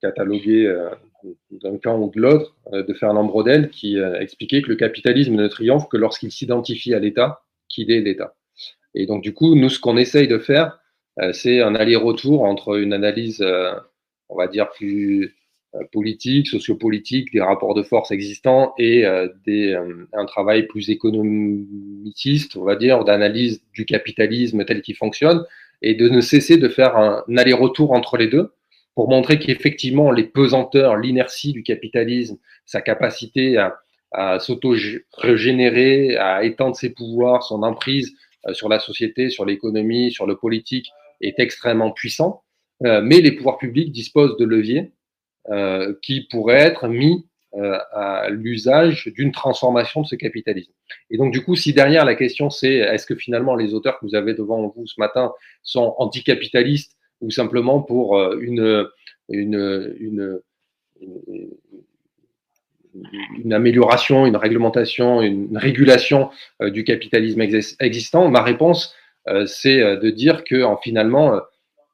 cataloguer 0.00 0.74
d'un 1.50 1.78
camp 1.78 1.98
ou 1.98 2.10
de 2.10 2.20
l'autre, 2.20 2.54
de 2.72 2.94
Fernand 2.94 3.24
Brodel, 3.24 3.70
qui 3.70 3.98
expliquait 3.98 4.62
que 4.62 4.68
le 4.68 4.76
capitalisme 4.76 5.34
ne 5.34 5.48
triomphe 5.48 5.88
que 5.88 5.96
lorsqu'il 5.96 6.32
s'identifie 6.32 6.94
à 6.94 6.98
l'État, 6.98 7.42
qu'il 7.68 7.90
est 7.90 8.00
l'État. 8.00 8.34
Et 8.94 9.06
donc, 9.06 9.22
du 9.22 9.34
coup, 9.34 9.54
nous, 9.54 9.68
ce 9.68 9.80
qu'on 9.80 9.96
essaye 9.96 10.28
de 10.28 10.38
faire, 10.38 10.78
euh, 11.20 11.32
c'est 11.32 11.60
un 11.60 11.74
aller-retour 11.74 12.42
entre 12.42 12.78
une 12.78 12.92
analyse, 12.92 13.42
euh, 13.42 13.72
on 14.28 14.36
va 14.36 14.46
dire, 14.46 14.70
plus 14.70 15.24
euh, 15.24 15.32
politique, 15.90 16.48
sociopolitique 16.48 17.32
des 17.32 17.40
rapports 17.40 17.74
de 17.74 17.82
force 17.82 18.10
existants 18.10 18.74
et 18.78 19.04
des, 19.46 19.74
un 20.12 20.24
travail 20.26 20.66
plus 20.66 20.90
économiciste, 20.90 22.56
on 22.56 22.64
va 22.64 22.76
dire, 22.76 23.04
d'analyse 23.04 23.62
du 23.72 23.86
capitalisme 23.86 24.64
tel 24.64 24.82
qu'il 24.82 24.96
fonctionne 24.96 25.44
et 25.80 25.94
de 25.94 26.08
ne 26.08 26.20
cesser 26.20 26.58
de 26.58 26.68
faire 26.68 26.96
un, 26.96 27.24
aller-retour 27.36 27.92
entre 27.92 28.16
les 28.16 28.28
deux 28.28 28.52
pour 28.94 29.08
montrer 29.08 29.38
qu'effectivement 29.38 30.10
les 30.10 30.24
pesanteurs, 30.24 30.96
l'inertie 30.96 31.52
du 31.52 31.62
capitalisme, 31.62 32.36
sa 32.66 32.82
capacité 32.82 33.56
à, 33.56 33.76
à 34.12 34.38
s'auto-régénérer, 34.38 36.16
à 36.16 36.44
étendre 36.44 36.76
ses 36.76 36.90
pouvoirs, 36.90 37.42
son 37.42 37.62
emprise 37.62 38.14
sur 38.52 38.68
la 38.68 38.78
société, 38.78 39.30
sur 39.30 39.44
l'économie, 39.44 40.10
sur 40.10 40.26
le 40.26 40.36
politique, 40.36 40.90
est 41.20 41.38
extrêmement 41.38 41.92
puissant, 41.92 42.42
euh, 42.84 43.00
mais 43.02 43.20
les 43.20 43.32
pouvoirs 43.32 43.58
publics 43.58 43.92
disposent 43.92 44.36
de 44.36 44.44
leviers 44.44 44.92
euh, 45.50 45.94
qui 46.02 46.26
pourraient 46.30 46.60
être 46.60 46.88
mis 46.88 47.26
euh, 47.54 47.78
à 47.92 48.28
l'usage 48.30 49.10
d'une 49.14 49.32
transformation 49.32 50.02
de 50.02 50.06
ce 50.06 50.16
capitalisme. 50.16 50.72
Et 51.10 51.18
donc, 51.18 51.32
du 51.32 51.44
coup, 51.44 51.56
si 51.56 51.72
derrière 51.72 52.04
la 52.04 52.14
question 52.14 52.50
c'est 52.50 52.74
est-ce 52.74 53.06
que 53.06 53.14
finalement 53.14 53.54
les 53.54 53.74
auteurs 53.74 53.98
que 53.98 54.06
vous 54.06 54.14
avez 54.14 54.34
devant 54.34 54.68
vous 54.68 54.86
ce 54.86 54.94
matin 54.98 55.32
sont 55.62 55.94
anticapitalistes 55.98 56.96
ou 57.20 57.30
simplement 57.30 57.80
pour 57.80 58.20
une, 58.34 58.88
une, 59.28 59.94
une, 60.00 60.40
une 63.44 63.52
amélioration, 63.52 64.26
une 64.26 64.36
réglementation, 64.36 65.22
une 65.22 65.56
régulation 65.56 66.30
du 66.60 66.82
capitalisme 66.82 67.40
existant, 67.78 68.28
ma 68.28 68.42
réponse, 68.42 68.96
euh, 69.28 69.46
c'est 69.46 69.80
euh, 69.80 69.96
de 69.96 70.10
dire 70.10 70.44
que 70.44 70.62
en, 70.62 70.76
finalement, 70.76 71.40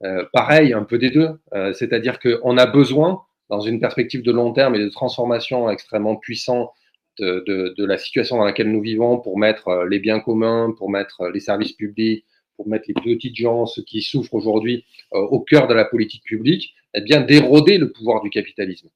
euh, 0.04 0.24
pareil, 0.32 0.72
un 0.72 0.84
peu 0.84 0.98
des 0.98 1.10
deux, 1.10 1.30
c'est-à-dire 1.74 2.18
qu'on 2.20 2.56
a 2.56 2.66
besoin, 2.66 3.22
dans 3.48 3.60
une 3.60 3.80
perspective 3.80 4.22
de 4.22 4.32
long 4.32 4.52
terme 4.52 4.74
et 4.74 4.78
de 4.78 4.88
transformation 4.88 5.70
extrêmement 5.70 6.16
puissante 6.16 6.70
de, 7.18 7.84
la 7.84 7.98
situation 7.98 8.36
dans 8.36 8.44
laquelle 8.44 8.70
nous 8.70 8.80
vivons 8.80 9.18
pour 9.18 9.38
mettre 9.38 9.86
les 9.90 9.98
biens 9.98 10.20
communs, 10.20 10.72
pour 10.78 10.88
mettre 10.88 11.28
les 11.28 11.40
services 11.40 11.72
publics, 11.72 12.24
pour 12.56 12.68
mettre 12.68 12.84
les 12.86 12.94
petites 12.94 13.34
gens, 13.34 13.66
ceux 13.66 13.82
qui 13.82 14.02
souffrent 14.02 14.34
aujourd'hui, 14.34 14.84
au 15.10 15.40
cœur 15.40 15.66
de 15.66 15.74
la 15.74 15.84
politique 15.84 16.22
publique, 16.22 16.74
eh 16.94 17.00
bien 17.00 17.20
d'éroder 17.20 17.78
le 17.78 17.90
pouvoir 17.90 18.22
du 18.22 18.30
capitalisme. 18.30 18.88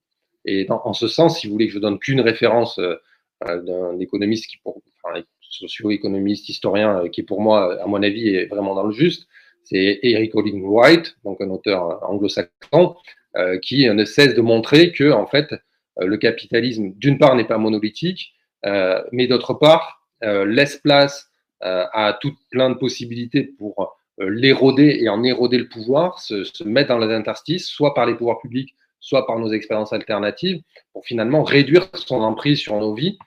Et 0.44 0.66
en 0.70 0.92
ce 0.92 1.08
sens, 1.08 1.40
si 1.40 1.46
vous 1.46 1.52
voulez 1.52 1.66
que 1.66 1.72
je 1.72 1.78
donne 1.78 1.98
qu'une 1.98 2.20
référence 2.20 2.78
euh, 2.78 3.62
d'un 3.62 3.98
économiste 4.00 4.46
qui, 4.46 4.58
pour, 4.58 4.82
enfin, 5.02 5.22
socio-économiste, 5.40 6.48
historien, 6.48 7.04
euh, 7.04 7.08
qui 7.08 7.22
pour 7.22 7.40
moi, 7.40 7.80
à 7.80 7.86
mon 7.86 8.02
avis, 8.02 8.28
est 8.28 8.46
vraiment 8.46 8.74
dans 8.74 8.84
le 8.84 8.92
juste, 8.92 9.28
c'est 9.64 10.00
Eric 10.02 10.34
Olin 10.34 10.60
White, 10.60 11.16
donc 11.24 11.40
un 11.40 11.50
auteur 11.50 11.90
euh, 11.90 12.06
anglo-saxon, 12.06 12.96
euh, 13.36 13.58
qui 13.58 13.88
ne 13.88 14.04
cesse 14.04 14.34
de 14.34 14.40
montrer 14.40 14.92
que, 14.92 15.10
en 15.10 15.26
fait, 15.26 15.54
le 15.98 16.16
capitalisme, 16.16 16.92
d'une 16.96 17.18
part, 17.18 17.36
n'est 17.36 17.46
pas 17.46 17.58
monolithique, 17.58 18.32
mais 18.64 19.26
d'autre 19.26 19.52
part, 19.52 20.00
laisse 20.22 20.78
place 20.78 21.28
à 21.60 22.16
toute 22.18 22.36
plein 22.50 22.70
de 22.70 22.76
possibilités 22.76 23.42
pour 23.42 23.94
l'éroder 24.18 25.00
et 25.02 25.10
en 25.10 25.22
éroder 25.22 25.58
le 25.58 25.68
pouvoir, 25.68 26.18
se, 26.18 26.64
mettre 26.64 26.88
dans 26.88 26.98
les 26.98 27.12
interstices, 27.12 27.66
soit 27.66 27.92
par 27.92 28.06
les 28.06 28.14
pouvoirs 28.14 28.40
publics, 28.40 28.74
soit 29.00 29.26
par 29.26 29.38
nos 29.38 29.52
expériences 29.52 29.92
alternatives, 29.92 30.62
pour 30.94 31.04
finalement 31.04 31.42
réduire 31.42 31.90
son 31.92 32.22
emprise 32.22 32.58
sur 32.58 32.78
nos 32.80 32.94
vies 32.94 33.18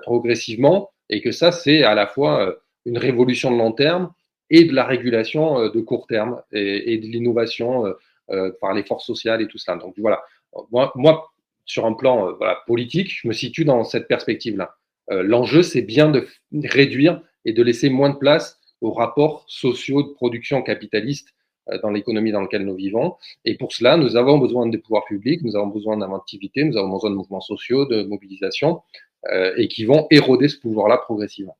progressivement 0.00 0.94
et 1.10 1.20
que 1.20 1.32
ça, 1.32 1.52
c'est 1.52 1.82
à 1.82 1.94
la 1.94 2.06
fois 2.06 2.48
euh, 2.48 2.54
une 2.84 2.98
révolution 2.98 3.50
de 3.50 3.56
long 3.56 3.72
terme 3.72 4.12
et 4.50 4.64
de 4.64 4.74
la 4.74 4.84
régulation 4.84 5.58
euh, 5.58 5.70
de 5.70 5.80
court 5.80 6.06
terme 6.06 6.42
et, 6.52 6.98
de 6.98 7.06
l'innovation 7.06 7.86
euh, 7.86 7.92
par 8.60 8.74
les 8.74 8.82
forces 8.82 9.06
sociales 9.06 9.42
et 9.42 9.48
tout 9.48 9.58
cela. 9.58 9.76
Donc 9.76 9.94
voilà, 9.98 10.22
moi, 10.94 11.28
sur 11.66 11.86
un 11.86 11.92
plan 11.92 12.32
voilà, 12.36 12.58
politique, 12.66 13.12
je 13.22 13.28
me 13.28 13.32
situe 13.32 13.64
dans 13.64 13.84
cette 13.84 14.08
perspective-là. 14.08 14.76
L'enjeu, 15.10 15.62
c'est 15.62 15.82
bien 15.82 16.08
de 16.08 16.26
réduire 16.52 17.20
et 17.44 17.52
de 17.52 17.62
laisser 17.62 17.90
moins 17.90 18.10
de 18.10 18.16
place 18.16 18.60
aux 18.80 18.92
rapports 18.92 19.44
sociaux 19.46 20.02
de 20.02 20.14
production 20.14 20.62
capitaliste 20.62 21.28
dans 21.82 21.90
l'économie 21.90 22.32
dans 22.32 22.40
laquelle 22.40 22.64
nous 22.64 22.74
vivons. 22.74 23.16
Et 23.44 23.56
pour 23.56 23.72
cela, 23.72 23.96
nous 23.96 24.16
avons 24.16 24.38
besoin 24.38 24.66
des 24.66 24.78
pouvoirs 24.78 25.04
publics, 25.04 25.42
nous 25.42 25.56
avons 25.56 25.68
besoin 25.68 25.96
d'inventivité, 25.98 26.64
nous 26.64 26.76
avons 26.76 26.90
besoin 26.90 27.10
de 27.10 27.16
mouvements 27.16 27.40
sociaux, 27.40 27.84
de 27.84 28.02
mobilisation. 28.02 28.82
Euh, 29.32 29.54
et 29.56 29.68
qui 29.68 29.86
vont 29.86 30.06
éroder 30.10 30.48
ce 30.48 30.58
pouvoir-là 30.58 30.98
progressivement. 30.98 31.56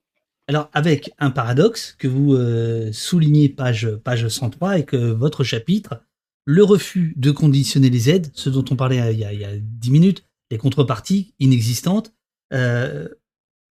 Alors, 0.48 0.68
avec 0.74 1.12
un 1.18 1.30
paradoxe 1.30 1.96
que 1.98 2.06
vous 2.06 2.34
euh, 2.34 2.92
soulignez 2.92 3.48
page 3.48 3.88
103 4.28 4.80
et 4.80 4.84
que 4.84 4.96
votre 4.96 5.44
chapitre, 5.44 6.02
le 6.44 6.62
refus 6.62 7.14
de 7.16 7.30
conditionner 7.30 7.90
les 7.90 8.10
aides, 8.10 8.30
ce 8.34 8.50
dont 8.50 8.64
on 8.70 8.76
parlait 8.76 9.12
il 9.12 9.18
y 9.18 9.24
a, 9.24 9.32
il 9.32 9.40
y 9.40 9.44
a 9.44 9.56
10 9.56 9.90
minutes, 9.90 10.24
les 10.50 10.58
contreparties 10.58 11.34
inexistantes, 11.38 12.12
euh, 12.52 13.08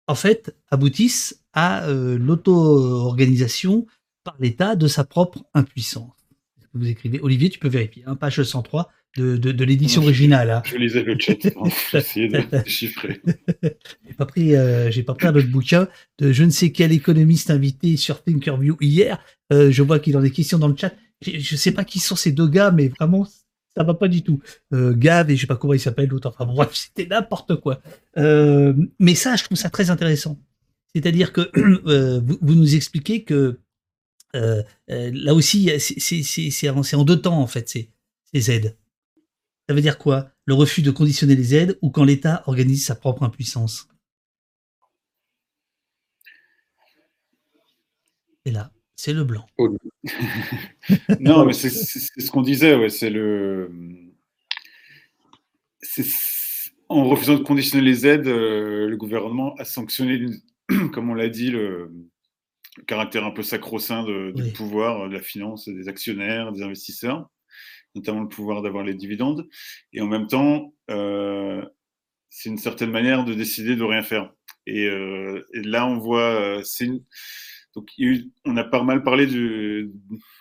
en 0.07 0.15
fait, 0.15 0.55
aboutissent 0.69 1.41
à 1.53 1.87
l'auto-organisation 1.89 3.85
par 4.23 4.35
l'État 4.39 4.75
de 4.75 4.87
sa 4.87 5.03
propre 5.03 5.45
impuissance. 5.53 6.11
Vous 6.73 6.87
écrivez, 6.87 7.19
Olivier, 7.21 7.49
tu 7.49 7.59
peux 7.59 7.67
vérifier, 7.67 8.03
hein, 8.07 8.15
page 8.15 8.41
103, 8.41 8.89
de, 9.17 9.37
de, 9.37 9.63
l'édition 9.63 10.01
originale. 10.01 10.49
Hein. 10.49 10.61
Je 10.65 10.77
lisais 10.77 11.03
le 11.03 11.15
chat, 11.19 11.37
j'ai 11.91 11.97
essayé 11.97 12.27
de 12.29 12.43
chiffrer. 12.65 13.21
j'ai 13.63 14.13
pas 14.17 14.25
pris, 14.25 14.55
euh, 14.55 14.89
j'ai 14.89 15.03
pas 15.03 15.13
pris 15.13 15.27
un 15.27 15.35
autre 15.35 15.49
bouquin 15.49 15.87
de 16.17 16.31
je 16.31 16.43
ne 16.43 16.49
sais 16.49 16.71
quel 16.71 16.91
économiste 16.91 17.51
invité 17.51 17.95
sur 17.95 18.23
Thinkerview 18.23 18.75
hier. 18.81 19.23
Euh, 19.51 19.71
je 19.71 19.83
vois 19.83 19.99
qu'il 19.99 20.17
en 20.17 20.23
est 20.23 20.31
question 20.31 20.57
dans 20.57 20.67
le 20.67 20.75
chat. 20.75 20.93
Je 21.25 21.55
sais 21.55 21.71
pas 21.71 21.83
qui 21.83 21.99
sont 21.99 22.15
ces 22.15 22.31
deux 22.31 22.47
gars, 22.47 22.71
mais 22.71 22.89
vraiment, 22.89 23.27
ça 23.75 23.83
va 23.83 23.93
pas 23.93 24.07
du 24.07 24.23
tout. 24.23 24.41
Euh, 24.73 24.93
Gav 24.95 25.29
et 25.29 25.35
je 25.35 25.41
sais 25.41 25.47
pas 25.47 25.55
comment 25.55 25.73
il 25.73 25.79
s'appelle 25.79 26.09
l'autre. 26.09 26.29
Enfin 26.29 26.45
bref, 26.45 26.71
c'était 26.73 27.07
n'importe 27.07 27.55
quoi. 27.59 27.81
Euh, 28.17 28.73
mais 28.99 29.15
ça, 29.15 29.35
je 29.35 29.43
trouve 29.43 29.57
ça 29.57 29.69
très 29.69 29.89
intéressant. 29.89 30.39
C'est-à-dire 30.95 31.33
que 31.33 31.49
euh, 31.87 32.21
vous, 32.41 32.55
nous 32.55 32.75
expliquez 32.75 33.23
que 33.23 33.59
là 34.33 35.33
aussi, 35.33 35.71
c'est 35.79 36.69
en, 36.69 36.81
en 36.81 37.03
deux 37.03 37.21
temps 37.21 37.39
en 37.39 37.47
fait, 37.47 37.69
ces 37.69 38.51
aides. 38.51 38.77
Ça 39.67 39.75
veut 39.75 39.81
dire 39.81 39.97
quoi? 39.97 40.31
Le 40.45 40.53
refus 40.53 40.81
de 40.81 40.91
conditionner 40.91 41.35
les 41.35 41.55
aides 41.55 41.77
ou 41.81 41.89
quand 41.89 42.03
l'État 42.03 42.43
organise 42.47 42.85
sa 42.85 42.95
propre 42.95 43.23
impuissance? 43.23 43.87
Et 48.45 48.51
là, 48.51 48.71
c'est 48.95 49.13
le 49.13 49.23
blanc. 49.23 49.45
non, 51.19 51.45
mais 51.45 51.53
c'est 51.53 51.69
ce 51.69 52.31
qu'on 52.31 52.41
disait, 52.41 52.75
ouais, 52.75 52.89
c'est 52.89 53.09
le. 53.09 53.71
En 56.89 57.05
refusant 57.05 57.35
de 57.35 57.43
conditionner 57.43 57.83
les 57.83 58.05
aides, 58.05 58.27
euh, 58.27 58.87
le 58.87 58.97
gouvernement 58.97 59.55
a 59.55 59.65
sanctionné, 59.65 60.25
comme 60.93 61.09
on 61.09 61.13
l'a 61.13 61.29
dit, 61.29 61.51
le, 61.51 61.91
caractère 62.87 63.25
un 63.25 63.31
peu 63.31 63.43
sacro-saint 63.43 64.03
du 64.33 64.51
pouvoir, 64.53 65.07
de 65.07 65.13
la 65.13 65.21
finance, 65.21 65.67
des 65.67 65.87
actionnaires, 65.87 66.51
des 66.51 66.63
investisseurs 66.63 67.29
notamment 67.95 68.21
le 68.21 68.29
pouvoir 68.29 68.61
d'avoir 68.61 68.83
les 68.83 68.93
dividendes. 68.93 69.47
Et 69.91 70.01
en 70.01 70.07
même 70.07 70.27
temps, 70.27 70.73
euh, 70.89 71.63
c'est 72.29 72.49
une 72.49 72.57
certaine 72.57 72.91
manière 72.91 73.23
de 73.23 73.33
décider 73.33 73.75
de 73.75 73.83
rien 73.83 74.01
faire. 74.01 74.33
Et, 74.65 74.87
euh, 74.87 75.45
et 75.53 75.61
là, 75.61 75.85
on 75.85 75.97
voit, 75.97 76.31
euh, 76.41 76.61
donc 77.75 77.89
on 78.45 78.57
a 78.57 78.63
pas 78.63 78.83
mal 78.83 79.03
parlé 79.03 79.25
du, 79.25 79.91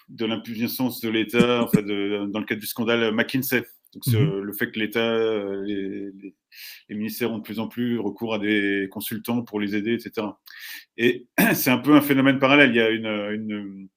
de 0.08 0.24
l'impuissance 0.26 1.00
de 1.00 1.08
l'État, 1.08 1.62
enfin 1.62 1.82
de, 1.82 2.26
dans 2.30 2.40
le 2.40 2.44
cadre 2.44 2.60
du 2.60 2.66
scandale 2.66 3.12
McKinsey. 3.14 3.64
Donc, 3.94 4.06
mhm. 4.06 4.40
le 4.40 4.52
fait 4.54 4.70
que 4.70 4.78
l'État, 4.78 5.18
les, 5.64 6.34
ministères 6.88 7.30
ont 7.30 7.38
de 7.38 7.42
plus 7.42 7.58
en 7.58 7.68
plus 7.68 7.98
recours 7.98 8.34
à 8.34 8.38
des 8.38 8.88
consultants 8.90 9.42
pour 9.42 9.60
les 9.60 9.76
aider, 9.76 9.94
etc. 9.94 10.28
Et 10.96 11.26
c'est 11.54 11.70
un 11.70 11.78
peu 11.78 11.94
un 11.94 12.00
phénomène 12.00 12.38
parallèle. 12.38 12.70
Il 12.70 12.76
y 12.76 12.80
a 12.80 12.90
une, 12.90 13.06
une 13.06 13.88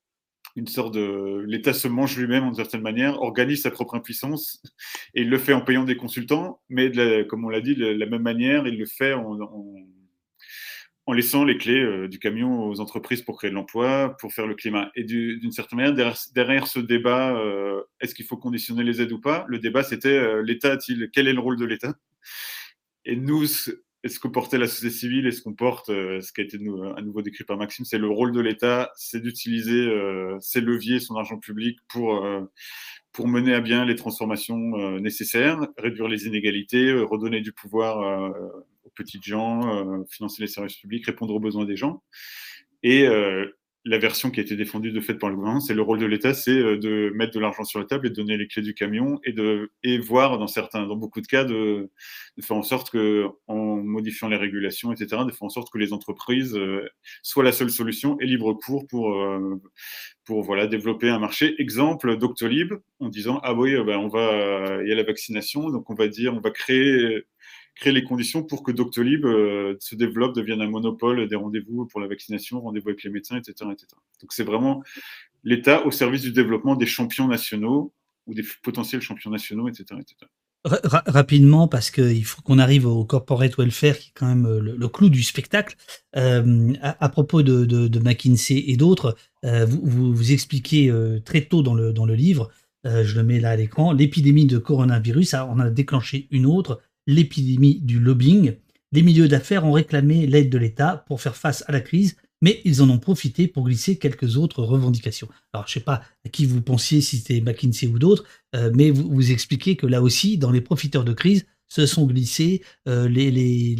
une 0.55 0.67
sorte 0.67 0.93
de. 0.93 1.43
L'État 1.47 1.73
se 1.73 1.87
mange 1.87 2.17
lui-même, 2.17 2.45
d'une 2.45 2.53
certaine 2.53 2.81
manière, 2.81 3.21
organise 3.21 3.63
sa 3.63 3.71
propre 3.71 3.95
impuissance, 3.95 4.61
et 5.13 5.21
il 5.21 5.29
le 5.29 5.37
fait 5.37 5.53
en 5.53 5.61
payant 5.61 5.83
des 5.83 5.97
consultants, 5.97 6.61
mais 6.69 6.91
comme 7.27 7.45
on 7.45 7.49
l'a 7.49 7.61
dit, 7.61 7.75
de 7.75 7.85
la 7.85 8.05
même 8.05 8.21
manière, 8.21 8.65
il 8.67 8.77
le 8.77 8.85
fait 8.85 9.13
en, 9.13 9.39
en, 9.41 9.73
laissant 11.13 11.43
les 11.43 11.57
clés 11.57 11.81
euh, 11.81 12.07
du 12.07 12.19
camion 12.19 12.67
aux 12.67 12.79
entreprises 12.79 13.21
pour 13.21 13.37
créer 13.37 13.49
de 13.49 13.55
l'emploi, 13.55 14.15
pour 14.19 14.33
faire 14.33 14.47
le 14.47 14.55
climat. 14.55 14.91
Et 14.95 15.03
d'une 15.03 15.51
certaine 15.51 15.77
manière, 15.77 16.15
derrière, 16.33 16.67
ce 16.67 16.79
débat, 16.79 17.37
euh, 17.37 17.81
est-ce 18.01 18.15
qu'il 18.15 18.25
faut 18.25 18.37
conditionner 18.37 18.83
les 18.83 19.01
aides 19.01 19.11
ou 19.11 19.19
pas? 19.19 19.45
Le 19.47 19.59
débat, 19.59 19.83
c'était 19.83 20.09
euh, 20.09 20.41
l'État, 20.41 20.77
quel 21.13 21.27
est 21.27 21.33
le 21.33 21.39
rôle 21.39 21.57
de 21.57 21.65
l'État? 21.65 21.95
Et 23.05 23.15
nous, 23.15 23.45
ce 23.45 23.71
que 24.19 24.27
portait 24.27 24.57
la 24.57 24.67
société 24.67 24.95
civile 24.95 25.27
et 25.27 25.31
ce 25.31 25.43
qu'on 25.43 25.53
porte, 25.53 25.87
ce 25.87 26.33
qui 26.33 26.41
a 26.41 26.43
été 26.43 26.57
à 26.57 27.01
nouveau 27.01 27.21
décrit 27.21 27.43
par 27.43 27.57
Maxime, 27.57 27.85
c'est 27.85 27.99
le 27.99 28.09
rôle 28.09 28.31
de 28.31 28.41
l'État, 28.41 28.91
c'est 28.95 29.21
d'utiliser 29.21 29.87
ses 30.39 30.59
leviers, 30.59 30.99
son 30.99 31.15
argent 31.15 31.37
public 31.37 31.77
pour 31.87 32.27
pour 33.11 33.27
mener 33.27 33.53
à 33.53 33.61
bien 33.61 33.85
les 33.85 33.95
transformations 33.95 34.99
nécessaires, 34.99 35.59
réduire 35.77 36.07
les 36.07 36.25
inégalités, 36.25 36.91
redonner 36.93 37.41
du 37.41 37.51
pouvoir 37.51 38.33
petites 38.95 39.23
gens, 39.23 39.61
financer 40.09 40.41
les 40.41 40.47
services 40.47 40.77
publics, 40.77 41.05
répondre 41.05 41.33
aux 41.33 41.39
besoins 41.39 41.65
des 41.65 41.75
gens. 41.75 42.03
Et 42.83 43.07
la 43.85 43.99
version 43.99 44.31
qui 44.31 44.39
a 44.39 44.43
été 44.43 44.55
défendue 44.55 44.91
de 44.91 44.99
fait 44.99 45.13
par 45.13 45.29
le 45.29 45.35
gouvernement, 45.35 45.61
c'est 45.61 45.75
le 45.75 45.81
rôle 45.83 45.99
de 45.99 46.07
l'État, 46.07 46.33
c'est 46.33 46.57
euh, 46.57 46.77
de 46.77 47.11
mettre 47.13 47.33
de 47.33 47.39
l'argent 47.39 47.63
sur 47.63 47.79
la 47.79 47.85
table 47.85 48.07
et 48.07 48.09
de 48.09 48.15
donner 48.15 48.35
les 48.35 48.47
clés 48.47 48.63
du 48.63 48.73
camion 48.73 49.19
et 49.23 49.31
de 49.31 49.71
et 49.83 49.99
voir 49.99 50.39
dans 50.39 50.47
certains, 50.47 50.87
dans 50.87 50.95
beaucoup 50.95 51.21
de 51.21 51.27
cas, 51.27 51.43
de, 51.43 51.91
faire 52.41 52.57
en 52.57 52.63
sorte 52.63 52.89
que, 52.89 53.27
en 53.45 53.77
modifiant 53.77 54.27
les 54.27 54.37
régulations, 54.37 54.91
etc., 54.91 55.21
de 55.25 55.31
faire 55.31 55.43
en 55.43 55.49
sorte 55.49 55.71
que 55.71 55.77
les 55.77 55.93
entreprises 55.93 56.55
euh, 56.55 56.89
soient 57.21 57.43
la 57.43 57.51
seule 57.51 57.69
solution 57.69 58.19
et 58.19 58.25
libre 58.25 58.53
cours 58.53 58.87
pour 58.87 59.13
euh, 59.13 59.61
pour 60.25 60.41
voilà 60.41 60.65
développer 60.65 61.09
un 61.09 61.19
marché. 61.19 61.53
Exemple 61.59 62.17
Doctolib, 62.17 62.73
en 62.99 63.09
disant 63.09 63.39
ah 63.43 63.53
oui, 63.53 63.75
ben 63.85 63.97
on 63.97 64.07
va 64.07 64.81
il 64.81 64.89
y 64.89 64.91
a 64.91 64.95
la 64.95 65.03
vaccination, 65.03 65.69
donc 65.69 65.91
on 65.91 65.95
va 65.95 66.07
dire 66.07 66.33
on 66.33 66.39
va 66.41 66.49
créer 66.49 67.23
créer 67.75 67.93
les 67.93 68.03
conditions 68.03 68.43
pour 68.43 68.63
que 68.63 68.71
Doctolib 68.71 69.25
euh, 69.25 69.75
se 69.79 69.95
développe, 69.95 70.35
devienne 70.35 70.61
un 70.61 70.69
monopole 70.69 71.27
des 71.27 71.35
rendez-vous 71.35 71.85
pour 71.85 71.99
la 71.99 72.07
vaccination, 72.07 72.61
rendez-vous 72.61 72.89
avec 72.89 73.03
les 73.03 73.09
médecins, 73.09 73.37
etc. 73.37 73.69
etc. 73.71 73.87
Donc 74.21 74.31
c'est 74.31 74.43
vraiment 74.43 74.81
l'État 75.43 75.85
au 75.85 75.91
service 75.91 76.21
du 76.21 76.31
développement 76.31 76.75
des 76.75 76.85
champions 76.85 77.27
nationaux 77.27 77.93
ou 78.27 78.33
des 78.33 78.43
potentiels 78.63 79.01
champions 79.01 79.29
nationaux, 79.29 79.67
etc. 79.67 79.99
etc. 79.99 80.15
rapidement, 80.63 81.67
parce 81.67 81.91
qu'il 81.91 82.25
faut 82.25 82.41
qu'on 82.41 82.57
arrive 82.57 82.87
au 82.87 83.03
corporate 83.05 83.57
welfare, 83.57 83.97
qui 83.97 84.09
est 84.09 84.13
quand 84.15 84.25
même 84.25 84.47
le, 84.47 84.87
clou 84.87 85.09
du 85.09 85.21
spectacle. 85.21 85.75
Euh, 86.15 86.73
à, 86.81 87.09
propos 87.09 87.43
de, 87.43 87.99
McKinsey 87.99 88.63
et 88.67 88.77
d'autres, 88.77 89.15
euh, 89.43 89.65
vous, 89.65 90.11
vous, 90.11 90.31
expliquez 90.31 90.91
très 91.23 91.41
tôt 91.41 91.61
dans 91.61 91.75
le, 91.75 91.93
dans 91.93 92.07
le 92.07 92.15
livre, 92.15 92.49
je 92.83 93.15
le 93.15 93.23
mets 93.23 93.39
là 93.39 93.51
à 93.51 93.55
l'écran, 93.55 93.93
l'épidémie 93.93 94.45
de 94.45 94.57
coronavirus, 94.57 95.35
on 95.35 95.59
a 95.59 95.69
déclenché 95.69 96.27
une 96.31 96.47
autre, 96.47 96.81
l'épidémie 97.07 97.79
du 97.81 97.99
lobbying. 97.99 98.53
Les 98.91 99.01
milieux 99.01 99.27
d'affaires 99.27 99.65
ont 99.65 99.71
réclamé 99.71 100.27
l'aide 100.27 100.49
de 100.49 100.57
l'État 100.57 101.03
pour 101.07 101.21
faire 101.21 101.35
face 101.35 101.63
à 101.67 101.71
la 101.71 101.81
crise, 101.81 102.15
mais 102.41 102.61
ils 102.65 102.81
en 102.81 102.89
ont 102.89 102.99
profité 102.99 103.47
pour 103.47 103.65
glisser 103.65 103.97
quelques 103.97 104.37
autres 104.37 104.63
revendications. 104.63 105.27
Alors, 105.53 105.67
je 105.67 105.71
ne 105.71 105.73
sais 105.75 105.85
pas 105.85 106.03
à 106.25 106.29
qui 106.29 106.45
vous 106.45 106.61
pensiez, 106.61 107.01
si 107.01 107.17
c'était 107.17 107.41
McKinsey 107.41 107.87
ou 107.87 107.99
d'autres, 107.99 108.25
euh, 108.55 108.71
mais 108.73 108.91
vous, 108.91 109.09
vous 109.09 109.31
expliquez 109.31 109.75
que 109.75 109.87
là 109.87 110.01
aussi, 110.01 110.37
dans 110.37 110.51
les 110.51 110.61
profiteurs 110.61 111.03
de 111.03 111.13
crise, 111.13 111.45
se 111.67 111.85
sont 111.85 112.05
glissés 112.05 112.61
euh, 112.87 113.07
les, 113.07 113.31
les, 113.31 113.75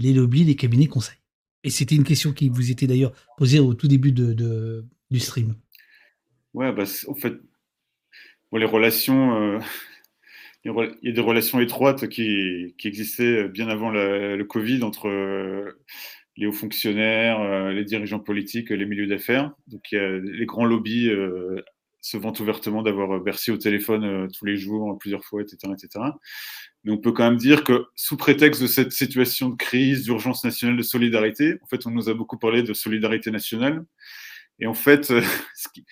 les, 0.00 0.12
lobbies, 0.14 0.44
les 0.44 0.56
cabinets 0.56 0.86
conseils. 0.86 1.18
Et 1.64 1.70
c'était 1.70 1.94
une 1.94 2.04
question 2.04 2.32
qui 2.32 2.48
vous 2.48 2.70
était 2.70 2.86
d'ailleurs 2.86 3.12
posée 3.36 3.58
au 3.58 3.74
tout 3.74 3.88
début 3.88 4.12
du 4.12 5.20
stream. 5.20 5.54
Ouais, 6.54 6.72
bah, 6.72 6.84
en 7.08 7.14
fait, 7.14 7.34
les 8.52 8.64
relations, 8.64 9.34
euh, 9.34 9.58
il 10.66 11.08
y 11.08 11.10
a 11.10 11.12
des 11.12 11.20
relations 11.20 11.60
étroites 11.60 12.08
qui, 12.08 12.74
existaient 12.84 13.48
bien 13.48 13.68
avant 13.68 13.90
le 13.90 14.42
Covid 14.44 14.82
entre 14.82 15.08
euh, 15.08 15.82
les 16.36 16.46
hauts 16.46 16.52
fonctionnaires, 16.52 17.40
euh, 17.40 17.72
les 17.72 17.84
dirigeants 17.84 18.18
politiques, 18.18 18.70
les 18.70 18.84
milieux 18.84 19.06
d'affaires. 19.06 19.52
Donc, 19.68 19.82
les 19.92 20.46
grands 20.46 20.64
lobbies 20.64 21.08
euh, 21.08 21.62
se 22.00 22.16
vantent 22.16 22.40
ouvertement 22.40 22.82
d'avoir 22.82 23.20
Bercy 23.20 23.50
au 23.50 23.56
téléphone 23.56 24.28
tous 24.36 24.44
les 24.44 24.56
jours, 24.56 24.98
plusieurs 24.98 25.24
fois, 25.24 25.42
etc., 25.42 25.72
etc. 25.72 26.04
Mais 26.84 26.92
on 26.92 26.98
peut 26.98 27.12
quand 27.12 27.24
même 27.24 27.38
dire 27.38 27.64
que 27.64 27.86
sous 27.94 28.16
prétexte 28.16 28.62
de 28.62 28.66
cette 28.66 28.92
situation 28.92 29.50
de 29.50 29.56
crise, 29.56 30.04
d'urgence 30.04 30.44
nationale, 30.44 30.76
de 30.76 30.82
solidarité, 30.82 31.58
en 31.62 31.66
fait, 31.66 31.86
on 31.86 31.90
nous 31.90 32.08
a 32.08 32.14
beaucoup 32.14 32.38
parlé 32.38 32.62
de 32.62 32.74
solidarité 32.74 33.30
nationale. 33.30 33.84
Et 34.58 34.66
en 34.66 34.74
fait, 34.74 35.04
ce 35.54 35.68
qui, 35.72 35.84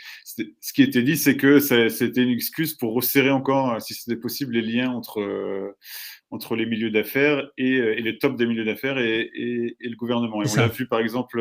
ce 0.60 0.72
qui 0.72 0.82
était 0.82 1.02
dit, 1.02 1.16
c'est 1.16 1.36
que 1.36 1.58
c'était 1.58 2.22
une 2.22 2.30
excuse 2.30 2.74
pour 2.74 2.94
resserrer 2.94 3.30
encore, 3.30 3.72
euh, 3.72 3.80
si 3.80 3.94
c'était 3.94 4.20
possible, 4.20 4.54
les 4.54 4.62
liens 4.62 4.90
entre, 4.90 5.20
euh, 5.20 5.76
entre 6.30 6.56
les 6.56 6.66
milieux 6.66 6.90
d'affaires 6.90 7.48
et, 7.56 7.76
et, 7.76 8.00
les 8.00 8.18
tops 8.18 8.36
des 8.36 8.46
milieux 8.46 8.64
d'affaires 8.64 8.98
et, 8.98 9.30
et, 9.34 9.76
le 9.80 9.96
gouvernement. 9.96 10.42
Et 10.42 10.46
on 10.50 10.56
l'a 10.56 10.68
vu, 10.68 10.86
par 10.86 11.00
exemple, 11.00 11.40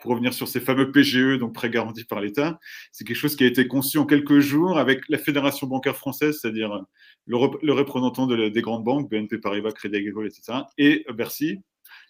pour 0.00 0.12
revenir 0.12 0.32
sur 0.32 0.48
ces 0.48 0.60
fameux 0.60 0.90
PGE, 0.90 1.38
donc 1.38 1.54
prêts 1.54 1.70
garantis 1.70 2.04
par 2.04 2.20
l'État, 2.20 2.58
c'est 2.90 3.04
quelque 3.04 3.16
chose 3.16 3.36
qui 3.36 3.44
a 3.44 3.46
été 3.46 3.68
conçu 3.68 3.98
en 3.98 4.06
quelques 4.06 4.40
jours 4.40 4.78
avec 4.78 5.02
la 5.08 5.18
Fédération 5.18 5.66
bancaire 5.66 5.96
française, 5.96 6.38
c'est-à-dire 6.40 6.84
le, 7.26 7.36
le, 7.62 7.72
représentant 7.72 8.26
de 8.26 8.48
des 8.48 8.62
grandes 8.62 8.84
banques, 8.84 9.10
BNP 9.10 9.38
Paribas, 9.38 9.72
Crédit 9.72 9.96
Agricole, 9.96 10.26
etc., 10.26 10.60
et 10.78 11.04
Bercy. 11.14 11.60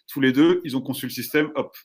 Tous 0.07 0.21
les 0.21 0.31
deux, 0.31 0.61
ils 0.63 0.75
ont 0.75 0.81
conçu 0.81 1.05
le 1.05 1.11
système, 1.11 1.51
hop. 1.55 1.75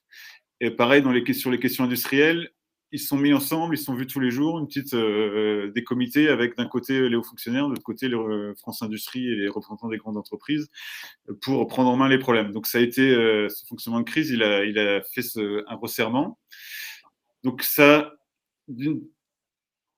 Et 0.61 0.71
pareil, 0.71 1.03
dans 1.03 1.13
les, 1.13 1.33
sur 1.33 1.51
les 1.51 1.59
questions 1.59 1.85
industrielles, 1.85 2.51
ils 2.97 2.99
sont 2.99 3.19
mis 3.19 3.35
ensemble, 3.35 3.75
ils 3.75 3.79
sont 3.79 3.95
vus 3.95 4.07
tous 4.07 4.21
les 4.21 4.31
jours, 4.31 4.59
une 4.59 4.67
petite, 4.67 4.95
euh, 4.95 5.71
des 5.73 5.85
comités 5.85 6.29
avec 6.29 6.57
d'un 6.57 6.67
côté 6.67 7.11
les 7.11 7.17
hauts 7.17 7.23
fonctionnaires, 7.23 7.67
de 7.67 7.73
l'autre 7.73 7.83
côté 7.83 8.09
les 8.09 8.17
euh, 8.17 8.55
France 8.57 8.81
Industrie 8.81 9.29
et 9.29 9.37
les 9.37 9.49
représentants 9.49 9.89
des 9.89 9.99
grandes 9.99 10.17
entreprises 10.17 10.71
pour 11.43 11.67
prendre 11.67 11.91
en 11.91 11.97
main 11.97 12.09
les 12.09 12.19
problèmes. 12.19 12.53
Donc 12.53 12.67
ça 12.67 12.79
a 12.79 12.81
été 12.81 13.03
euh, 13.03 13.51
ce 13.51 13.67
fonctionnement 13.67 14.01
de 14.01 14.07
crise, 14.07 14.31
il 14.31 14.43
a, 14.43 14.65
il 14.65 14.79
a 14.79 15.03
fait 15.03 15.21
ce, 15.21 15.63
un 15.69 15.75
resserrement. 15.77 16.39
Donc 17.45 17.63
ça, 17.63 18.15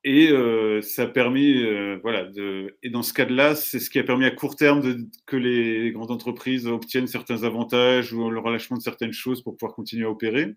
et 0.04 0.30
euh, 0.30 0.80
ça 0.80 1.02
a 1.02 1.06
permis, 1.08 1.62
euh, 1.62 1.98
voilà, 2.02 2.24
de, 2.24 2.76
et 2.82 2.90
dans 2.90 3.02
ce 3.02 3.12
cas-là, 3.12 3.56
c'est 3.56 3.80
ce 3.80 3.90
qui 3.90 3.98
a 3.98 4.04
permis 4.04 4.26
à 4.26 4.30
court 4.30 4.54
terme 4.54 4.80
de, 4.80 4.98
que 5.26 5.36
les 5.36 5.90
grandes 5.90 6.12
entreprises 6.12 6.66
obtiennent 6.68 7.08
certains 7.08 7.42
avantages 7.42 8.12
ou 8.12 8.30
le 8.30 8.38
relâchement 8.38 8.76
de 8.76 8.82
certaines 8.82 9.12
choses 9.12 9.42
pour 9.42 9.56
pouvoir 9.56 9.74
continuer 9.74 10.06
à 10.06 10.10
opérer. 10.10 10.54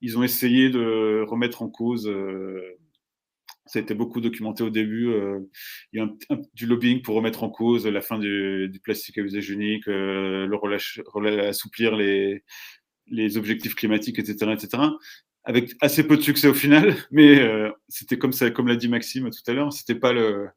Ils 0.00 0.16
ont 0.16 0.22
essayé 0.22 0.70
de 0.70 1.24
remettre 1.28 1.60
en 1.62 1.68
cause, 1.68 2.08
euh, 2.08 2.78
ça 3.66 3.78
a 3.78 3.82
été 3.82 3.92
beaucoup 3.94 4.22
documenté 4.22 4.62
au 4.64 4.70
début, 4.70 5.08
euh, 5.08 5.40
il 5.92 5.98
y 5.98 6.02
a 6.02 6.04
un, 6.30 6.40
du 6.54 6.66
lobbying 6.66 7.02
pour 7.02 7.14
remettre 7.14 7.44
en 7.44 7.50
cause 7.50 7.86
la 7.86 8.00
fin 8.00 8.18
du, 8.18 8.68
du 8.70 8.80
plastique 8.80 9.18
à 9.18 9.20
usage 9.20 9.50
unique, 9.50 9.86
euh, 9.88 10.46
le 10.46 10.56
relâche, 10.56 11.00
assouplir 11.46 11.94
les, 11.94 12.42
les 13.08 13.36
objectifs 13.36 13.74
climatiques, 13.74 14.18
etc., 14.18 14.52
etc 14.52 14.82
avec 15.48 15.74
assez 15.80 16.06
peu 16.06 16.16
de 16.16 16.22
succès 16.22 16.46
au 16.46 16.54
final, 16.54 16.94
mais 17.10 17.40
euh, 17.40 17.70
c'était 17.88 18.18
comme 18.18 18.68
l'a 18.68 18.76
dit 18.76 18.88
Maxime 18.88 19.30
tout 19.30 19.50
à 19.50 19.54
l'heure, 19.54 19.72
c'était 19.72 19.94
pas 19.94 20.12
le, 20.12 20.48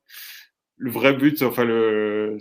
vrai 0.77 1.13
but, 1.13 1.41
enfin 1.43 1.63
le, 1.63 2.37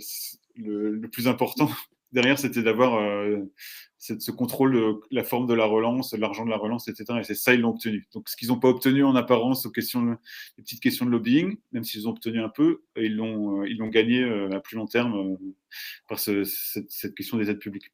plus 1.11 1.27
important 1.27 1.69
derrière, 2.11 2.37
c'était 2.37 2.61
d'avoir 2.61 2.95
euh, 2.95 3.37
ce 3.97 4.31
contrôle 4.31 4.73
de 4.73 4.99
la 5.11 5.23
forme 5.23 5.47
de 5.47 5.53
la 5.53 5.65
relance, 5.65 6.13
l'argent 6.13 6.45
de 6.45 6.49
la 6.49 6.57
relance, 6.57 6.87
etc. 6.87 7.19
Et 7.19 7.23
c'est 7.23 7.35
ça, 7.35 7.53
ils 7.53 7.61
l'ont 7.61 7.69
obtenu. 7.69 8.07
Donc, 8.13 8.27
ce 8.27 8.35
qu'ils 8.35 8.49
n'ont 8.49 8.59
pas 8.59 8.67
obtenu 8.67 9.03
en 9.03 9.15
apparence 9.15 9.65
aux 9.65 9.71
questions, 9.71 10.17
les 10.57 10.63
petites 10.63 10.81
questions 10.81 11.05
de 11.05 11.11
lobbying, 11.11 11.57
même 11.71 11.83
s'ils 11.83 12.07
ont 12.07 12.11
obtenu 12.11 12.41
un 12.41 12.49
peu, 12.49 12.81
ils 12.97 13.15
l'ont, 13.15 13.63
ils 13.63 13.77
l'ont 13.77 13.87
gagné 13.87 14.23
euh, 14.23 14.51
à 14.51 14.59
plus 14.59 14.75
long 14.75 14.87
terme 14.87 15.37
par 16.09 16.19
cette, 16.19 17.15
question 17.15 17.37
des 17.37 17.49
aides 17.49 17.59
publiques. 17.59 17.93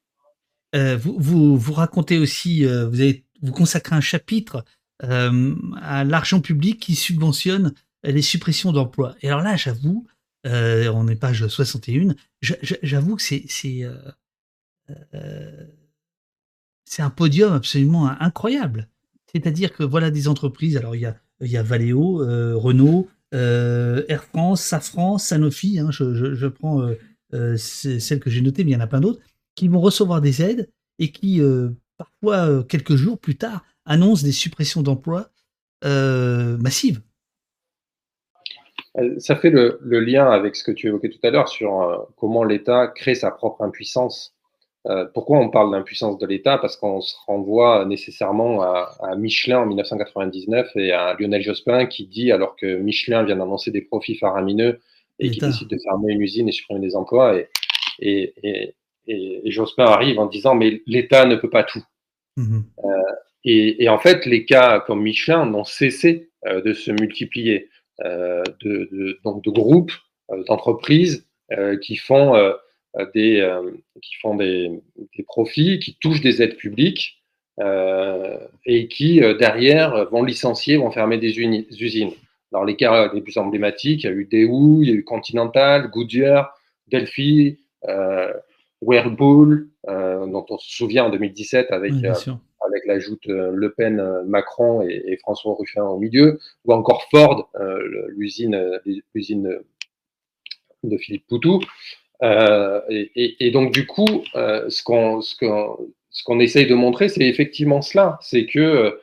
vous, 0.74 1.72
racontez 1.72 2.18
aussi, 2.18 2.64
vous 3.42 3.52
consacrez 3.52 3.94
un 3.94 4.00
chapitre 4.00 4.56
euh, 4.56 4.62
à 5.00 6.04
l'argent 6.04 6.40
public 6.40 6.80
qui 6.80 6.94
subventionne 6.94 7.74
les 8.04 8.22
suppressions 8.22 8.72
d'emplois. 8.72 9.14
Et 9.22 9.28
alors 9.28 9.42
là, 9.42 9.56
j'avoue, 9.56 10.06
euh, 10.46 10.90
on 10.94 11.08
est 11.08 11.16
page 11.16 11.46
61, 11.46 12.14
j'avoue 12.40 13.16
que 13.16 13.22
euh, 15.14 15.66
c'est 16.84 17.02
un 17.02 17.10
podium 17.10 17.52
absolument 17.52 18.08
incroyable. 18.20 18.88
C'est-à-dire 19.32 19.72
que 19.72 19.82
voilà 19.82 20.10
des 20.10 20.26
entreprises, 20.26 20.76
alors 20.76 20.96
il 20.96 21.02
y 21.02 21.06
a, 21.06 21.16
il 21.40 21.50
y 21.50 21.56
a 21.56 21.62
Valeo, 21.62 22.18
Renault, 22.58 23.08
Air 23.32 24.24
France, 24.24 24.62
Safran, 24.62 25.18
Sanofi, 25.18 25.78
hein, 25.78 25.90
je, 25.90 26.46
prends 26.46 26.88
celle 27.56 28.20
que 28.20 28.30
j'ai 28.30 28.40
notée, 28.40 28.64
mais 28.64 28.70
il 28.70 28.74
y 28.74 28.76
en 28.76 28.80
a 28.80 28.86
plein 28.86 29.00
d'autres, 29.00 29.20
qui 29.54 29.68
vont 29.68 29.80
recevoir 29.80 30.20
des 30.20 30.40
aides 30.40 30.70
et 30.98 31.12
qui, 31.12 31.42
parfois 31.98 32.48
euh, 32.48 32.62
quelques 32.62 32.94
jours 32.94 33.18
plus 33.18 33.36
tard, 33.36 33.64
annonce 33.88 34.22
des 34.22 34.32
suppressions 34.32 34.82
d'emplois 34.82 35.28
euh, 35.84 36.56
massives. 36.58 37.00
Euh, 38.96 39.18
ça 39.18 39.34
fait 39.34 39.50
le, 39.50 39.80
lien 39.82 40.30
avec 40.30 40.54
ce 40.54 40.62
que 40.62 40.70
tu 40.70 40.86
évoquais 40.86 41.10
tout 41.10 41.18
à 41.24 41.30
l'heure 41.30 41.48
sur 41.48 42.08
comment 42.16 42.44
l'État 42.44 42.86
crée 42.86 43.14
sa 43.14 43.30
propre 43.30 43.62
impuissance. 43.62 44.34
pourquoi 45.12 45.38
on 45.38 45.50
parle 45.50 45.72
d'impuissance 45.72 46.18
de 46.18 46.26
l'État? 46.26 46.58
Parce 46.58 46.76
qu'on 46.76 47.00
se 47.00 47.14
renvoie 47.26 47.84
nécessairement 47.84 48.62
à, 48.62 48.90
à, 49.02 49.16
Michelin 49.16 49.60
en 49.60 49.66
1999 49.66 50.70
et 50.76 50.92
à 50.92 51.14
Lionel 51.18 51.42
Jospin 51.42 51.86
qui 51.86 52.06
dit, 52.06 52.30
alors 52.32 52.56
que 52.56 52.76
Michelin 52.76 53.24
vient 53.24 53.36
d'annoncer 53.36 53.70
des 53.70 53.82
profits 53.82 54.16
faramineux 54.16 54.80
et 55.18 55.30
qui 55.30 55.40
décide 55.40 55.68
de 55.68 55.78
fermer 55.78 56.12
une 56.12 56.22
usine 56.22 56.48
et 56.48 56.52
supprimer 56.52 56.80
des 56.80 56.94
emplois, 56.94 57.36
et, 57.36 57.48
et, 57.98 58.74
et, 59.06 59.50
Jospin 59.50 59.84
arrive 59.84 60.18
en 60.18 60.26
disant 60.26 60.54
mais 60.54 60.82
l'État 60.86 61.24
ne 61.24 61.36
peut 61.36 61.50
pas 61.50 61.64
tout. 61.64 61.82
Euh, 62.38 62.50
et, 63.44 63.88
en 63.88 63.98
fait, 63.98 64.26
les 64.26 64.44
cas 64.44 64.80
comme 64.80 65.02
Michelin 65.02 65.46
n'ont 65.46 65.64
cessé 65.64 66.30
euh, 66.46 66.60
de 66.60 66.72
se 66.72 66.90
multiplier, 66.90 67.68
euh, 68.04 68.42
de, 68.60 69.18
donc 69.24 69.42
de 69.44 69.50
groupes, 69.50 69.92
d'entreprises 70.46 71.26
qui 71.80 71.96
font 71.96 72.34
des, 73.14 73.48
profits, 75.26 75.78
qui 75.78 75.96
touchent 75.98 76.20
des 76.20 76.42
aides 76.42 76.58
publiques 76.58 77.22
et 78.66 78.88
qui, 78.88 79.20
derrière, 79.38 80.04
vont 80.10 80.22
licencier, 80.22 80.76
vont 80.76 80.90
fermer 80.90 81.16
des 81.16 81.38
usines. 81.38 82.12
Dans 82.52 82.64
les 82.64 82.76
cas 82.76 83.10
les 83.14 83.22
plus 83.22 83.38
emblématiques, 83.38 84.04
il 84.04 84.06
y 84.06 84.10
a 84.10 84.12
eu 84.12 84.26
Daewoo, 84.26 84.82
il 84.82 84.90
y 84.90 84.92
a 84.92 84.94
eu 84.94 85.04
Continental, 85.04 85.88
Goodyear, 85.88 86.54
Delphi, 86.88 87.58
Whirlpool, 88.80 89.68
dont 89.86 90.46
on 90.50 90.58
se 90.58 90.70
souvient 90.70 91.06
en 91.06 91.10
2017 91.10 91.70
avec 91.70 91.92
avec 92.66 92.86
l'ajout 92.86 93.18
euh, 93.28 93.50
Le 93.54 93.72
Pen, 93.72 94.00
euh, 94.00 94.24
Macron 94.24 94.82
et, 94.82 95.16
François 95.18 95.54
Ruffin 95.58 95.84
au 95.84 95.98
milieu, 95.98 96.38
ou 96.64 96.72
encore 96.72 97.04
Ford, 97.10 97.50
euh, 97.60 97.78
l'usine, 98.08 98.80
de 100.84 100.96
Philippe 100.96 101.26
Poutou. 101.26 101.60
Et, 102.22 103.50
donc 103.52 103.72
du 103.72 103.86
coup, 103.86 104.22
ce 104.34 104.82
qu'on 104.82 105.20
ce 105.20 106.24
qu'on 106.24 106.40
essaye 106.40 106.66
de 106.66 106.74
montrer, 106.74 107.08
c'est 107.08 107.26
effectivement 107.26 107.82
cela, 107.82 108.18
c'est 108.22 108.46
que 108.46 108.98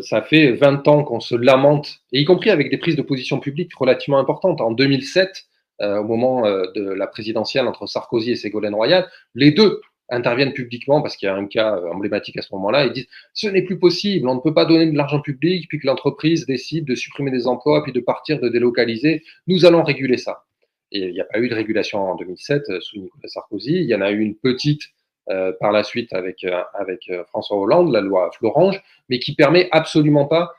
ça 0.00 0.22
fait 0.22 0.52
20 0.52 0.88
ans 0.88 1.04
qu'on 1.04 1.20
se 1.20 1.34
lamente, 1.34 2.00
et 2.12 2.20
y 2.20 2.24
compris 2.24 2.50
avec 2.50 2.70
des 2.70 2.78
prises 2.78 2.96
de 2.96 3.02
position 3.02 3.40
publiques 3.40 3.74
relativement 3.74 4.18
importantes. 4.18 4.60
En 4.60 4.70
2007, 4.70 5.46
au 5.80 6.04
moment 6.04 6.42
de 6.42 6.92
la 6.92 7.06
présidentielle 7.06 7.66
entre 7.66 7.86
Sarkozy 7.86 8.30
et 8.30 8.36
Ségolène 8.36 8.74
Royal, 8.74 9.06
les 9.34 9.50
deux 9.50 9.80
interviennent 10.08 10.52
publiquement 10.52 11.02
parce 11.02 11.16
qu'il 11.16 11.26
y 11.26 11.30
a 11.30 11.34
un 11.34 11.46
cas 11.46 11.76
euh, 11.76 11.90
emblématique 11.90 12.36
à 12.36 12.42
ce 12.42 12.54
moment-là 12.54 12.86
et 12.86 12.90
disent 12.90 13.08
ce 13.34 13.48
n'est 13.48 13.62
plus 13.62 13.78
possible, 13.78 14.28
on 14.28 14.36
ne 14.36 14.40
peut 14.40 14.54
pas 14.54 14.64
donner 14.64 14.86
de 14.86 14.96
l'argent 14.96 15.20
public 15.20 15.68
puis 15.68 15.78
que 15.78 15.86
l'entreprise 15.86 16.46
décide 16.46 16.84
de 16.84 16.94
supprimer 16.94 17.30
des 17.30 17.46
emplois 17.46 17.82
puis 17.82 17.92
de 17.92 18.00
partir, 18.00 18.40
de 18.40 18.48
délocaliser. 18.48 19.22
Nous 19.46 19.64
allons 19.64 19.82
réguler 19.82 20.16
ça. 20.16 20.44
Et 20.92 21.00
il 21.00 21.12
n'y 21.12 21.20
a 21.20 21.24
pas 21.24 21.40
eu 21.40 21.48
de 21.48 21.54
régulation 21.54 21.98
en 21.98 22.14
2007 22.14 22.62
euh, 22.68 22.80
sous 22.80 22.98
Nicolas 23.00 23.28
Sarkozy. 23.28 23.74
Il 23.74 23.86
y 23.86 23.94
en 23.94 24.00
a 24.00 24.10
eu 24.10 24.20
une 24.20 24.36
petite 24.36 24.82
euh, 25.28 25.52
par 25.58 25.72
la 25.72 25.82
suite 25.82 26.12
avec, 26.12 26.46
avec 26.74 27.10
François 27.28 27.58
Hollande, 27.58 27.90
la 27.90 28.00
loi 28.00 28.30
Florange, 28.38 28.80
mais 29.08 29.18
qui 29.18 29.34
permet 29.34 29.68
absolument 29.72 30.26
pas 30.26 30.52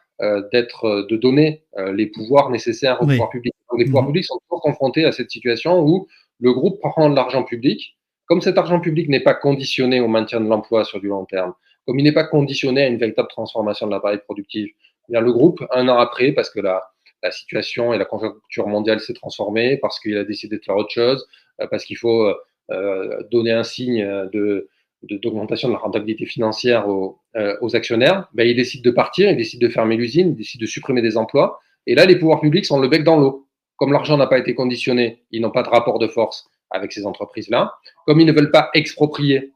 d'être, 0.51 1.05
de 1.09 1.15
donner 1.15 1.63
les 1.93 2.07
pouvoirs 2.07 2.49
nécessaires 2.49 3.01
aux 3.01 3.05
pouvoirs 3.05 3.29
publics. 3.29 3.53
les 3.77 3.85
pouvoirs 3.85 4.03
mmh. 4.03 4.07
publics 4.07 4.25
sont 4.25 4.39
toujours 4.47 4.61
confrontés 4.61 5.05
à 5.05 5.11
cette 5.11 5.29
situation 5.29 5.81
où 5.81 6.07
le 6.39 6.53
groupe 6.53 6.79
prend 6.79 7.09
de 7.09 7.15
l'argent 7.15 7.43
public 7.43 7.97
comme 8.27 8.41
cet 8.41 8.57
argent 8.57 8.79
public 8.79 9.09
n'est 9.09 9.21
pas 9.21 9.33
conditionné 9.33 9.99
au 9.99 10.07
maintien 10.07 10.39
de 10.39 10.47
l'emploi 10.47 10.83
sur 10.83 10.99
du 10.99 11.07
long 11.07 11.25
terme, 11.25 11.53
comme 11.85 11.97
il 11.97 12.03
n'est 12.03 12.13
pas 12.13 12.25
conditionné 12.25 12.83
à 12.83 12.87
une 12.87 12.97
véritable 12.97 13.29
transformation 13.29 13.87
de 13.87 13.91
l'appareil 13.91 14.19
productif, 14.19 14.69
eh 15.09 15.11
bien 15.11 15.21
le 15.21 15.31
groupe, 15.31 15.65
un 15.71 15.87
an 15.87 15.97
après, 15.97 16.33
parce 16.33 16.49
que 16.49 16.59
la, 16.59 16.83
la 17.23 17.31
situation 17.31 17.93
et 17.93 17.97
la 17.97 18.05
conjoncture 18.05 18.67
mondiale 18.67 18.99
s'est 18.99 19.13
transformée, 19.13 19.77
parce 19.77 19.99
qu'il 19.99 20.17
a 20.17 20.25
décidé 20.25 20.57
de 20.57 20.63
faire 20.63 20.75
autre 20.75 20.91
chose, 20.91 21.25
euh, 21.61 21.67
parce 21.71 21.85
qu'il 21.85 21.97
faut 21.97 22.33
euh, 22.69 23.23
donner 23.31 23.53
un 23.53 23.63
signe 23.63 24.05
de, 24.33 24.67
d'augmentation 25.03 25.69
de, 25.69 25.73
la 25.73 25.79
rentabilité 25.79 26.25
financière 26.25 26.87
aux, 26.87 27.19
euh, 27.35 27.55
aux 27.61 27.75
actionnaires, 27.75 28.27
ben, 28.33 28.47
il 28.47 28.55
décide 28.55 28.83
de 28.83 28.91
partir, 28.91 29.29
il 29.29 29.37
décide 29.37 29.61
de 29.61 29.69
fermer 29.69 29.95
l'usine, 29.95 30.29
il 30.29 30.35
décide 30.35 30.61
de 30.61 30.65
supprimer 30.65 31.01
des 31.01 31.17
emplois. 31.17 31.59
Et 31.85 31.95
là, 31.95 32.05
les 32.05 32.17
pouvoirs 32.17 32.41
publics 32.41 32.65
sont 32.65 32.79
le 32.79 32.87
bec 32.87 33.03
dans 33.03 33.17
l'eau. 33.17 33.47
Comme 33.77 33.93
l'argent 33.93 34.17
n'a 34.17 34.27
pas 34.27 34.39
été 34.39 34.55
conditionné, 34.55 35.23
ils 35.31 35.41
n'ont 35.41 35.51
pas 35.51 35.63
de 35.63 35.69
rapport 35.69 35.99
de 35.99 36.07
force 36.07 36.49
avec 36.71 36.91
ces 36.91 37.05
entreprises-là. 37.05 37.75
Comme 38.05 38.19
ils 38.19 38.25
ne 38.25 38.33
veulent 38.33 38.51
pas 38.51 38.69
exproprier, 38.73 39.53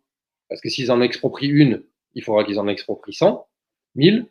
parce 0.48 0.62
que 0.62 0.70
s'ils 0.70 0.92
en 0.92 1.02
exproprient 1.02 1.48
une, 1.48 1.84
il 2.14 2.24
faudra 2.24 2.44
qu'ils 2.44 2.60
en 2.60 2.68
exproprient 2.68 3.14
100, 3.14 3.48
1000. 3.96 4.28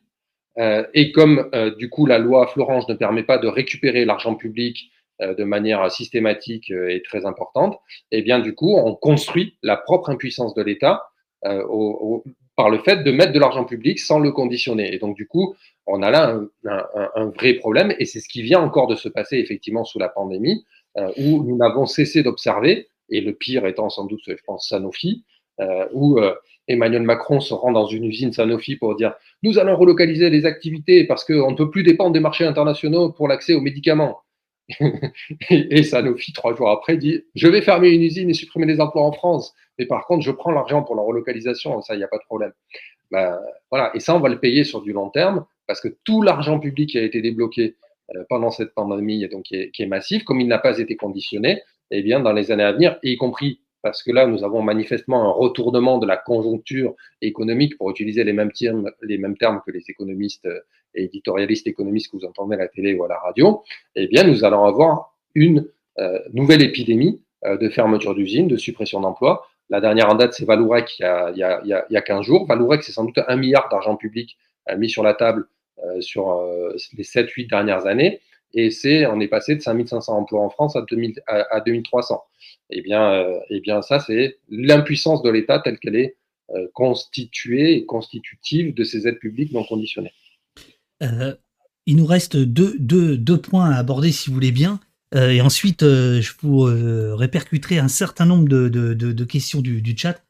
Euh, 0.58 0.84
et 0.94 1.12
comme 1.12 1.48
euh, 1.54 1.74
du 1.76 1.88
coup 1.88 2.06
la 2.06 2.18
loi 2.18 2.48
Florange 2.48 2.88
ne 2.88 2.94
permet 2.94 3.22
pas 3.22 3.38
de 3.38 3.46
récupérer 3.46 4.04
l'argent 4.04 4.34
public 4.34 4.90
de 5.20 5.44
manière 5.44 5.90
systématique 5.90 6.70
et 6.70 7.02
très 7.02 7.26
importante, 7.26 7.78
eh 8.10 8.22
bien 8.22 8.38
du 8.38 8.54
coup 8.54 8.76
on 8.76 8.94
construit 8.94 9.56
la 9.62 9.76
propre 9.76 10.10
impuissance 10.10 10.54
de 10.54 10.62
l'État 10.62 11.10
par 11.42 12.70
le 12.70 12.78
fait 12.78 13.04
de 13.04 13.12
mettre 13.12 13.32
de 13.32 13.38
l'argent 13.38 13.64
public 13.64 13.98
sans 13.98 14.18
le 14.18 14.32
conditionner. 14.32 14.94
Et 14.94 14.98
donc 14.98 15.16
du 15.16 15.26
coup 15.26 15.54
on 15.86 16.02
a 16.02 16.10
là 16.10 16.40
un, 16.64 17.26
vrai 17.26 17.54
problème 17.54 17.94
et 17.98 18.04
c'est 18.06 18.20
ce 18.20 18.28
qui 18.28 18.42
vient 18.42 18.60
encore 18.60 18.86
de 18.86 18.96
se 18.96 19.08
passer 19.08 19.36
effectivement 19.36 19.84
sous 19.84 19.98
la 19.98 20.08
pandémie. 20.08 20.64
Euh, 20.96 21.12
où 21.18 21.44
nous 21.44 21.56
n'avons 21.56 21.86
cessé 21.86 22.24
d'observer, 22.24 22.88
et 23.10 23.20
le 23.20 23.32
pire 23.32 23.64
étant 23.66 23.90
sans 23.90 24.06
doute, 24.06 24.22
je 24.26 24.34
pense, 24.44 24.68
Sanofi, 24.68 25.24
euh, 25.60 25.86
où 25.92 26.18
euh, 26.18 26.34
Emmanuel 26.66 27.02
Macron 27.02 27.38
se 27.38 27.54
rend 27.54 27.70
dans 27.70 27.86
une 27.86 28.04
usine 28.04 28.32
Sanofi 28.32 28.74
pour 28.74 28.96
dire 28.96 29.14
nous 29.44 29.60
allons 29.60 29.76
relocaliser 29.76 30.30
les 30.30 30.46
activités 30.46 31.04
parce 31.04 31.24
qu'on 31.24 31.52
ne 31.52 31.56
peut 31.56 31.70
plus 31.70 31.84
dépendre 31.84 32.12
des 32.12 32.20
marchés 32.20 32.44
internationaux 32.44 33.12
pour 33.12 33.28
l'accès 33.28 33.54
aux 33.54 33.60
médicaments. 33.60 34.18
et, 35.50 35.82
Sanofi, 35.82 36.32
trois 36.32 36.54
jours 36.54 36.70
après, 36.70 36.96
dit 36.96 37.22
je 37.34 37.48
vais 37.48 37.62
fermer 37.62 37.90
une 37.90 38.02
usine 38.02 38.30
et 38.30 38.34
supprimer 38.34 38.66
les 38.66 38.80
emplois 38.80 39.02
en 39.02 39.12
France, 39.12 39.54
mais 39.78 39.86
par 39.86 40.06
contre, 40.06 40.24
je 40.24 40.30
prends 40.30 40.52
l'argent 40.52 40.82
pour 40.82 40.96
la 40.96 41.02
relocalisation, 41.02 41.80
ça, 41.82 41.94
il 41.94 41.98
n'y 41.98 42.04
a 42.04 42.08
pas 42.08 42.18
de 42.18 42.24
problème. 42.24 42.52
Ben, 43.10 43.38
voilà. 43.70 43.90
Et 43.94 44.00
ça, 44.00 44.14
on 44.14 44.20
va 44.20 44.28
le 44.28 44.38
payer 44.38 44.64
sur 44.64 44.82
du 44.82 44.92
long 44.92 45.10
terme 45.10 45.44
parce 45.66 45.80
que 45.80 45.88
tout 46.04 46.22
l'argent 46.22 46.58
public 46.58 46.90
qui 46.90 46.98
a 46.98 47.02
été 47.02 47.20
débloqué 47.20 47.76
euh, 48.14 48.24
pendant 48.28 48.50
cette 48.50 48.74
pandémie 48.74 49.26
donc, 49.28 49.44
qui, 49.44 49.56
est, 49.56 49.70
qui 49.70 49.82
est 49.82 49.86
massive, 49.86 50.24
comme 50.24 50.40
il 50.40 50.48
n'a 50.48 50.58
pas 50.58 50.78
été 50.78 50.96
conditionné, 50.96 51.62
eh 51.90 52.02
bien, 52.02 52.20
dans 52.20 52.32
les 52.32 52.50
années 52.50 52.64
à 52.64 52.72
venir, 52.72 52.98
y 53.02 53.16
compris 53.16 53.60
parce 53.82 54.02
que 54.02 54.12
là, 54.12 54.26
nous 54.26 54.44
avons 54.44 54.62
manifestement 54.62 55.28
un 55.28 55.30
retournement 55.30 55.98
de 55.98 56.06
la 56.06 56.16
conjoncture 56.16 56.94
économique, 57.22 57.76
pour 57.78 57.90
utiliser 57.90 58.24
les 58.24 58.32
mêmes 58.32 58.52
termes, 58.52 58.90
les 59.02 59.18
mêmes 59.18 59.36
termes 59.36 59.60
que 59.64 59.70
les 59.70 59.84
économistes 59.88 60.48
et 60.94 61.04
éditorialistes 61.04 61.66
économistes 61.66 62.10
que 62.10 62.16
vous 62.16 62.24
entendez 62.24 62.56
à 62.56 62.58
la 62.58 62.68
télé 62.68 62.94
ou 62.94 63.04
à 63.04 63.08
la 63.08 63.18
radio, 63.18 63.62
eh 63.94 64.06
bien, 64.06 64.24
nous 64.24 64.44
allons 64.44 64.64
avoir 64.64 65.14
une 65.34 65.66
euh, 65.98 66.18
nouvelle 66.32 66.62
épidémie 66.62 67.22
euh, 67.44 67.56
de 67.56 67.68
fermeture 67.68 68.14
d'usines, 68.14 68.48
de 68.48 68.56
suppression 68.56 69.00
d'emplois. 69.00 69.46
La 69.68 69.80
dernière 69.80 70.10
en 70.10 70.14
date, 70.14 70.34
c'est 70.34 70.44
Valourec 70.44 70.98
il 70.98 71.02
y 71.02 71.04
a, 71.04 71.30
il 71.30 71.38
y 71.38 71.42
a, 71.44 71.62
il 71.64 71.92
y 71.92 71.96
a 71.96 72.02
15 72.02 72.24
jours. 72.24 72.46
Valourec, 72.46 72.82
c'est 72.82 72.92
sans 72.92 73.04
doute 73.04 73.20
un 73.26 73.36
milliard 73.36 73.68
d'argent 73.70 73.96
public 73.96 74.36
mis 74.76 74.90
sur 74.90 75.02
la 75.02 75.14
table 75.14 75.46
euh, 75.86 76.00
sur 76.00 76.32
euh, 76.32 76.76
les 76.96 77.04
7-8 77.04 77.48
dernières 77.48 77.86
années. 77.86 78.20
Et 78.52 78.70
c'est, 78.70 79.06
on 79.06 79.20
est 79.20 79.28
passé 79.28 79.54
de 79.54 79.60
5500 79.60 80.16
emplois 80.16 80.42
en 80.42 80.50
France 80.50 80.76
à, 80.76 80.82
2000, 80.82 81.22
à, 81.26 81.60
2300. 81.60 82.22
Eh 82.70 82.82
bien, 82.82 83.12
euh, 83.12 83.38
eh 83.50 83.60
bien, 83.60 83.82
ça, 83.82 84.00
c'est 84.00 84.38
l'impuissance 84.48 85.22
de 85.22 85.30
l'État 85.30 85.60
telle 85.60 85.78
qu'elle 85.78 85.96
est 85.96 86.16
constituée 86.72 87.76
et 87.76 87.86
constitutive 87.86 88.74
de 88.74 88.82
ces 88.82 89.06
aides 89.06 89.20
publiques 89.20 89.52
non 89.52 89.62
conditionnées. 89.62 90.10
il 91.00 91.96
nous 91.96 92.06
reste 92.06 92.36
deux, 92.36 92.74
deux, 92.80 93.16
deux, 93.16 93.40
points 93.40 93.70
à 93.70 93.76
aborder, 93.76 94.10
si 94.10 94.30
vous 94.30 94.34
voulez 94.34 94.50
bien. 94.50 94.80
et 95.14 95.40
ensuite, 95.42 95.82
je 95.82 96.32
vous 96.42 96.62
répercuterai 97.16 97.78
un 97.78 97.86
certain 97.86 98.26
nombre 98.26 98.48
de, 98.48 98.68
de, 98.68 99.24
questions 99.24 99.60
du, 99.60 99.80
du 99.80 99.96
chat. 99.96 100.24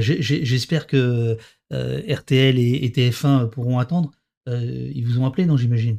J'espère 0.00 0.88
que 0.88 1.36
RTL 1.70 2.58
et, 2.58 2.84
et, 2.84 2.88
TF1 2.88 3.48
pourront 3.48 3.78
attendre. 3.78 4.10
Euh, 4.48 4.90
ils 4.94 5.06
vous 5.06 5.18
ont 5.18 5.26
appelé, 5.26 5.46
non, 5.46 5.56
j'imagine? 5.56 5.98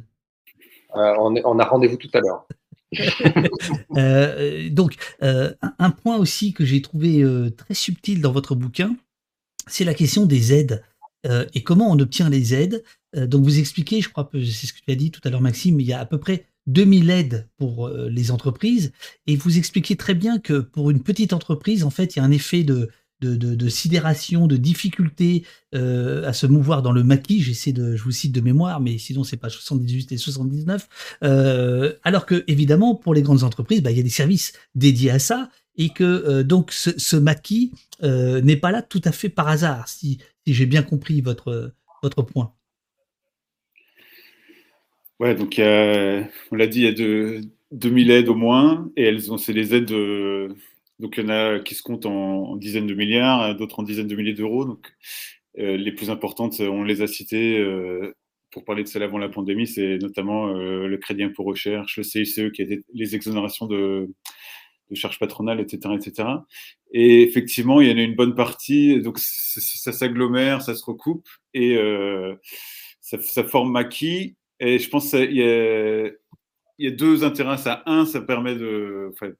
Euh, 0.96 1.14
on, 1.44 1.58
a 1.58 1.64
rendez-vous 1.64 1.96
tout 1.96 2.10
à 2.14 2.20
l'heure. 2.20 2.46
Euh, 3.96 4.68
donc, 4.70 4.96
un, 5.20 5.90
point 5.90 6.16
aussi 6.16 6.52
que 6.52 6.64
j'ai 6.64 6.82
trouvé 6.82 7.24
très 7.56 7.74
subtil 7.74 8.20
dans 8.20 8.32
votre 8.32 8.54
bouquin, 8.54 8.96
c'est 9.66 9.84
la 9.84 9.94
question 9.94 10.26
des 10.26 10.52
aides 10.52 10.82
et 11.54 11.62
comment 11.62 11.90
on 11.90 11.98
obtient 11.98 12.28
les 12.28 12.54
aides. 12.54 12.82
donc, 13.14 13.44
vous 13.44 13.58
expliquez, 13.58 14.00
je 14.00 14.10
crois 14.10 14.24
que 14.24 14.42
c'est 14.44 14.66
ce 14.66 14.72
que 14.72 14.80
tu 14.84 14.90
as 14.90 14.94
dit 14.94 15.10
tout 15.10 15.20
à 15.24 15.30
l'heure, 15.30 15.40
Maxime, 15.40 15.80
il 15.80 15.86
y 15.86 15.92
a 15.92 16.00
à 16.00 16.06
peu 16.06 16.18
près 16.18 16.46
2000 16.66 17.10
aides 17.10 17.48
pour 17.56 17.88
les 17.88 18.30
entreprises 18.30 18.92
et 19.26 19.36
vous 19.36 19.56
expliquez 19.56 19.96
très 19.96 20.14
bien 20.14 20.38
que 20.38 20.60
pour 20.60 20.90
une 20.90 21.02
petite 21.02 21.32
entreprise, 21.32 21.84
en 21.84 21.90
fait, 21.90 22.16
il 22.16 22.18
y 22.18 22.22
a 22.22 22.24
un 22.24 22.30
effet 22.30 22.62
de, 22.62 22.90
de, 23.26 23.68
sidération, 23.68 24.46
de 24.46 24.56
difficulté 24.56 25.44
euh, 25.74 26.26
à 26.26 26.32
se 26.32 26.46
mouvoir 26.46 26.82
dans 26.82 26.92
le 26.92 27.02
maquis. 27.02 27.40
J'essaie 27.40 27.72
de, 27.72 27.96
je 27.96 28.02
vous 28.02 28.10
cite 28.10 28.32
de 28.32 28.40
mémoire, 28.40 28.80
mais 28.80 28.98
sinon 28.98 29.24
c'est 29.24 29.36
pas 29.36 29.48
78 29.48 30.12
et 30.12 30.16
79. 30.16 31.16
Euh, 31.22 31.94
alors 32.02 32.26
que 32.26 32.44
évidemment 32.46 32.94
pour 32.94 33.14
les 33.14 33.22
grandes 33.22 33.44
entreprises, 33.44 33.82
bah, 33.82 33.90
il 33.90 33.96
y 33.96 34.00
a 34.00 34.04
des 34.04 34.08
services 34.08 34.52
dédiés 34.74 35.10
à 35.10 35.18
ça 35.18 35.50
et 35.76 35.90
que 35.90 36.04
euh, 36.04 36.42
donc 36.42 36.72
ce, 36.72 37.16
maquis 37.16 37.72
n'est 38.02 38.56
pas 38.56 38.72
là 38.72 38.82
tout 38.82 39.02
à 39.04 39.12
fait 39.12 39.28
par 39.28 39.48
hasard. 39.48 39.88
Si, 39.88 40.18
j'ai 40.46 40.66
bien 40.66 40.82
compris 40.82 41.20
votre 41.20 41.72
votre 42.02 42.22
point. 42.22 42.52
Ouais, 45.20 45.36
donc 45.36 45.54
on 45.58 46.56
l'a 46.56 46.66
dit, 46.66 46.80
il 46.80 46.84
y 46.84 46.88
a 46.88 46.92
de, 46.92 47.42
2000 47.70 48.10
aides 48.10 48.28
au 48.28 48.34
moins, 48.34 48.90
et 48.96 49.04
elles 49.04 49.32
ont, 49.32 49.38
c'est 49.38 49.54
des 49.54 49.74
aides 49.74 49.92
donc 51.02 51.16
il 51.18 51.24
y 51.24 51.26
en 51.26 51.30
a 51.30 51.58
qui 51.58 51.74
se 51.74 51.82
comptent 51.82 52.06
en, 52.06 52.56
dizaines 52.56 52.86
de 52.86 52.94
milliards, 52.94 53.56
d'autres 53.56 53.80
en 53.80 53.82
dizaines 53.82 54.06
de 54.06 54.14
milliers 54.14 54.34
d'euros. 54.34 54.64
Donc 54.64 54.94
euh, 55.58 55.76
les 55.76 55.90
plus 55.90 56.10
importantes, 56.10 56.60
on 56.60 56.84
les 56.84 57.02
a 57.02 57.08
citées 57.08 57.58
euh, 57.58 58.14
pour 58.52 58.64
parler 58.64 58.84
de 58.84 58.88
celles 58.88 59.02
avant 59.02 59.18
la 59.18 59.28
pandémie, 59.28 59.66
c'est 59.66 59.98
notamment 59.98 60.48
euh, 60.48 60.86
le 60.86 60.96
crédit 60.98 61.24
impôt 61.24 61.42
recherche, 61.42 61.96
le 61.96 62.04
CICE 62.04 62.40
qui 62.54 62.62
a 62.62 62.66
les 62.94 63.14
exonérations 63.16 63.66
de, 63.66 64.08
charges 64.94 65.18
patronales, 65.18 65.58
etc., 65.58 65.94
etc. 65.94 66.28
Et 66.92 67.22
effectivement, 67.22 67.80
il 67.80 67.88
y 67.88 67.92
en 67.92 67.96
a 67.96 68.02
une 68.02 68.14
bonne 68.14 68.34
partie, 68.34 69.00
donc 69.00 69.18
ça, 69.18 69.90
s'agglomère, 69.90 70.62
ça 70.62 70.74
se 70.74 70.84
recoupe 70.84 71.26
et 71.54 71.78
ça, 73.00 73.44
forme 73.44 73.72
maquis. 73.72 74.36
Et 74.60 74.78
je 74.78 74.88
pense 74.90 75.10
qu'il 75.10 75.32
y, 75.32 76.86
a, 76.86 76.90
deux 76.90 77.24
intérêts 77.24 77.54
à 77.54 77.56
ça. 77.56 77.82
Un, 77.86 78.04
ça 78.04 78.20
permet 78.20 78.54
de. 78.54 79.10
Enfin, 79.14 79.32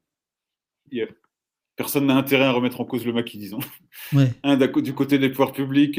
personne 1.76 2.06
n'a 2.06 2.16
intérêt 2.16 2.44
à 2.44 2.52
remettre 2.52 2.80
en 2.80 2.84
cause 2.84 3.04
le 3.06 3.12
maquis, 3.12 3.38
disons. 3.38 3.60
Du 4.82 4.94
côté 4.94 5.18
des 5.18 5.30
pouvoirs 5.30 5.52
publics, 5.52 5.98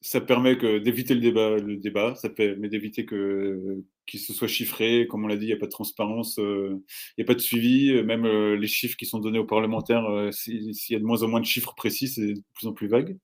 ça 0.00 0.20
permet 0.20 0.56
d'éviter 0.80 1.14
le 1.14 1.20
débat, 1.20 1.56
le 1.56 1.76
débat, 1.76 2.14
ça 2.14 2.28
permet 2.28 2.68
d'éviter 2.68 3.04
que 3.06 3.82
qu'il 4.06 4.20
se 4.20 4.34
soit 4.34 4.48
chiffré. 4.48 5.06
Comme 5.08 5.24
on 5.24 5.28
l'a 5.28 5.36
dit, 5.36 5.46
il 5.46 5.48
n'y 5.48 5.54
a 5.54 5.58
pas 5.58 5.66
de 5.66 5.70
transparence, 5.70 6.36
il 6.38 6.80
n'y 7.16 7.22
a 7.22 7.26
pas 7.26 7.34
de 7.34 7.40
suivi. 7.40 8.02
Même 8.02 8.26
les 8.26 8.66
chiffres 8.66 8.96
qui 8.96 9.06
sont 9.06 9.18
donnés 9.18 9.38
aux 9.38 9.46
parlementaires, 9.46 10.04
s'il 10.32 10.72
y 10.90 10.94
a 10.94 10.98
de 10.98 11.04
moins 11.04 11.22
en 11.22 11.28
moins 11.28 11.40
de 11.40 11.46
chiffres 11.46 11.74
précis, 11.74 12.08
c'est 12.08 12.34
de 12.34 12.42
plus 12.54 12.66
en 12.66 12.72
plus 12.72 12.88
vague. 12.88 13.16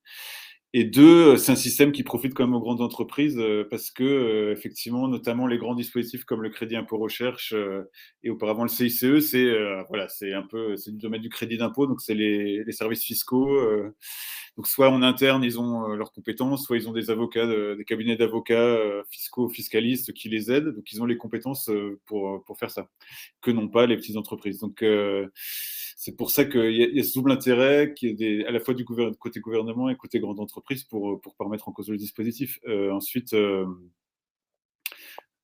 Et 0.72 0.84
deux, 0.84 1.36
c'est 1.36 1.50
un 1.50 1.56
système 1.56 1.90
qui 1.90 2.04
profite 2.04 2.32
quand 2.32 2.44
même 2.46 2.54
aux 2.54 2.60
grandes 2.60 2.80
entreprises 2.80 3.36
euh, 3.38 3.66
parce 3.68 3.90
que, 3.90 4.04
euh, 4.04 4.52
effectivement, 4.52 5.08
notamment 5.08 5.48
les 5.48 5.58
grands 5.58 5.74
dispositifs 5.74 6.24
comme 6.24 6.42
le 6.42 6.50
crédit 6.50 6.76
impôt 6.76 6.96
recherche 6.96 7.52
euh, 7.54 7.90
et 8.22 8.30
auparavant 8.30 8.62
le 8.62 8.68
CICE, 8.68 9.18
c'est 9.18 9.50
voilà, 9.88 10.08
c'est 10.08 10.32
un 10.32 10.42
peu 10.42 10.76
c'est 10.76 10.92
du 10.92 10.98
domaine 10.98 11.22
du 11.22 11.28
crédit 11.28 11.56
d'impôt, 11.56 11.88
donc 11.88 12.00
c'est 12.00 12.14
les, 12.14 12.62
les, 12.62 12.72
services 12.72 13.02
fiscaux. 13.02 13.60
donc 14.56 14.68
soit 14.68 14.90
en 14.90 15.02
interne 15.02 15.42
ils 15.42 15.58
ont 15.58 15.88
leurs 15.88 16.12
compétences, 16.12 16.64
soit 16.64 16.76
ils 16.76 16.88
ont 16.88 16.92
des 16.92 17.10
avocats, 17.10 17.46
des 17.76 17.84
cabinets 17.84 18.16
d'avocats 18.16 18.78
fiscaux, 19.10 19.48
fiscalistes 19.48 20.12
qui 20.12 20.28
les 20.28 20.52
aident, 20.52 20.74
donc 20.76 20.92
ils 20.92 21.02
ont 21.02 21.06
les 21.06 21.16
compétences 21.16 21.70
pour 22.06 22.44
pour 22.44 22.58
faire 22.58 22.70
ça, 22.70 22.88
que 23.42 23.50
n'ont 23.50 23.68
pas 23.68 23.86
les 23.86 23.96
petites 23.96 24.16
entreprises. 24.16 24.58
Donc 24.58 24.84
c'est 26.02 26.16
pour 26.16 26.30
ça 26.30 26.46
qu'il 26.46 26.72
y, 26.72 26.98
a 26.98 27.02
ce 27.02 27.12
double 27.12 27.30
intérêt 27.30 27.92
qui 27.94 28.06
est 28.08 28.14
des, 28.14 28.42
à 28.46 28.50
la 28.50 28.58
fois 28.58 28.72
du 28.72 28.86
côté 28.86 29.38
gouvernement 29.40 29.90
et 29.90 29.96
côté 29.96 30.18
grande 30.18 30.40
entreprise 30.40 30.82
pour, 30.82 31.20
pour 31.20 31.34
permettre 31.34 31.68
en 31.68 31.72
cause 31.72 31.90
le 31.90 31.98
dispositif. 31.98 32.58
Euh, 32.66 32.90
ensuite, 32.90 33.34
euh, 33.34 33.66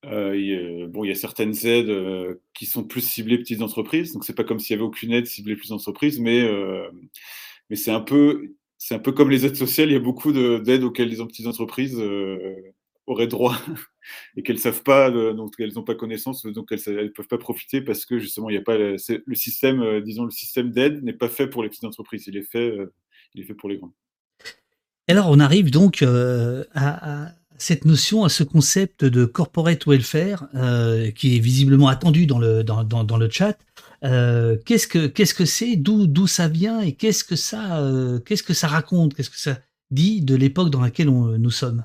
euh, 0.05 0.87
bon, 0.87 1.03
il 1.03 1.09
y 1.09 1.11
a 1.11 1.15
certaines 1.15 1.53
aides 1.63 2.39
qui 2.55 2.65
sont 2.65 2.83
plus 2.83 3.01
ciblées 3.01 3.37
petites 3.37 3.61
entreprises. 3.61 4.13
Donc, 4.13 4.25
c'est 4.25 4.33
pas 4.33 4.43
comme 4.43 4.57
s'il 4.57 4.75
y 4.75 4.79
avait 4.79 4.87
aucune 4.87 5.11
aide 5.11 5.27
ciblée 5.27 5.55
petites 5.55 5.73
entreprises, 5.73 6.19
mais, 6.19 6.49
mais 7.69 7.75
c'est 7.75 7.91
un 7.91 8.01
peu, 8.01 8.55
c'est 8.79 8.95
un 8.95 8.99
peu 8.99 9.11
comme 9.11 9.29
les 9.29 9.45
aides 9.45 9.55
sociales. 9.55 9.89
Il 9.89 9.93
y 9.93 9.95
a 9.95 9.99
beaucoup 9.99 10.31
d'aides 10.31 10.83
auxquelles 10.83 11.09
les 11.09 11.23
petites 11.23 11.45
entreprises 11.45 12.01
auraient 13.07 13.27
droit 13.27 13.57
et 14.35 14.43
qu'elles 14.43 14.59
savent 14.59 14.83
pas, 14.83 15.09
donc 15.09 15.55
elles 15.59 15.73
n'ont 15.73 15.83
pas 15.83 15.95
connaissance, 15.95 16.45
donc 16.45 16.71
elles 16.71 17.03
ne 17.05 17.07
peuvent 17.07 17.27
pas 17.27 17.37
profiter 17.37 17.81
parce 17.81 18.05
que 18.05 18.19
justement 18.19 18.49
il 18.49 18.53
n'y 18.53 18.59
a 18.59 18.63
pas 18.63 18.77
le, 18.77 18.97
système, 19.33 19.81
euh, 19.81 20.01
disons 20.01 20.25
le 20.25 20.31
système 20.31 20.71
d'aide 20.71 21.03
n'est 21.03 21.13
pas 21.13 21.29
fait 21.29 21.47
pour 21.47 21.63
les 21.63 21.69
petites 21.69 21.85
entreprises, 21.85 22.25
il 22.27 22.37
est 22.37 22.49
fait, 22.49 22.69
euh, 22.69 22.93
il 23.33 23.41
est 23.41 23.45
fait 23.45 23.55
pour 23.55 23.69
les 23.69 23.77
grands. 23.77 23.93
Alors 25.07 25.27
on 25.29 25.39
arrive 25.39 25.71
donc 25.71 26.01
euh, 26.01 26.65
à, 26.75 27.31
cette 27.57 27.85
notion, 27.85 28.25
à 28.25 28.29
ce 28.29 28.43
concept 28.43 29.05
de 29.05 29.25
corporate 29.25 29.87
welfare 29.87 30.47
qui 31.15 31.37
est 31.37 31.39
visiblement 31.39 31.87
attendu 31.87 32.27
dans 32.27 32.37
le 32.37 32.63
dans, 32.63 32.83
dans, 32.83 33.17
le 33.17 33.29
chat. 33.29 33.57
qu'est-ce 34.01 34.87
que 34.87 35.07
qu'est-ce 35.07 35.33
que 35.33 35.45
c'est, 35.45 35.75
d'où 35.75 36.27
ça 36.27 36.49
vient 36.49 36.81
et 36.81 36.91
qu'est-ce 36.91 37.23
que 37.23 37.35
ça 37.35 37.81
qu'est-ce 38.25 38.43
que 38.43 38.53
ça 38.53 38.67
raconte, 38.67 39.15
qu'est-ce 39.15 39.31
que 39.31 39.39
ça 39.39 39.57
dit 39.89 40.21
de 40.21 40.35
l'époque 40.35 40.69
dans 40.69 40.81
laquelle 40.81 41.07
nous 41.09 41.49
sommes? 41.49 41.83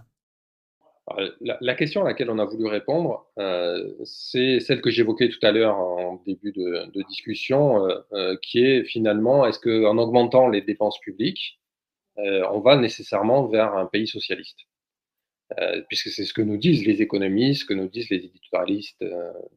La, 1.40 1.74
question 1.74 2.02
à 2.02 2.04
laquelle 2.04 2.30
on 2.30 2.38
a 2.38 2.44
voulu 2.44 2.66
répondre, 2.66 3.26
euh, 3.38 3.92
c'est 4.04 4.60
celle 4.60 4.80
que 4.80 4.90
j'évoquais 4.90 5.28
tout 5.28 5.44
à 5.44 5.52
l'heure 5.52 5.76
en 5.76 6.22
début 6.26 6.52
de, 6.52 7.02
discussion, 7.08 7.86
euh, 7.86 7.98
euh, 8.12 8.36
qui 8.42 8.64
est 8.64 8.84
finalement, 8.84 9.46
est-ce 9.46 9.58
qu'en 9.58 9.98
augmentant 9.98 10.48
les 10.48 10.60
dépenses 10.60 10.98
publiques, 11.00 11.60
on 12.16 12.60
va 12.60 12.76
nécessairement 12.76 13.46
vers 13.46 13.74
un 13.74 13.86
pays 13.86 14.06
socialiste? 14.06 14.58
Puisque 15.88 16.08
c'est 16.08 16.24
ce 16.24 16.32
que 16.32 16.42
nous 16.42 16.56
disent 16.56 16.86
les 16.86 17.02
économistes, 17.02 17.62
ce 17.62 17.66
que 17.66 17.74
nous 17.74 17.88
disent 17.88 18.10
les 18.10 18.24
éditorialistes 18.24 19.04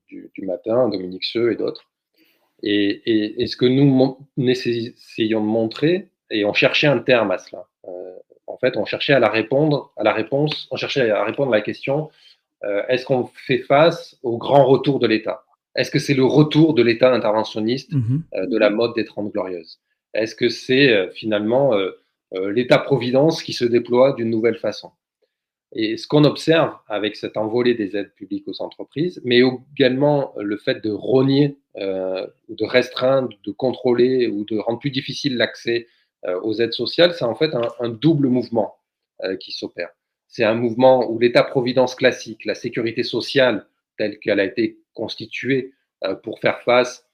du, 0.08 0.32
matin, 0.42 0.90
Dominique 0.90 1.26
Seux 1.26 1.52
et 1.52 1.56
d'autres. 1.56 1.90
Et, 2.64 3.42
et, 3.42 3.48
ce 3.48 3.58
que 3.58 3.66
nous, 3.66 4.18
essayons 4.38 5.42
de 5.42 5.46
montrer, 5.46 6.10
et 6.32 6.46
on 6.46 6.54
cherchait 6.54 6.88
un 6.88 7.00
terme 7.00 7.32
à 7.32 7.38
cela, 7.38 7.68
en 8.56 8.58
fait, 8.58 8.78
on 8.78 8.86
cherchait 8.86 9.12
à 9.12 9.20
la 9.20 9.28
répondre, 9.28 9.92
à 9.98 10.04
la 10.04 10.14
réponse, 10.14 10.70
on 10.72 10.78
cherchait 10.78 11.12
à 11.12 11.26
répondre 11.26 11.52
à 11.52 11.58
la 11.58 11.62
question 11.62 12.10
euh, 12.64 12.84
est-ce 12.88 13.06
qu'on 13.06 13.26
fait 13.26 13.58
face 13.58 14.18
au 14.24 14.38
grand 14.38 14.66
retour 14.66 15.00
de 15.00 15.08
l'État? 15.08 15.44
Est-ce 15.76 15.92
que 15.92 16.00
c'est 16.00 16.14
le 16.14 16.24
retour 16.24 16.74
de 16.74 16.82
l'État 16.82 17.14
interventionniste 17.14 17.92
mhm. 17.92 18.24
euh, 18.34 18.46
de 18.46 18.58
la 18.58 18.70
mode 18.70 18.94
des 18.96 19.04
Trente 19.04 19.34
Glorieuses? 19.34 19.82
Est-ce 20.14 20.36
que 20.36 20.48
c'est 20.48 20.94
euh, 20.94 21.12
finalement 21.12 21.74
l'État-providence 22.32 23.44
qui 23.44 23.52
se 23.52 23.66
déploie 23.66 24.14
d'une 24.14 24.30
nouvelle 24.30 24.58
façon? 24.58 24.92
Et 25.74 25.98
ce 25.98 26.08
qu'on 26.08 26.24
observe 26.24 26.74
avec 26.88 27.18
cette 27.18 27.36
envolée 27.36 27.74
des 27.74 27.98
aides 27.98 28.14
publiques 28.16 28.48
aux 28.48 28.62
entreprises, 28.62 29.22
mais 29.26 29.42
également 29.78 30.34
le 30.38 30.56
fait 30.56 30.82
de 30.82 30.92
rogner, 30.92 31.58
de 31.76 32.66
restreindre, 32.66 33.30
de 33.46 33.52
contrôler 33.52 34.28
ou 34.28 34.46
de 34.46 34.58
rendre 34.58 34.80
plus 34.80 34.92
difficile 34.92 35.36
l'accès 35.36 35.88
aux 36.44 36.54
aides 36.60 36.74
sociales, 36.74 37.14
c'est 37.14 37.26
en 37.26 37.36
fait 37.36 37.52
un, 37.80 37.90
double 37.90 38.28
mouvement 38.28 38.76
euh, 39.24 39.36
qui 39.38 39.52
s'opère. 39.52 39.90
C'est 40.28 40.44
un 40.44 40.56
mouvement 40.56 41.10
où 41.10 41.20
l'État-providence 41.20 41.96
classique, 41.96 42.46
la 42.46 42.56
sécurité 42.56 43.04
sociale 43.04 43.68
telle 43.98 44.20
qu'elle 44.20 44.40
a 44.40 44.44
été 44.44 44.80
constituée 44.94 45.74
euh, 46.04 46.16
pour 46.16 46.40
faire 46.40 46.62
face 46.62 47.06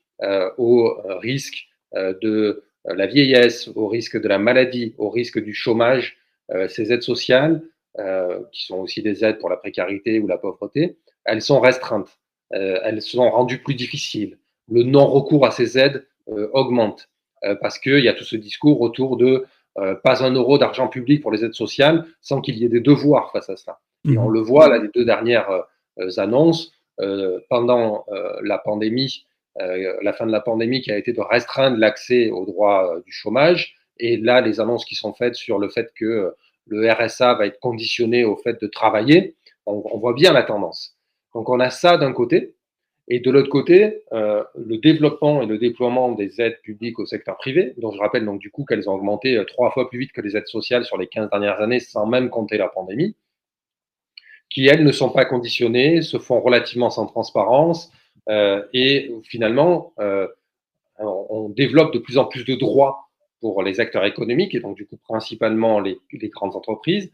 aux 0.57 1.01
risques 1.19 1.67
de 1.95 2.63
la 2.85 3.07
vieillesse, 3.07 3.69
au 3.73 3.87
risque 3.87 4.21
de 4.21 4.27
la 4.27 4.37
maladie, 4.37 4.93
au 4.99 5.09
risque 5.09 5.43
du 5.43 5.51
chômage, 5.51 6.19
ces 6.69 6.93
aides 6.93 7.01
sociales, 7.01 7.63
qui 8.51 8.65
sont 8.67 8.77
aussi 8.77 9.01
des 9.01 9.25
aides 9.25 9.39
pour 9.39 9.49
la 9.49 9.57
précarité 9.57 10.19
ou 10.19 10.27
la 10.27 10.37
pauvreté, 10.37 10.99
elles 11.25 11.41
sont 11.41 11.59
restreintes, 11.59 12.19
elles 12.51 13.01
sont 13.01 13.31
rendues 13.31 13.63
plus 13.63 13.73
difficiles. 13.73 14.37
Le 14.69 14.83
non-recours 14.83 15.47
à 15.47 15.49
ces 15.49 15.79
aides 15.79 16.05
augmente. 16.27 17.09
Euh, 17.43 17.55
parce 17.55 17.79
qu'il 17.79 17.99
y 17.99 18.07
a 18.07 18.13
tout 18.13 18.23
ce 18.23 18.35
discours 18.35 18.81
autour 18.81 19.17
de 19.17 19.45
euh, 19.79 19.95
pas 19.95 20.23
un 20.23 20.31
euro 20.33 20.57
d'argent 20.57 20.87
public 20.87 21.21
pour 21.21 21.31
les 21.31 21.43
aides 21.43 21.55
sociales 21.55 22.05
sans 22.19 22.39
qu'il 22.41 22.57
y 22.57 22.65
ait 22.65 22.69
des 22.69 22.81
devoirs 22.81 23.31
face 23.31 23.49
à 23.49 23.57
ça. 23.57 23.79
Et 24.05 24.17
on 24.17 24.27
mhm. 24.27 24.33
le 24.33 24.39
voit, 24.41 24.67
là, 24.67 24.77
les 24.77 24.89
deux 24.93 25.05
dernières 25.05 25.49
euh, 25.49 26.09
annonces, 26.17 26.73
pendant 27.49 28.05
la 28.43 28.59
pandémie, 28.59 29.25
la 29.55 30.13
fin 30.13 30.27
de 30.27 30.31
la 30.31 30.39
pandémie 30.39 30.81
qui 30.81 30.91
a 30.91 30.97
été 30.99 31.13
de 31.13 31.21
restreindre 31.21 31.77
l'accès 31.77 32.29
au 32.29 32.45
droit 32.45 32.99
du 33.03 33.11
chômage, 33.11 33.75
et 33.97 34.17
là, 34.17 34.39
les 34.39 34.59
annonces 34.59 34.85
qui 34.85 34.93
sont 34.93 35.11
faites 35.13 35.33
sur 35.33 35.57
le 35.57 35.67
fait 35.69 35.91
que 35.95 36.35
le 36.67 36.91
RSA 36.91 37.33
va 37.33 37.47
être 37.47 37.59
conditionné 37.59 38.23
au 38.23 38.35
fait 38.35 38.61
de 38.61 38.67
travailler, 38.67 39.35
on 39.65 39.97
voit 39.97 40.13
bien 40.13 40.31
la 40.31 40.43
tendance. 40.43 40.95
Donc 41.33 41.49
on 41.49 41.59
a 41.59 41.71
ça 41.71 41.97
d'un 41.97 42.13
côté, 42.13 42.53
et 43.13 43.19
de 43.19 43.29
l'autre 43.29 43.49
côté, 43.49 44.03
euh, 44.13 44.41
le 44.55 44.77
développement 44.77 45.41
et 45.41 45.45
le 45.45 45.57
déploiement 45.57 46.13
des 46.13 46.39
aides 46.39 46.61
publiques 46.61 46.97
au 46.97 47.05
secteur 47.05 47.35
privé, 47.35 47.73
dont 47.75 47.91
je 47.91 47.99
rappelle 47.99 48.23
donc 48.23 48.39
du 48.39 48.49
coup 48.51 48.63
qu'elles 48.63 48.89
ont 48.89 48.93
augmenté 48.93 49.35
euh, 49.35 49.43
trois 49.43 49.69
fois 49.71 49.89
plus 49.89 49.99
vite 49.99 50.13
que 50.13 50.21
les 50.21 50.37
aides 50.37 50.47
sociales 50.47 50.85
sur 50.85 50.97
les 50.97 51.07
15 51.07 51.29
dernières 51.29 51.59
années, 51.59 51.81
sans 51.81 52.07
même 52.07 52.29
compter 52.29 52.57
la 52.57 52.69
pandémie, 52.69 53.17
qui 54.49 54.65
elles 54.67 54.85
ne 54.85 54.93
sont 54.93 55.09
pas 55.09 55.25
conditionnées, 55.25 56.01
se 56.01 56.19
font 56.19 56.39
relativement 56.39 56.89
sans 56.89 57.05
transparence, 57.05 57.91
euh, 58.29 58.63
et 58.71 59.11
finalement, 59.25 59.93
on 60.97 61.49
développe 61.49 61.93
de 61.93 61.99
plus 61.99 62.17
en 62.17 62.23
plus 62.23 62.45
de 62.45 62.55
droits 62.55 63.09
pour 63.41 63.61
les 63.61 63.81
acteurs 63.81 64.05
économiques, 64.05 64.55
et 64.55 64.61
donc 64.61 64.77
du 64.77 64.85
coup 64.85 64.95
principalement 64.95 65.81
les, 65.81 65.97
les 66.13 66.29
grandes 66.29 66.55
entreprises, 66.55 67.11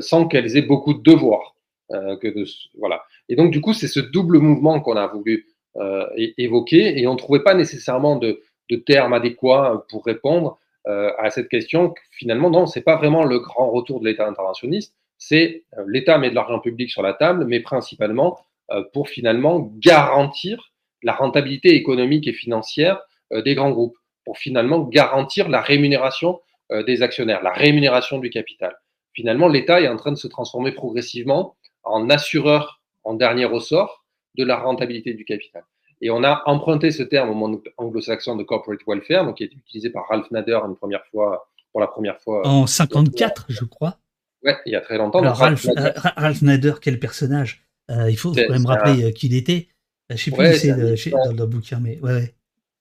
sans 0.00 0.28
qu'elles 0.28 0.58
aient 0.58 0.68
beaucoup 0.74 0.92
de 0.92 1.02
devoirs. 1.02 1.56
Que 1.92 2.28
de, 2.28 2.44
voilà. 2.78 3.02
Et 3.28 3.36
donc, 3.36 3.50
du 3.50 3.60
coup, 3.60 3.74
c'est 3.74 3.88
ce 3.88 4.00
double 4.00 4.38
mouvement 4.38 4.80
qu'on 4.80 4.96
a 4.96 5.06
voulu 5.06 5.46
euh, 5.76 6.06
évoquer 6.36 7.00
et 7.00 7.06
on 7.06 7.14
ne 7.14 7.18
trouvait 7.18 7.42
pas 7.42 7.54
nécessairement 7.54 8.16
de, 8.16 8.42
termes 8.86 9.14
adéquats 9.14 9.84
pour 9.90 10.04
répondre 10.04 10.58
euh, 10.86 11.10
à 11.18 11.30
cette 11.30 11.48
question. 11.48 11.94
Finalement, 12.10 12.50
non, 12.50 12.66
ce 12.66 12.78
n'est 12.78 12.82
pas 12.82 12.96
vraiment 12.96 13.24
le 13.24 13.38
grand 13.38 13.70
retour 13.70 14.00
de 14.00 14.06
l'État 14.06 14.26
interventionniste, 14.26 14.94
c'est 15.16 15.64
euh, 15.78 15.84
l'État 15.86 16.18
met 16.18 16.28
de 16.28 16.34
l'argent 16.34 16.58
public 16.58 16.90
sur 16.90 17.02
la 17.02 17.14
table, 17.14 17.46
mais 17.46 17.60
principalement 17.60 18.38
pour 18.94 19.10
finalement 19.10 19.70
garantir 19.78 20.72
la 21.02 21.12
rentabilité 21.12 21.74
économique 21.74 22.26
et 22.26 22.32
financière 22.32 23.02
des 23.30 23.54
grands 23.54 23.70
groupes, 23.70 23.96
pour 24.24 24.38
finalement 24.38 24.80
garantir 24.80 25.50
la 25.50 25.60
rémunération 25.60 26.40
des 26.86 27.02
actionnaires, 27.02 27.42
la 27.42 27.52
rémunération 27.52 28.18
du 28.18 28.30
capital. 28.30 28.74
Finalement, 29.12 29.48
l'État 29.48 29.82
est 29.82 29.88
en 29.88 29.96
train 29.96 30.12
de 30.12 30.16
se 30.16 30.28
transformer 30.28 30.72
progressivement 30.72 31.54
en 31.84 32.10
assureur 32.10 32.82
en 33.04 33.14
dernier 33.14 33.44
ressort 33.44 34.04
de 34.36 34.44
la 34.44 34.56
rentabilité 34.56 35.14
du 35.14 35.24
capital. 35.24 35.64
Et 36.00 36.10
on 36.10 36.24
a 36.24 36.42
emprunté 36.46 36.90
ce 36.90 37.02
terme 37.04 37.30
au 37.30 37.34
monde 37.34 37.62
anglo-saxon 37.76 38.36
de 38.36 38.42
corporate 38.42 38.80
welfare, 38.86 39.24
donc 39.24 39.36
qui 39.36 39.44
est 39.44 39.52
utilisé 39.52 39.90
par 39.90 40.08
Ralph 40.08 40.30
Nader 40.32 40.58
une 40.66 40.74
première 40.74 41.04
fois, 41.06 41.48
pour 41.70 41.80
la 41.80 41.86
première 41.86 42.20
fois. 42.20 42.46
En 42.46 42.66
54, 42.66 43.46
je 43.48 43.64
crois. 43.64 43.98
Ouais, 44.42 44.56
il 44.66 44.72
y 44.72 44.76
a 44.76 44.80
très 44.80 44.98
longtemps. 44.98 45.20
Ralph, 45.22 46.42
Nader, 46.42 46.74
quel 46.80 46.98
personnage? 46.98 47.64
Euh, 47.90 48.10
Il 48.10 48.16
faut 48.16 48.32
quand 48.32 48.50
même 48.50 48.66
rappeler 48.66 49.04
euh, 49.04 49.10
qui 49.12 49.28
il 49.28 49.36
était. 49.36 49.68
Je 50.10 50.14
ne 50.14 50.18
sais 50.18 50.30
plus 50.32 50.96
c'est 50.96 51.10
dans 51.10 51.30
le 51.30 51.46
bouquin, 51.46 51.78
mais 51.80 52.00
ouais. 52.00 52.34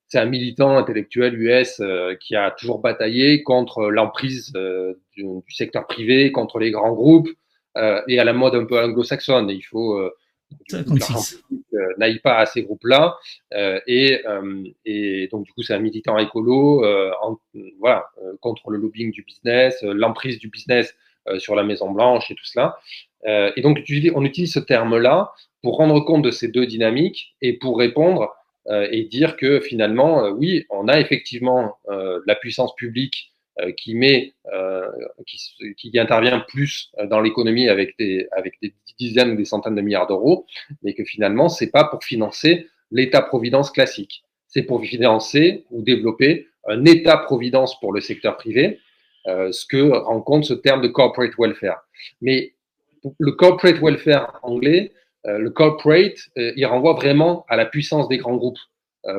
C'est 0.07 0.19
un 0.19 0.25
militant 0.25 0.77
intellectuel 0.77 1.39
US 1.39 1.79
euh, 1.79 2.15
qui 2.19 2.35
a 2.35 2.51
toujours 2.51 2.79
bataillé 2.79 3.43
contre 3.43 3.89
l'emprise 3.89 4.51
du, 4.51 5.23
du, 5.23 5.53
secteur 5.53 5.87
privé, 5.87 6.31
contre 6.31 6.59
les 6.59 6.71
grands 6.71 6.91
groupes, 6.91 7.29
euh, 7.77 8.01
et 8.07 8.19
à 8.19 8.23
la 8.23 8.33
mode 8.33 8.55
un 8.55 8.65
peu 8.65 8.79
anglo-saxonne. 8.79 9.49
Il 9.49 9.61
faut, 9.61 9.97
euh, 9.97 10.13
56. 10.69 11.43
n'aille 11.97 12.19
pas 12.19 12.37
à 12.37 12.45
ces 12.45 12.63
groupes-là. 12.63 13.17
et, 13.87 14.21
et, 14.85 15.27
donc, 15.31 15.45
du 15.45 15.53
coup, 15.53 15.63
c'est 15.63 15.73
un 15.73 15.79
militant 15.79 16.17
écolo 16.17 16.85
en, 17.21 17.37
voilà, 17.79 18.05
contre 18.41 18.69
le 18.69 18.77
lobbying 18.77 19.11
du 19.11 19.23
business, 19.23 19.81
l'emprise 19.81 20.39
du 20.39 20.49
business 20.49 20.93
sur 21.37 21.55
la 21.55 21.63
Maison-Blanche 21.63 22.29
et 22.31 22.35
tout 22.35 22.43
cela. 22.43 22.77
et 23.25 23.61
donc, 23.61 23.77
on 24.13 24.25
utilise 24.25 24.53
ce 24.53 24.59
terme-là 24.59 25.31
pour 25.61 25.77
rendre 25.77 26.01
compte 26.01 26.23
de 26.23 26.31
ces 26.31 26.49
deux 26.49 26.65
dynamiques 26.65 27.33
et 27.41 27.53
pour 27.53 27.77
répondre 27.77 28.29
et 28.69 29.05
dire 29.05 29.37
que 29.37 29.61
finalement, 29.61 30.27
oui, 30.31 30.65
on 30.69 30.89
a 30.89 30.99
effectivement 30.99 31.77
la 31.87 32.35
puissance 32.35 32.75
publique 32.75 33.30
euh, 33.30 33.30
qui 33.77 33.95
met, 33.95 34.33
euh, 34.53 34.87
qui, 35.77 35.99
intervient 35.99 36.39
plus 36.39 36.91
euh, 36.99 37.05
dans 37.05 37.19
l'économie 37.19 37.69
avec 37.69 37.97
des, 37.97 38.27
avec 38.31 38.53
des 38.61 38.73
dizaines 38.97 39.31
ou 39.31 39.35
des 39.35 39.45
centaines 39.45 39.75
de 39.75 39.81
milliards 39.81 40.07
d'euros, 40.07 40.45
mais 40.83 40.93
que 40.93 41.03
finalement, 41.03 41.49
c'est 41.49 41.71
pas 41.71 41.83
pour 41.85 42.03
financer 42.03 42.67
l'État-providence 42.91 43.71
classique. 43.71 44.23
C'est 44.47 44.63
pour 44.63 44.83
financer 44.83 45.65
ou 45.71 45.81
développer 45.81 46.47
un 46.67 46.85
État-providence 46.85 47.79
pour 47.79 47.93
le 47.93 48.01
secteur 48.01 48.37
privé, 48.37 48.79
euh, 49.27 49.51
ce 49.51 49.65
que 49.65 49.91
rencontre 49.91 50.47
ce 50.47 50.53
terme 50.53 50.81
de 50.81 50.87
corporate 50.87 51.33
welfare. 51.37 51.81
Mais 52.21 52.53
le 53.19 53.31
corporate 53.31 53.79
welfare 53.81 54.39
anglais, 54.43 54.93
euh, 55.25 55.37
le 55.37 55.49
corporate, 55.49 56.17
euh, 56.37 56.53
il 56.55 56.65
renvoie 56.65 56.93
vraiment 56.93 57.45
à 57.47 57.55
la 57.55 57.65
puissance 57.65 58.07
des 58.07 58.17
grands 58.17 58.35
groupes, 58.35 58.59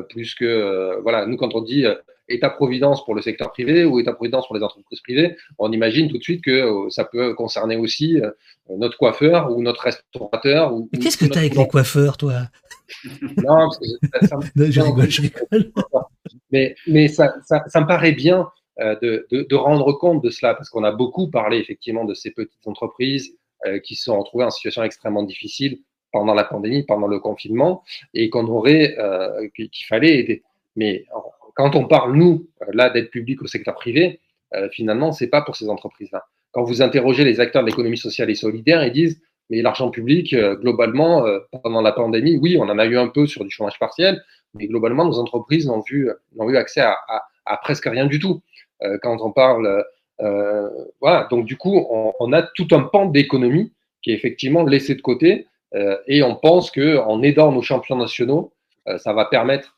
plus 0.07 0.33
que, 0.33 0.97
voilà, 1.01 1.25
nous 1.25 1.35
quand 1.35 1.55
on 1.55 1.61
dit 1.61 1.85
État-providence 2.29 3.03
pour 3.03 3.15
le 3.15 3.21
secteur 3.21 3.51
privé 3.51 3.85
ou 3.85 3.99
État-providence 3.99 4.47
pour 4.47 4.55
les 4.55 4.63
entreprises 4.63 5.01
privées, 5.01 5.35
on 5.59 5.71
imagine 5.71 6.09
tout 6.09 6.17
de 6.17 6.23
suite 6.23 6.43
que 6.43 6.51
euh, 6.51 6.89
ça 6.89 7.03
peut 7.03 7.33
concerner 7.33 7.75
aussi 7.75 8.19
euh, 8.21 8.31
notre 8.69 8.97
coiffeur 8.97 9.51
ou 9.51 9.61
notre 9.61 9.81
restaurateur. 9.81 10.73
Ou, 10.73 10.89
qu'est-ce 11.01 11.17
que 11.17 11.25
tu 11.25 11.37
as 11.37 11.41
avec 11.41 11.55
les 11.55 11.67
coiffeurs, 11.67 12.17
toi? 12.17 12.43
Non, 13.37 13.69
parce 13.69 13.79
que 13.79 14.27
ça, 14.27 14.37
je 14.55 14.81
rigole, 14.81 15.09
je 15.09 15.21
rigole. 15.23 15.71
Mais, 16.51 16.75
mais 16.85 17.07
ça, 17.07 17.33
ça, 17.45 17.63
ça, 17.67 17.81
me 17.81 17.87
paraît 17.87 18.11
bien 18.11 18.49
euh, 18.79 18.95
de, 19.01 19.25
de, 19.31 19.47
de, 19.49 19.55
rendre 19.55 19.91
compte 19.93 20.23
de 20.23 20.29
cela, 20.29 20.53
parce 20.53 20.69
qu'on 20.69 20.83
a 20.83 20.91
beaucoup 20.91 21.29
parlé 21.29 21.57
effectivement 21.57 22.05
de 22.05 22.13
ces 22.13 22.31
petites 22.31 22.67
entreprises 22.67 23.35
qui 23.85 23.95
se 23.95 24.03
sont 24.03 24.19
retrouvées 24.19 24.43
en 24.43 24.49
situation 24.49 24.83
extrêmement 24.83 25.23
difficile 25.23 25.79
pendant 26.11 26.33
la 26.33 26.43
pandémie, 26.43 26.83
pendant 26.83 27.07
le 27.07 27.17
confinement, 27.19 27.81
et 28.13 28.29
qu'on 28.29 28.45
aurait, 28.47 28.93
qu'il 29.55 29.85
fallait 29.87 30.19
aider. 30.19 30.43
Mais 30.75 31.05
quand 31.53 31.75
on 31.75 31.85
parle, 31.85 32.15
nous, 32.15 32.47
euh, 32.61 32.65
là, 32.73 32.89
d'aide 32.89 33.09
publique 33.09 33.41
au 33.41 33.47
secteur 33.47 33.75
privé, 33.75 34.19
euh, 34.55 34.69
finalement, 34.71 35.11
ce 35.11 35.23
n'est 35.23 35.29
pas 35.29 35.41
pour 35.41 35.55
ces 35.55 35.69
entreprises-là. 35.69 36.25
Quand 36.51 36.63
vous 36.63 36.81
interrogez 36.81 37.23
les 37.23 37.39
acteurs 37.39 37.63
de 37.63 37.67
l'économie 37.67 37.97
sociale 37.97 38.29
et 38.29 38.35
solidaire, 38.35 38.83
ils 38.83 38.93
disent 38.93 39.21
mais 39.49 39.61
l'argent 39.61 39.91
public, 39.91 40.33
euh, 40.33 40.55
globalement, 40.55 41.25
pendant 41.63 41.81
la 41.81 41.91
pandémie, 41.91 42.37
oui, 42.37 42.57
on 42.57 42.63
en 42.63 42.79
a 42.79 42.85
eu 42.85 42.97
un 42.97 43.09
peu 43.09 43.27
sur 43.27 43.43
du 43.43 43.51
chômage 43.51 43.77
partiel, 43.77 44.23
mais 44.53 44.67
globalement, 44.67 45.05
nos 45.05 45.19
entreprises 45.19 45.67
n'ont 45.67 45.83
eu, 45.89 46.09
eu 46.39 46.55
accès 46.55 46.79
à, 46.79 46.97
à, 47.45 47.57
presque 47.57 47.85
rien 47.85 48.05
du 48.05 48.19
tout. 48.19 48.41
quand 49.01 49.17
on 49.21 49.31
parle. 49.31 49.83
voilà, 51.01 51.27
donc 51.29 51.45
du 51.45 51.57
coup, 51.57 51.75
on, 51.89 52.13
on 52.19 52.31
a 52.31 52.41
tout 52.41 52.67
un 52.71 52.83
pan 52.83 53.05
d'économie 53.05 53.73
qui 54.01 54.11
est 54.11 54.13
effectivement 54.13 54.63
laissé 54.63 54.95
de 54.95 55.01
côté, 55.01 55.47
et 56.07 56.23
on 56.23 56.35
pense 56.35 56.71
qu'en 56.71 57.21
aidant 57.21 57.51
nos 57.51 57.61
champions 57.61 57.97
nationaux, 57.97 58.53
ça 58.97 59.11
va 59.11 59.25
permettre 59.25 59.77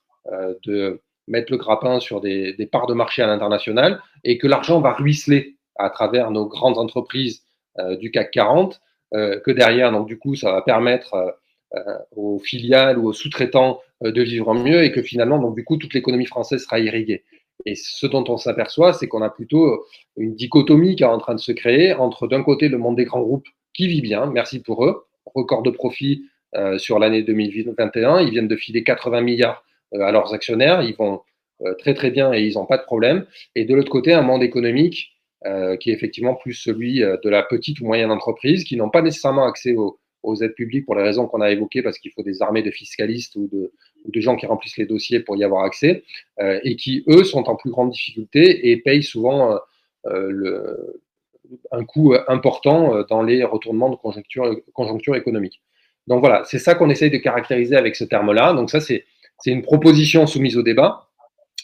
de 0.65 1.01
mettre 1.27 1.51
le 1.51 1.57
grappin 1.57 1.99
sur 1.99 2.21
des, 2.21 2.69
parts 2.71 2.87
de 2.87 2.93
marché 2.93 3.21
à 3.21 3.27
l'international 3.27 4.01
et 4.23 4.37
que 4.37 4.47
l'argent 4.47 4.79
va 4.79 4.93
ruisseler 4.93 5.55
à 5.75 5.89
travers 5.89 6.31
nos 6.31 6.45
grandes 6.45 6.77
entreprises 6.77 7.43
euh, 7.79 7.97
du 7.97 8.11
CAC 8.11 8.31
40, 8.31 8.81
euh, 9.13 9.39
que 9.39 9.51
derrière, 9.51 9.91
donc 9.91 10.07
du 10.07 10.17
coup, 10.17 10.35
ça 10.35 10.51
va 10.51 10.61
permettre 10.61 11.37
euh, 11.75 11.97
aux 12.15 12.39
filiales 12.39 12.97
ou 12.97 13.07
aux 13.07 13.13
sous-traitants 13.13 13.81
de 14.01 14.21
vivre 14.21 14.53
mieux 14.53 14.83
et 14.83 14.91
que 14.91 15.01
finalement, 15.01 15.39
donc 15.39 15.55
du 15.55 15.63
coup, 15.63 15.77
toute 15.77 15.93
l'économie 15.93 16.25
française 16.25 16.63
sera 16.63 16.79
irriguée. 16.79 17.23
Et 17.65 17.75
ce 17.75 18.05
dont 18.05 18.23
on 18.27 18.37
s'aperçoit, 18.37 18.93
c'est 18.93 19.07
qu'on 19.07 19.21
a 19.21 19.29
plutôt 19.29 19.85
une 20.17 20.35
dichotomie 20.35 20.95
qui 20.95 21.03
est 21.03 21.07
en 21.07 21.17
train 21.17 21.33
de 21.33 21.39
se 21.39 21.53
créer 21.53 21.93
entre 21.93 22.27
d'un 22.27 22.43
côté 22.43 22.67
le 22.67 22.77
monde 22.77 22.97
des 22.97 23.05
grands 23.05 23.21
groupes 23.21 23.47
qui 23.73 23.87
vit 23.87 24.01
bien, 24.01 24.25
merci 24.27 24.61
pour 24.61 24.85
eux, 24.85 25.05
record 25.33 25.63
de 25.63 25.69
profit 25.69 26.23
sur 26.77 26.99
l'année 26.99 27.23
2021, 27.23 28.21
ils 28.21 28.31
viennent 28.31 28.47
de 28.47 28.55
filer 28.55 28.83
80 28.83 29.21
milliards 29.21 29.64
à 30.01 30.11
leurs 30.11 30.33
actionnaires, 30.33 30.81
ils 30.81 30.95
vont 30.95 31.21
euh, 31.61 31.73
très 31.75 31.93
très 31.93 32.11
bien 32.11 32.33
et 32.33 32.41
ils 32.41 32.55
n'ont 32.55 32.65
pas 32.65 32.77
de 32.77 32.83
problème. 32.83 33.25
Et 33.55 33.65
de 33.65 33.73
l'autre 33.75 33.91
côté, 33.91 34.13
un 34.13 34.21
monde 34.21 34.43
économique 34.43 35.11
euh, 35.45 35.77
qui 35.77 35.89
est 35.89 35.93
effectivement 35.93 36.35
plus 36.35 36.53
celui 36.53 36.99
de 36.99 37.29
la 37.29 37.43
petite 37.43 37.79
ou 37.79 37.85
moyenne 37.85 38.11
entreprise, 38.11 38.63
qui 38.63 38.75
n'ont 38.77 38.89
pas 38.89 39.01
nécessairement 39.01 39.45
accès 39.45 39.75
aux, 39.75 39.97
aides 40.41 40.55
publiques 40.55 40.85
pour 40.87 40.95
les 40.95 41.03
raisons 41.03 41.27
qu'on 41.27 41.41
a 41.41 41.51
évoquées, 41.51 41.83
parce 41.83 41.99
qu'il 41.99 42.11
faut 42.11 42.23
des 42.23 42.41
armées 42.41 42.63
de 42.63 42.71
fiscalistes 42.71 43.35
ou 43.35 43.47
de, 43.51 44.21
gens 44.21 44.35
qui 44.35 44.47
remplissent 44.47 44.77
les 44.77 44.87
dossiers 44.87 45.19
pour 45.19 45.37
y 45.37 45.43
avoir 45.43 45.63
accès, 45.65 46.03
et 46.63 46.75
qui, 46.77 47.03
eux, 47.07 47.23
sont 47.23 47.47
en 47.47 47.55
plus 47.55 47.69
grande 47.69 47.91
difficulté 47.91 48.71
et 48.71 48.77
payent 48.77 49.03
souvent 49.03 49.59
un 51.71 51.85
coût 51.85 52.15
important 52.27 53.03
dans 53.07 53.21
les 53.21 53.43
retournements 53.43 53.91
de 53.91 53.97
conjoncture, 53.97 54.55
conjoncture 54.73 55.15
économique. 55.15 55.61
Donc 56.07 56.19
voilà, 56.19 56.43
c'est 56.45 56.59
ça 56.59 56.75
qu'on 56.75 56.89
essaye 56.89 57.09
de 57.09 57.17
caractériser 57.17 57.75
avec 57.75 57.95
ce 57.95 58.03
terme-là. 58.03 58.53
Donc 58.53 58.69
ça, 58.69 58.79
c'est 58.79 59.05
c'est 59.43 59.51
une 59.51 59.61
proposition 59.61 60.27
soumise 60.27 60.57
au 60.57 60.63
débat. 60.63 61.07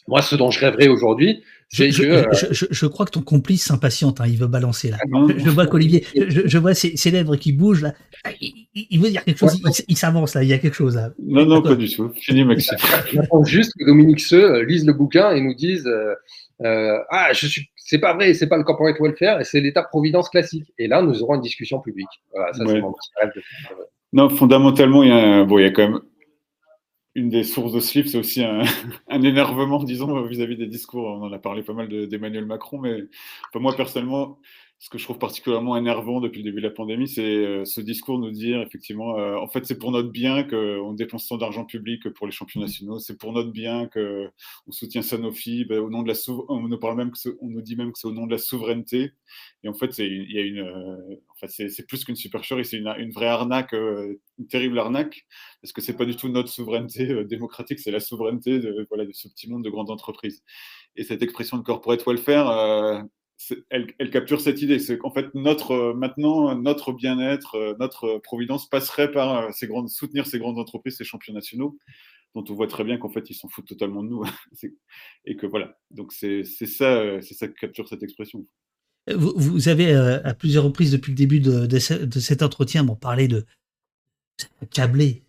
Moi, 0.08 0.22
ce 0.22 0.36
dont 0.36 0.52
je 0.52 0.60
rêverais 0.60 0.88
aujourd'hui, 0.88 1.44
c'est 1.70 1.90
que. 1.90 2.04
Euh, 2.04 2.24
je, 2.52 2.86
crois 2.86 3.06
que 3.06 3.12
ton 3.12 3.22
complice 3.22 3.64
s'impatiente, 3.64 4.20
hein, 4.20 4.26
il 4.28 4.38
veut 4.38 4.48
balancer 4.48 4.90
là. 4.90 4.98
Ah 5.02 5.18
je, 5.38 5.50
vois 5.50 5.68
qu'Olivier, 5.68 6.06
je, 6.16 6.58
vois 6.58 6.74
ses, 6.74 7.12
lèvres 7.12 7.38
qui 7.38 7.54
bougent 7.54 7.84
là. 7.84 7.94
Il, 8.42 9.00
veut 9.00 9.10
dire 9.10 9.24
quelque 9.24 9.40
chose, 9.40 9.62
il, 9.88 9.98
s'avance 9.98 10.36
là, 10.36 10.44
il 10.44 10.50
y 10.50 10.54
a 10.54 10.58
quelque 10.58 10.74
chose 10.74 10.96
là. 10.96 11.12
Non, 11.24 11.46
non, 11.46 11.62
pas 11.62 11.76
du 11.76 11.90
tout. 11.90 12.12
Fini, 12.16 12.44
Maxime. 12.44 12.78
J'attends 13.14 13.44
juste 13.46 13.72
que 13.80 13.86
Dominique 13.86 14.20
Seux 14.20 14.56
euh, 14.56 14.66
lise 14.66 14.86
le 14.86 14.94
bouquin 14.94 15.32
et 15.32 15.40
nous 15.40 15.54
dise 15.54 15.88
euh, 15.88 16.98
Ah, 17.10 17.30
je 17.34 17.48
suis. 17.48 17.70
C'est 17.78 18.00
pas 18.00 18.14
vrai, 18.14 18.34
c'est 18.34 18.48
pas 18.48 18.58
le 18.58 18.64
corporate 18.64 18.98
welfare, 19.00 19.46
c'est 19.46 19.60
l'état-providence 19.60 20.30
classique. 20.30 20.72
Et 20.78 20.88
là, 20.88 21.02
nous 21.02 21.22
aurons 21.24 21.36
une 21.36 21.42
discussion 21.42 21.80
publique. 21.80 22.08
Voilà, 22.34 22.54
ça, 22.54 22.64
c'est 22.66 22.80
mon 22.80 22.94
petit 22.94 23.10
rêve. 23.22 23.32
Non, 24.14 24.30
fondamentalement, 24.30 25.04
il 25.04 25.10
y 25.10 25.12
a, 25.12 25.44
bon, 25.44 25.58
il 25.58 25.64
y 25.64 25.66
a 25.66 25.72
quand 25.72 25.90
même 25.90 26.00
une 27.16 27.30
des 27.30 27.44
sources 27.44 27.74
de 27.74 27.80
slip, 27.80 28.08
c'est 28.08 28.18
aussi 28.18 28.44
un, 29.10 29.22
énervement, 29.22 29.84
disons, 29.84 30.22
vis-à-vis 30.24 30.58
des 30.58 30.68
discours. 30.68 31.06
On 31.08 31.24
en 31.24 31.32
a 31.32 31.40
parlé 31.40 31.64
pas 31.64 31.74
mal 31.74 31.88
d'Emmanuel 32.08 32.46
Macron, 32.46 32.80
mais 32.80 33.04
moi, 33.56 33.76
personnellement, 33.76 34.40
ce 34.82 34.90
que 34.90 34.98
je 34.98 35.04
trouve 35.04 35.20
particulièrement 35.20 35.78
énervant 35.78 36.22
depuis 36.22 36.40
le 36.40 36.46
début 36.46 36.60
de 36.60 36.68
la 36.68 36.74
pandémie, 36.74 37.08
c'est 37.08 37.22
euh, 37.22 37.66
ce 37.66 37.82
discours 37.82 38.18
nous 38.18 38.32
dire 38.32 38.62
effectivement, 38.62 39.16
euh, 39.16 39.36
en 39.36 39.48
fait, 39.48 39.64
c'est 39.64 39.78
pour 39.78 39.92
notre 39.92 40.10
bien 40.10 40.44
qu'on 40.44 40.94
dépense 40.94 41.28
tant 41.28 41.38
d'argent 41.38 41.66
public 41.66 42.10
pour 42.10 42.26
les 42.26 42.32
champions 42.32 42.62
nationaux, 42.62 42.98
c'est 42.98 43.16
pour 43.16 43.32
notre 43.32 43.52
bien 43.52 43.88
qu'on 43.94 44.72
soutient 44.72 45.04
Sanofi, 45.04 45.66
ben, 45.66 45.78
au 45.78 45.92
nom 45.92 46.02
de 46.02 46.08
la 46.08 46.16
on 46.50 46.68
nous 46.68 46.80
parle 46.80 46.98
même 46.98 47.12
que 47.12 47.20
on 47.42 47.50
nous 47.50 47.62
dit 47.62 47.76
même 47.76 47.92
que 47.92 48.00
c'est 48.00 48.08
au 48.08 48.12
nom 48.12 48.26
de 48.26 48.32
la 48.32 48.40
souveraineté. 48.40 49.12
Et 49.64 49.70
en 49.70 49.76
fait, 49.76 49.94
c'est 49.94 50.08
il 50.08 50.32
y 50.32 50.40
a 50.40 50.42
une, 50.42 50.62
euh, 50.62 51.16
en 51.30 51.36
fait, 51.36 51.70
c'est 51.70 51.86
plus 51.86 52.04
qu'une 52.04 52.16
supercherie, 52.16 52.66
c'est 52.66 52.78
une, 52.78 52.92
une, 52.98 53.12
vraie 53.12 53.28
arnaque, 53.28 53.74
une 53.74 54.48
terrible 54.50 54.80
arnaque, 54.80 55.28
parce 55.62 55.74
que 55.74 55.82
c'est 55.82 55.96
pas 55.96 56.06
du 56.06 56.16
tout 56.16 56.28
notre 56.30 56.50
souveraineté 56.50 57.24
démocratique, 57.26 57.80
c'est 57.80 57.92
la 57.92 58.00
souveraineté 58.00 58.58
de, 58.58 58.88
voilà, 58.90 59.06
de 59.06 59.12
ce 59.14 59.28
petit 59.28 59.48
monde 59.48 59.64
de 59.64 59.70
grandes 59.70 59.92
entreprises. 59.92 60.44
Et 60.96 61.04
cette 61.04 61.22
expression 61.22 61.58
de 61.58 61.64
corporate 61.64 62.04
welfare, 62.08 63.06
elle, 63.70 64.10
capture 64.12 64.42
cette 64.42 64.62
idée, 64.62 64.80
c'est 64.80 64.98
qu'en 64.98 65.12
fait 65.12 65.34
notre 65.34 65.72
euh, 65.72 65.94
maintenant 65.94 66.56
notre 66.56 66.94
bien-être, 66.94 67.56
euh, 67.56 67.76
notre 67.80 68.20
providence 68.20 68.70
passerait 68.70 69.12
par 69.12 69.38
euh, 69.38 69.50
ces 69.54 69.68
grandes, 69.68 69.90
soutenir 69.90 70.28
ces 70.28 70.40
grandes 70.40 70.60
entreprises, 70.60 70.98
ces 70.98 71.04
champions 71.04 71.34
nationaux, 71.34 71.78
dont 72.36 72.44
on 72.48 72.54
voit 72.54 72.68
très 72.68 72.84
bien 72.84 72.98
qu'en 72.98 73.10
fait 73.10 73.30
ils 73.30 73.34
s'en 73.34 73.48
foutent 73.48 73.68
totalement 73.68 74.04
de 74.04 74.10
nous, 74.10 74.24
et 75.26 75.36
que 75.36 75.46
voilà. 75.46 75.78
Donc 75.90 76.14
c'est 76.14 76.44
ça, 76.44 77.22
c'est 77.22 77.34
ça 77.34 77.48
capture 77.48 77.88
cette 77.88 78.04
expression. 78.04 78.46
Vous, 79.08 79.68
avez 79.68 79.96
à 79.96 80.34
plusieurs 80.36 80.64
reprises 80.64 80.92
depuis 80.92 81.12
le 81.12 81.16
début 81.16 81.40
de, 81.40 81.80
cet 81.80 82.44
entretien 82.44 82.86
parlé 82.86 83.28
de 83.28 83.46
câblé, 84.70 85.24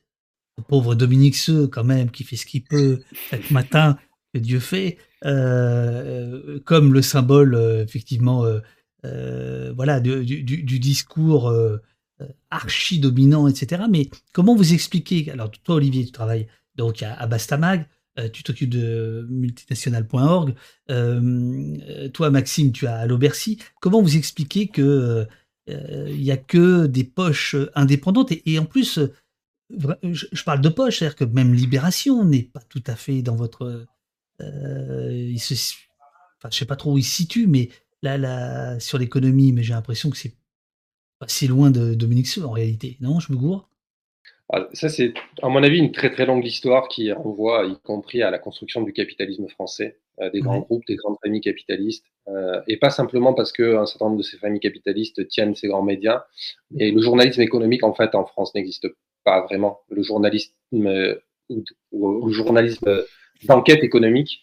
le 0.58 0.62
pauvre 0.62 0.94
Dominique 0.94 1.36
Seux 1.36 1.68
quand 1.68 1.82
même 1.82 2.10
qui 2.10 2.22
fait 2.22 2.36
ce 2.36 2.44
qu'il 2.44 2.64
peut 2.64 3.00
chaque 3.30 3.50
matin 3.50 3.96
Dieu 4.40 4.60
fait. 4.60 4.98
Euh, 5.24 6.58
comme 6.64 6.92
le 6.92 7.00
symbole 7.00 7.54
euh, 7.54 7.84
effectivement 7.84 8.44
euh, 9.04 9.72
voilà 9.76 10.00
du, 10.00 10.42
discours 10.78 11.52
archi 12.50 12.98
dominant, 13.00 13.48
etc. 13.48 13.84
Mais 13.90 14.08
comment 14.32 14.54
vous 14.54 14.74
expliquez 14.74 15.30
Alors 15.30 15.50
toi 15.50 15.76
Olivier, 15.76 16.04
tu 16.04 16.12
travailles 16.12 16.46
donc 16.76 17.02
à, 17.02 17.26
Bastamag. 17.26 17.86
tu 18.32 18.42
t'occupes 18.44 18.70
de 18.70 19.26
multinational.org. 19.28 20.54
toi, 22.12 22.30
Maxime, 22.30 22.72
tu 22.72 22.86
as 22.86 22.96
à 22.96 23.06
l'Aubercy. 23.06 23.58
Comment 23.80 24.00
vous 24.00 24.16
expliquez 24.16 24.68
que 24.68 25.26
il 25.66 26.20
n'y 26.20 26.30
a 26.30 26.36
que 26.36 26.86
des 26.86 27.04
poches 27.04 27.56
indépendantes 27.74 28.32
et, 28.32 28.58
en 28.58 28.64
plus, 28.64 29.00
je, 30.02 30.44
parle 30.44 30.60
de 30.60 30.68
poches, 30.68 30.98
c'est-à-dire 30.98 31.16
que 31.16 31.24
même 31.24 31.54
Libération 31.54 32.24
n'est 32.24 32.42
pas 32.42 32.62
tout 32.68 32.82
à 32.86 32.96
fait 32.96 33.22
dans 33.22 33.36
votre 33.36 33.62
euh, 33.62 33.86
il 35.10 35.38
se, 35.38 35.54
enfin, 36.38 36.48
je 36.50 36.58
sais 36.58 36.66
pas 36.66 36.76
trop 36.76 36.92
où 36.92 36.98
il 36.98 37.04
se 37.04 37.14
situe, 37.14 37.46
mais 37.46 37.68
là, 38.02 38.18
là 38.18 38.78
sur 38.80 38.98
l'économie, 38.98 39.52
mais 39.52 39.62
j'ai 39.62 39.74
l'impression 39.74 40.10
que 40.10 40.16
c'est 40.16 40.34
pas 41.18 41.28
si 41.28 41.46
loin 41.46 41.70
de 41.70 41.94
Dominique 41.94 42.26
Seux 42.26 42.44
en 42.44 42.50
réalité. 42.50 42.96
Non, 43.00 43.20
je 43.20 43.32
me 43.32 43.38
gourre? 43.38 43.68
Ah, 44.52 44.68
ça, 44.74 44.88
c'est, 44.90 45.14
à 45.40 45.48
mon 45.48 45.62
avis, 45.62 45.78
une 45.78 45.92
très 45.92 46.10
très 46.10 46.26
longue 46.26 46.44
histoire 46.44 46.88
qui 46.88 47.10
renvoie, 47.10 47.64
y 47.64 47.76
compris 47.82 48.22
à 48.22 48.30
la 48.30 48.38
construction 48.38 48.82
du 48.82 48.92
capitalisme 48.92 49.48
français, 49.48 49.98
euh, 50.20 50.30
des 50.30 50.40
grands 50.40 50.58
groupes, 50.58 50.84
des 50.86 50.96
grandes 50.96 51.16
familles 51.22 51.40
capitalistes, 51.40 52.04
euh, 52.28 52.60
et 52.68 52.76
pas 52.76 52.90
simplement 52.90 53.32
parce 53.32 53.50
qu'un 53.50 53.86
certain 53.86 54.06
nombre 54.06 54.18
de 54.18 54.22
ces 54.22 54.36
familles 54.36 54.60
capitalistes 54.60 55.26
tiennent 55.28 55.54
ces 55.54 55.68
grands 55.68 55.82
médias, 55.82 56.24
mais 56.70 56.90
le 56.90 57.00
journalisme 57.00 57.40
économique, 57.40 57.82
en 57.82 57.94
fait, 57.94 58.14
en 58.14 58.26
France, 58.26 58.54
n'existe 58.54 58.88
pas 59.24 59.40
vraiment. 59.42 59.80
Le 59.88 60.02
journalisme, 60.02 60.52
euh, 60.74 61.14
ou, 61.90 62.26
le 62.26 62.32
journalisme 62.32 63.04
d'enquête 63.46 63.82
économique, 63.84 64.42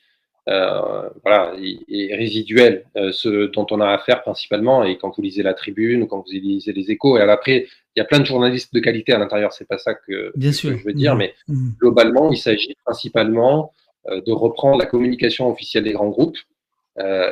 euh, 0.50 1.10
voilà, 1.24 1.54
est, 1.60 2.16
résiduel. 2.16 2.86
Euh, 2.98 3.12
ce 3.12 3.48
dont 3.48 3.68
on 3.70 3.82
a 3.82 3.90
affaire 3.90 4.24
principalement, 4.24 4.84
et 4.84 4.98
quand 4.98 5.16
vous 5.16 5.22
lisez 5.22 5.44
la 5.44 5.54
Tribune 5.54 6.04
ou 6.04 6.08
quand 6.08 6.18
vous 6.26 6.32
lisez 6.32 6.74
les 6.74 6.90
Échos, 6.92 7.18
et 7.18 7.22
après, 7.22 7.68
il 7.96 8.00
y 8.00 8.02
a 8.02 8.06
plein 8.06 8.20
de 8.20 8.26
journalistes 8.26 8.74
de 8.74 8.80
qualité 8.80 9.14
à 9.14 9.20
l'intérieur. 9.20 9.54
C'est 9.54 9.68
pas 9.68 9.78
ça 9.78 9.94
que, 9.94 10.32
Bien 10.36 10.52
sûr. 10.52 10.76
je 10.78 10.84
veux 10.84 10.94
dire, 10.94 11.14
Mmh. 11.14 11.18
mais 11.20 11.34
Mmh. 11.48 11.70
globalement, 11.80 12.32
il 12.32 12.38
s'agit 12.38 12.76
principalement 12.84 13.74
euh, 14.08 14.22
de 14.22 14.32
reprendre 14.32 14.80
la 14.80 14.86
communication 14.88 15.52
officielle 15.52 15.84
des 15.84 15.94
grands 15.94 16.10
groupes, 16.10 16.38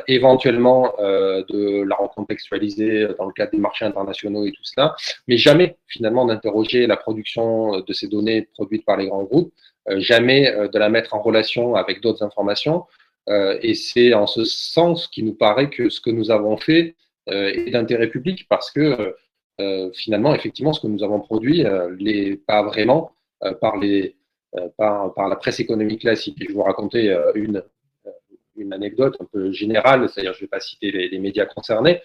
éventuellement 0.06 0.94
de 0.98 1.82
la 1.82 1.94
recontextualiser 1.96 3.08
dans 3.18 3.26
le 3.26 3.32
cadre 3.32 3.50
des 3.52 3.58
marchés 3.58 3.84
internationaux 3.84 4.46
et 4.46 4.52
tout 4.52 4.64
cela, 4.64 4.96
mais 5.26 5.36
jamais 5.36 5.76
finalement 5.88 6.24
d'interroger 6.24 6.86
la 6.86 6.96
production 6.96 7.80
de 7.80 7.92
ces 7.92 8.08
données 8.08 8.48
produites 8.54 8.86
par 8.86 8.96
les 8.96 9.08
grands 9.08 9.24
groupes, 9.24 9.52
jamais 9.96 10.48
euh, 10.48 10.68
de 10.68 10.78
la 10.78 10.88
mettre 10.88 11.14
en 11.14 11.22
relation 11.22 11.74
avec 11.74 12.00
d'autres 12.00 12.22
informations. 12.22 12.84
Euh, 13.28 13.58
et 13.62 13.74
c'est 13.74 14.14
en 14.14 14.26
ce 14.26 14.44
sens 14.44 15.06
qu'il 15.08 15.26
nous 15.26 15.34
paraît 15.34 15.70
que 15.70 15.88
ce 15.90 16.00
que 16.00 16.10
nous 16.10 16.30
avons 16.30 16.56
fait 16.56 16.96
euh, 17.28 17.52
est 17.52 17.70
d'intérêt 17.70 18.08
public 18.08 18.46
parce 18.48 18.70
que 18.70 19.14
euh, 19.60 19.90
finalement, 19.92 20.34
effectivement, 20.34 20.72
ce 20.72 20.80
que 20.80 20.86
nous 20.86 21.02
avons 21.02 21.20
produit 21.20 21.66
euh, 21.66 21.94
l'est 21.98 22.36
pas 22.46 22.62
vraiment 22.62 23.12
euh, 23.44 23.52
par, 23.52 23.76
les, 23.76 24.16
euh, 24.56 24.68
par, 24.76 25.28
la 25.28 25.36
presse 25.36 25.60
économique 25.60 26.02
classique. 26.02 26.36
Je 26.40 26.46
vais 26.46 26.54
vous 26.54 26.62
raconter 26.62 27.10
euh, 27.10 27.32
une, 27.34 27.62
euh, 28.06 28.10
une 28.56 28.72
anecdote 28.72 29.16
un 29.20 29.24
peu 29.24 29.52
générale, 29.52 30.08
c'est-à-dire 30.08 30.32
je 30.32 30.38
ne 30.38 30.42
vais 30.42 30.48
pas 30.48 30.60
citer 30.60 30.90
les, 30.90 31.08
les 31.08 31.18
médias 31.18 31.44
concernés, 31.44 32.00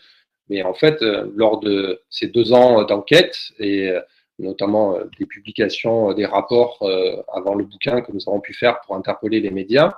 mais 0.49 0.63
en 0.63 0.73
fait, 0.73 1.01
euh, 1.01 1.31
lors 1.35 1.59
de 1.59 2.01
ces 2.09 2.27
deux 2.27 2.53
ans 2.53 2.83
d'enquête 2.83 3.37
et 3.59 3.89
euh, 3.89 4.01
notamment 4.39 4.95
euh, 4.95 5.05
des 5.19 5.25
publications, 5.25 6.11
euh, 6.11 6.13
des 6.13 6.25
rapports 6.25 6.79
euh, 6.81 7.21
avant 7.33 7.55
le 7.55 7.63
bouquin 7.63 8.01
que 8.01 8.11
nous 8.11 8.21
avons 8.27 8.39
pu 8.39 8.53
faire 8.53 8.81
pour 8.81 8.95
interpeller 8.95 9.39
les 9.39 9.51
médias, 9.51 9.97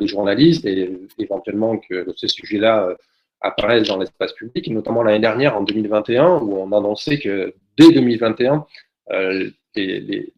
les 0.00 0.08
journalistes 0.08 0.64
et 0.66 0.90
éventuellement 1.18 1.78
que 1.78 2.12
ces 2.16 2.26
sujets-là 2.26 2.96
apparaissent 3.40 3.86
dans 3.86 3.98
l'espace 3.98 4.32
public, 4.32 4.66
notamment 4.68 5.04
l'année 5.04 5.20
dernière, 5.20 5.56
en 5.56 5.62
2021, 5.62 6.38
où 6.38 6.56
on 6.56 6.72
annonçait 6.72 7.20
que 7.20 7.54
dès 7.76 7.92
2021, 7.92 8.66
euh, 9.10 9.50
les, 9.74 10.32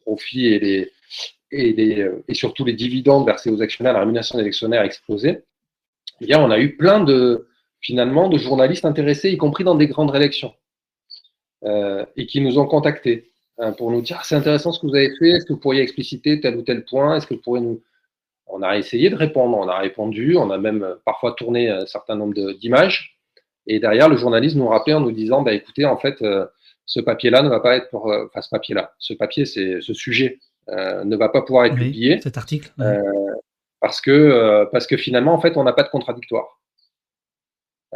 profits 0.00 0.46
et, 1.50 2.34
surtout 2.34 2.64
les 2.64 2.72
dividendes 2.72 3.26
versés 3.26 3.50
aux 3.50 3.62
actionnaires, 3.62 3.92
la 3.92 4.00
rémunération 4.00 4.38
des 4.38 4.46
actionnaires 4.46 4.82
explosaient. 4.82 5.44
Eh 6.20 6.34
on 6.36 6.50
a 6.50 6.58
eu 6.58 6.76
plein 6.76 7.00
de, 7.00 7.46
finalement, 7.80 8.28
de 8.28 8.38
journalistes 8.38 8.84
intéressés, 8.84 9.30
y 9.30 9.36
compris 9.36 9.64
dans 9.64 9.74
des 9.74 9.86
grandes 9.86 10.10
rédactions, 10.10 10.54
euh, 11.64 12.04
et 12.16 12.26
qui 12.26 12.40
nous 12.40 12.58
ont 12.58 12.66
contactés 12.66 13.30
hein, 13.58 13.72
pour 13.72 13.90
nous 13.90 14.02
dire 14.02 14.24
c'est 14.24 14.34
intéressant 14.34 14.72
ce 14.72 14.80
que 14.80 14.86
vous 14.86 14.94
avez 14.94 15.14
fait, 15.18 15.30
est-ce 15.30 15.46
que 15.46 15.52
vous 15.54 15.60
pourriez 15.60 15.82
expliciter 15.82 16.40
tel 16.40 16.56
ou 16.56 16.62
tel 16.62 16.84
point, 16.84 17.16
est-ce 17.16 17.26
que 17.26 17.34
vous 17.34 17.40
pourriez 17.40 17.64
nous? 17.64 17.82
On 18.46 18.62
a 18.62 18.76
essayé 18.76 19.08
de 19.08 19.16
répondre, 19.16 19.56
on 19.56 19.68
a 19.68 19.78
répondu, 19.78 20.36
on 20.36 20.50
a 20.50 20.58
même 20.58 20.82
euh, 20.82 20.94
parfois 21.04 21.32
tourné 21.32 21.70
un 21.70 21.86
certain 21.86 22.16
nombre 22.16 22.34
d'images, 22.52 23.18
et 23.66 23.80
derrière, 23.80 24.08
le 24.08 24.16
journaliste 24.16 24.56
nous 24.56 24.68
rappelait 24.68 24.92
en 24.94 25.00
nous 25.00 25.12
disant 25.12 25.42
bah, 25.42 25.54
écoutez, 25.54 25.86
en 25.86 25.96
fait, 25.96 26.20
euh, 26.20 26.44
ce 26.84 27.00
papier-là 27.00 27.42
ne 27.42 27.48
va 27.48 27.60
pas 27.60 27.76
être 27.76 27.88
pour. 27.88 28.06
Enfin, 28.06 28.42
ce 28.42 28.50
papier-là, 28.50 28.92
ce 28.98 29.14
papier, 29.14 29.46
c'est 29.46 29.80
ce 29.80 29.94
sujet 29.94 30.38
euh, 30.68 31.04
ne 31.04 31.16
va 31.16 31.30
pas 31.30 31.42
pouvoir 31.42 31.64
être 31.66 31.74
Oui, 31.74 31.86
publié 31.86 32.20
cet 32.20 32.36
article. 32.36 32.70
parce, 33.80 34.00
que, 34.02 34.68
parce 34.70 34.86
que 34.86 34.96
finalement, 34.98 35.32
en 35.32 35.40
fait, 35.40 35.56
on 35.56 35.64
n'a 35.64 35.72
pas 35.72 35.82
de 35.82 35.88
contradictoire. 35.88 36.60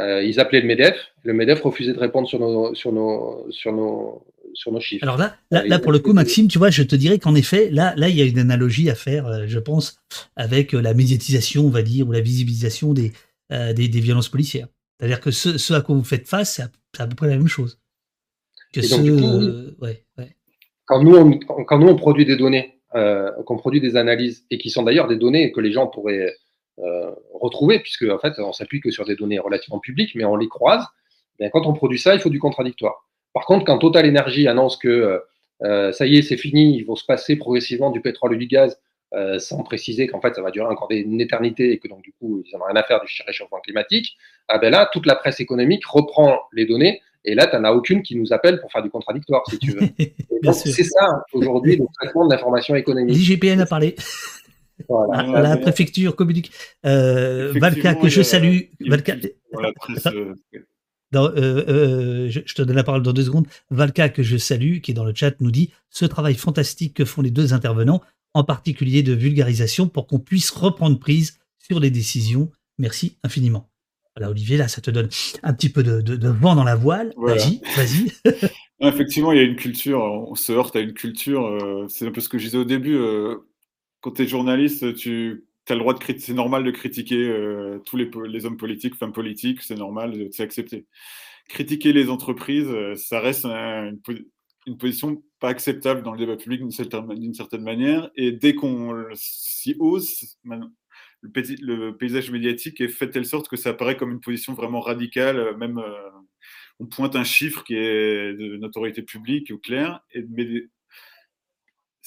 Euh, 0.01 0.23
ils 0.23 0.39
appelaient 0.39 0.61
le 0.61 0.67
MEDEF, 0.69 0.97
le 1.25 1.33
MEDEF 1.33 1.61
refusait 1.63 1.93
de 1.93 1.99
répondre 1.99 2.29
sur 2.29 2.39
nos, 2.39 2.75
sur 2.75 2.93
nos, 2.93 3.47
sur 3.51 3.73
nos, 3.73 4.25
sur 4.55 4.71
nos 4.71 4.81
chiffres. 4.81 5.03
Alors 5.05 5.17
là, 5.19 5.37
là, 5.51 5.63
Euh, 5.65 5.69
là, 5.69 5.79
pour 5.81 5.91
le 5.91 5.99
coup, 5.99 6.13
Maxime, 6.13 6.47
tu 6.47 6.59
vois, 6.59 6.71
je 6.71 6.85
te 6.85 6.95
dirais 6.95 7.19
qu'en 7.19 7.35
effet, 7.35 7.69
là, 7.71 7.95
là, 7.97 8.09
il 8.09 8.17
y 8.17 8.23
a 8.23 8.25
une 8.25 8.39
analogie 8.39 8.89
à 8.91 8.95
faire, 8.95 9.27
euh, 9.27 9.45
je 9.47 9.59
pense, 9.59 9.99
avec 10.37 10.73
la 10.73 10.95
médiatisation, 10.95 11.65
on 11.67 11.71
va 11.71 11.83
dire, 11.83 12.07
ou 12.09 12.13
la 12.13 12.21
visibilisation 12.21 12.93
des, 12.95 13.13
euh, 13.53 13.73
des, 13.73 13.89
des 13.89 14.01
violences 14.01 14.29
policières. 14.29 14.69
C'est-à-dire 14.99 15.21
que 15.21 15.31
ce, 15.33 15.59
ce 15.59 15.75
à 15.75 15.81
quoi 15.81 15.97
vous 15.97 16.05
faites 16.05 16.29
face, 16.29 16.55
c'est 16.55 16.63
à, 16.63 16.71
à 17.03 17.07
peu 17.09 17.17
près 17.17 17.29
la 17.29 17.37
même 17.37 17.49
chose. 17.49 17.81
Que 18.73 18.81
Et 18.81 18.83
ce, 18.85 18.95
donc, 18.95 19.05
du 19.05 19.13
coup, 19.13 19.19
oui. 19.19 19.47
euh, 19.47 19.75
ouais, 19.81 20.05
ouais. 20.19 20.37
quand 20.85 21.03
nous, 21.03 21.17
on, 21.17 21.65
quand 21.65 21.79
nous, 21.79 21.89
on 21.89 21.97
produit 21.97 22.25
des 22.25 22.37
données, 22.37 22.75
qu'on 23.47 23.57
produit 23.59 23.81
des 23.81 23.97
analyses, 23.97 24.45
et 24.51 24.59
qui 24.59 24.71
sont 24.71 24.83
d'ailleurs 24.83 25.09
des 25.09 25.17
données 25.17 25.51
que 25.53 25.61
les 25.61 25.73
gens 25.73 25.87
pourraient 25.89 26.35
euh, 26.85 27.11
retrouver, 27.35 27.81
puisque 27.81 28.05
en 28.05 28.19
fait, 28.19 28.35
on 28.39 28.53
s'appuie 28.53 28.81
que 28.81 28.91
sur 28.91 29.05
des 29.05 29.17
données 29.17 29.39
relativement 29.39 29.79
publiques, 29.81 30.15
mais 30.15 30.25
on 30.25 30.37
les 30.37 30.49
croise, 30.49 30.85
bien, 31.39 31.51
quand 31.51 31.67
on 31.67 31.73
produit 31.73 31.99
ça, 31.99 32.15
il 32.15 32.21
faut 32.21 32.31
du 32.31 32.39
contradictoire. 32.41 33.07
Par 33.33 33.45
contre, 33.47 33.65
quand 33.65 33.79
Total 33.79 34.09
Energy 34.09 34.49
annonce 34.49 34.77
que 34.77 35.21
euh, 35.65 35.93
ça 35.93 36.07
y 36.07 36.17
est, 36.17 36.23
c'est 36.23 36.37
fini, 36.37 36.77
ils 36.77 36.85
vont 36.85 36.95
se 36.97 37.05
passer 37.05 37.37
progressivement 37.37 37.91
du 37.91 38.01
pétrole 38.01 38.35
et 38.35 38.39
du 38.39 38.47
gaz, 38.47 38.79
euh, 39.15 39.39
sans 39.39 39.63
préciser 39.63 40.07
qu'en 40.07 40.21
fait, 40.21 40.35
ça 40.35 40.43
va 40.43 40.51
durer 40.51 40.67
encore 40.67 40.89
des- 40.89 40.99
une 40.99 41.21
éternité 41.21 41.73
et 41.73 41.79
que 41.79 41.89
donc, 41.89 42.03
du 42.03 42.13
coup, 42.13 42.43
ils 42.45 42.53
n'en 42.53 42.61
ont 42.61 42.67
rien 42.67 42.77
à 42.77 42.83
faire 42.83 43.01
du 43.01 43.07
réchauffement 43.27 43.59
climatique, 43.61 44.17
ah 44.49 44.59
ben 44.59 44.71
là, 44.71 44.89
toute 44.93 45.07
la 45.07 45.15
presse 45.17 45.41
économique 45.41 45.85
reprend 45.87 46.39
les 46.53 46.67
données, 46.67 47.01
et 47.25 47.35
là, 47.35 47.47
tu 47.47 47.57
n'en 47.57 47.65
as 47.65 47.73
aucune 47.73 48.03
qui 48.03 48.17
nous 48.17 48.33
appelle 48.33 48.61
pour 48.61 48.71
faire 48.71 48.83
du 48.83 48.91
contradictoire, 48.91 49.43
si 49.49 49.59
tu 49.59 49.73
veux. 49.73 49.81
C'est 50.53 50.85
ça, 50.85 51.25
aujourd'hui, 51.33 51.77
le 51.77 51.87
traitement 52.01 52.27
de 52.27 52.33
l'information 52.33 52.75
économique. 52.77 53.17
L'IGPN 53.17 53.61
a 53.61 53.67
parlé. 53.67 53.97
Voilà. 54.89 55.19
à 55.21 55.27
Ouais, 55.31 55.43
la 55.43 55.57
préfecture 55.57 56.15
communique. 56.17 56.51
Euh, 56.87 57.53
Valka, 57.57 57.95
que 57.95 58.09
je 58.09 58.23
salue. 58.23 58.61
Valka, 58.81 59.17
Voilà, 59.53 59.73
euh, 60.07 60.35
dans, 61.11 61.25
euh, 61.27 61.65
euh, 61.69 62.31
je, 62.31 62.41
je 62.45 62.55
te 62.55 62.63
donne 62.63 62.77
la 62.77 62.85
parole 62.85 63.03
dans 63.03 63.13
deux 63.13 63.25
secondes. 63.25 63.47
Valka, 63.71 64.09
que 64.09 64.23
je 64.23 64.37
salue, 64.37 64.79
qui 64.81 64.91
est 64.91 64.95
dans 64.95 65.05
le 65.05 65.15
chat, 65.15 65.41
nous 65.41 65.51
dit 65.51 65.73
ce 65.91 66.05
travail 66.05 66.35
fantastique 66.35 66.95
que 66.95 67.05
font 67.05 67.23
les 67.23 67.31
deux 67.31 67.55
intervenants, 67.55 68.03
en 68.35 68.45
particulier 68.45 69.03
de 69.03 69.13
vulgarisation, 69.15 69.89
pour 69.89 70.07
qu'on 70.07 70.19
puisse 70.19 70.51
reprendre 70.51 70.99
prise 70.99 71.39
sur 71.59 71.81
les 71.81 71.91
décisions. 71.91 72.51
Merci 72.79 73.17
infiniment. 73.25 73.69
Voilà, 74.17 74.31
Olivier, 74.31 74.57
là, 74.57 74.69
ça 74.69 74.81
te 74.81 74.91
donne 74.91 75.09
un 75.43 75.53
petit 75.55 75.69
peu 75.69 75.83
de, 75.83 76.01
de- 76.01 76.17
de 76.17 76.29
vent 76.29 76.55
dans 76.57 76.65
la 76.65 76.75
voile. 76.77 77.13
Voilà. 77.17 77.37
Vas-y, 77.43 77.61
vas-y. 77.77 78.13
Effectivement, 78.81 79.33
il 79.33 79.39
y 79.39 79.41
a 79.41 79.45
une 79.45 79.57
culture, 79.57 80.01
on 80.01 80.35
se 80.37 80.53
heurte 80.53 80.77
à 80.77 80.81
une 80.81 80.93
culture, 80.93 81.45
euh, 81.47 81.87
c'est 81.89 82.07
un 82.07 82.13
peu 82.13 82.21
ce 82.21 82.29
que 82.29 82.39
je 82.39 82.45
disais 82.45 82.59
au 82.59 82.65
début, 82.65 82.95
euh, 82.97 83.37
quand 84.01 84.13
tu 84.13 84.23
es 84.23 84.27
journaliste, 84.27 84.95
tu 84.95 85.45
as 85.69 85.75
le 85.75 85.81
droit 85.81 85.95
de 85.95 86.19
c'est 86.19 86.35
normal 86.35 86.65
de 86.65 86.71
critiquer 86.71 87.29
euh, 87.29 87.79
tous 87.85 87.97
les, 87.97 88.47
hommes 88.47 88.57
politiques, 88.57 88.95
femmes 88.95 89.13
politiques, 89.13 89.63
c'est 89.63 89.77
normal, 89.77 90.29
c'est 90.33 90.43
accepté. 90.43 90.87
Critiquer 91.49 91.93
les 91.93 92.11
entreprises, 92.11 92.69
euh, 92.69 92.95
ça 92.95 93.21
reste 93.21 93.45
un- 93.45 93.89
une, 93.91 94.01
po- 94.01 94.13
une 94.67 94.79
position 94.79 95.23
pas 95.41 95.49
acceptable 95.51 96.03
dans 96.03 96.13
le 96.13 96.19
débat 96.19 96.37
public 96.37 96.61
d'une 96.61 96.71
certaine, 96.71 97.63
manière, 97.63 98.11
et 98.17 98.33
dès 98.33 98.55
qu'on 98.55 99.07
s'y 99.15 99.77
ose, 99.79 100.37
le, 101.23 101.91
paysage 101.97 102.31
médiatique 102.31 102.81
est 102.81 102.89
fait 102.89 103.07
de 103.09 103.13
telle 103.13 103.27
sorte 103.27 103.49
que 103.49 103.57
ça 103.57 103.71
apparaît 103.71 103.97
comme 103.97 104.13
une 104.13 104.21
position 104.21 104.55
vraiment 104.55 104.81
radicale, 104.81 105.39
euh, 105.39 105.57
même... 105.57 105.83
on 106.81 106.87
pointe 106.87 107.17
un 107.17 107.25
chiffre 107.25 107.65
qui 107.65 107.75
est 107.75 108.35
de 108.35 108.57
notoriété 108.57 109.03
publique 109.03 109.51
ou 109.53 109.59
clair, 109.59 110.01
et, 110.15 110.25
mais 110.31 110.69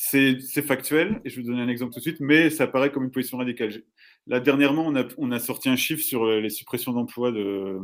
c'est 0.04 0.62
factuel, 0.64 1.22
et 1.24 1.30
je 1.30 1.36
vais 1.36 1.44
vous 1.44 1.50
donner 1.50 1.62
un 1.62 1.68
exemple 1.68 1.94
tout 1.94 2.00
de 2.00 2.04
suite, 2.04 2.20
mais 2.20 2.50
ça 2.50 2.66
paraît 2.66 2.92
comme 2.92 3.04
une 3.04 3.12
position 3.12 3.38
radicale. 3.38 3.84
Là, 4.26 4.40
dernièrement, 4.40 4.92
on 5.18 5.32
a, 5.32 5.40
sorti 5.40 5.70
un 5.70 5.76
chiffre 5.76 6.04
sur 6.04 6.24
euh, 6.26 6.40
les 6.40 6.50
suppressions 6.50 6.92
d'emplois 6.92 7.32
de, 7.32 7.78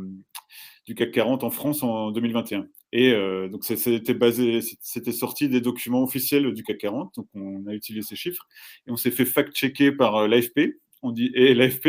du 0.84 0.96
CAC 0.96 1.12
40 1.12 1.44
en 1.44 1.50
France 1.50 1.84
en 1.84 2.10
2021. 2.10 2.66
Et 2.92 3.12
euh, 3.12 3.48
donc, 3.48 3.62
c'était 3.62 4.14
basé, 4.14 4.60
c'était 4.80 5.12
sorti 5.12 5.48
des 5.48 5.60
documents 5.60 6.02
officiels 6.02 6.52
du 6.52 6.64
CAC 6.64 6.78
40, 6.78 7.14
donc 7.14 7.28
on 7.34 7.64
a 7.68 7.72
utilisé 7.72 8.08
ces 8.08 8.16
chiffres, 8.16 8.48
et 8.88 8.90
on 8.90 8.96
s'est 8.96 9.12
fait 9.12 9.24
fact-checker 9.24 9.92
par 9.92 10.16
euh, 10.16 10.26
l'AFP, 10.26 10.76
on 11.02 11.12
dit, 11.12 11.30
et 11.34 11.54
l'AFP 11.54 11.88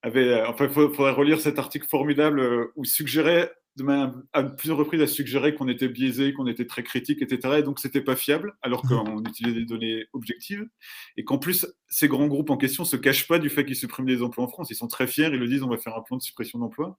avait, 0.00 0.42
enfin, 0.44 0.68
il 0.68 0.72
faudrait 0.72 1.12
relire 1.12 1.40
cet 1.40 1.58
article 1.58 1.86
formidable 1.86 2.70
où 2.76 2.84
suggérait, 2.86 3.52
de 3.76 3.82
manière, 3.82 4.14
à 4.32 4.42
plusieurs 4.42 4.78
reprises, 4.78 5.02
a 5.02 5.06
suggéré 5.06 5.54
qu'on 5.54 5.68
était 5.68 5.88
biaisé, 5.88 6.32
qu'on 6.32 6.46
était 6.46 6.64
très 6.64 6.82
critique, 6.82 7.20
etc. 7.20 7.56
Et 7.58 7.62
donc, 7.62 7.78
c'était 7.78 8.00
pas 8.00 8.16
fiable, 8.16 8.56
alors 8.62 8.82
qu'on 8.82 9.22
utilisait 9.22 9.54
des 9.54 9.66
données 9.66 10.06
objectives. 10.14 10.66
Et 11.18 11.24
qu'en 11.24 11.36
plus, 11.36 11.66
ces 11.86 12.08
grands 12.08 12.26
groupes 12.26 12.48
en 12.48 12.56
question 12.56 12.86
se 12.86 12.96
cachent 12.96 13.28
pas 13.28 13.38
du 13.38 13.50
fait 13.50 13.66
qu'ils 13.66 13.76
suppriment 13.76 14.06
des 14.06 14.22
emplois 14.22 14.44
en 14.44 14.48
France. 14.48 14.68
Ils 14.70 14.76
sont 14.76 14.88
très 14.88 15.06
fiers, 15.06 15.28
ils 15.30 15.38
le 15.38 15.46
disent, 15.46 15.62
on 15.62 15.68
va 15.68 15.76
faire 15.76 15.94
un 15.94 16.00
plan 16.00 16.16
de 16.16 16.22
suppression 16.22 16.58
d'emplois. 16.58 16.98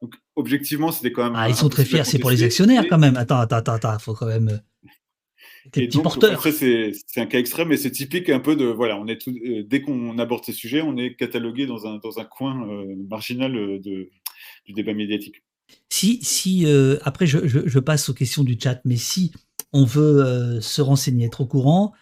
Donc, 0.00 0.14
objectivement, 0.34 0.92
c'était 0.92 1.12
quand 1.12 1.24
même. 1.24 1.34
Ah, 1.36 1.50
ils 1.50 1.54
sont 1.54 1.68
très 1.68 1.84
fiers, 1.84 2.04
c'est 2.04 2.18
pour 2.18 2.30
les 2.30 2.42
actionnaires 2.42 2.84
quand 2.88 2.98
même. 2.98 3.16
Attends, 3.16 3.38
attends, 3.38 3.56
attends, 3.56 3.74
attends, 3.74 3.98
faut 3.98 4.14
quand 4.14 4.26
même. 4.26 4.48
euh, 4.48 4.88
et 5.74 5.88
donc, 5.88 6.04
porteurs. 6.04 6.32
après, 6.32 6.52
c'est 6.52 6.92
c'est 7.06 7.20
un 7.20 7.26
cas 7.26 7.38
extrême, 7.38 7.68
mais 7.68 7.76
c'est 7.76 7.90
typique 7.90 8.30
un 8.30 8.40
peu 8.40 8.56
de. 8.56 8.64
Voilà, 8.64 8.98
on 8.98 9.06
est 9.08 9.20
tout, 9.20 9.30
euh, 9.30 9.62
dès 9.62 9.82
qu'on 9.82 10.18
aborde 10.18 10.44
ces 10.44 10.52
sujets, 10.52 10.80
on 10.80 10.96
est 10.96 11.16
catalogué 11.16 11.66
dans 11.66 11.86
un, 11.86 11.98
dans 11.98 12.18
un 12.18 12.24
coin 12.24 12.66
euh, 12.68 12.94
marginal 13.10 13.52
de, 13.52 14.10
du 14.64 14.72
débat 14.72 14.94
médiatique. 14.94 15.42
Si, 15.88 16.22
si 16.22 16.66
euh, 16.66 16.98
après 17.02 17.26
je, 17.26 17.78
passe 17.78 18.08
aux 18.08 18.14
questions 18.14 18.44
du 18.44 18.58
chat, 18.60 18.80
mais 18.84 18.96
si 18.96 19.32
on 19.72 19.84
veut 19.84 20.60
se 20.60 20.82
renseigner, 20.82 21.26
être 21.26 21.40
au 21.40 21.46
courant, 21.46 21.92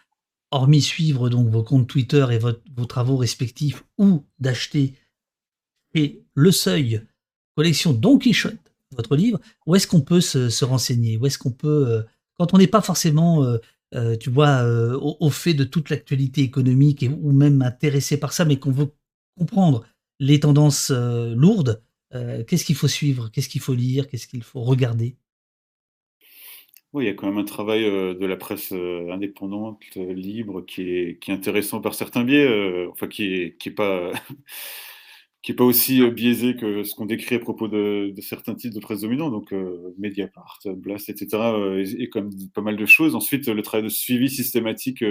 hormis 0.50 0.82
suivre 0.82 1.30
donc 1.30 1.48
vos 1.48 1.62
comptes 1.62 1.88
Twitter 1.88 2.26
et 2.30 2.38
vos 2.38 2.84
travaux 2.84 3.16
respectifs 3.16 3.84
ou 3.98 4.26
d'acheter 4.38 4.94
et 5.94 6.24
Le 6.34 6.50
Seuil, 6.50 7.02
collection 7.56 7.92
Don 7.92 8.18
Quichotte, 8.18 8.72
votre 8.92 9.16
livre, 9.16 9.40
où 9.66 9.74
est-ce 9.74 9.86
qu'on 9.86 10.00
peut 10.00 10.20
se, 10.20 10.64
renseigner? 10.64 11.16
Où 11.16 11.26
est-ce 11.26 11.38
qu'on 11.38 11.50
peut, 11.50 11.86
euh, 11.88 12.02
quand 12.38 12.54
on 12.54 12.58
n'est 12.58 12.66
pas 12.66 12.82
forcément, 12.82 13.44
euh, 13.44 13.58
euh, 13.94 14.16
tu 14.16 14.30
vois, 14.30 14.64
au, 14.96 15.30
fait 15.30 15.54
de 15.54 15.64
toute 15.64 15.90
l'actualité 15.90 16.42
économique 16.42 17.02
et, 17.02 17.08
ou 17.08 17.32
même 17.32 17.62
intéressé 17.62 18.18
par 18.18 18.32
ça, 18.32 18.44
mais 18.44 18.58
qu'on 18.58 18.70
veut 18.70 18.92
comprendre 19.38 19.84
les 20.18 20.40
tendances 20.40 20.90
lourdes, 20.90 21.82
qu'est-ce 22.46 22.64
qu'il 22.64 22.76
faut 22.76 22.88
suivre? 22.88 23.30
Qu'est-ce 23.30 23.48
qu'il 23.48 23.60
faut 23.60 23.74
lire? 23.74 24.08
Qu'est-ce 24.08 24.26
qu'il 24.26 24.42
faut 24.42 24.62
regarder? 24.62 25.16
Oui, 26.92 27.04
il 27.04 27.06
y 27.06 27.10
a 27.10 27.14
quand 27.14 27.26
même 27.26 27.38
un 27.38 27.44
travail 27.44 27.84
de 27.84 28.26
la 28.26 28.36
presse 28.36 28.72
indépendante, 28.72 29.80
libre, 29.96 30.60
qui 30.66 30.82
est, 30.90 31.18
qui 31.20 31.30
est 31.30 31.34
intéressant 31.34 31.80
par 31.80 31.94
certains 31.94 32.24
biais, 32.24 32.86
enfin 32.90 33.08
qui 33.08 33.34
est, 33.34 33.56
qui 33.58 33.70
est 33.70 33.72
pas 33.72 34.12
qui 35.42 35.50
n'est 35.50 35.56
pas 35.56 35.64
aussi 35.64 36.00
euh, 36.02 36.10
biaisé 36.10 36.56
que 36.56 36.84
ce 36.84 36.94
qu'on 36.94 37.06
décrit 37.06 37.34
à 37.34 37.38
propos 37.40 37.66
de, 37.68 38.14
certains 38.20 38.54
titres 38.54 38.76
de 38.76 38.80
presse 38.80 39.00
dominants, 39.00 39.30
donc 39.30 39.52
euh, 39.52 39.92
Mediapart, 39.98 40.60
Blast, 40.64 41.08
etc., 41.10 41.28
euh, 41.32 41.84
et, 41.98 42.08
comme 42.08 42.30
pas 42.54 42.62
mal 42.62 42.76
de 42.76 42.86
choses. 42.86 43.16
Ensuite, 43.16 43.48
le 43.48 43.62
travail 43.62 43.84
de 43.84 43.88
suivi 43.88 44.30
systématique 44.30 45.04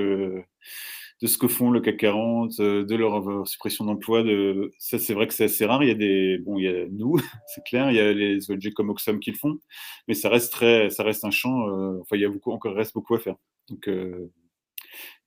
de 1.22 1.27
ce 1.27 1.38
que 1.38 1.48
font 1.48 1.69
le 1.69 1.81
CAC 1.81 1.98
40, 1.98 2.57
de 2.60 2.95
leur 2.95 3.48
suppression 3.48 3.85
d'emplois, 3.85 4.23
de... 4.23 4.72
ça 4.80 4.98
c'est 4.98 5.14
vrai 5.14 5.27
que 5.27 5.34
c'est 5.34 5.43
assez 5.45 5.65
rare. 5.65 5.84
Il 5.84 5.89
y 5.89 5.91
a 5.91 5.95
des, 5.95 6.39
bon, 6.39 6.57
il 6.57 6.65
y 6.65 6.68
a 6.68 6.88
nous, 6.89 7.18
c'est 7.48 7.64
clair, 7.64 7.91
il 7.91 7.98
y 7.98 7.99
a 7.99 8.11
les 8.11 8.49
ONG 8.49 8.72
comme 8.73 8.89
Oxfam 8.89 9.19
qui 9.19 9.31
le 9.31 9.38
font, 9.38 9.60
mais 10.07 10.14
ça 10.14 10.30
reste 10.30 10.52
très, 10.52 10.89
ça 10.89 11.03
reste 11.03 11.23
un 11.26 11.31
champ. 11.31 11.68
enfin, 12.02 12.15
il 12.15 12.22
y 12.22 12.26
a 12.26 12.30
beaucoup, 12.30 12.52
encore 12.52 12.76
reste 12.76 12.93
beaucoup 12.93 13.15
à 13.15 13.19
faire. 13.19 13.35
Donc 13.69 13.88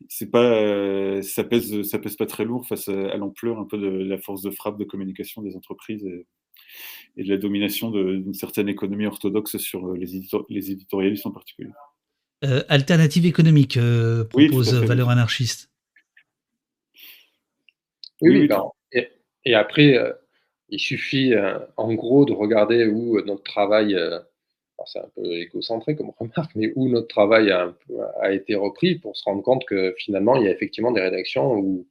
c'est 0.08 0.30
pas, 0.30 0.44
euh, 0.44 1.22
ça 1.22 1.44
pèse, 1.44 1.82
ça 1.82 1.98
pèse 1.98 2.16
pas 2.16 2.26
très 2.26 2.44
lourd 2.44 2.66
face 2.66 2.88
à, 2.88 3.16
l'ampleur 3.16 3.58
un 3.58 3.64
peu 3.64 3.78
de 3.78 3.86
la 3.86 4.18
force 4.18 4.42
de 4.42 4.50
frappe 4.50 4.78
de 4.78 4.84
communication 4.84 5.42
des 5.42 5.56
entreprises 5.56 6.04
et, 6.04 6.26
de 7.22 7.28
la 7.28 7.36
domination 7.36 7.90
d'une 7.90 8.34
certaine 8.34 8.68
économie 8.68 9.06
orthodoxe 9.06 9.56
sur 9.58 9.86
euh, 9.86 9.96
les, 9.96 10.22
les 10.48 10.70
éditorialistes 10.70 11.26
en 11.26 11.30
particulier. 11.30 11.70
Euh, 12.44 12.62
alternative 12.68 13.26
économique 13.26 13.78
propose 14.30 14.74
Valeur 14.74 15.10
Anarchiste. 15.10 15.70
Oui, 18.24 18.48
oui, 18.50 18.56
et, 18.92 19.08
et, 19.44 19.54
après, 19.54 19.98
il 20.68 20.78
suffit 20.78 21.34
en 21.76 21.94
gros 21.94 22.24
de 22.24 22.32
regarder 22.32 22.86
où 22.86 23.20
notre 23.22 23.42
travail 23.42 23.96
c'est 24.86 24.98
un 24.98 25.08
peu 25.14 25.24
égocentré 25.24 25.96
comme 25.96 26.10
remarque, 26.18 26.52
mais 26.54 26.72
où 26.76 26.88
notre 26.88 27.08
travail 27.08 27.50
a, 27.50 27.74
a, 28.20 28.32
été 28.32 28.54
repris 28.54 28.96
pour 28.96 29.16
se 29.16 29.24
rendre 29.24 29.42
compte 29.42 29.64
que 29.66 29.94
finalement, 29.98 30.36
il 30.36 30.44
y 30.44 30.48
a 30.48 30.50
effectivement 30.50 30.92
des 30.92 31.00
rédactions 31.00 31.54
où, 31.54 31.86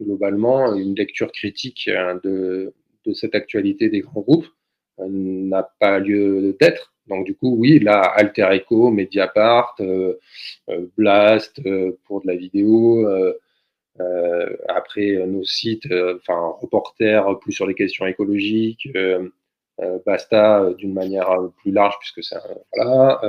globalement, 0.00 0.74
une 0.74 0.94
lecture 0.94 1.32
critique 1.32 1.90
de, 2.22 2.72
de 3.04 3.12
cette 3.12 3.34
actualité 3.34 3.88
des 3.88 4.00
grands 4.00 4.20
groupes 4.20 4.46
euh, 5.00 5.06
n'a 5.08 5.68
pas 5.80 5.98
lieu 5.98 6.56
d'être. 6.60 6.94
Donc, 7.06 7.24
du 7.24 7.34
coup, 7.34 7.56
oui, 7.56 7.78
là, 7.78 8.02
Alter 8.02 8.48
Echo, 8.52 8.90
Mediapart, 8.90 9.74
euh, 9.80 10.18
euh, 10.68 10.86
Blast 10.96 11.60
pour 12.04 12.20
de 12.20 12.26
la 12.26 12.36
vidéo, 12.36 13.08
après 14.68 15.26
nos 15.26 15.44
sites, 15.44 15.88
enfin, 16.20 16.54
reporters 16.60 17.38
plus 17.40 17.52
sur 17.52 17.66
les 17.66 17.74
questions 17.74 18.06
écologiques, 18.06 18.88
euh, 19.80 19.98
Basta 20.04 20.60
euh, 20.60 20.74
d'une 20.74 20.92
manière 20.92 21.30
euh, 21.30 21.48
plus 21.58 21.70
large, 21.70 21.96
puisque 22.00 22.22
c'est 22.24 22.36
voilà, 22.74 23.20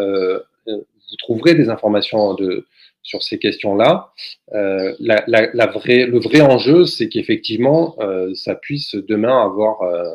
vous 0.65 1.15
trouverez 1.17 1.55
des 1.55 1.69
informations 1.69 2.35
de, 2.35 2.67
sur 3.01 3.23
ces 3.23 3.39
questions-là. 3.39 4.13
Euh, 4.53 4.95
la, 4.99 5.23
le 5.27 6.19
vrai 6.19 6.41
enjeu, 6.41 6.85
c'est 6.85 7.09
qu'effectivement, 7.09 7.95
euh, 7.99 8.33
ça 8.35 8.55
puisse 8.55 8.93
demain 8.95 9.43
avoir 9.43 9.81
euh, 9.81 10.13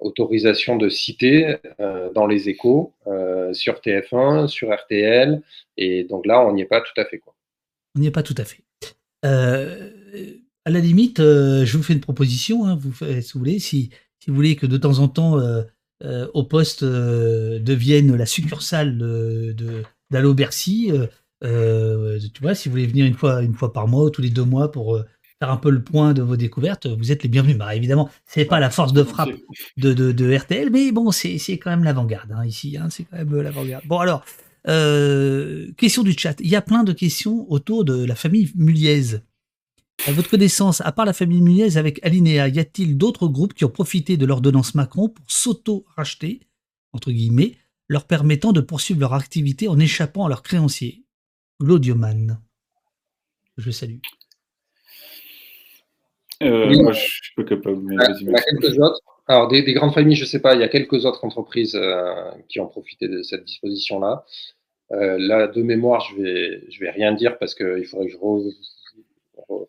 autorisation 0.00 0.76
de 0.76 0.88
citer 0.88 1.56
dans 2.14 2.26
les 2.26 2.48
échos, 2.50 2.92
sur 3.52 3.74
TF1, 3.74 4.48
sur 4.48 4.74
RTL, 4.74 5.40
et 5.78 6.04
donc 6.04 6.26
là, 6.26 6.44
on 6.44 6.52
n'y 6.52 6.62
est 6.62 6.66
pas 6.66 6.80
tout 6.80 7.00
à 7.00 7.04
fait. 7.06 7.18
Quoi. 7.18 7.34
On 7.96 8.00
n'y 8.00 8.08
est 8.08 8.10
pas 8.10 8.24
tout 8.24 8.34
à 8.36 8.44
fait. 8.44 8.63
À 9.24 10.70
la 10.70 10.80
limite, 10.80 11.18
je 11.18 11.76
vous 11.76 11.82
fais 11.82 11.94
une 11.94 12.00
proposition, 12.00 12.66
hein, 12.66 12.76
vous, 12.80 12.92
si 12.92 13.32
vous 13.32 13.38
voulez, 13.38 13.58
si 13.58 13.90
si 14.24 14.30
vous 14.30 14.36
voulez 14.36 14.56
que 14.56 14.64
de 14.64 14.78
temps 14.78 15.00
en 15.00 15.08
temps, 15.08 15.38
euh, 15.38 15.62
euh, 16.02 16.26
au 16.32 16.44
poste 16.44 16.82
euh, 16.82 17.58
devienne 17.58 18.16
la 18.16 18.24
succursale 18.24 18.96
de, 18.96 19.82
d'Allo 20.10 20.32
Bercy, 20.32 20.90
tu 21.42 22.40
vois, 22.40 22.54
si 22.54 22.68
vous 22.68 22.72
voulez 22.72 22.86
venir 22.86 23.04
une 23.04 23.12
fois, 23.12 23.42
une 23.42 23.52
fois 23.52 23.74
par 23.74 23.86
mois 23.86 24.04
ou 24.04 24.10
tous 24.10 24.22
les 24.22 24.30
deux 24.30 24.44
mois 24.44 24.72
pour 24.72 24.98
faire 25.38 25.50
un 25.50 25.58
peu 25.58 25.68
le 25.68 25.84
point 25.84 26.14
de 26.14 26.22
vos 26.22 26.36
découvertes, 26.36 26.86
vous 26.86 27.12
êtes 27.12 27.22
les 27.22 27.28
bienvenus. 27.28 27.58
Bah, 27.58 27.74
évidemment, 27.74 28.08
c'est 28.24 28.46
pas 28.46 28.60
la 28.60 28.70
force 28.70 28.94
de 28.94 29.02
frappe 29.02 29.28
de, 29.76 29.92
de, 29.92 30.34
RTL, 30.34 30.70
mais 30.70 30.90
bon, 30.90 31.10
c'est, 31.10 31.36
c'est 31.36 31.58
quand 31.58 31.68
même 31.68 31.84
l'avant-garde 31.84 32.32
hein, 32.32 32.46
ici. 32.46 32.78
Hein, 32.78 32.88
c'est 32.88 33.04
quand 33.04 33.18
même 33.18 33.42
l'avant-garde. 33.42 33.84
Bon, 33.86 33.98
alors, 33.98 34.24
question 34.64 36.02
du 36.02 36.12
chat. 36.16 36.40
Il 36.40 36.48
y 36.48 36.56
a 36.56 36.62
plein 36.62 36.84
de 36.84 36.92
questions 36.92 37.50
autour 37.50 37.84
de 37.84 38.04
la 38.04 38.14
famille 38.14 38.50
Muliez. 38.54 39.20
À 40.06 40.12
votre 40.12 40.28
connaissance, 40.28 40.80
à 40.82 40.92
part 40.92 41.06
la 41.06 41.12
famille 41.12 41.40
Muniez 41.40 41.76
avec 41.76 42.04
Alinéa, 42.04 42.48
y 42.48 42.58
a-t-il 42.58 42.98
d'autres 42.98 43.26
groupes 43.26 43.54
qui 43.54 43.64
ont 43.64 43.70
profité 43.70 44.16
de 44.16 44.26
l'ordonnance 44.26 44.74
Macron 44.74 45.08
pour 45.08 45.30
s'auto-racheter, 45.30 46.40
entre 46.92 47.10
guillemets, 47.10 47.56
leur 47.88 48.06
permettant 48.06 48.52
de 48.52 48.60
poursuivre 48.60 49.00
leur 49.00 49.14
activité 49.14 49.68
en 49.68 49.78
échappant 49.78 50.26
à 50.26 50.28
leurs 50.28 50.42
créanciers? 50.42 51.04
Glaudioman. 51.60 52.38
Je 53.56 53.70
salue. 53.70 53.98
Euh, 56.42 56.74
moi, 56.82 56.92
je 56.92 57.00
suis 57.00 57.34
pas 57.36 57.44
capable. 57.44 57.80
Mais 57.82 57.94
il 58.20 58.26
y 58.26 58.34
a 58.34 58.42
quelques 58.42 58.78
autres. 58.78 59.00
Alors, 59.26 59.48
des, 59.48 59.62
grandes 59.72 59.94
familles, 59.94 60.16
je 60.16 60.24
ne 60.24 60.28
sais 60.28 60.40
pas, 60.40 60.54
il 60.54 60.60
y 60.60 60.64
a 60.64 60.68
quelques 60.68 61.06
autres 61.06 61.24
entreprises 61.24 61.76
euh, 61.76 62.30
qui 62.48 62.60
ont 62.60 62.66
profité 62.66 63.08
de 63.08 63.22
cette 63.22 63.44
disposition-là. 63.44 64.24
Euh, 64.92 65.16
là, 65.18 65.46
de 65.46 65.62
mémoire, 65.62 66.00
je 66.00 66.22
vais, 66.22 66.70
je 66.70 66.80
vais 66.80 66.90
rien 66.90 67.12
dire 67.12 67.38
parce 67.38 67.54
qu'il 67.54 67.86
faudrait 67.86 68.06
que 68.06 68.12
je 68.12 68.18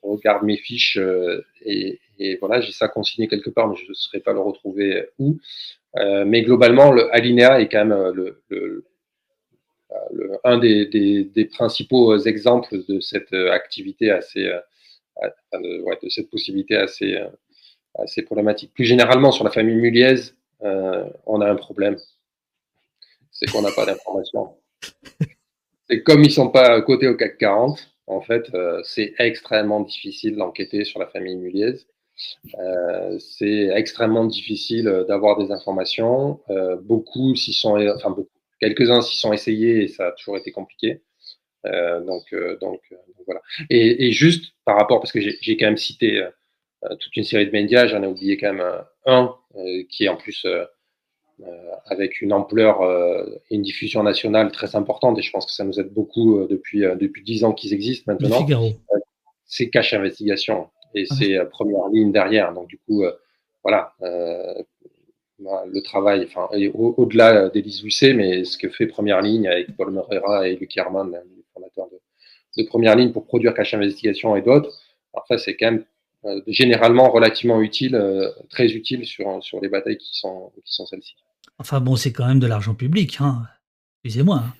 regarde 0.03 0.43
mes 0.43 0.57
fiches 0.57 0.97
euh, 0.97 1.41
et, 1.61 1.99
voilà, 2.39 2.61
j'ai 2.61 2.71
ça 2.71 2.87
consigné 2.87 3.27
quelque 3.27 3.49
part, 3.49 3.67
mais 3.67 3.75
je 3.75 3.89
ne 3.89 3.93
saurais 3.93 4.19
pas 4.19 4.33
le 4.33 4.39
retrouver 4.39 5.07
où. 5.19 5.37
Mais 6.25 6.41
globalement, 6.43 6.91
le 6.91 7.13
Alinea 7.13 7.61
est 7.61 7.69
quand 7.69 7.85
même 7.85 7.93
euh, 7.93 8.33
le, 8.49 8.83
un 10.43 10.57
des, 10.57 11.49
principaux 11.53 12.17
exemples 12.17 12.77
de 12.87 12.99
cette 12.99 13.33
activité 13.33 14.11
assez, 14.11 14.49
de, 15.53 16.09
cette 16.09 16.29
possibilité 16.29 16.75
assez, 16.75 17.17
assez 17.99 18.23
problématique. 18.23 18.71
Plus 18.73 18.85
généralement, 18.85 19.31
sur 19.31 19.43
la 19.43 19.51
famille 19.51 19.75
Muliez, 19.75 20.15
on 20.61 21.41
a 21.41 21.49
un 21.49 21.55
problème. 21.55 21.97
C'est 23.31 23.51
qu'on 23.51 23.61
n'a 23.61 23.71
pas 23.71 23.85
d'informations. 23.85 24.55
C'est 25.87 26.01
comme 26.01 26.23
ils 26.23 26.27
ne 26.27 26.33
sont 26.33 26.49
pas 26.49 26.81
cotés 26.81 27.07
au 27.07 27.15
CAC 27.15 27.37
40, 27.37 27.95
en 28.07 28.21
fait, 28.21 28.53
euh, 28.53 28.81
c'est 28.83 29.13
extrêmement 29.17 29.81
difficile 29.81 30.35
d'enquêter 30.35 30.83
sur 30.83 30.99
la 30.99 31.07
famille 31.07 31.35
Muliez. 31.35 31.75
Euh, 32.59 33.17
c'est 33.19 33.67
extrêmement 33.73 34.25
difficile 34.25 35.05
d'avoir 35.07 35.37
des 35.37 35.51
informations. 35.51 36.39
Euh, 36.49 36.77
beaucoup 36.77 37.35
s'y 37.35 37.53
sont, 37.53 37.77
enfin 37.95 38.15
quelques-uns 38.59 39.01
s'y 39.01 39.17
sont 39.17 39.33
essayés 39.33 39.83
et 39.83 39.87
ça 39.87 40.07
a 40.07 40.11
toujours 40.13 40.37
été 40.37 40.51
compliqué. 40.51 41.01
donc, 41.63 42.33
donc, 42.61 42.81
voilà. 43.25 43.41
Et, 43.69 44.11
juste 44.11 44.53
par 44.65 44.77
rapport, 44.77 44.99
parce 44.99 45.11
que 45.11 45.19
j'ai 45.19 45.57
quand 45.57 45.65
même 45.65 45.77
cité 45.77 46.23
toute 46.99 47.15
une 47.15 47.23
série 47.23 47.45
de 47.45 47.51
médias, 47.51 47.87
j'en 47.87 48.03
ai 48.03 48.07
oublié 48.07 48.37
quand 48.37 48.53
même 48.53 48.83
un 49.05 49.35
qui 49.89 50.05
est 50.05 50.09
en 50.09 50.17
plus 50.17 50.45
euh, 51.41 51.71
avec 51.87 52.21
une 52.21 52.31
ampleur 52.31 52.81
euh, 52.81 53.25
et 53.49 53.55
une 53.55 53.61
diffusion 53.61 54.03
nationale 54.03 54.53
très 54.53 54.77
importante, 54.77 55.19
et 55.19 55.21
je 55.21 55.29
pense 55.31 55.45
que 55.45 55.51
ça 55.51 55.65
nous 55.65 55.77
aide 55.81 55.91
beaucoup 55.91 56.39
euh, 56.39 56.47
depuis 56.49 56.79
depuis 56.79 57.23
dix 57.23 57.43
ans 57.43 57.51
qu'ils 57.51 57.73
existent 57.73 58.09
maintenant. 58.09 58.47
c'est 59.45 59.69
Cache 59.69 59.93
Investigation. 59.93 60.69
Et 60.93 61.05
ah 61.09 61.15
c'est 61.15 61.37
première 61.49 61.89
ligne 61.91 62.13
derrière. 62.13 62.53
Donc 62.53 62.67
du 62.67 62.77
coup, 62.77 63.03
voilà, 63.63 63.93
bah, 63.99 65.65
le 65.69 65.81
travail, 65.81 66.25
enfin, 66.25 66.47
au-delà 66.73 67.49
d'Élise 67.49 67.83
Lucet, 67.83 68.13
mais 68.13 68.45
ce 68.45 68.57
que 68.57 68.69
fait 68.69 68.87
Première 68.87 69.19
Ligne 69.19 69.49
avec 69.49 69.75
Paul 69.75 69.91
Moreira 69.91 70.47
et 70.47 70.55
Luc 70.55 70.77
Herman, 70.77 71.11
les 71.11 71.43
fondateurs 71.53 71.89
de, 71.89 72.63
de, 72.63 72.67
Première 72.67 72.95
Ligne, 72.95 73.11
pour 73.11 73.25
produire 73.25 73.53
Cache 73.53 73.73
Investigation 73.73 74.37
et 74.37 74.41
d'autres, 74.41 74.71
enfin, 75.11 75.37
c'est 75.37 75.57
quand 75.57 75.71
même 75.71 75.85
généralement 76.47 77.11
relativement 77.11 77.61
utile, 77.61 77.99
très 78.49 78.67
utile 78.71 79.05
sur, 79.05 79.43
sur 79.43 79.61
les 79.61 79.69
batailles 79.69 79.97
qui 79.97 80.17
sont, 80.17 80.51
qui 80.63 80.73
sont 80.73 80.85
celles-ci. 80.85 81.15
Enfin 81.57 81.79
bon, 81.79 81.95
c'est 81.95 82.11
quand 82.11 82.27
même 82.27 82.39
de 82.39 82.47
l'argent 82.47 82.73
public, 82.73 83.17
hein. 83.19 83.43
Excusez-moi. 84.03 84.43
Hein. 84.45 84.53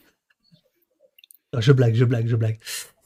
Je 1.60 1.72
blague, 1.72 1.96
je 1.96 2.06
blague, 2.06 2.28
je 2.28 2.36
blague. 2.36 2.58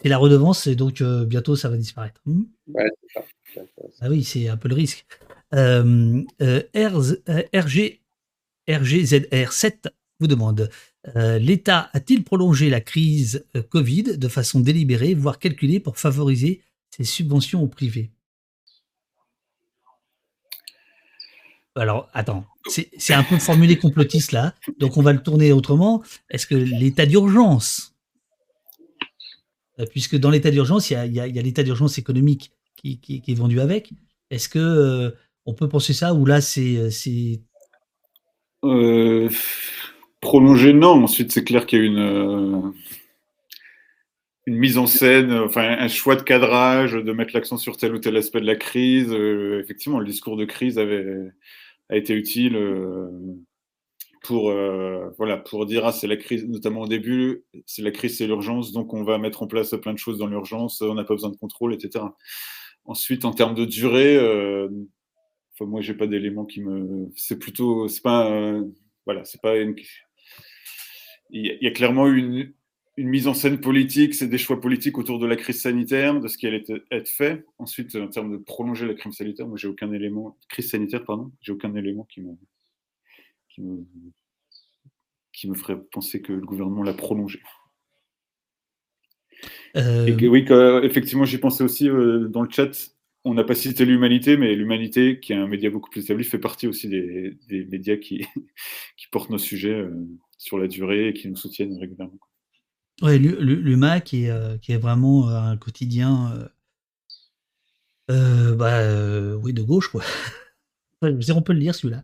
Et 0.04 0.10
la 0.10 0.18
redevance, 0.18 0.68
et 0.68 0.76
donc 0.76 1.02
euh, 1.02 1.26
bientôt 1.26 1.56
ça 1.56 1.70
va 1.70 1.78
disparaître. 1.78 2.22
Hmm 2.26 2.44
ouais, 2.68 2.90
c'est 3.04 3.20
ça. 3.20 3.62
Ah 4.00 4.10
oui, 4.10 4.24
c'est 4.24 4.48
un 4.48 4.58
peu 4.58 4.70
le 4.70 4.76
risque. 4.76 5.06
Euh, 5.54 6.22
euh, 6.42 6.62
RG, 6.74 8.00
RGZR7 8.68 9.90
vous 10.20 10.28
demande 10.28 10.70
L'État 11.16 11.90
a-t-il 11.94 12.24
prolongé 12.24 12.70
la 12.70 12.82
crise 12.82 13.46
Covid 13.70 14.18
de 14.18 14.28
façon 14.28 14.60
délibérée, 14.60 15.14
voire 15.14 15.40
calculée 15.40 15.80
pour 15.80 15.98
favoriser 15.98 16.62
ses 16.92 17.06
subventions 17.06 17.64
au 17.64 17.68
privé 17.68 18.12
Alors, 21.80 22.10
attends, 22.14 22.46
c'est 22.98 23.14
un 23.14 23.24
peu 23.24 23.38
formulé 23.38 23.78
complotiste 23.78 24.34
là, 24.34 24.54
donc 24.80 24.98
on 24.98 25.02
va 25.02 25.14
le 25.14 25.24
tourner 25.24 25.54
autrement. 25.54 26.04
Est-ce 26.30 26.46
que 26.46 26.56
l'état 26.56 27.06
d'urgence, 27.06 27.96
euh, 29.80 29.86
puisque 29.90 30.18
dans 30.18 30.30
l'état 30.30 30.52
d'urgence, 30.52 30.92
il 30.92 31.14
y 31.14 31.20
a, 31.20 31.28
l'état 31.28 31.64
d'urgence 31.64 31.98
économique 31.98 32.52
qui, 32.76 33.24
est 33.26 33.34
vendu 33.34 33.62
avec, 33.62 33.92
est-ce 34.30 34.50
que 34.50 34.60
euh, 34.60 35.12
on 35.46 35.54
peut 35.54 35.70
penser 35.70 35.94
ça 35.94 36.14
ou 36.14 36.26
là 36.26 36.42
c'est. 36.42 36.90
Euh, 38.66 39.30
prolongé, 40.20 40.74
non. 40.74 41.04
Ensuite, 41.04 41.32
c'est 41.32 41.46
clair 41.46 41.66
qu'il 41.66 41.80
y 41.80 41.82
a 41.82 41.86
une, 41.86 42.74
une 44.48 44.56
mise 44.58 44.78
en 44.78 44.86
scène, 44.86 45.32
enfin 45.32 45.78
un 45.80 45.88
choix 45.88 46.18
de 46.18 46.24
cadrage, 46.24 46.92
de 46.92 47.12
mettre 47.14 47.34
l'accent 47.34 47.56
sur 47.56 47.78
tel 47.78 47.94
ou 47.94 48.00
tel 48.00 48.18
aspect 48.18 48.42
de 48.42 48.46
la 48.46 48.58
crise. 48.58 49.14
effectivement, 49.14 50.00
le 50.00 50.06
discours 50.06 50.36
de 50.36 50.44
crise 50.44 50.78
avait 50.78 51.32
a 51.90 51.98
été 51.98 52.14
utile 52.14 52.56
euh, 52.56 53.10
pour, 54.22 54.50
euh, 54.50 55.10
voilà, 55.18 55.38
pour 55.38 55.66
dire 55.66 55.86
ah, 55.86 55.92
c'est 55.92 56.08
la 56.08 56.18
crise, 56.18 56.48
notamment 56.48 56.82
au 56.82 56.88
début, 56.88 57.44
c'est 57.66 57.82
la 57.82 57.92
crise, 57.92 58.18
c'est 58.18 58.28
l'urgence, 58.28 58.72
donc 58.72 58.94
on 58.94 59.04
va 59.04 59.18
mettre 59.18 59.44
en 59.44 59.48
place 59.48 59.74
plein 59.82 59.94
de 59.94 60.00
choses 60.00 60.20
dans 60.20 60.28
l'urgence, 60.28 60.82
on 60.82 60.94
n'a 60.94 61.04
pas 61.04 61.16
besoin 61.16 61.32
de 61.32 61.38
contrôle, 61.38 61.74
etc. 61.74 62.06
Ensuite, 62.86 63.26
en 63.26 63.34
termes 63.34 63.56
de 63.56 63.66
durée, 63.66 64.16
euh, 64.16 64.70
enfin, 65.54 65.66
moi, 65.70 65.82
j'ai 65.82 65.94
pas 65.94 66.08
d'éléments 66.08 66.46
qui 66.46 66.62
me. 66.62 67.10
C'est 67.16 67.38
plutôt. 67.38 67.88
C'est 67.88 68.02
pas. 68.02 68.60
voilà, 69.06 69.26
c'est 69.26 69.42
pas 69.42 69.58
une. 69.58 69.76
Il 71.32 71.60
y 71.62 71.68
a 71.68 71.72
clairement 71.72 72.08
une, 72.08 72.54
une 73.00 73.08
mise 73.08 73.28
en 73.28 73.34
scène 73.34 73.62
politique, 73.62 74.14
c'est 74.14 74.28
des 74.28 74.38
choix 74.38 74.60
politiques 74.60 74.98
autour 74.98 75.20
de 75.20 75.26
la 75.26 75.38
crise 75.38 75.62
sanitaire, 75.62 76.20
de 76.20 76.28
ce 76.28 76.38
qui 76.38 76.48
allait 76.48 76.66
être 76.92 77.08
fait. 77.08 77.46
Ensuite, 77.58 77.96
en 77.96 78.10
termes 78.10 78.30
de 78.30 78.36
prolonger 78.36 78.86
la 78.86 78.94
crise 78.94 79.14
sanitaire, 79.14 79.48
moi, 79.48 79.58
j'ai 79.58 79.70
aucun 79.70 79.94
élément, 79.94 80.38
crise 80.50 80.70
sanitaire, 80.70 81.06
pardon, 81.06 81.32
j'ai 81.40 81.54
aucun 81.54 81.74
élément 81.76 82.04
qui 82.04 82.20
me, 82.20 82.34
qui 83.48 83.62
me, 83.62 83.86
qui 85.32 85.50
me 85.50 85.56
ferait 85.56 85.82
penser 85.94 86.22
que 86.22 86.34
le 86.34 86.42
gouvernement 86.42 86.84
l'a 86.84 86.94
prolongé. 86.94 87.40
Euh, 89.78 90.06
Et 90.06 90.28
oui, 90.28 90.46
effectivement, 90.84 91.24
j'ai 91.24 91.38
pensé 91.38 91.64
aussi 91.64 91.90
euh, 91.90 92.28
dans 92.28 92.42
le 92.42 92.50
chat, 92.50 92.92
on 93.24 93.34
n'a 93.34 93.46
pas 93.46 93.56
cité 93.56 93.86
l'humanité, 93.86 94.36
mais 94.36 94.54
l'humanité, 94.56 95.22
qui 95.22 95.32
est 95.32 95.38
un 95.38 95.48
média 95.48 95.70
beaucoup 95.70 95.90
plus 95.90 96.04
établi, 96.04 96.26
fait 96.26 96.38
partie 96.38 96.68
aussi 96.68 96.90
des, 96.90 97.38
médias 97.72 97.96
qui, 97.96 98.26
qui 98.98 99.08
portent 99.10 99.30
nos 99.30 99.38
sujets 99.38 99.70
euh, 99.70 100.06
sur 100.38 100.58
la 100.58 100.68
durée 100.68 101.08
et 101.08 101.14
qui 101.14 101.30
nous 101.30 101.38
soutiennent 101.38 101.78
régulièrement. 101.78 102.20
Ouais, 103.02 103.18
l'UMA 103.18 104.02
qui 104.02 104.26
est, 104.26 104.30
euh, 104.30 104.58
qui 104.58 104.74
est 104.74 104.78
vraiment 104.78 105.30
euh, 105.30 105.40
un 105.40 105.58
quotidien, 105.58 106.50
euh, 108.12 108.56
bah, 108.56 109.38
oui, 109.42 109.54
de 109.54 109.62
gauche, 109.62 109.88
quoi. 109.90 110.04
on 111.02 111.42
peut 111.42 111.54
le 111.54 111.60
lire 111.60 111.76
celui-là. 111.76 112.04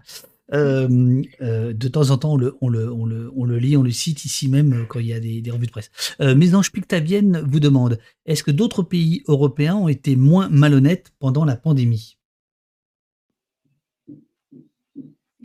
de 0.52 1.88
temps 1.90 2.12
en 2.12 2.18
temps, 2.18 2.34
on 2.34 2.38
le, 2.38 2.56
on 2.62 2.70
le, 2.70 2.92
on 2.94 3.06
le, 3.06 3.30
on 3.36 3.44
le 3.44 3.58
lit, 3.58 3.76
on 3.76 3.84
le 3.84 3.92
cite 3.92 4.24
ici 4.24 4.48
même 4.48 4.86
quand 4.88 5.00
il 5.00 5.08
y 5.08 5.14
a 5.14 5.20
des, 5.20 5.42
des 5.42 5.52
revues 5.52 5.66
de 5.66 5.72
presse. 5.72 5.92
Euh, 6.22 6.34
Mésange 6.34 6.72
Pictavienne 6.72 7.44
vous 7.46 7.60
demande 7.60 8.00
est-ce 8.26 8.44
que 8.44 8.52
d'autres 8.52 8.84
pays 8.84 9.24
européens 9.28 9.76
ont 9.76 9.90
été 9.90 10.16
moins 10.16 10.48
malhonnêtes 10.48 11.12
pendant 11.20 11.44
la 11.44 11.58
pandémie? 11.58 12.18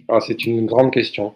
Ah, 0.06 0.20
C'est 0.20 0.46
une 0.46 0.66
grande 0.66 0.92
question 0.92 1.34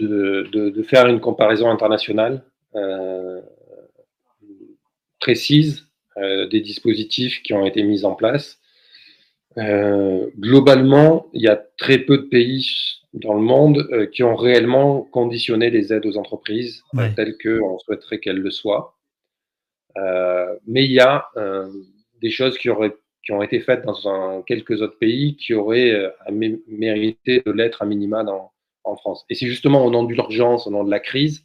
de, 0.00 0.82
faire 0.82 1.06
une 1.06 1.20
comparaison 1.20 1.70
internationale 1.70 2.42
euh, 2.74 3.40
précise 5.20 5.88
euh, 6.16 6.46
des 6.48 6.60
dispositifs 6.60 7.42
qui 7.42 7.52
ont 7.54 7.66
été 7.66 7.82
mis 7.82 8.04
en 8.04 8.14
place. 8.14 8.58
Euh, 9.56 10.26
globalement, 10.38 11.26
il 11.32 11.42
y 11.42 11.48
a 11.48 11.56
très 11.76 11.98
peu 11.98 12.18
de 12.18 12.22
pays 12.22 13.00
dans 13.14 13.34
le 13.34 13.40
monde 13.40 13.88
qui 14.12 14.22
ont 14.22 14.36
réellement 14.36 15.02
conditionné 15.02 15.70
les 15.70 15.92
aides 15.92 16.06
aux 16.06 16.18
entreprises 16.18 16.84
telles 17.16 17.36
qu'on 17.42 17.78
souhaiterait 17.78 18.18
qu'elles 18.20 18.40
le 18.40 18.50
soient. 18.50 18.96
mais 20.66 20.84
il 20.84 20.92
y 20.92 21.00
a 21.00 21.26
des 22.20 22.30
choses 22.30 22.58
qui, 22.58 22.68
auraient, 22.68 22.94
qui 23.24 23.32
ont 23.32 23.42
été 23.42 23.60
faites 23.60 23.84
dans 23.84 24.42
quelques 24.42 24.82
autres 24.82 24.98
pays 24.98 25.36
qui 25.36 25.54
auraient 25.54 26.12
mérité 26.30 27.42
de 27.44 27.50
l'être 27.50 27.80
à 27.80 27.86
minima 27.86 28.22
dans, 28.24 28.52
en 28.88 28.96
France. 28.96 29.24
Et 29.30 29.34
c'est 29.34 29.46
justement 29.46 29.84
au 29.84 29.90
nom 29.90 30.04
de 30.04 30.12
l'urgence, 30.12 30.66
au 30.66 30.70
nom 30.70 30.84
de 30.84 30.90
la 30.90 31.00
crise, 31.00 31.44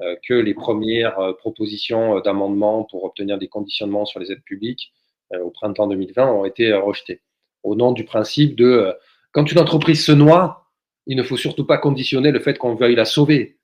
euh, 0.00 0.16
que 0.26 0.34
les 0.34 0.54
premières 0.54 1.20
euh, 1.20 1.32
propositions 1.34 2.16
euh, 2.16 2.20
d'amendement 2.20 2.82
pour 2.82 3.04
obtenir 3.04 3.38
des 3.38 3.46
conditionnements 3.46 4.04
sur 4.04 4.18
les 4.18 4.32
aides 4.32 4.42
publiques 4.42 4.92
au 5.40 5.50
printemps 5.50 5.88
2020 5.88 6.32
ont 6.32 6.44
été 6.44 6.72
rejetées. 6.72 7.20
Au 7.64 7.74
nom 7.74 7.92
du 7.92 8.04
principe 8.04 8.54
de 8.54 8.92
quand 9.32 9.50
une 9.50 9.58
entreprise 9.58 10.04
se 10.04 10.12
noie, 10.12 10.70
il 11.06 11.16
ne 11.16 11.24
faut 11.24 11.36
surtout 11.36 11.66
pas 11.66 11.78
conditionner 11.78 12.30
le 12.30 12.38
fait 12.38 12.56
qu'on 12.56 12.74
veuille 12.74 12.94
la 12.94 13.06
sauver. 13.06 13.58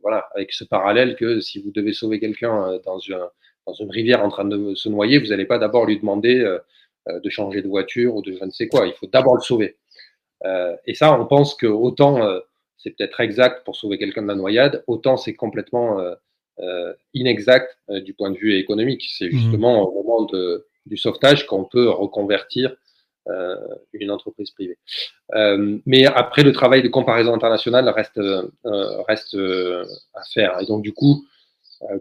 voilà, 0.00 0.28
avec 0.34 0.52
ce 0.52 0.64
parallèle 0.64 1.14
que 1.14 1.38
si 1.40 1.62
vous 1.62 1.70
devez 1.70 1.92
sauver 1.92 2.18
quelqu'un 2.18 2.80
dans, 2.84 2.98
dans 3.66 3.74
une 3.74 3.90
rivière 3.90 4.24
en 4.24 4.28
train 4.28 4.46
de 4.46 4.74
se 4.74 4.88
noyer, 4.88 5.18
vous 5.18 5.26
n'allez 5.26 5.44
pas 5.44 5.58
d'abord 5.58 5.86
lui 5.86 6.00
demander 6.00 6.42
de 7.06 7.30
changer 7.30 7.62
de 7.62 7.68
voiture 7.68 8.16
ou 8.16 8.22
de 8.22 8.32
je 8.32 8.44
ne 8.44 8.50
sais 8.50 8.66
quoi. 8.66 8.86
Il 8.86 8.94
faut 8.94 9.06
d'abord 9.06 9.36
le 9.36 9.42
sauver. 9.42 9.76
Euh, 10.44 10.76
et 10.86 10.94
ça, 10.94 11.18
on 11.18 11.26
pense 11.26 11.54
que 11.54 11.66
autant 11.66 12.22
euh, 12.22 12.40
c'est 12.78 12.90
peut-être 12.90 13.20
exact 13.20 13.64
pour 13.64 13.76
sauver 13.76 13.98
quelqu'un 13.98 14.22
de 14.22 14.28
la 14.28 14.34
noyade, 14.34 14.82
autant 14.86 15.16
c'est 15.16 15.34
complètement 15.34 16.00
euh, 16.58 16.92
inexact 17.14 17.76
du 17.88 18.14
point 18.14 18.30
de 18.30 18.36
vue 18.36 18.56
économique. 18.56 19.04
C'est 19.08 19.28
mmh. 19.28 19.32
justement 19.32 19.82
au 19.82 20.02
moment 20.02 20.26
du 20.86 20.96
sauvetage 20.96 21.46
qu'on 21.46 21.64
peut 21.64 21.88
reconvertir 21.88 22.74
une 23.92 24.10
entreprise 24.10 24.50
privée. 24.50 24.78
mais 25.86 26.06
après, 26.06 26.42
le 26.42 26.50
travail 26.50 26.82
de 26.82 26.88
comparaison 26.88 27.32
internationale 27.34 27.88
reste, 27.88 28.20
reste 29.08 29.36
à 30.14 30.22
faire. 30.34 30.60
Et 30.60 30.66
donc, 30.66 30.82
du 30.82 30.92
coup, 30.92 31.24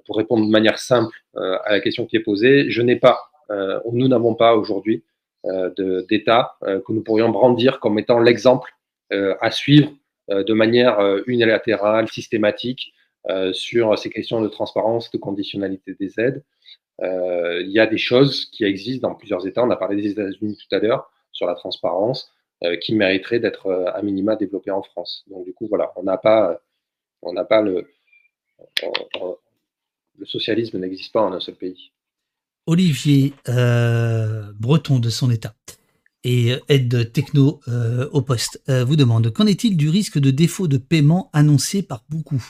pour 0.05 0.17
répondre 0.17 0.45
de 0.45 0.51
manière 0.51 0.79
simple 0.79 1.15
à 1.35 1.71
la 1.71 1.79
question 1.79 2.07
qui 2.07 2.15
est 2.15 2.21
posée, 2.21 2.71
je 2.71 2.81
n'ai 2.81 2.95
pas, 2.95 3.19
nous 3.91 4.07
n'avons 4.07 4.33
pas 4.33 4.55
aujourd'hui 4.55 5.03
d'État 5.43 6.55
euh, 6.63 6.79
que 6.81 6.91
nous 6.91 7.03
pourrions 7.03 7.29
brandir 7.29 7.79
comme 7.79 7.97
étant 7.99 8.19
l'exemple 8.19 8.71
euh, 9.11 9.35
à 9.41 9.51
suivre 9.51 9.91
de 10.29 10.53
manière 10.53 10.97
unilatérale, 11.27 12.07
systématique, 12.07 12.93
sur 13.51 13.99
ces 13.99 14.09
questions 14.09 14.39
de 14.39 14.47
transparence, 14.47 15.11
de 15.11 15.17
conditionnalité 15.17 15.93
des 15.99 16.17
aides. 16.21 16.41
il 17.01 17.69
y 17.69 17.79
a 17.79 17.85
des 17.85 17.97
choses 17.97 18.45
qui 18.45 18.63
existent 18.63 19.09
dans 19.09 19.15
plusieurs 19.15 19.45
États. 19.45 19.61
On 19.61 19.69
a 19.71 19.75
parlé 19.75 20.01
des 20.01 20.11
États-Unis 20.11 20.57
tout 20.57 20.73
à 20.73 20.79
l'heure 20.79 21.11
sur 21.33 21.47
la 21.47 21.55
transparence, 21.55 22.31
qui 22.81 22.95
mériteraient 22.95 23.39
d'être 23.39 23.69
à 23.93 24.01
minima 24.03 24.37
développées 24.37 24.71
en 24.71 24.83
France. 24.83 25.25
Donc 25.27 25.43
du 25.43 25.53
coup, 25.53 25.67
voilà, 25.67 25.91
on 25.97 26.03
n'a 26.03 26.17
pas, 26.17 26.61
on 27.21 27.33
n'a 27.33 27.43
pas 27.43 27.61
le, 27.61 27.85
le 30.17 30.25
socialisme 30.25 30.79
n'existe 30.79 31.11
pas 31.11 31.23
en 31.23 31.33
un 31.33 31.41
seul 31.41 31.55
pays. 31.55 31.91
Olivier 32.65 33.33
euh, 33.49 34.51
Breton 34.59 34.99
de 34.99 35.09
son 35.09 35.31
état 35.31 35.55
et 36.23 36.55
aide 36.69 37.11
techno 37.11 37.59
euh, 37.67 38.07
au 38.11 38.21
poste 38.21 38.61
euh, 38.69 38.85
vous 38.85 38.95
demande 38.95 39.31
qu'en 39.31 39.47
est-il 39.47 39.75
du 39.75 39.89
risque 39.89 40.19
de 40.19 40.29
défaut 40.29 40.67
de 40.67 40.77
paiement 40.77 41.29
annoncé 41.33 41.81
par 41.81 42.05
beaucoup? 42.09 42.43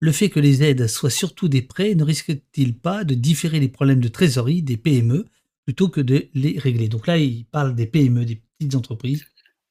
Le 0.00 0.12
fait 0.12 0.28
que 0.28 0.40
les 0.40 0.62
aides 0.62 0.86
soient 0.86 1.08
surtout 1.08 1.48
des 1.48 1.62
prêts 1.62 1.94
ne 1.94 2.04
risque-t-il 2.04 2.76
pas 2.76 3.04
de 3.04 3.14
différer 3.14 3.60
les 3.60 3.68
problèmes 3.68 4.00
de 4.00 4.08
trésorerie 4.08 4.62
des 4.62 4.76
PME 4.76 5.24
plutôt 5.64 5.88
que 5.88 6.02
de 6.02 6.28
les 6.34 6.58
régler? 6.58 6.88
Donc 6.88 7.06
là, 7.06 7.16
il 7.16 7.46
parle 7.46 7.74
des 7.74 7.86
PME, 7.86 8.26
des 8.26 8.42
petites 8.58 8.74
entreprises 8.74 9.24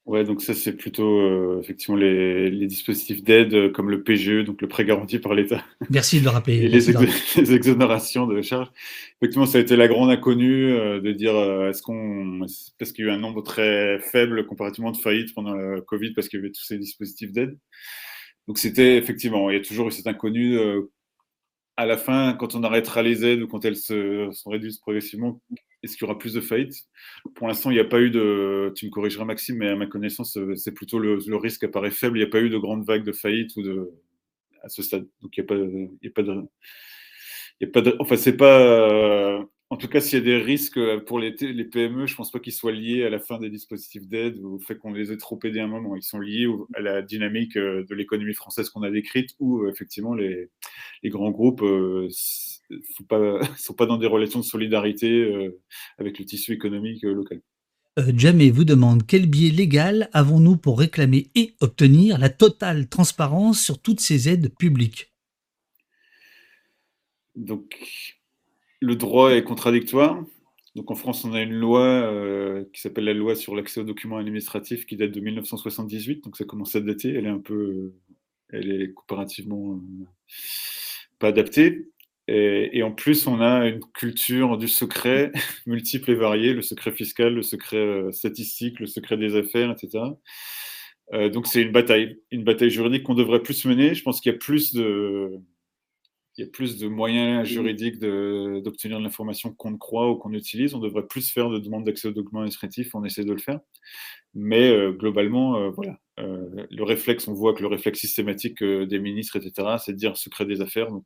Ouais, 0.06 0.26
donc 0.26 0.42
ça, 0.42 0.54
c'est 0.54 0.74
plutôt 0.74 1.22
euh, 1.22 1.62
effectivement 1.62 1.96
les, 1.96 2.50
les 2.50 2.68
dispositifs 2.68 3.24
d'aide 3.24 3.54
euh, 3.54 3.72
comme 3.72 3.90
le 3.90 4.04
PGE, 4.04 4.44
donc 4.44 4.62
le 4.62 4.68
prêt 4.68 4.84
garanti 4.84 5.18
par 5.18 5.34
l'État. 5.34 5.64
Merci 5.90 6.20
de 6.20 6.26
le 6.26 6.30
rappeler. 6.30 6.58
Et 6.58 6.68
les, 6.68 7.54
exonérations 7.54 8.28
de 8.28 8.42
charges. 8.42 8.70
Effectivement, 9.22 9.46
ça 9.46 9.60
a 9.60 9.62
été 9.62 9.78
la 9.78 9.88
grande 9.88 10.10
inconnue 10.10 10.74
euh, 10.74 11.00
de 11.00 11.14
dire 11.14 11.36
est-ce 11.70 11.82
qu'on. 11.82 12.46
Parce 12.78 12.92
qu'il 12.92 13.06
y 13.06 13.08
a 13.08 13.12
eu 13.12 13.16
un 13.16 13.20
nombre 13.20 13.42
très 13.44 14.00
faible 14.00 14.46
comparativement 14.46 14.92
de 14.92 14.98
faillites 14.98 15.34
pendant 15.34 15.56
la 15.56 15.80
Covid 15.80 16.14
parce 16.14 16.28
qu'il 16.28 16.40
y 16.40 16.44
avait 16.44 16.52
tous 16.52 16.66
ces 16.66 16.78
dispositifs 16.78 17.32
d'aide. 17.32 17.58
Donc 18.48 18.58
c'était 18.58 18.98
effectivement, 18.98 19.50
il 19.50 19.54
y 19.54 19.60
a 19.60 19.64
toujours 19.64 19.88
eu 19.88 19.92
cette 19.92 20.08
inconnue 20.08 20.60
à 21.78 21.86
la 21.86 21.98
fin, 21.98 22.34
quand 22.34 22.56
on 22.56 22.64
arrêtera 22.64 23.02
les 23.02 23.26
aides 23.26 23.42
ou 23.42 23.48
quand 23.48 23.66
elles 23.66 23.78
se, 23.78 24.30
sont 24.32 24.50
réduites 24.50 24.80
progressivement, 24.82 25.42
est-ce 25.84 25.98
qu'il 25.98 26.08
y 26.08 26.10
aura 26.10 26.18
plus 26.18 26.34
de 26.34 26.42
faillites? 26.42 26.88
Pour 27.36 27.48
l'instant, 27.48 27.70
il 27.70 27.74
n'y 27.74 27.80
a 27.80 27.86
pas 27.86 28.00
eu 28.02 28.10
de. 28.10 28.72
Tu 28.76 28.86
me 28.86 28.92
corrigeras, 28.92 29.26
Maxime, 29.26 29.58
mais 29.58 29.68
à 29.68 29.76
ma 29.76 29.86
connaissance, 29.86 30.38
c'est 30.56 30.72
plutôt 30.72 30.98
le, 30.98 31.18
risque 31.36 31.64
apparaît 31.66 31.92
faible. 31.92 32.18
Il 32.18 32.22
n'y 32.22 32.28
a 32.28 32.30
pas 32.30 32.42
eu 32.42 32.50
de 32.50 32.58
grande 32.58 32.86
vague 32.86 33.04
de 33.04 33.12
faillites 33.12 33.56
ou 33.58 33.62
de 33.62 33.92
à 34.64 34.70
ce 34.70 34.82
stade. 34.82 35.06
Donc 35.22 35.36
il 35.38 35.42
n'y 35.42 35.46
a 35.46 35.48
pas, 35.48 35.56
a 35.56 36.12
pas 36.12 36.24
de. 36.24 36.42
Il 37.60 37.68
y 37.68 37.70
a 37.70 37.72
pas 37.72 37.82
de, 37.82 37.96
enfin, 38.00 38.16
c'est 38.16 38.38
pas. 38.38 39.46
En 39.74 39.78
tout 39.78 39.88
cas, 39.88 40.02
s'il 40.02 40.20
y 40.20 40.22
a 40.22 40.24
des 40.24 40.38
risques 40.38 40.78
euh, 40.78 41.00
pour 41.00 41.18
les, 41.18 41.32
les 41.32 41.66
PME, 41.66 42.06
je 42.06 42.14
ne 42.14 42.18
pense 42.18 42.30
pas 42.30 42.38
qu'ils 42.40 42.54
soient 42.54 42.72
liés 42.72 43.06
à 43.06 43.10
la 43.10 43.18
fin 43.18 43.40
des 43.40 43.50
dispositifs 43.50 44.08
d'aide 44.08 44.38
ou 44.38 44.58
au 44.58 44.60
fait 44.60 44.76
qu'on 44.76 44.94
les 44.94 45.12
ait 45.12 45.18
trop 45.18 45.40
aidés 45.44 45.62
à 45.62 45.64
un 45.64 45.68
moment. 45.68 45.95
Ils 45.95 46.04
sont 46.04 46.20
liés 46.20 46.45
à 46.76 46.80
la 46.80 47.02
dynamique 47.02 47.58
euh, 47.58 47.84
de 47.84 47.95
l'économie 47.95 48.36
française 48.36 48.70
qu'on 48.70 48.84
a 48.84 48.91
décrite, 48.91 49.32
où 49.40 49.68
effectivement 49.68 50.14
les, 50.14 50.52
grands 51.06 51.32
groupes 51.32 51.64
ne 51.64 52.08
sont, 52.12 53.04
pas, 53.10 53.40
sont 53.58 53.74
pas 53.74 53.88
dans 53.88 53.98
des 53.98 54.06
relations 54.06 54.38
de 54.38 54.45
solidarité 54.45 55.52
avec 55.98 56.20
le 56.20 56.26
tissu 56.26 56.52
économique 56.52 57.02
local. 57.02 57.41
Jamais 58.16 58.52
vous 58.52 58.66
demande 58.66 59.08
quel 59.08 59.26
biais 59.26 59.50
légal 59.50 60.08
avons-nous 60.14 60.58
pour 60.58 60.78
réclamer 60.78 61.32
et 61.34 61.56
obtenir 61.62 62.20
la 62.20 62.30
totale 62.30 62.88
transparence 62.90 63.60
sur 63.60 63.82
toutes 63.82 64.02
ces 64.02 64.30
aides 64.30 64.54
publiques? 64.56 65.12
Donc, 67.36 67.76
le 68.84 68.96
droit 68.96 69.32
est 69.32 69.44
contradictoire. 69.44 70.22
Donc 70.76 70.92
en 70.92 70.96
France, 70.96 71.24
on 71.24 71.34
a 71.34 71.42
une 71.42 71.54
loi 71.54 71.86
euh, 71.86 72.66
qui 72.74 72.82
s'appelle 72.82 73.06
la 73.06 73.14
loi 73.14 73.36
sur 73.36 73.56
l'accès 73.56 73.80
aux 73.80 73.86
documents 73.86 74.18
administratifs 74.18 74.86
qui 74.86 74.98
date 74.98 75.12
de 75.12 75.22
1978, 75.22 76.24
donc 76.24 76.36
ça 76.36 76.44
commence 76.44 76.76
à 76.76 76.82
dater. 76.82 77.14
Elle 77.14 77.26
est 77.26 77.30
un 77.30 77.40
peu, 77.40 77.94
elle 78.50 78.82
est 78.82 78.94
comparativement 78.94 79.76
euh, 79.76 80.06
pas 81.20 81.30
adaptée. 81.30 81.88
Et, 82.30 82.84
en 82.84 82.92
plus, 82.94 83.28
on 83.28 83.42
a 83.42 83.68
une 83.68 83.82
culture 83.94 84.58
du 84.58 84.70
secret 84.70 85.32
multiple 85.66 86.12
et 86.12 86.16
varié, 86.16 86.54
le 86.54 86.62
secret 86.62 86.92
fiscal, 86.92 87.34
le 87.34 87.42
secret 87.42 87.78
euh, 87.78 88.12
statistique, 88.12 88.80
le 88.80 88.88
secret 88.88 89.18
des 89.18 89.36
affaires, 89.36 89.72
etc. 89.72 90.06
donc 91.32 91.48
c'est 91.48 91.62
une 91.62 91.72
bataille, 91.72 92.18
une 92.32 92.44
bataille 92.44 92.70
juridique 92.70 93.04
qu'on 93.04 93.14
devrait 93.14 93.44
plus 93.44 93.66
mener. 93.66 93.94
Je 93.94 94.04
pense 94.04 94.20
qu'il 94.20 94.32
y 94.32 94.36
a 94.36 94.38
plus 94.38 94.74
de, 94.74 95.42
il 96.38 96.44
y 96.44 96.48
a 96.48 96.50
plus 96.50 96.80
de 96.80 96.88
moyens 96.88 97.48
juridiques 97.48 98.00
d'obtenir 98.00 98.98
de, 98.98 99.04
l'information 99.04 99.54
qu'on 99.54 99.72
ne 99.72 99.78
croit 99.78 100.10
ou 100.10 100.16
qu'on 100.16 100.34
utilise. 100.34 100.74
On 100.74 100.80
devrait 100.80 101.06
plus 101.06 101.30
faire 101.30 101.50
de 101.50 101.60
demandes 101.60 101.84
d'accès 101.84 102.08
aux 102.08 102.12
documents 102.12 102.40
administratifs, 102.40 102.96
on 102.96 103.06
essaie 103.06 103.24
de 103.24 103.32
le 103.32 103.38
faire. 103.38 103.60
Mais 104.34 104.72
euh, 104.72 104.92
globalement, 104.92 105.58
euh, 105.58 105.70
voilà, 105.70 106.00
euh, 106.20 106.66
le 106.72 106.84
réflexe, 106.84 107.28
on 107.28 107.34
voit 107.34 107.54
que 107.54 107.62
le 107.62 107.68
réflexe 107.68 108.00
systématique 108.00 108.64
des 108.64 109.00
ministres, 109.00 109.36
etc., 109.36 109.76
c'est 109.78 109.94
de 109.94 109.98
dire 109.98 110.18
secret 110.18 110.46
des 110.46 110.62
affaires. 110.62 110.90
Donc, 110.90 111.06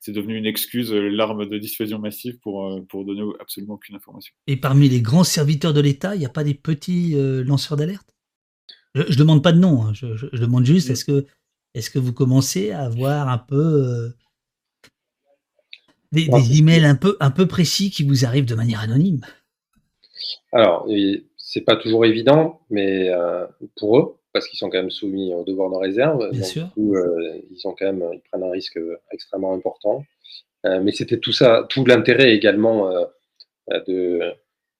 c'est 0.00 0.12
devenu 0.12 0.36
une 0.36 0.46
excuse, 0.46 0.92
l'arme 0.92 1.46
de 1.46 1.58
dissuasion 1.58 2.00
massive 2.00 2.38
pour, 2.40 2.84
pour 2.88 3.04
donner 3.04 3.22
absolument 3.40 3.74
aucune 3.74 3.94
information. 3.94 4.34
Et 4.48 4.56
parmi 4.56 4.88
les 4.88 5.00
grands 5.00 5.24
serviteurs 5.24 5.72
de 5.72 5.80
l'État, 5.80 6.16
il 6.16 6.18
n'y 6.18 6.26
a 6.26 6.30
pas 6.30 6.44
des 6.44 6.54
petits 6.54 7.14
lanceurs 7.44 7.76
d'alerte? 7.76 8.14
Je, 8.94 9.02
ne 9.02 9.14
demande 9.14 9.42
pas 9.42 9.52
de 9.52 9.58
nom, 9.58 9.84
hein. 9.84 9.92
je, 9.94 10.16
je, 10.16 10.26
demande 10.36 10.66
juste, 10.66 10.90
est-ce 10.90 11.04
que, 11.04 11.26
est 11.74 11.90
que 11.90 11.98
vous 11.98 12.12
commencez 12.12 12.72
à 12.72 12.82
avoir 12.82 13.28
un 13.28 13.38
peu 13.38 14.12
des, 16.12 16.58
emails 16.58 16.84
un 16.84 16.94
peu, 16.94 17.16
un 17.20 17.30
peu 17.30 17.46
précis 17.46 17.90
qui 17.90 18.04
vous 18.04 18.24
arrivent 18.24 18.46
de 18.46 18.54
manière 18.54 18.80
anonyme 18.80 19.20
Alors, 20.52 20.86
c'est 21.36 21.62
pas 21.62 21.76
toujours 21.76 22.04
évident, 22.04 22.60
mais 22.70 23.10
euh, 23.10 23.46
pour 23.76 23.98
eux, 23.98 24.16
parce 24.32 24.48
qu'ils 24.48 24.58
sont 24.58 24.70
quand 24.70 24.78
même 24.78 24.90
soumis 24.90 25.34
au 25.34 25.44
devoir 25.44 25.70
de 25.70 25.76
réserve. 25.76 26.30
Bien 26.30 26.42
sûr. 26.42 26.68
Euh, 26.78 27.40
ils 27.50 27.66
ont 27.66 27.74
quand 27.78 27.86
même, 27.86 28.04
ils 28.12 28.20
prennent 28.20 28.42
un 28.42 28.50
risque 28.50 28.78
extrêmement 29.10 29.52
important. 29.52 30.04
Euh, 30.64 30.80
mais 30.82 30.92
c'était 30.92 31.18
tout 31.18 31.32
ça, 31.32 31.66
tout 31.68 31.84
l'intérêt 31.84 32.32
également 32.34 32.90
de, 33.86 34.20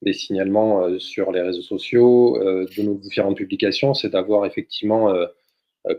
des 0.00 0.12
signalements 0.12 0.98
sur 0.98 1.32
les 1.32 1.40
réseaux 1.40 1.62
sociaux, 1.62 2.38
de 2.40 2.82
nos 2.82 2.94
différentes 2.94 3.36
publications, 3.36 3.92
c'est 3.94 4.10
d'avoir 4.10 4.46
effectivement 4.46 5.12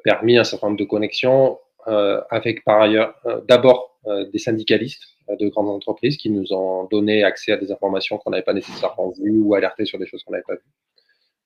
permis 0.03 0.37
un 0.37 0.43
certain 0.43 0.67
nombre 0.67 0.79
de 0.79 0.85
connexions 0.85 1.59
avec 1.85 2.63
par 2.63 2.81
ailleurs 2.81 3.13
d'abord 3.47 3.92
des 4.05 4.39
syndicalistes 4.39 5.03
de 5.29 5.47
grandes 5.47 5.69
entreprises 5.69 6.17
qui 6.17 6.29
nous 6.29 6.51
ont 6.53 6.85
donné 6.85 7.23
accès 7.23 7.53
à 7.53 7.57
des 7.57 7.71
informations 7.71 8.17
qu'on 8.17 8.31
n'avait 8.31 8.43
pas 8.43 8.53
nécessairement 8.53 9.11
vues 9.11 9.39
ou 9.39 9.55
alerté 9.55 9.85
sur 9.85 9.99
des 9.99 10.05
choses 10.05 10.23
qu'on 10.23 10.33
n'avait 10.33 10.43
pas 10.43 10.55
vues. 10.55 10.61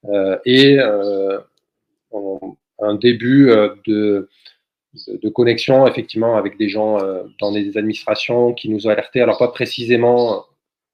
Euh, 0.05 0.37
et 0.45 0.77
euh, 0.79 1.39
un 2.79 2.95
début 2.95 3.49
euh, 3.49 3.75
de, 3.85 4.29
de, 5.07 5.29
connexion 5.29 5.87
effectivement 5.87 6.37
avec 6.37 6.57
des 6.57 6.69
gens 6.69 6.97
dans 7.39 7.51
des 7.51 7.77
administrations 7.77 8.53
qui 8.53 8.69
nous 8.69 8.87
ont 8.87 8.89
alertés. 8.89 9.21
Alors 9.21 9.37
pas 9.37 9.49
précisément, 9.49 10.45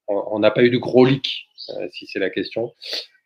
on 0.07 0.39
n'a 0.39 0.51
pas 0.51 0.63
eu 0.63 0.69
de 0.69 0.77
gros 0.77 1.05
leaks, 1.05 1.47
si 1.91 2.07
c'est 2.07 2.19
la 2.19 2.29
question, 2.29 2.73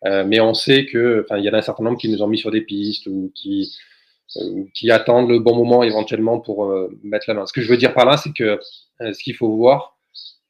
mais 0.04 0.40
on 0.40 0.54
sait 0.54 0.86
que, 0.86 1.26
il 1.36 1.44
y 1.44 1.48
en 1.48 1.54
a 1.54 1.58
un 1.58 1.62
certain 1.62 1.84
nombre 1.84 1.98
qui 1.98 2.08
nous 2.08 2.22
ont 2.22 2.28
mis 2.28 2.38
sur 2.38 2.50
des 2.50 2.60
pistes 2.60 3.06
ou 3.06 3.32
qui 3.34 3.74
qui 4.74 4.90
attendent 4.90 5.30
le 5.30 5.38
bon 5.38 5.56
moment 5.56 5.82
éventuellement 5.82 6.38
pour 6.38 6.70
mettre 7.02 7.24
la 7.28 7.34
main. 7.34 7.46
Ce 7.46 7.52
que 7.52 7.62
je 7.62 7.68
veux 7.68 7.78
dire 7.78 7.94
par 7.94 8.04
là, 8.04 8.16
c'est 8.16 8.32
que 8.32 8.60
euh, 9.00 9.12
ce 9.12 9.22
qu'il 9.22 9.34
faut 9.34 9.50
voir, 9.56 9.96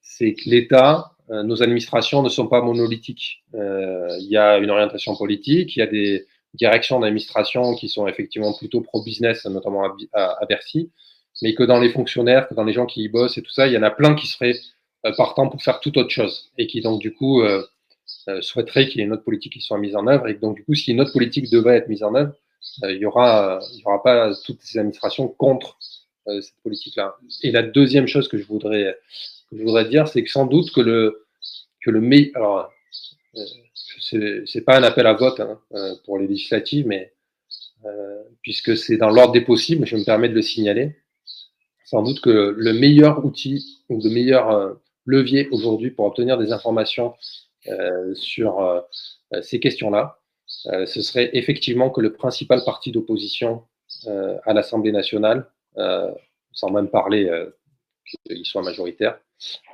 c'est 0.00 0.34
que 0.34 0.48
l'État, 0.48 1.12
euh, 1.30 1.42
nos 1.42 1.62
administrations 1.62 2.22
ne 2.22 2.28
sont 2.28 2.48
pas 2.48 2.62
monolithiques. 2.62 3.44
Euh, 3.54 4.16
il 4.20 4.28
y 4.28 4.36
a 4.36 4.58
une 4.58 4.70
orientation 4.70 5.14
politique, 5.16 5.76
il 5.76 5.80
y 5.80 5.82
a 5.82 5.86
des 5.86 6.26
directions 6.54 6.98
d'administration 7.00 7.74
qui 7.74 7.88
sont 7.88 8.06
effectivement 8.06 8.52
plutôt 8.54 8.80
pro-business, 8.80 9.44
notamment 9.46 9.84
à, 10.14 10.46
Bercy, 10.48 10.90
mais 11.42 11.54
que 11.54 11.62
dans 11.62 11.78
les 11.78 11.90
fonctionnaires, 11.90 12.48
que 12.48 12.54
dans 12.54 12.64
les 12.64 12.72
gens 12.72 12.86
qui 12.86 13.02
y 13.02 13.08
bossent 13.08 13.36
et 13.36 13.42
tout 13.42 13.50
ça, 13.50 13.66
il 13.66 13.74
y 13.74 13.78
en 13.78 13.82
a 13.82 13.90
plein 13.90 14.14
qui 14.14 14.26
seraient 14.26 14.54
partants 15.16 15.48
pour 15.48 15.62
faire 15.62 15.78
toute 15.80 15.96
autre 15.96 16.10
chose 16.10 16.50
et 16.58 16.66
qui 16.66 16.80
donc 16.80 17.00
du 17.00 17.12
coup 17.12 17.42
souhaiteraient 18.40 18.88
qu'il 18.88 18.98
y 18.98 19.02
ait 19.02 19.06
une 19.06 19.12
autre 19.12 19.22
politique 19.22 19.52
qui 19.52 19.60
soit 19.60 19.78
mise 19.78 19.94
en 19.94 20.06
œuvre 20.08 20.26
et 20.26 20.34
donc 20.34 20.56
du 20.56 20.64
coup 20.64 20.74
si 20.74 20.90
une 20.90 21.00
autre 21.00 21.12
politique 21.12 21.50
devait 21.50 21.76
être 21.76 21.88
mise 21.88 22.02
en 22.02 22.14
œuvre, 22.14 22.32
il 22.82 22.98
n'y 22.98 23.06
aura, 23.06 23.60
il 23.72 23.80
y 23.80 23.84
aura 23.84 24.02
pas 24.02 24.32
toutes 24.44 24.60
ces 24.62 24.78
administrations 24.78 25.28
contre 25.28 25.78
euh, 26.28 26.40
cette 26.40 26.60
politique-là. 26.62 27.16
Et 27.42 27.50
la 27.50 27.62
deuxième 27.62 28.06
chose 28.06 28.28
que 28.28 28.36
je 28.38 28.44
voudrais, 28.44 28.98
que 29.50 29.56
je 29.56 29.62
voudrais 29.62 29.86
dire, 29.86 30.08
c'est 30.08 30.22
que 30.22 30.30
sans 30.30 30.46
doute 30.46 30.70
que 30.72 30.80
le, 30.80 31.26
que 31.80 31.90
le 31.90 32.00
meilleur. 32.00 32.36
Alors, 32.36 32.70
euh, 33.36 34.44
c'est 34.46 34.64
pas 34.64 34.78
un 34.78 34.82
appel 34.82 35.06
à 35.06 35.14
vote 35.14 35.40
hein, 35.40 35.58
euh, 35.74 35.94
pour 36.04 36.18
les 36.18 36.26
législatives, 36.26 36.86
mais 36.86 37.12
puisque 38.42 38.76
c'est 38.76 38.96
dans 38.96 39.08
l'ordre 39.08 39.32
des 39.32 39.40
possibles, 39.40 39.86
je 39.86 39.96
me 39.96 40.04
permets 40.04 40.28
de 40.28 40.34
le 40.34 40.42
signaler. 40.42 40.96
Sans 41.84 42.02
doute 42.02 42.20
que 42.20 42.54
le 42.56 42.72
meilleur 42.72 43.24
outil 43.24 43.84
ou 43.88 44.02
le 44.02 44.10
meilleur 44.10 44.76
levier 45.06 45.48
aujourd'hui 45.52 45.90
pour 45.90 46.04
obtenir 46.04 46.36
des 46.38 46.50
informations 46.50 47.14
sur 48.14 48.84
ces 49.42 49.60
questions-là, 49.60 50.18
ce 50.48 51.02
serait 51.02 51.30
effectivement 51.34 51.90
que 51.90 52.00
le 52.00 52.12
principal 52.12 52.64
parti 52.64 52.90
d'opposition 52.90 53.64
à 54.44 54.54
l'Assemblée 54.54 54.92
nationale 54.92 55.46
euh, 55.78 56.10
sans 56.52 56.70
même 56.70 56.88
parler 56.88 57.28
euh, 57.28 57.50
qu'il 58.26 58.44
soit 58.44 58.62
majoritaire, 58.62 59.20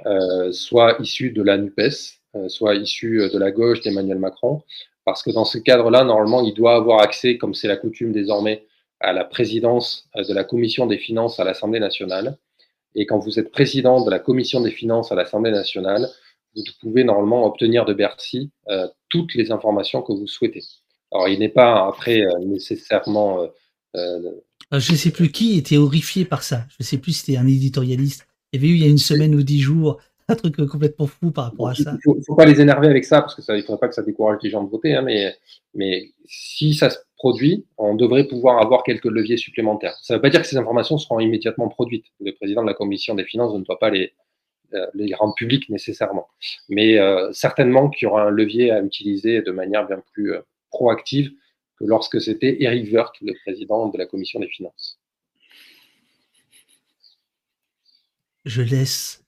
euh, 0.05 0.53
soit 0.53 0.97
issu 1.01 1.31
de 1.31 1.43
la 1.43 1.57
NUPES, 1.57 2.21
soit 2.49 2.75
issu 2.75 3.31
de 3.33 3.39
la 3.39 3.53
gauche 3.53 3.81
d'Emmanuel 3.81 4.19
Macron, 4.19 4.63
parce 5.05 5.23
que 5.23 5.31
dans 5.31 5.45
ce 5.45 5.57
cadre-là, 5.57 6.05
normalement, 6.05 6.43
il 6.43 6.53
doit 6.53 6.75
avoir 6.75 7.01
accès, 7.01 7.39
comme 7.39 7.55
c'est 7.55 7.69
la 7.69 7.77
coutume 7.77 8.13
désormais, 8.13 8.67
à 9.01 9.13
la 9.13 9.25
présidence 9.25 10.09
de 10.17 10.35
la 10.35 10.45
commission 10.45 10.87
des 10.87 10.99
finances 10.99 11.39
à 11.39 11.45
l'Assemblée 11.45 11.81
nationale. 11.81 12.37
Et 12.97 13.07
quand 13.07 13.19
vous 13.19 13.39
êtes 13.39 13.51
président 13.51 14.05
de 14.05 14.11
la 14.11 14.19
commission 14.19 14.61
des 14.61 14.73
finances 14.73 15.13
à 15.13 15.15
l'Assemblée 15.15 15.53
nationale, 15.53 16.09
vous 16.55 16.63
pouvez 16.81 17.05
normalement 17.05 17.47
obtenir 17.47 17.85
de 17.85 17.95
Bercy 17.95 18.51
toutes 19.09 19.35
les 19.35 19.51
informations 19.53 20.03
que 20.03 20.13
vous 20.13 20.27
souhaitez. 20.27 20.63
Alors, 21.13 21.29
il 21.29 21.39
n'est 21.39 21.49
pas 21.49 21.87
après 21.87 22.25
nécessairement 22.41 23.47
euh, 23.97 24.19
je 24.73 24.93
ne 24.93 24.97
sais 24.97 25.11
plus 25.11 25.31
qui 25.31 25.59
était 25.59 25.77
horrifié 25.77 26.25
par 26.25 26.43
ça. 26.43 26.65
Je 26.71 26.77
ne 26.81 26.85
sais 26.85 26.99
plus 26.99 27.13
si 27.13 27.21
c'était 27.21 27.39
un 27.39 27.47
éditorialiste. 27.47 28.27
Il 28.53 28.61
y 28.61 28.65
avait 28.65 28.73
eu 28.73 28.77
il 28.77 28.83
y 28.83 28.87
a 28.87 28.91
une 28.91 28.99
semaine 28.99 29.35
ou 29.35 29.43
dix 29.43 29.61
jours 29.61 30.01
un 30.29 30.37
truc 30.37 30.57
complètement 30.67 31.07
fou 31.07 31.31
par 31.31 31.45
rapport 31.45 31.69
à 31.69 31.75
ça. 31.75 31.97
Il 32.07 32.15
ne 32.17 32.23
faut, 32.25 32.35
pas 32.35 32.47
les 32.47 32.59
énerver 32.59 32.89
avec 32.89 33.05
ça, 33.05 33.21
parce 33.21 33.35
que 33.35 33.43
ça, 33.43 33.55
il 33.57 33.61
ne 33.61 33.63
faudrait 33.63 33.81
pas 33.81 33.89
que 33.89 33.95
ça 33.95 34.03
décourage 34.03 34.39
les 34.43 34.49
gens 34.49 34.65
de 34.65 34.71
voter. 34.71 34.95
Hein, 34.95 35.03
mais, 35.03 35.37
mais 35.75 36.13
si 36.25 36.73
ça 36.73 36.89
se 36.89 36.99
produit, 37.19 37.67
on 37.77 37.95
devrait 37.95 38.25
pouvoir 38.25 38.61
avoir 38.63 38.85
quelques 38.85 39.05
leviers 39.05 39.37
supplémentaires. 39.37 39.97
Ça 40.03 40.15
ne 40.15 40.19
veut 40.19 40.23
pas 40.23 40.31
dire 40.31 40.41
que 40.41 40.47
ces 40.47 40.57
informations 40.57 40.97
seront 40.97 41.21
immédiatement 41.21 41.69
produites. 41.69 42.07
Le 42.21 42.33
président 42.33 42.63
de 42.63 42.69
la 42.69 42.75
commission 42.75 43.15
des 43.15 43.25
finances 43.25 43.55
ne 43.55 43.63
doit 43.65 43.79
pas 43.79 43.91
les, 43.91 44.05
euh, 44.05 44.11
les 44.95 45.15
rendre 45.15 45.35
publiques 45.35 45.69
nécessairement. 45.69 46.29
Mais 46.69 46.99
euh, 46.99 47.33
certainement 47.33 47.91
qu'il 47.91 48.07
y 48.07 48.11
aura 48.11 48.25
un 48.25 48.31
levier 48.31 48.71
à 48.71 48.83
utiliser 48.83 49.43
de 49.43 49.51
manière 49.51 49.87
bien 49.87 50.03
plus 50.13 50.35
proactive 50.71 51.33
que 51.79 51.85
lorsque 51.85 52.21
c'était 52.21 52.63
Eric 52.63 52.93
Woerth, 52.93 53.15
le 53.21 53.35
président 53.45 53.89
de 53.89 53.99
la 53.99 54.07
commission 54.07 54.41
des 54.41 54.49
finances. 54.49 54.99
Je 58.45 58.63
laisse 58.63 59.25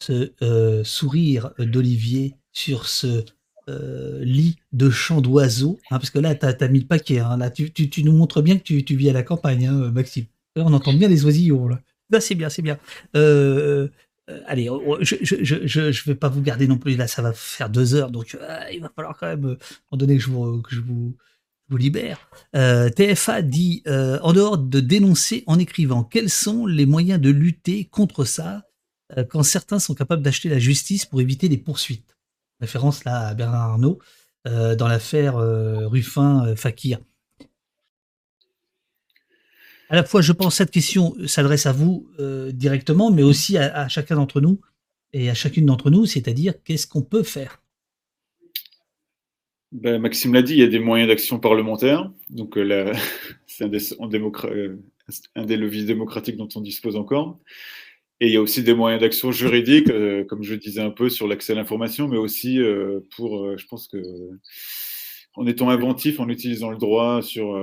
ce 0.00 0.32
euh, 0.42 0.84
sourire 0.84 1.52
d'Olivier 1.58 2.34
sur 2.52 2.88
ce 2.88 3.24
euh, 3.68 4.22
lit 4.22 4.56
de 4.72 4.90
chant 4.90 5.20
d'oiseaux, 5.20 5.78
hein, 5.90 5.98
parce 5.98 6.10
que 6.10 6.18
là, 6.18 6.34
tu 6.34 6.46
as, 6.46 6.68
mis 6.68 6.80
le 6.80 6.86
paquet. 6.86 7.18
Hein, 7.18 7.38
là, 7.38 7.50
tu, 7.50 7.70
nous 8.04 8.12
montres 8.12 8.42
bien 8.42 8.58
que 8.58 8.62
tu, 8.62 8.96
vis 8.96 9.10
à 9.10 9.12
la 9.12 9.22
campagne, 9.22 9.66
hein, 9.66 9.90
Maxime. 9.90 10.26
Là, 10.56 10.64
on 10.66 10.72
entend 10.72 10.92
bien 10.92 11.08
les 11.08 11.24
oisillons. 11.24 11.68
Là, 12.10 12.20
c'est 12.20 12.34
bien, 12.34 12.48
c'est 12.48 12.62
bien. 12.62 12.78
Euh, 13.16 13.88
allez, 14.46 14.68
je 15.00 15.80
ne 15.80 16.04
vais 16.06 16.14
pas 16.14 16.28
vous 16.28 16.42
garder 16.42 16.66
non 16.66 16.78
plus. 16.78 16.96
Là, 16.96 17.06
ça 17.06 17.22
va 17.22 17.32
faire 17.32 17.68
deux 17.68 17.94
heures, 17.94 18.10
donc 18.10 18.36
il 18.72 18.80
va 18.80 18.90
falloir 18.94 19.16
quand 19.18 19.26
même, 19.26 19.56
en 19.90 19.96
donné 19.96 20.16
que 20.16 20.22
je 20.22 20.30
vous, 20.30 20.62
que 20.62 20.74
je 20.74 20.80
vous 20.80 21.16
vous 21.68 21.76
libère. 21.76 22.28
Euh, 22.54 22.90
TFA 22.90 23.42
dit, 23.42 23.82
euh, 23.86 24.18
en 24.22 24.32
dehors 24.32 24.58
de 24.58 24.80
dénoncer 24.80 25.44
en 25.46 25.58
écrivant, 25.58 26.04
quels 26.04 26.30
sont 26.30 26.66
les 26.66 26.84
moyens 26.86 27.20
de 27.20 27.30
lutter 27.30 27.86
contre 27.86 28.24
ça 28.24 28.64
quand 29.28 29.42
certains 29.42 29.78
sont 29.78 29.94
capables 29.94 30.22
d'acheter 30.22 30.48
la 30.48 30.58
justice 30.58 31.04
pour 31.04 31.20
éviter 31.20 31.48
les 31.48 31.58
poursuites? 31.58 32.16
Référence 32.60 33.04
là 33.04 33.28
à 33.28 33.34
Bernard 33.34 33.70
Arnault 33.72 33.98
dans 34.44 34.88
l'affaire 34.88 35.36
Ruffin-Fakir. 35.36 36.98
À 39.94 39.98
la 39.98 40.02
fois, 40.02 40.22
je 40.22 40.32
pense 40.32 40.56
cette 40.56 40.72
question 40.72 41.14
s'adresse 41.28 41.66
à 41.66 41.72
vous 41.72 42.08
directement, 42.52 43.12
mais 43.12 43.22
aussi 43.22 43.56
à 43.56 43.86
chacun 43.86 44.16
d'entre 44.16 44.40
nous 44.40 44.58
et 45.12 45.30
à 45.30 45.34
chacune 45.34 45.66
d'entre 45.66 45.88
nous, 45.88 46.04
c'est-à-dire 46.04 46.54
qu'est-ce 46.64 46.88
qu'on 46.88 47.02
peut 47.02 47.22
faire? 47.22 47.62
Ben, 49.70 50.00
Maxime 50.00 50.34
l'a 50.34 50.42
dit, 50.42 50.54
il 50.54 50.58
y 50.58 50.64
a 50.64 50.66
des 50.66 50.80
moyens 50.80 51.08
d'action 51.08 51.38
parlementaire. 51.38 52.10
Donc, 52.28 52.56
euh, 52.56 52.92
c'est 53.46 53.64
euh, 53.64 54.76
un, 55.36 55.44
des 55.44 55.56
leviers 55.56 55.84
démocratiques 55.84 56.36
dont 56.36 56.48
on 56.56 56.60
dispose 56.60 56.96
encore. 56.96 57.38
Et 58.20 58.26
il 58.26 58.32
y 58.32 58.36
a 58.36 58.42
aussi 58.42 58.64
des 58.64 58.74
moyens 58.74 59.00
d'action 59.00 59.30
juridiques, 59.30 59.90
euh, 59.90 60.24
comme 60.24 60.42
je 60.42 60.56
disais 60.56 60.80
un 60.80 60.90
peu, 60.90 61.08
sur 61.08 61.28
l'accès 61.28 61.52
à 61.52 61.56
l'information, 61.56 62.08
mais 62.08 62.16
aussi 62.16 62.58
pour, 63.16 63.56
je 63.56 63.66
pense 63.66 63.86
que, 63.86 63.98
en 65.34 65.46
étant 65.46 65.70
inventif, 65.70 66.18
en 66.18 66.28
utilisant 66.28 66.70
le 66.70 66.78
droit 66.78 67.22
sur 67.22 67.54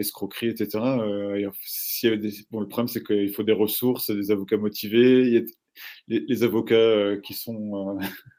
l'escroquerie, 0.00 0.48
etc. 0.48 0.78
bon, 2.50 2.60
le 2.60 2.68
problème, 2.68 2.88
c'est 2.88 3.04
qu'il 3.04 3.32
faut 3.32 3.42
des 3.42 3.52
ressources, 3.52 4.10
des 4.10 4.30
avocats 4.30 4.56
motivés. 4.56 5.44
les, 6.08 6.20
les, 6.20 6.42
avocats 6.42 7.16
qui 7.22 7.34
sont 7.34 7.98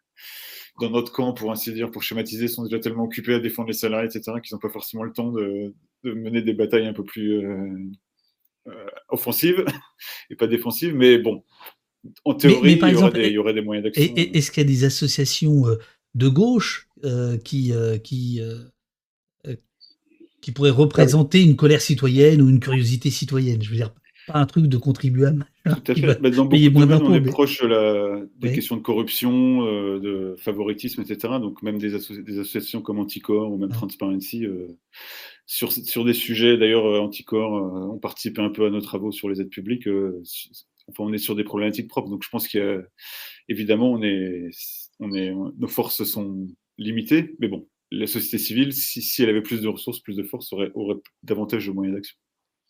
dans 0.79 0.89
notre 0.89 1.11
camp, 1.11 1.33
pour 1.33 1.51
ainsi 1.51 1.73
dire, 1.73 1.91
pour 1.91 2.03
schématiser, 2.03 2.47
sont 2.47 2.63
déjà 2.63 2.79
tellement 2.79 3.03
occupés 3.03 3.35
à 3.35 3.39
défendre 3.39 3.67
les 3.67 3.73
salariés, 3.73 4.07
etc., 4.07 4.37
qu'ils 4.43 4.55
n'ont 4.55 4.59
pas 4.59 4.69
forcément 4.69 5.03
le 5.03 5.11
temps 5.11 5.31
de, 5.31 5.73
mener 6.03 6.41
des 6.41 6.53
batailles 6.53 6.87
un 6.87 6.93
peu 6.93 7.03
plus 7.03 7.45
euh, 7.45 7.77
euh, 8.67 8.85
offensives 9.09 9.65
et 10.29 10.35
pas 10.35 10.47
défensives. 10.47 10.95
Mais 10.95 11.19
bon, 11.19 11.43
en 12.25 12.33
théorie, 12.33 12.79
il, 12.81 13.31
y 13.31 13.37
aurait 13.37 13.53
des, 13.53 13.61
moyens 13.61 13.85
d'action. 13.85 14.13
Est-ce 14.15 14.51
qu'il 14.51 14.63
y 14.63 14.65
a 14.65 14.69
des 14.69 14.83
associations 14.83 15.67
euh, 15.67 15.77
de 16.15 16.27
gauche 16.27 16.87
qui, 17.43 17.73
qui, 18.03 18.41
qui 20.41 20.51
pourraient 20.51 20.69
représenter 20.69 21.41
une 21.41 21.55
colère 21.55 21.81
citoyenne 21.81 22.41
ou 22.41 22.49
une 22.49 22.59
curiosité 22.59 23.09
citoyenne 23.09 23.61
Je 23.61 23.69
veux 23.69 23.75
dire, 23.77 23.93
pas 24.27 24.39
un 24.39 24.45
truc 24.45 24.67
de 24.67 24.77
contribuable. 24.77 25.45
Tout 25.65 25.91
à 25.91 25.95
fait. 25.95 26.21
Bah, 26.21 26.29
dans 26.29 26.45
beaucoup 26.45 26.57
de 26.57 26.69
domaines, 26.69 27.01
on 27.03 27.13
est 27.13 27.21
proche 27.21 27.63
des 28.37 28.53
questions 28.53 28.75
de 28.75 28.81
corruption, 28.81 29.65
euh, 29.65 29.99
de 29.99 30.35
favoritisme, 30.37 31.01
etc. 31.01 31.35
Donc 31.39 31.61
même 31.61 31.77
des, 31.77 31.95
associations 31.95 32.81
comme 32.81 32.99
Anticor 32.99 33.51
ou 33.51 33.57
même 33.57 33.69
Transparency, 33.69 34.45
euh, 34.45 34.67
sur, 35.45 35.71
sur 35.71 36.05
des 36.05 36.13
sujets, 36.13 36.57
d'ailleurs, 36.57 36.85
euh, 36.85 36.99
Anticor 36.99 37.51
ont 37.51 37.99
participé 37.99 38.41
un 38.41 38.49
peu 38.49 38.65
à 38.65 38.69
nos 38.69 38.81
travaux 38.81 39.11
sur 39.11 39.29
les 39.29 39.41
aides 39.41 39.49
publiques. 39.49 39.87
enfin, 40.87 41.03
on 41.03 41.13
est 41.13 41.17
sur 41.17 41.35
des 41.35 41.43
problématiques 41.43 41.87
propres. 41.87 42.09
Donc 42.09 42.23
je 42.23 42.29
pense 42.29 42.47
qu'évidemment, 42.47 43.91
on 43.91 44.01
est, 44.01 44.49
on 44.99 45.13
est, 45.13 45.31
nos 45.31 45.67
forces 45.67 46.03
sont 46.03 46.47
limitées. 46.77 47.35
Mais 47.39 47.47
bon, 47.47 47.67
la 47.91 48.07
société 48.07 48.37
civile, 48.37 48.73
si, 48.73 49.01
si 49.01 49.21
elle 49.21 49.29
avait 49.29 49.41
plus 49.41 49.61
de 49.61 49.67
ressources, 49.67 49.99
plus 49.99 50.15
de 50.15 50.23
force, 50.23 50.51
aurait, 50.53 50.71
aurait 50.75 50.97
davantage 51.23 51.67
de 51.67 51.71
moyens 51.71 51.95
d'action 51.95 52.17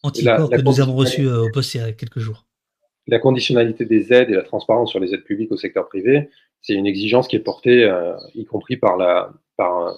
anticorps 0.03 0.49
que 0.49 0.61
nous 0.61 0.81
avons 0.81 0.95
reçu 0.95 1.27
euh, 1.27 1.43
au 1.43 1.51
poste 1.51 1.75
il 1.75 1.81
y 1.81 1.83
a 1.83 1.91
quelques 1.91 2.19
jours. 2.19 2.45
La 3.07 3.19
conditionnalité 3.19 3.85
des 3.85 4.13
aides 4.13 4.29
et 4.29 4.35
la 4.35 4.43
transparence 4.43 4.91
sur 4.91 4.99
les 4.99 5.13
aides 5.13 5.23
publiques 5.23 5.51
au 5.51 5.57
secteur 5.57 5.87
privé, 5.87 6.29
c'est 6.61 6.73
une 6.73 6.85
exigence 6.85 7.27
qui 7.27 7.35
est 7.35 7.41
portée, 7.41 7.83
euh, 7.83 8.15
y 8.35 8.45
compris 8.45 8.77
par, 8.77 8.97
la, 8.97 9.33
par 9.57 9.87
euh, 9.87 9.93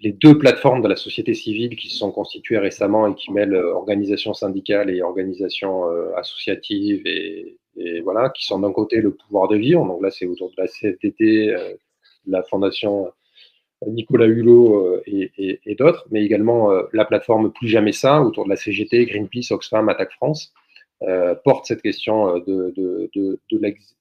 les 0.00 0.12
deux 0.12 0.38
plateformes 0.38 0.82
de 0.82 0.88
la 0.88 0.96
société 0.96 1.34
civile 1.34 1.76
qui 1.76 1.88
se 1.90 1.98
sont 1.98 2.10
constituées 2.10 2.58
récemment 2.58 3.06
et 3.06 3.14
qui 3.14 3.30
mêlent 3.32 3.54
organisations 3.54 4.32
syndicales 4.32 4.90
et 4.90 5.02
organisations 5.02 5.84
associatives 6.16 7.02
et, 7.06 7.58
voilà, 8.02 8.30
qui 8.30 8.44
sont 8.44 8.58
d'un 8.58 8.72
côté 8.72 9.00
le 9.00 9.14
pouvoir 9.14 9.48
de 9.48 9.56
vivre, 9.56 9.86
donc 9.86 10.02
là 10.02 10.10
c'est 10.10 10.26
autour 10.26 10.50
de 10.50 10.54
la 10.58 10.66
CFTT, 10.66 11.54
la 12.26 12.42
Fondation 12.42 13.10
Nicolas 13.86 14.26
Hulot 14.26 14.86
euh, 14.86 15.02
et, 15.06 15.74
d'autres, 15.74 16.06
mais 16.10 16.22
également 16.24 16.70
euh, 16.70 16.82
la 16.92 17.04
plateforme 17.04 17.52
Plus 17.52 17.68
Jamais 17.68 17.92
Ça, 17.92 18.20
autour 18.20 18.44
de 18.44 18.50
la 18.50 18.56
CGT, 18.56 19.06
Greenpeace, 19.06 19.50
Oxfam, 19.50 19.88
Attaque 19.88 20.12
France, 20.12 20.52
euh, 21.02 21.34
porte 21.34 21.64
cette 21.64 21.80
question 21.80 22.38
de, 22.40 22.74
de, 22.76 23.40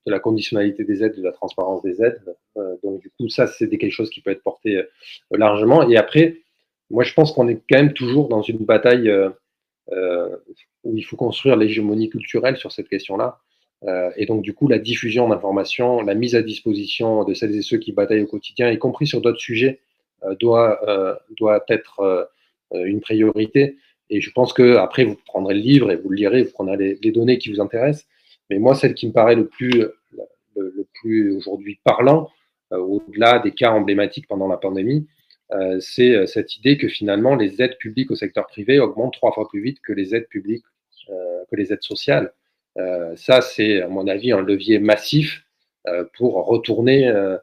la, 0.05 0.19
conditionnalité 0.19 0.83
des 0.83 1.03
aides, 1.03 1.15
de 1.15 1.23
la 1.23 1.31
transparence 1.31 1.81
des 1.81 2.01
aides. 2.03 2.21
donc, 2.83 3.01
du 3.01 3.09
coup, 3.11 3.29
ça, 3.29 3.47
c'est 3.47 3.69
quelque 3.69 3.91
chose 3.91 4.09
qui 4.09 4.21
peut 4.21 4.31
être 4.31 4.43
porté 4.43 4.81
largement. 5.31 5.87
Et 5.87 5.95
après, 5.95 6.37
moi, 6.89 7.03
je 7.03 7.13
pense 7.13 7.31
qu'on 7.31 7.47
est 7.47 7.61
quand 7.69 7.77
même 7.77 7.93
toujours 7.93 8.27
dans 8.27 8.41
une 8.41 8.65
bataille 8.65 9.09
où 10.83 10.97
il 10.97 11.03
faut 11.03 11.15
construire 11.15 11.55
l'hégémonie 11.55 12.09
culturelle 12.09 12.57
sur 12.57 12.73
cette 12.73 12.89
question-là. 12.89 13.39
Euh, 13.87 14.11
et 14.17 14.25
donc, 14.25 14.41
du 14.41 14.53
coup, 14.53 14.67
la 14.67 14.79
diffusion 14.79 15.29
d'informations, 15.29 16.01
la 16.01 16.15
mise 16.15 16.35
à 16.35 16.41
disposition 16.41 17.23
de 17.23 17.33
celles 17.33 17.55
et 17.55 17.61
ceux 17.61 17.77
qui 17.77 17.91
bataillent 17.91 18.23
au 18.23 18.27
quotidien, 18.27 18.69
y 18.69 18.77
compris 18.77 19.07
sur 19.07 19.21
d'autres 19.21 19.39
sujets, 19.39 19.79
euh, 20.23 20.35
doit, 20.35 20.79
euh, 20.89 21.15
doit 21.37 21.63
être 21.69 22.29
une 22.71 23.01
priorité. 23.01 23.77
Et 24.11 24.21
je 24.21 24.31
pense 24.31 24.53
que 24.53 24.75
après, 24.75 25.03
vous 25.05 25.17
prendrez 25.25 25.55
le 25.55 25.61
livre 25.61 25.91
et 25.91 25.95
vous 25.95 26.09
le 26.09 26.15
lirez, 26.15 26.43
vous 26.43 26.51
prendrez 26.51 26.97
les, 27.01 27.11
données 27.11 27.37
qui 27.37 27.51
vous 27.51 27.61
intéressent. 27.61 28.07
Mais 28.49 28.59
moi, 28.59 28.75
celle 28.75 28.93
qui 28.93 29.07
me 29.07 29.11
paraît 29.11 29.35
le 29.35 29.47
plus, 29.47 29.85
le, 30.55 30.87
plus 31.01 31.35
aujourd'hui 31.35 31.79
parlant, 31.83 32.29
au-delà 32.71 33.39
des 33.39 33.51
cas 33.51 33.71
emblématiques 33.71 34.27
pendant 34.27 34.47
la 34.47 34.57
pandémie, 34.57 35.07
c'est 35.79 36.27
cette 36.27 36.57
idée 36.57 36.77
que 36.77 36.87
finalement, 36.87 37.35
les 37.35 37.59
aides 37.61 37.77
publiques 37.79 38.11
au 38.11 38.15
secteur 38.15 38.45
privé 38.45 38.79
augmentent 38.79 39.13
trois 39.13 39.31
fois 39.31 39.47
plus 39.47 39.61
vite 39.61 39.79
que 39.81 39.93
les 39.93 40.13
aides 40.13 40.27
publiques, 40.27 40.65
que 41.07 41.55
les 41.55 41.73
aides 41.73 41.81
sociales. 41.81 42.31
Euh, 42.79 43.15
ça, 43.15 43.41
c'est, 43.41 43.81
à 43.81 43.87
mon 43.87 44.07
avis, 44.07 44.31
un 44.31 44.41
levier 44.41 44.79
massif 44.79 45.43
euh, 45.87 46.05
pour 46.17 46.45
retourner 46.45 47.07
euh, 47.07 47.37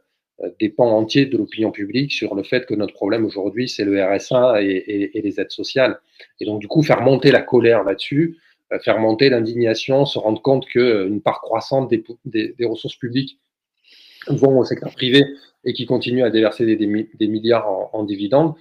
des 0.61 0.69
pans 0.69 0.91
entiers 0.97 1.27
de 1.27 1.37
l'opinion 1.37 1.71
publique 1.71 2.13
sur 2.13 2.35
le 2.35 2.43
fait 2.43 2.67
que 2.67 2.75
notre 2.75 2.95
problème 2.95 3.25
aujourd'hui, 3.25 3.69
c'est 3.69 3.85
le 3.85 4.03
RSA 4.03 4.63
et, 4.63 5.11
les 5.15 5.41
aides 5.41 5.51
sociales. 5.51 5.99
Et 6.41 6.47
donc, 6.47 6.61
du 6.61 6.69
coup, 6.69 6.83
faire 6.83 7.03
monter 7.03 7.31
la 7.31 7.43
colère 7.43 7.85
là-dessus, 7.85 8.39
faire 8.83 8.99
monter 8.99 9.31
l'indignation, 9.31 10.05
se 10.05 10.19
rendre 10.19 10.43
compte 10.43 10.67
qu'une 10.67 11.21
part 11.23 11.41
croissante 11.41 11.91
des, 12.25 12.67
ressources 12.67 12.97
publiques 12.97 13.39
vont 14.27 14.59
au 14.59 14.65
secteur 14.65 14.93
privé 14.93 15.25
et 15.65 15.73
qui 15.73 15.87
continuent 15.87 16.25
à 16.25 16.31
déverser 16.31 16.77
des, 16.77 17.27
milliards 17.29 17.95
en, 17.95 18.05
dividendes, 18.05 18.55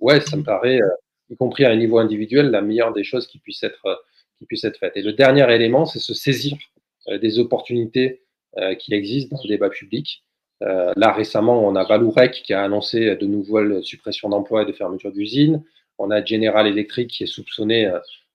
ouais, 0.00 0.20
ça 0.20 0.36
me 0.36 0.42
paraît, 0.42 0.80
y 1.30 1.36
compris 1.36 1.64
à 1.64 1.70
un 1.70 1.76
niveau 1.76 1.98
individuel, 1.98 2.50
la 2.50 2.60
meilleure 2.60 2.92
des 2.92 3.04
choses 3.04 3.26
qui 3.26 3.38
puisse 3.38 3.62
être 3.62 4.02
puisse 4.46 4.64
être 4.64 4.78
faite. 4.78 4.96
Et 4.96 5.02
le 5.02 5.12
dernier 5.12 5.50
élément, 5.52 5.86
c'est 5.86 5.98
se 5.98 6.14
saisir 6.14 6.56
euh, 7.08 7.18
des 7.18 7.38
opportunités 7.38 8.22
euh, 8.58 8.74
qui 8.74 8.94
existent 8.94 9.36
dans 9.36 9.42
le 9.42 9.48
débat 9.48 9.70
public. 9.70 10.24
Euh, 10.62 10.92
là, 10.96 11.12
récemment, 11.12 11.66
on 11.66 11.74
a 11.74 11.84
Valourec 11.84 12.42
qui 12.44 12.54
a 12.54 12.62
annoncé 12.62 13.16
de 13.16 13.26
nouvelles 13.26 13.82
suppressions 13.82 14.28
d'emplois 14.28 14.62
et 14.62 14.66
de 14.66 14.72
fermetures 14.72 15.10
d'usines. 15.10 15.64
On 15.98 16.10
a 16.10 16.24
General 16.24 16.66
Electric 16.66 17.10
qui 17.10 17.24
est 17.24 17.26
soupçonné, 17.26 17.86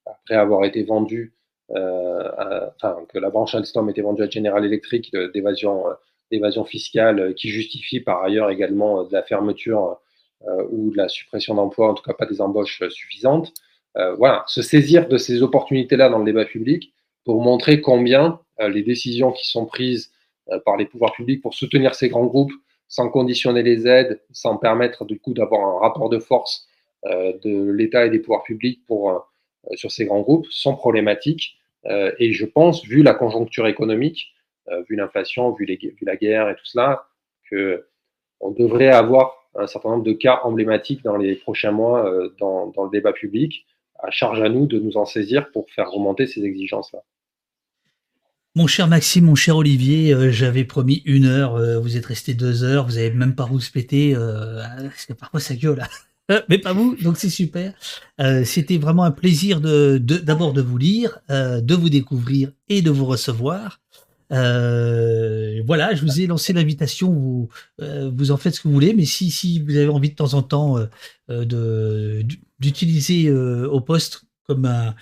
après 0.06 0.36
avoir 0.36 0.66
été 0.66 0.84
vendu, 0.84 1.34
enfin, 1.70 3.06
que 3.10 3.18
la 3.18 3.30
branche 3.30 3.56
Alstom 3.56 3.90
était 3.90 4.02
vendue 4.02 4.24
à 4.24 4.30
General 4.30 4.64
Electric 4.64 5.12
d'évasion 5.34 5.86
d'évasion 6.30 6.66
fiscale 6.66 7.34
qui 7.36 7.50
justifie 7.50 8.02
par 8.02 8.22
ailleurs 8.22 8.50
également 8.52 9.04
de 9.04 9.14
la 9.14 9.24
fermeture 9.24 10.00
ou 10.70 10.92
de 10.92 10.98
la 10.98 11.08
suppression 11.08 11.56
d'emplois, 11.56 11.92
en 11.92 11.94
tout 11.94 12.04
cas 12.04 12.14
pas 12.14 12.26
des 12.26 12.42
embauches 12.42 12.84
suffisantes. 12.90 13.54
Euh, 13.98 14.14
voilà, 14.16 14.44
se 14.48 14.62
saisir 14.62 15.08
de 15.08 15.18
ces 15.18 15.42
opportunités-là 15.42 16.10
dans 16.10 16.20
le 16.20 16.26
débat 16.26 16.46
public 16.46 16.94
pour 17.26 17.42
montrer 17.42 17.82
combien 17.82 18.40
euh, 18.60 18.70
les 18.70 18.84
décisions 18.84 19.32
qui 19.32 19.48
sont 19.48 19.66
prises 19.66 20.12
euh, 20.52 20.60
par 20.66 20.78
les 20.78 20.86
pouvoirs 20.86 21.14
publics 21.14 21.42
pour 21.42 21.56
soutenir 21.56 21.96
ces 21.96 22.10
grands 22.10 22.26
groupes, 22.26 22.54
sans 22.88 23.10
conditionner 23.10 23.64
les 23.64 23.88
aides, 23.88 24.22
sans 24.32 24.58
permettre 24.58 25.04
du 25.06 25.20
coup 25.20 25.34
d'avoir 25.34 25.62
un 25.62 25.80
rapport 25.80 26.10
de 26.10 26.20
force 26.20 26.68
de 27.06 27.72
l'État 27.72 28.06
et 28.06 28.10
des 28.10 28.20
pouvoirs 28.20 28.44
publics 28.44 28.82
pour, 28.86 29.30
sur 29.76 29.92
ces 29.92 30.06
grands 30.06 30.22
groupes, 30.22 30.48
sont 30.50 30.76
problématiques. 30.76 31.58
et 31.86 32.34
je 32.34 32.46
pense, 32.46 32.84
vu 32.84 33.04
la 33.04 33.14
conjoncture 33.14 33.68
économique, 33.68 34.34
vu 34.90 34.96
l'inflation, 34.96 35.52
vu, 35.52 35.68
la 36.02 36.16
guerre 36.16 36.50
et 36.50 36.56
tout 36.56 36.66
cela, 36.66 37.08
qu'on 37.50 38.52
devrait 38.52 38.90
avoir 38.90 39.36
un 39.56 39.68
certain 39.68 39.90
nombre 39.90 40.04
de 40.04 40.14
cas 40.14 40.42
emblématiques 40.44 41.04
dans 41.04 41.18
les 41.18 41.36
prochains 41.36 41.72
mois 41.72 42.10
dans, 42.40 42.74
le 42.76 42.90
débat 42.90 43.14
public 43.14 43.66
à 44.00 44.12
charge 44.12 44.42
à 44.42 44.50
nous 44.50 44.68
de 44.68 44.80
nous 44.80 44.98
en 44.98 45.06
saisir 45.06 45.52
pour 45.52 45.70
faire 45.70 45.90
remonter 45.90 46.28
ces 46.28 46.44
exigences-là. 46.44 47.00
Mon 48.58 48.66
cher 48.66 48.88
Maxime, 48.88 49.26
mon 49.26 49.36
cher 49.36 49.56
Olivier, 49.56 50.16
euh, 50.16 50.32
j'avais 50.32 50.64
promis 50.64 51.04
une 51.06 51.26
heure, 51.26 51.58
euh, 51.58 51.78
vous 51.78 51.96
êtes 51.96 52.08
resté 52.08 52.34
deux 52.34 52.64
heures, 52.64 52.88
vous 52.88 52.98
avez 52.98 53.12
même 53.12 53.36
pas 53.36 53.44
rouspété, 53.44 54.16
euh, 54.16 54.64
parce 54.82 55.06
que 55.06 55.14
parfois 55.14 55.40
ça 55.40 55.54
gueule, 55.56 55.78
là. 55.78 55.88
mais 56.50 56.58
pas 56.58 56.74
vous, 56.74 56.96
donc 56.96 57.18
c'est 57.18 57.30
super. 57.30 57.74
C'était 58.44 58.80
vraiment 58.80 59.04
un 59.04 59.12
plaisir 59.12 59.62
d'abord 59.62 60.54
de, 60.54 60.62
vous 60.62 60.78
lire, 60.80 61.20
de 61.30 61.76
vous 61.76 61.90
découvrir 61.90 62.52
et 62.68 62.82
de 62.82 62.90
vous 62.90 63.06
recevoir. 63.06 63.80
Voilà, 64.30 65.96
je 65.96 66.02
vous 66.02 66.20
ai 66.22 66.28
lancé 66.28 66.54
l'invitation, 66.54 67.12
vous, 67.12 67.50
vous 67.80 68.32
en 68.32 68.38
faites 68.38 68.56
ce 68.56 68.62
que 68.62 68.68
vous 68.68 68.74
voulez, 68.74 68.94
mais 68.94 69.06
si, 69.06 69.32
si 69.32 69.60
vous 69.62 69.76
avez 69.76 69.88
envie 69.90 70.10
de 70.10 70.16
temps 70.16 70.34
en 70.34 70.42
temps 70.42 70.78
de, 71.30 72.26
d'utiliser 72.60 73.28
euh, 73.28 73.68
au 73.70 73.82
poste 73.82 74.24
comme 74.48 74.66
un 74.66 74.96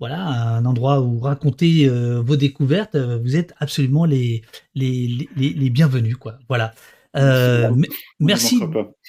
voilà, 0.00 0.24
un 0.26 0.64
endroit 0.64 1.00
où 1.00 1.18
raconter 1.18 1.88
vos 1.88 2.36
découvertes, 2.36 2.96
vous 2.96 3.34
êtes 3.34 3.52
absolument 3.58 4.04
les, 4.04 4.42
les, 4.76 5.28
les, 5.36 5.52
les 5.52 5.70
bienvenus, 5.70 6.16
quoi. 6.16 6.38
Voilà. 6.48 6.72
merci, 8.20 8.60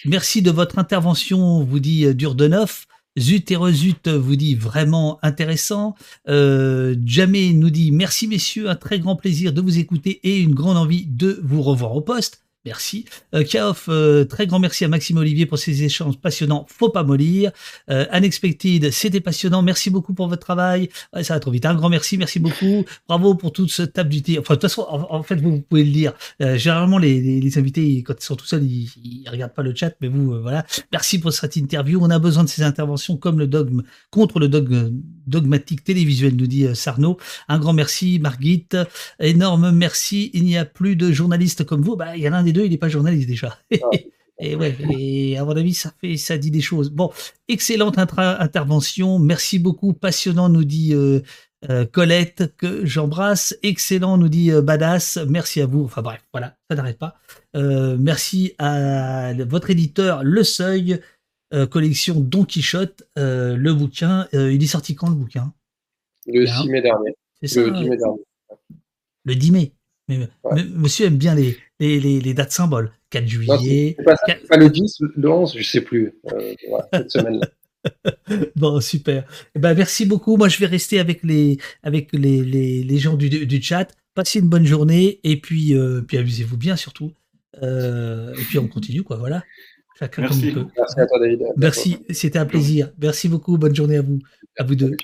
merci 0.06 0.42
de 0.42 0.50
votre 0.50 0.80
intervention, 0.80 1.64
vous 1.64 1.80
dit 1.80 2.16
Durdenov. 2.16 2.88
Zut 3.20 3.52
et 3.52 3.56
rezut 3.56 4.08
vous 4.08 4.36
dit 4.36 4.56
vraiment 4.56 5.20
intéressant. 5.22 5.96
Euh, 6.28 6.96
Jamais 7.06 7.54
nous 7.54 7.70
dit 7.70 7.92
merci 7.92 8.28
messieurs, 8.28 8.70
un 8.70 8.76
très 8.76 9.00
grand 9.00 9.16
plaisir 9.16 9.54
de 9.54 9.62
vous 9.62 9.78
écouter 9.78 10.20
et 10.24 10.40
une 10.40 10.56
grande 10.56 10.78
envie 10.78 11.06
de 11.06 11.40
vous 11.44 11.62
revoir 11.62 11.96
au 11.96 12.02
poste. 12.02 12.44
Merci. 12.66 13.06
Euh, 13.34 13.46
euh, 13.88 14.26
très 14.26 14.46
grand 14.46 14.60
merci 14.60 14.84
à 14.84 14.90
Maxime 14.90 15.16
Olivier 15.18 15.46
pour 15.46 15.58
ces 15.58 15.84
échanges 15.84 16.18
passionnants. 16.18 16.66
Faut 16.70 16.90
pas 16.90 17.04
mollir. 17.04 17.52
Euh, 17.90 18.06
Unexpected, 18.12 18.92
c'était 18.92 19.22
passionnant. 19.22 19.62
Merci 19.62 19.90
beaucoup 19.90 20.14
pour 20.14 20.28
votre 20.28 20.42
travail. 20.42 20.90
ça 21.22 21.36
va 21.36 21.40
trop 21.40 21.52
vite. 21.52 21.66
Un 21.66 21.74
grand 21.74 21.88
merci, 21.88 22.18
merci 22.18 22.38
beaucoup. 22.40 22.84
Bravo 23.08 23.36
pour 23.36 23.54
toute 23.54 23.72
ce 23.72 23.84
table 23.84 24.10
du 24.10 24.22
thé. 24.22 24.40
Enfin, 24.40 24.56
de 24.56 24.60
toute 24.60 24.70
façon, 24.70 24.86
en, 24.90 25.24
fait, 25.24 25.36
vous, 25.36 25.62
pouvez 25.62 25.86
le 25.86 25.92
dire. 25.92 26.14
Euh, 26.42 26.58
généralement, 26.58 26.98
les, 26.98 27.58
invités, 27.58 28.04
quand 28.04 28.16
ils 28.20 28.26
sont 28.26 28.36
tout 28.36 28.46
seuls, 28.46 28.64
ils, 28.64 28.92
ils 29.04 29.30
regardent 29.30 29.54
pas 29.54 29.64
le 29.64 29.74
chat, 29.74 29.94
mais 30.02 30.10
vous, 30.10 30.42
voilà. 30.42 30.66
Merci 30.92 31.20
pour 31.20 31.32
cette 31.32 31.56
interview. 31.56 32.00
On 32.02 32.10
a 32.10 32.20
besoin 32.20 32.44
de 32.44 32.50
ces 32.50 32.64
interventions 32.64 33.16
comme 33.16 33.40
le 33.40 33.48
dogme 33.48 33.84
contre 34.12 34.38
le 34.38 34.50
dogme 34.50 34.92
dogmatique 35.28 35.86
télévisuel, 35.86 36.36
nous 36.36 36.48
dit 36.48 36.68
Sarno. 36.74 37.18
Un 37.48 37.58
grand 37.58 37.74
merci, 37.74 38.20
Margit. 38.20 38.68
Énorme 39.22 39.72
merci. 39.72 40.30
Il 40.34 40.44
n'y 40.44 40.58
a 40.58 40.66
plus 40.66 40.98
de 40.98 41.12
journalistes 41.14 41.64
comme 41.64 41.82
vous. 41.82 41.96
Bah, 41.96 42.18
il 42.18 42.24
y 42.24 42.28
en 42.28 42.34
a 42.34 42.38
un 42.38 42.49
deux, 42.52 42.66
il 42.66 42.72
n'est 42.72 42.78
pas 42.78 42.90
journaliste 42.90 43.28
déjà. 43.28 43.58
Ah. 43.74 43.90
et 44.40 44.56
ouais, 44.56 44.76
et 44.90 45.38
à 45.38 45.46
mon 45.46 45.56
avis, 45.56 45.74
ça 45.74 45.94
fait, 46.00 46.18
ça 46.18 46.38
dit 46.38 46.52
des 46.52 46.62
choses. 46.62 46.90
Bon, 46.90 47.12
excellente 47.48 47.98
intervention, 47.98 49.20
merci 49.20 49.60
beaucoup, 49.60 49.94
passionnant, 49.94 50.50
nous 50.50 50.64
dit 50.64 50.94
euh, 50.94 51.20
euh, 51.70 51.86
Colette 51.86 52.56
que 52.56 52.86
j'embrasse. 52.86 53.58
Excellent, 53.64 54.18
nous 54.18 54.30
dit 54.30 54.52
euh, 54.52 54.62
Badass. 54.62 55.20
Merci 55.28 55.62
à 55.62 55.66
vous. 55.66 55.84
Enfin 55.84 56.02
bref, 56.02 56.22
voilà, 56.34 56.56
ça 56.70 56.76
n'arrête 56.76 56.98
pas. 56.98 57.16
merci 57.54 58.54
à 58.58 59.34
votre 59.46 59.70
éditeur 59.70 60.24
Le 60.24 60.44
Seuil, 60.44 61.02
collection 61.70 62.20
Don 62.20 62.46
Quichotte, 62.46 63.04
le 63.18 63.72
bouquin. 63.74 64.28
il 64.34 64.64
est 64.64 64.68
sorti 64.68 64.96
quand 64.96 65.10
le 65.10 65.16
bouquin? 65.16 65.54
Le 66.28 66.46
6 66.46 66.70
mai 66.70 66.82
dernier. 66.82 67.16
le 67.42 67.48
10 67.48 67.90
mai 67.90 67.98
dernier. 67.98 68.22
Le 69.26 69.36
10 69.36 69.52
mai. 69.52 69.74
Mais, 70.08 70.28
monsieur 70.74 71.06
aime 71.06 71.18
bien 71.18 71.36
les, 71.36 71.56
les, 71.80 72.00
les, 72.00 72.34
dates 72.34 72.52
symboles. 72.52 72.92
4 73.10 73.28
juillet. 73.28 73.98
pas, 74.04 74.58
le 74.58 74.70
10, 74.70 75.02
le 75.16 75.30
11, 75.30 75.56
je 75.58 75.64
sais 75.64 75.82
plus. 75.82 76.14
Euh, 76.34 76.54
cette 76.94 77.12
semaine-là. 77.12 77.48
bon, 78.56 78.80
super. 78.82 79.26
Eh 79.56 79.60
ben, 79.60 79.74
merci 79.74 80.06
beaucoup. 80.06 80.38
Moi, 80.38 80.50
je 80.50 80.60
vais 80.60 80.66
rester 80.66 81.00
avec 81.00 81.24
les, 81.24 81.58
avec 81.84 82.10
les, 82.14 82.44
les, 82.44 82.84
les 82.84 82.98
gens 82.98 83.16
du, 83.16 83.30
du, 83.30 83.62
chat. 83.62 83.88
Passez 84.14 84.40
une 84.40 84.50
bonne 84.50 84.66
journée 84.66 85.20
et 85.24 85.40
puis, 85.40 85.76
euh, 85.76 86.02
puis 86.02 86.18
amusez-vous 86.18 86.58
bien 86.58 86.76
surtout. 86.76 87.14
Euh, 87.64 88.34
et 88.34 88.44
puis 88.44 88.60
on 88.60 88.68
continue, 88.68 89.04
quoi. 89.04 89.18
Voilà. 89.18 89.44
Chacun 89.98 90.24
Merci. 90.24 90.54
Comme 90.54 90.70
Merci 90.76 91.00
à 91.00 91.06
toi, 91.08 91.20
David. 91.20 91.40
Merci, 91.58 91.98
c'était 92.10 92.40
un 92.40 92.46
plaisir. 92.46 92.92
Merci 93.02 93.28
beaucoup. 93.28 93.58
Bonne 93.58 93.76
journée 93.76 93.98
à 93.98 94.02
vous. 94.02 94.20
À 94.58 94.64
vous 94.64 94.76
deux. 94.76 94.96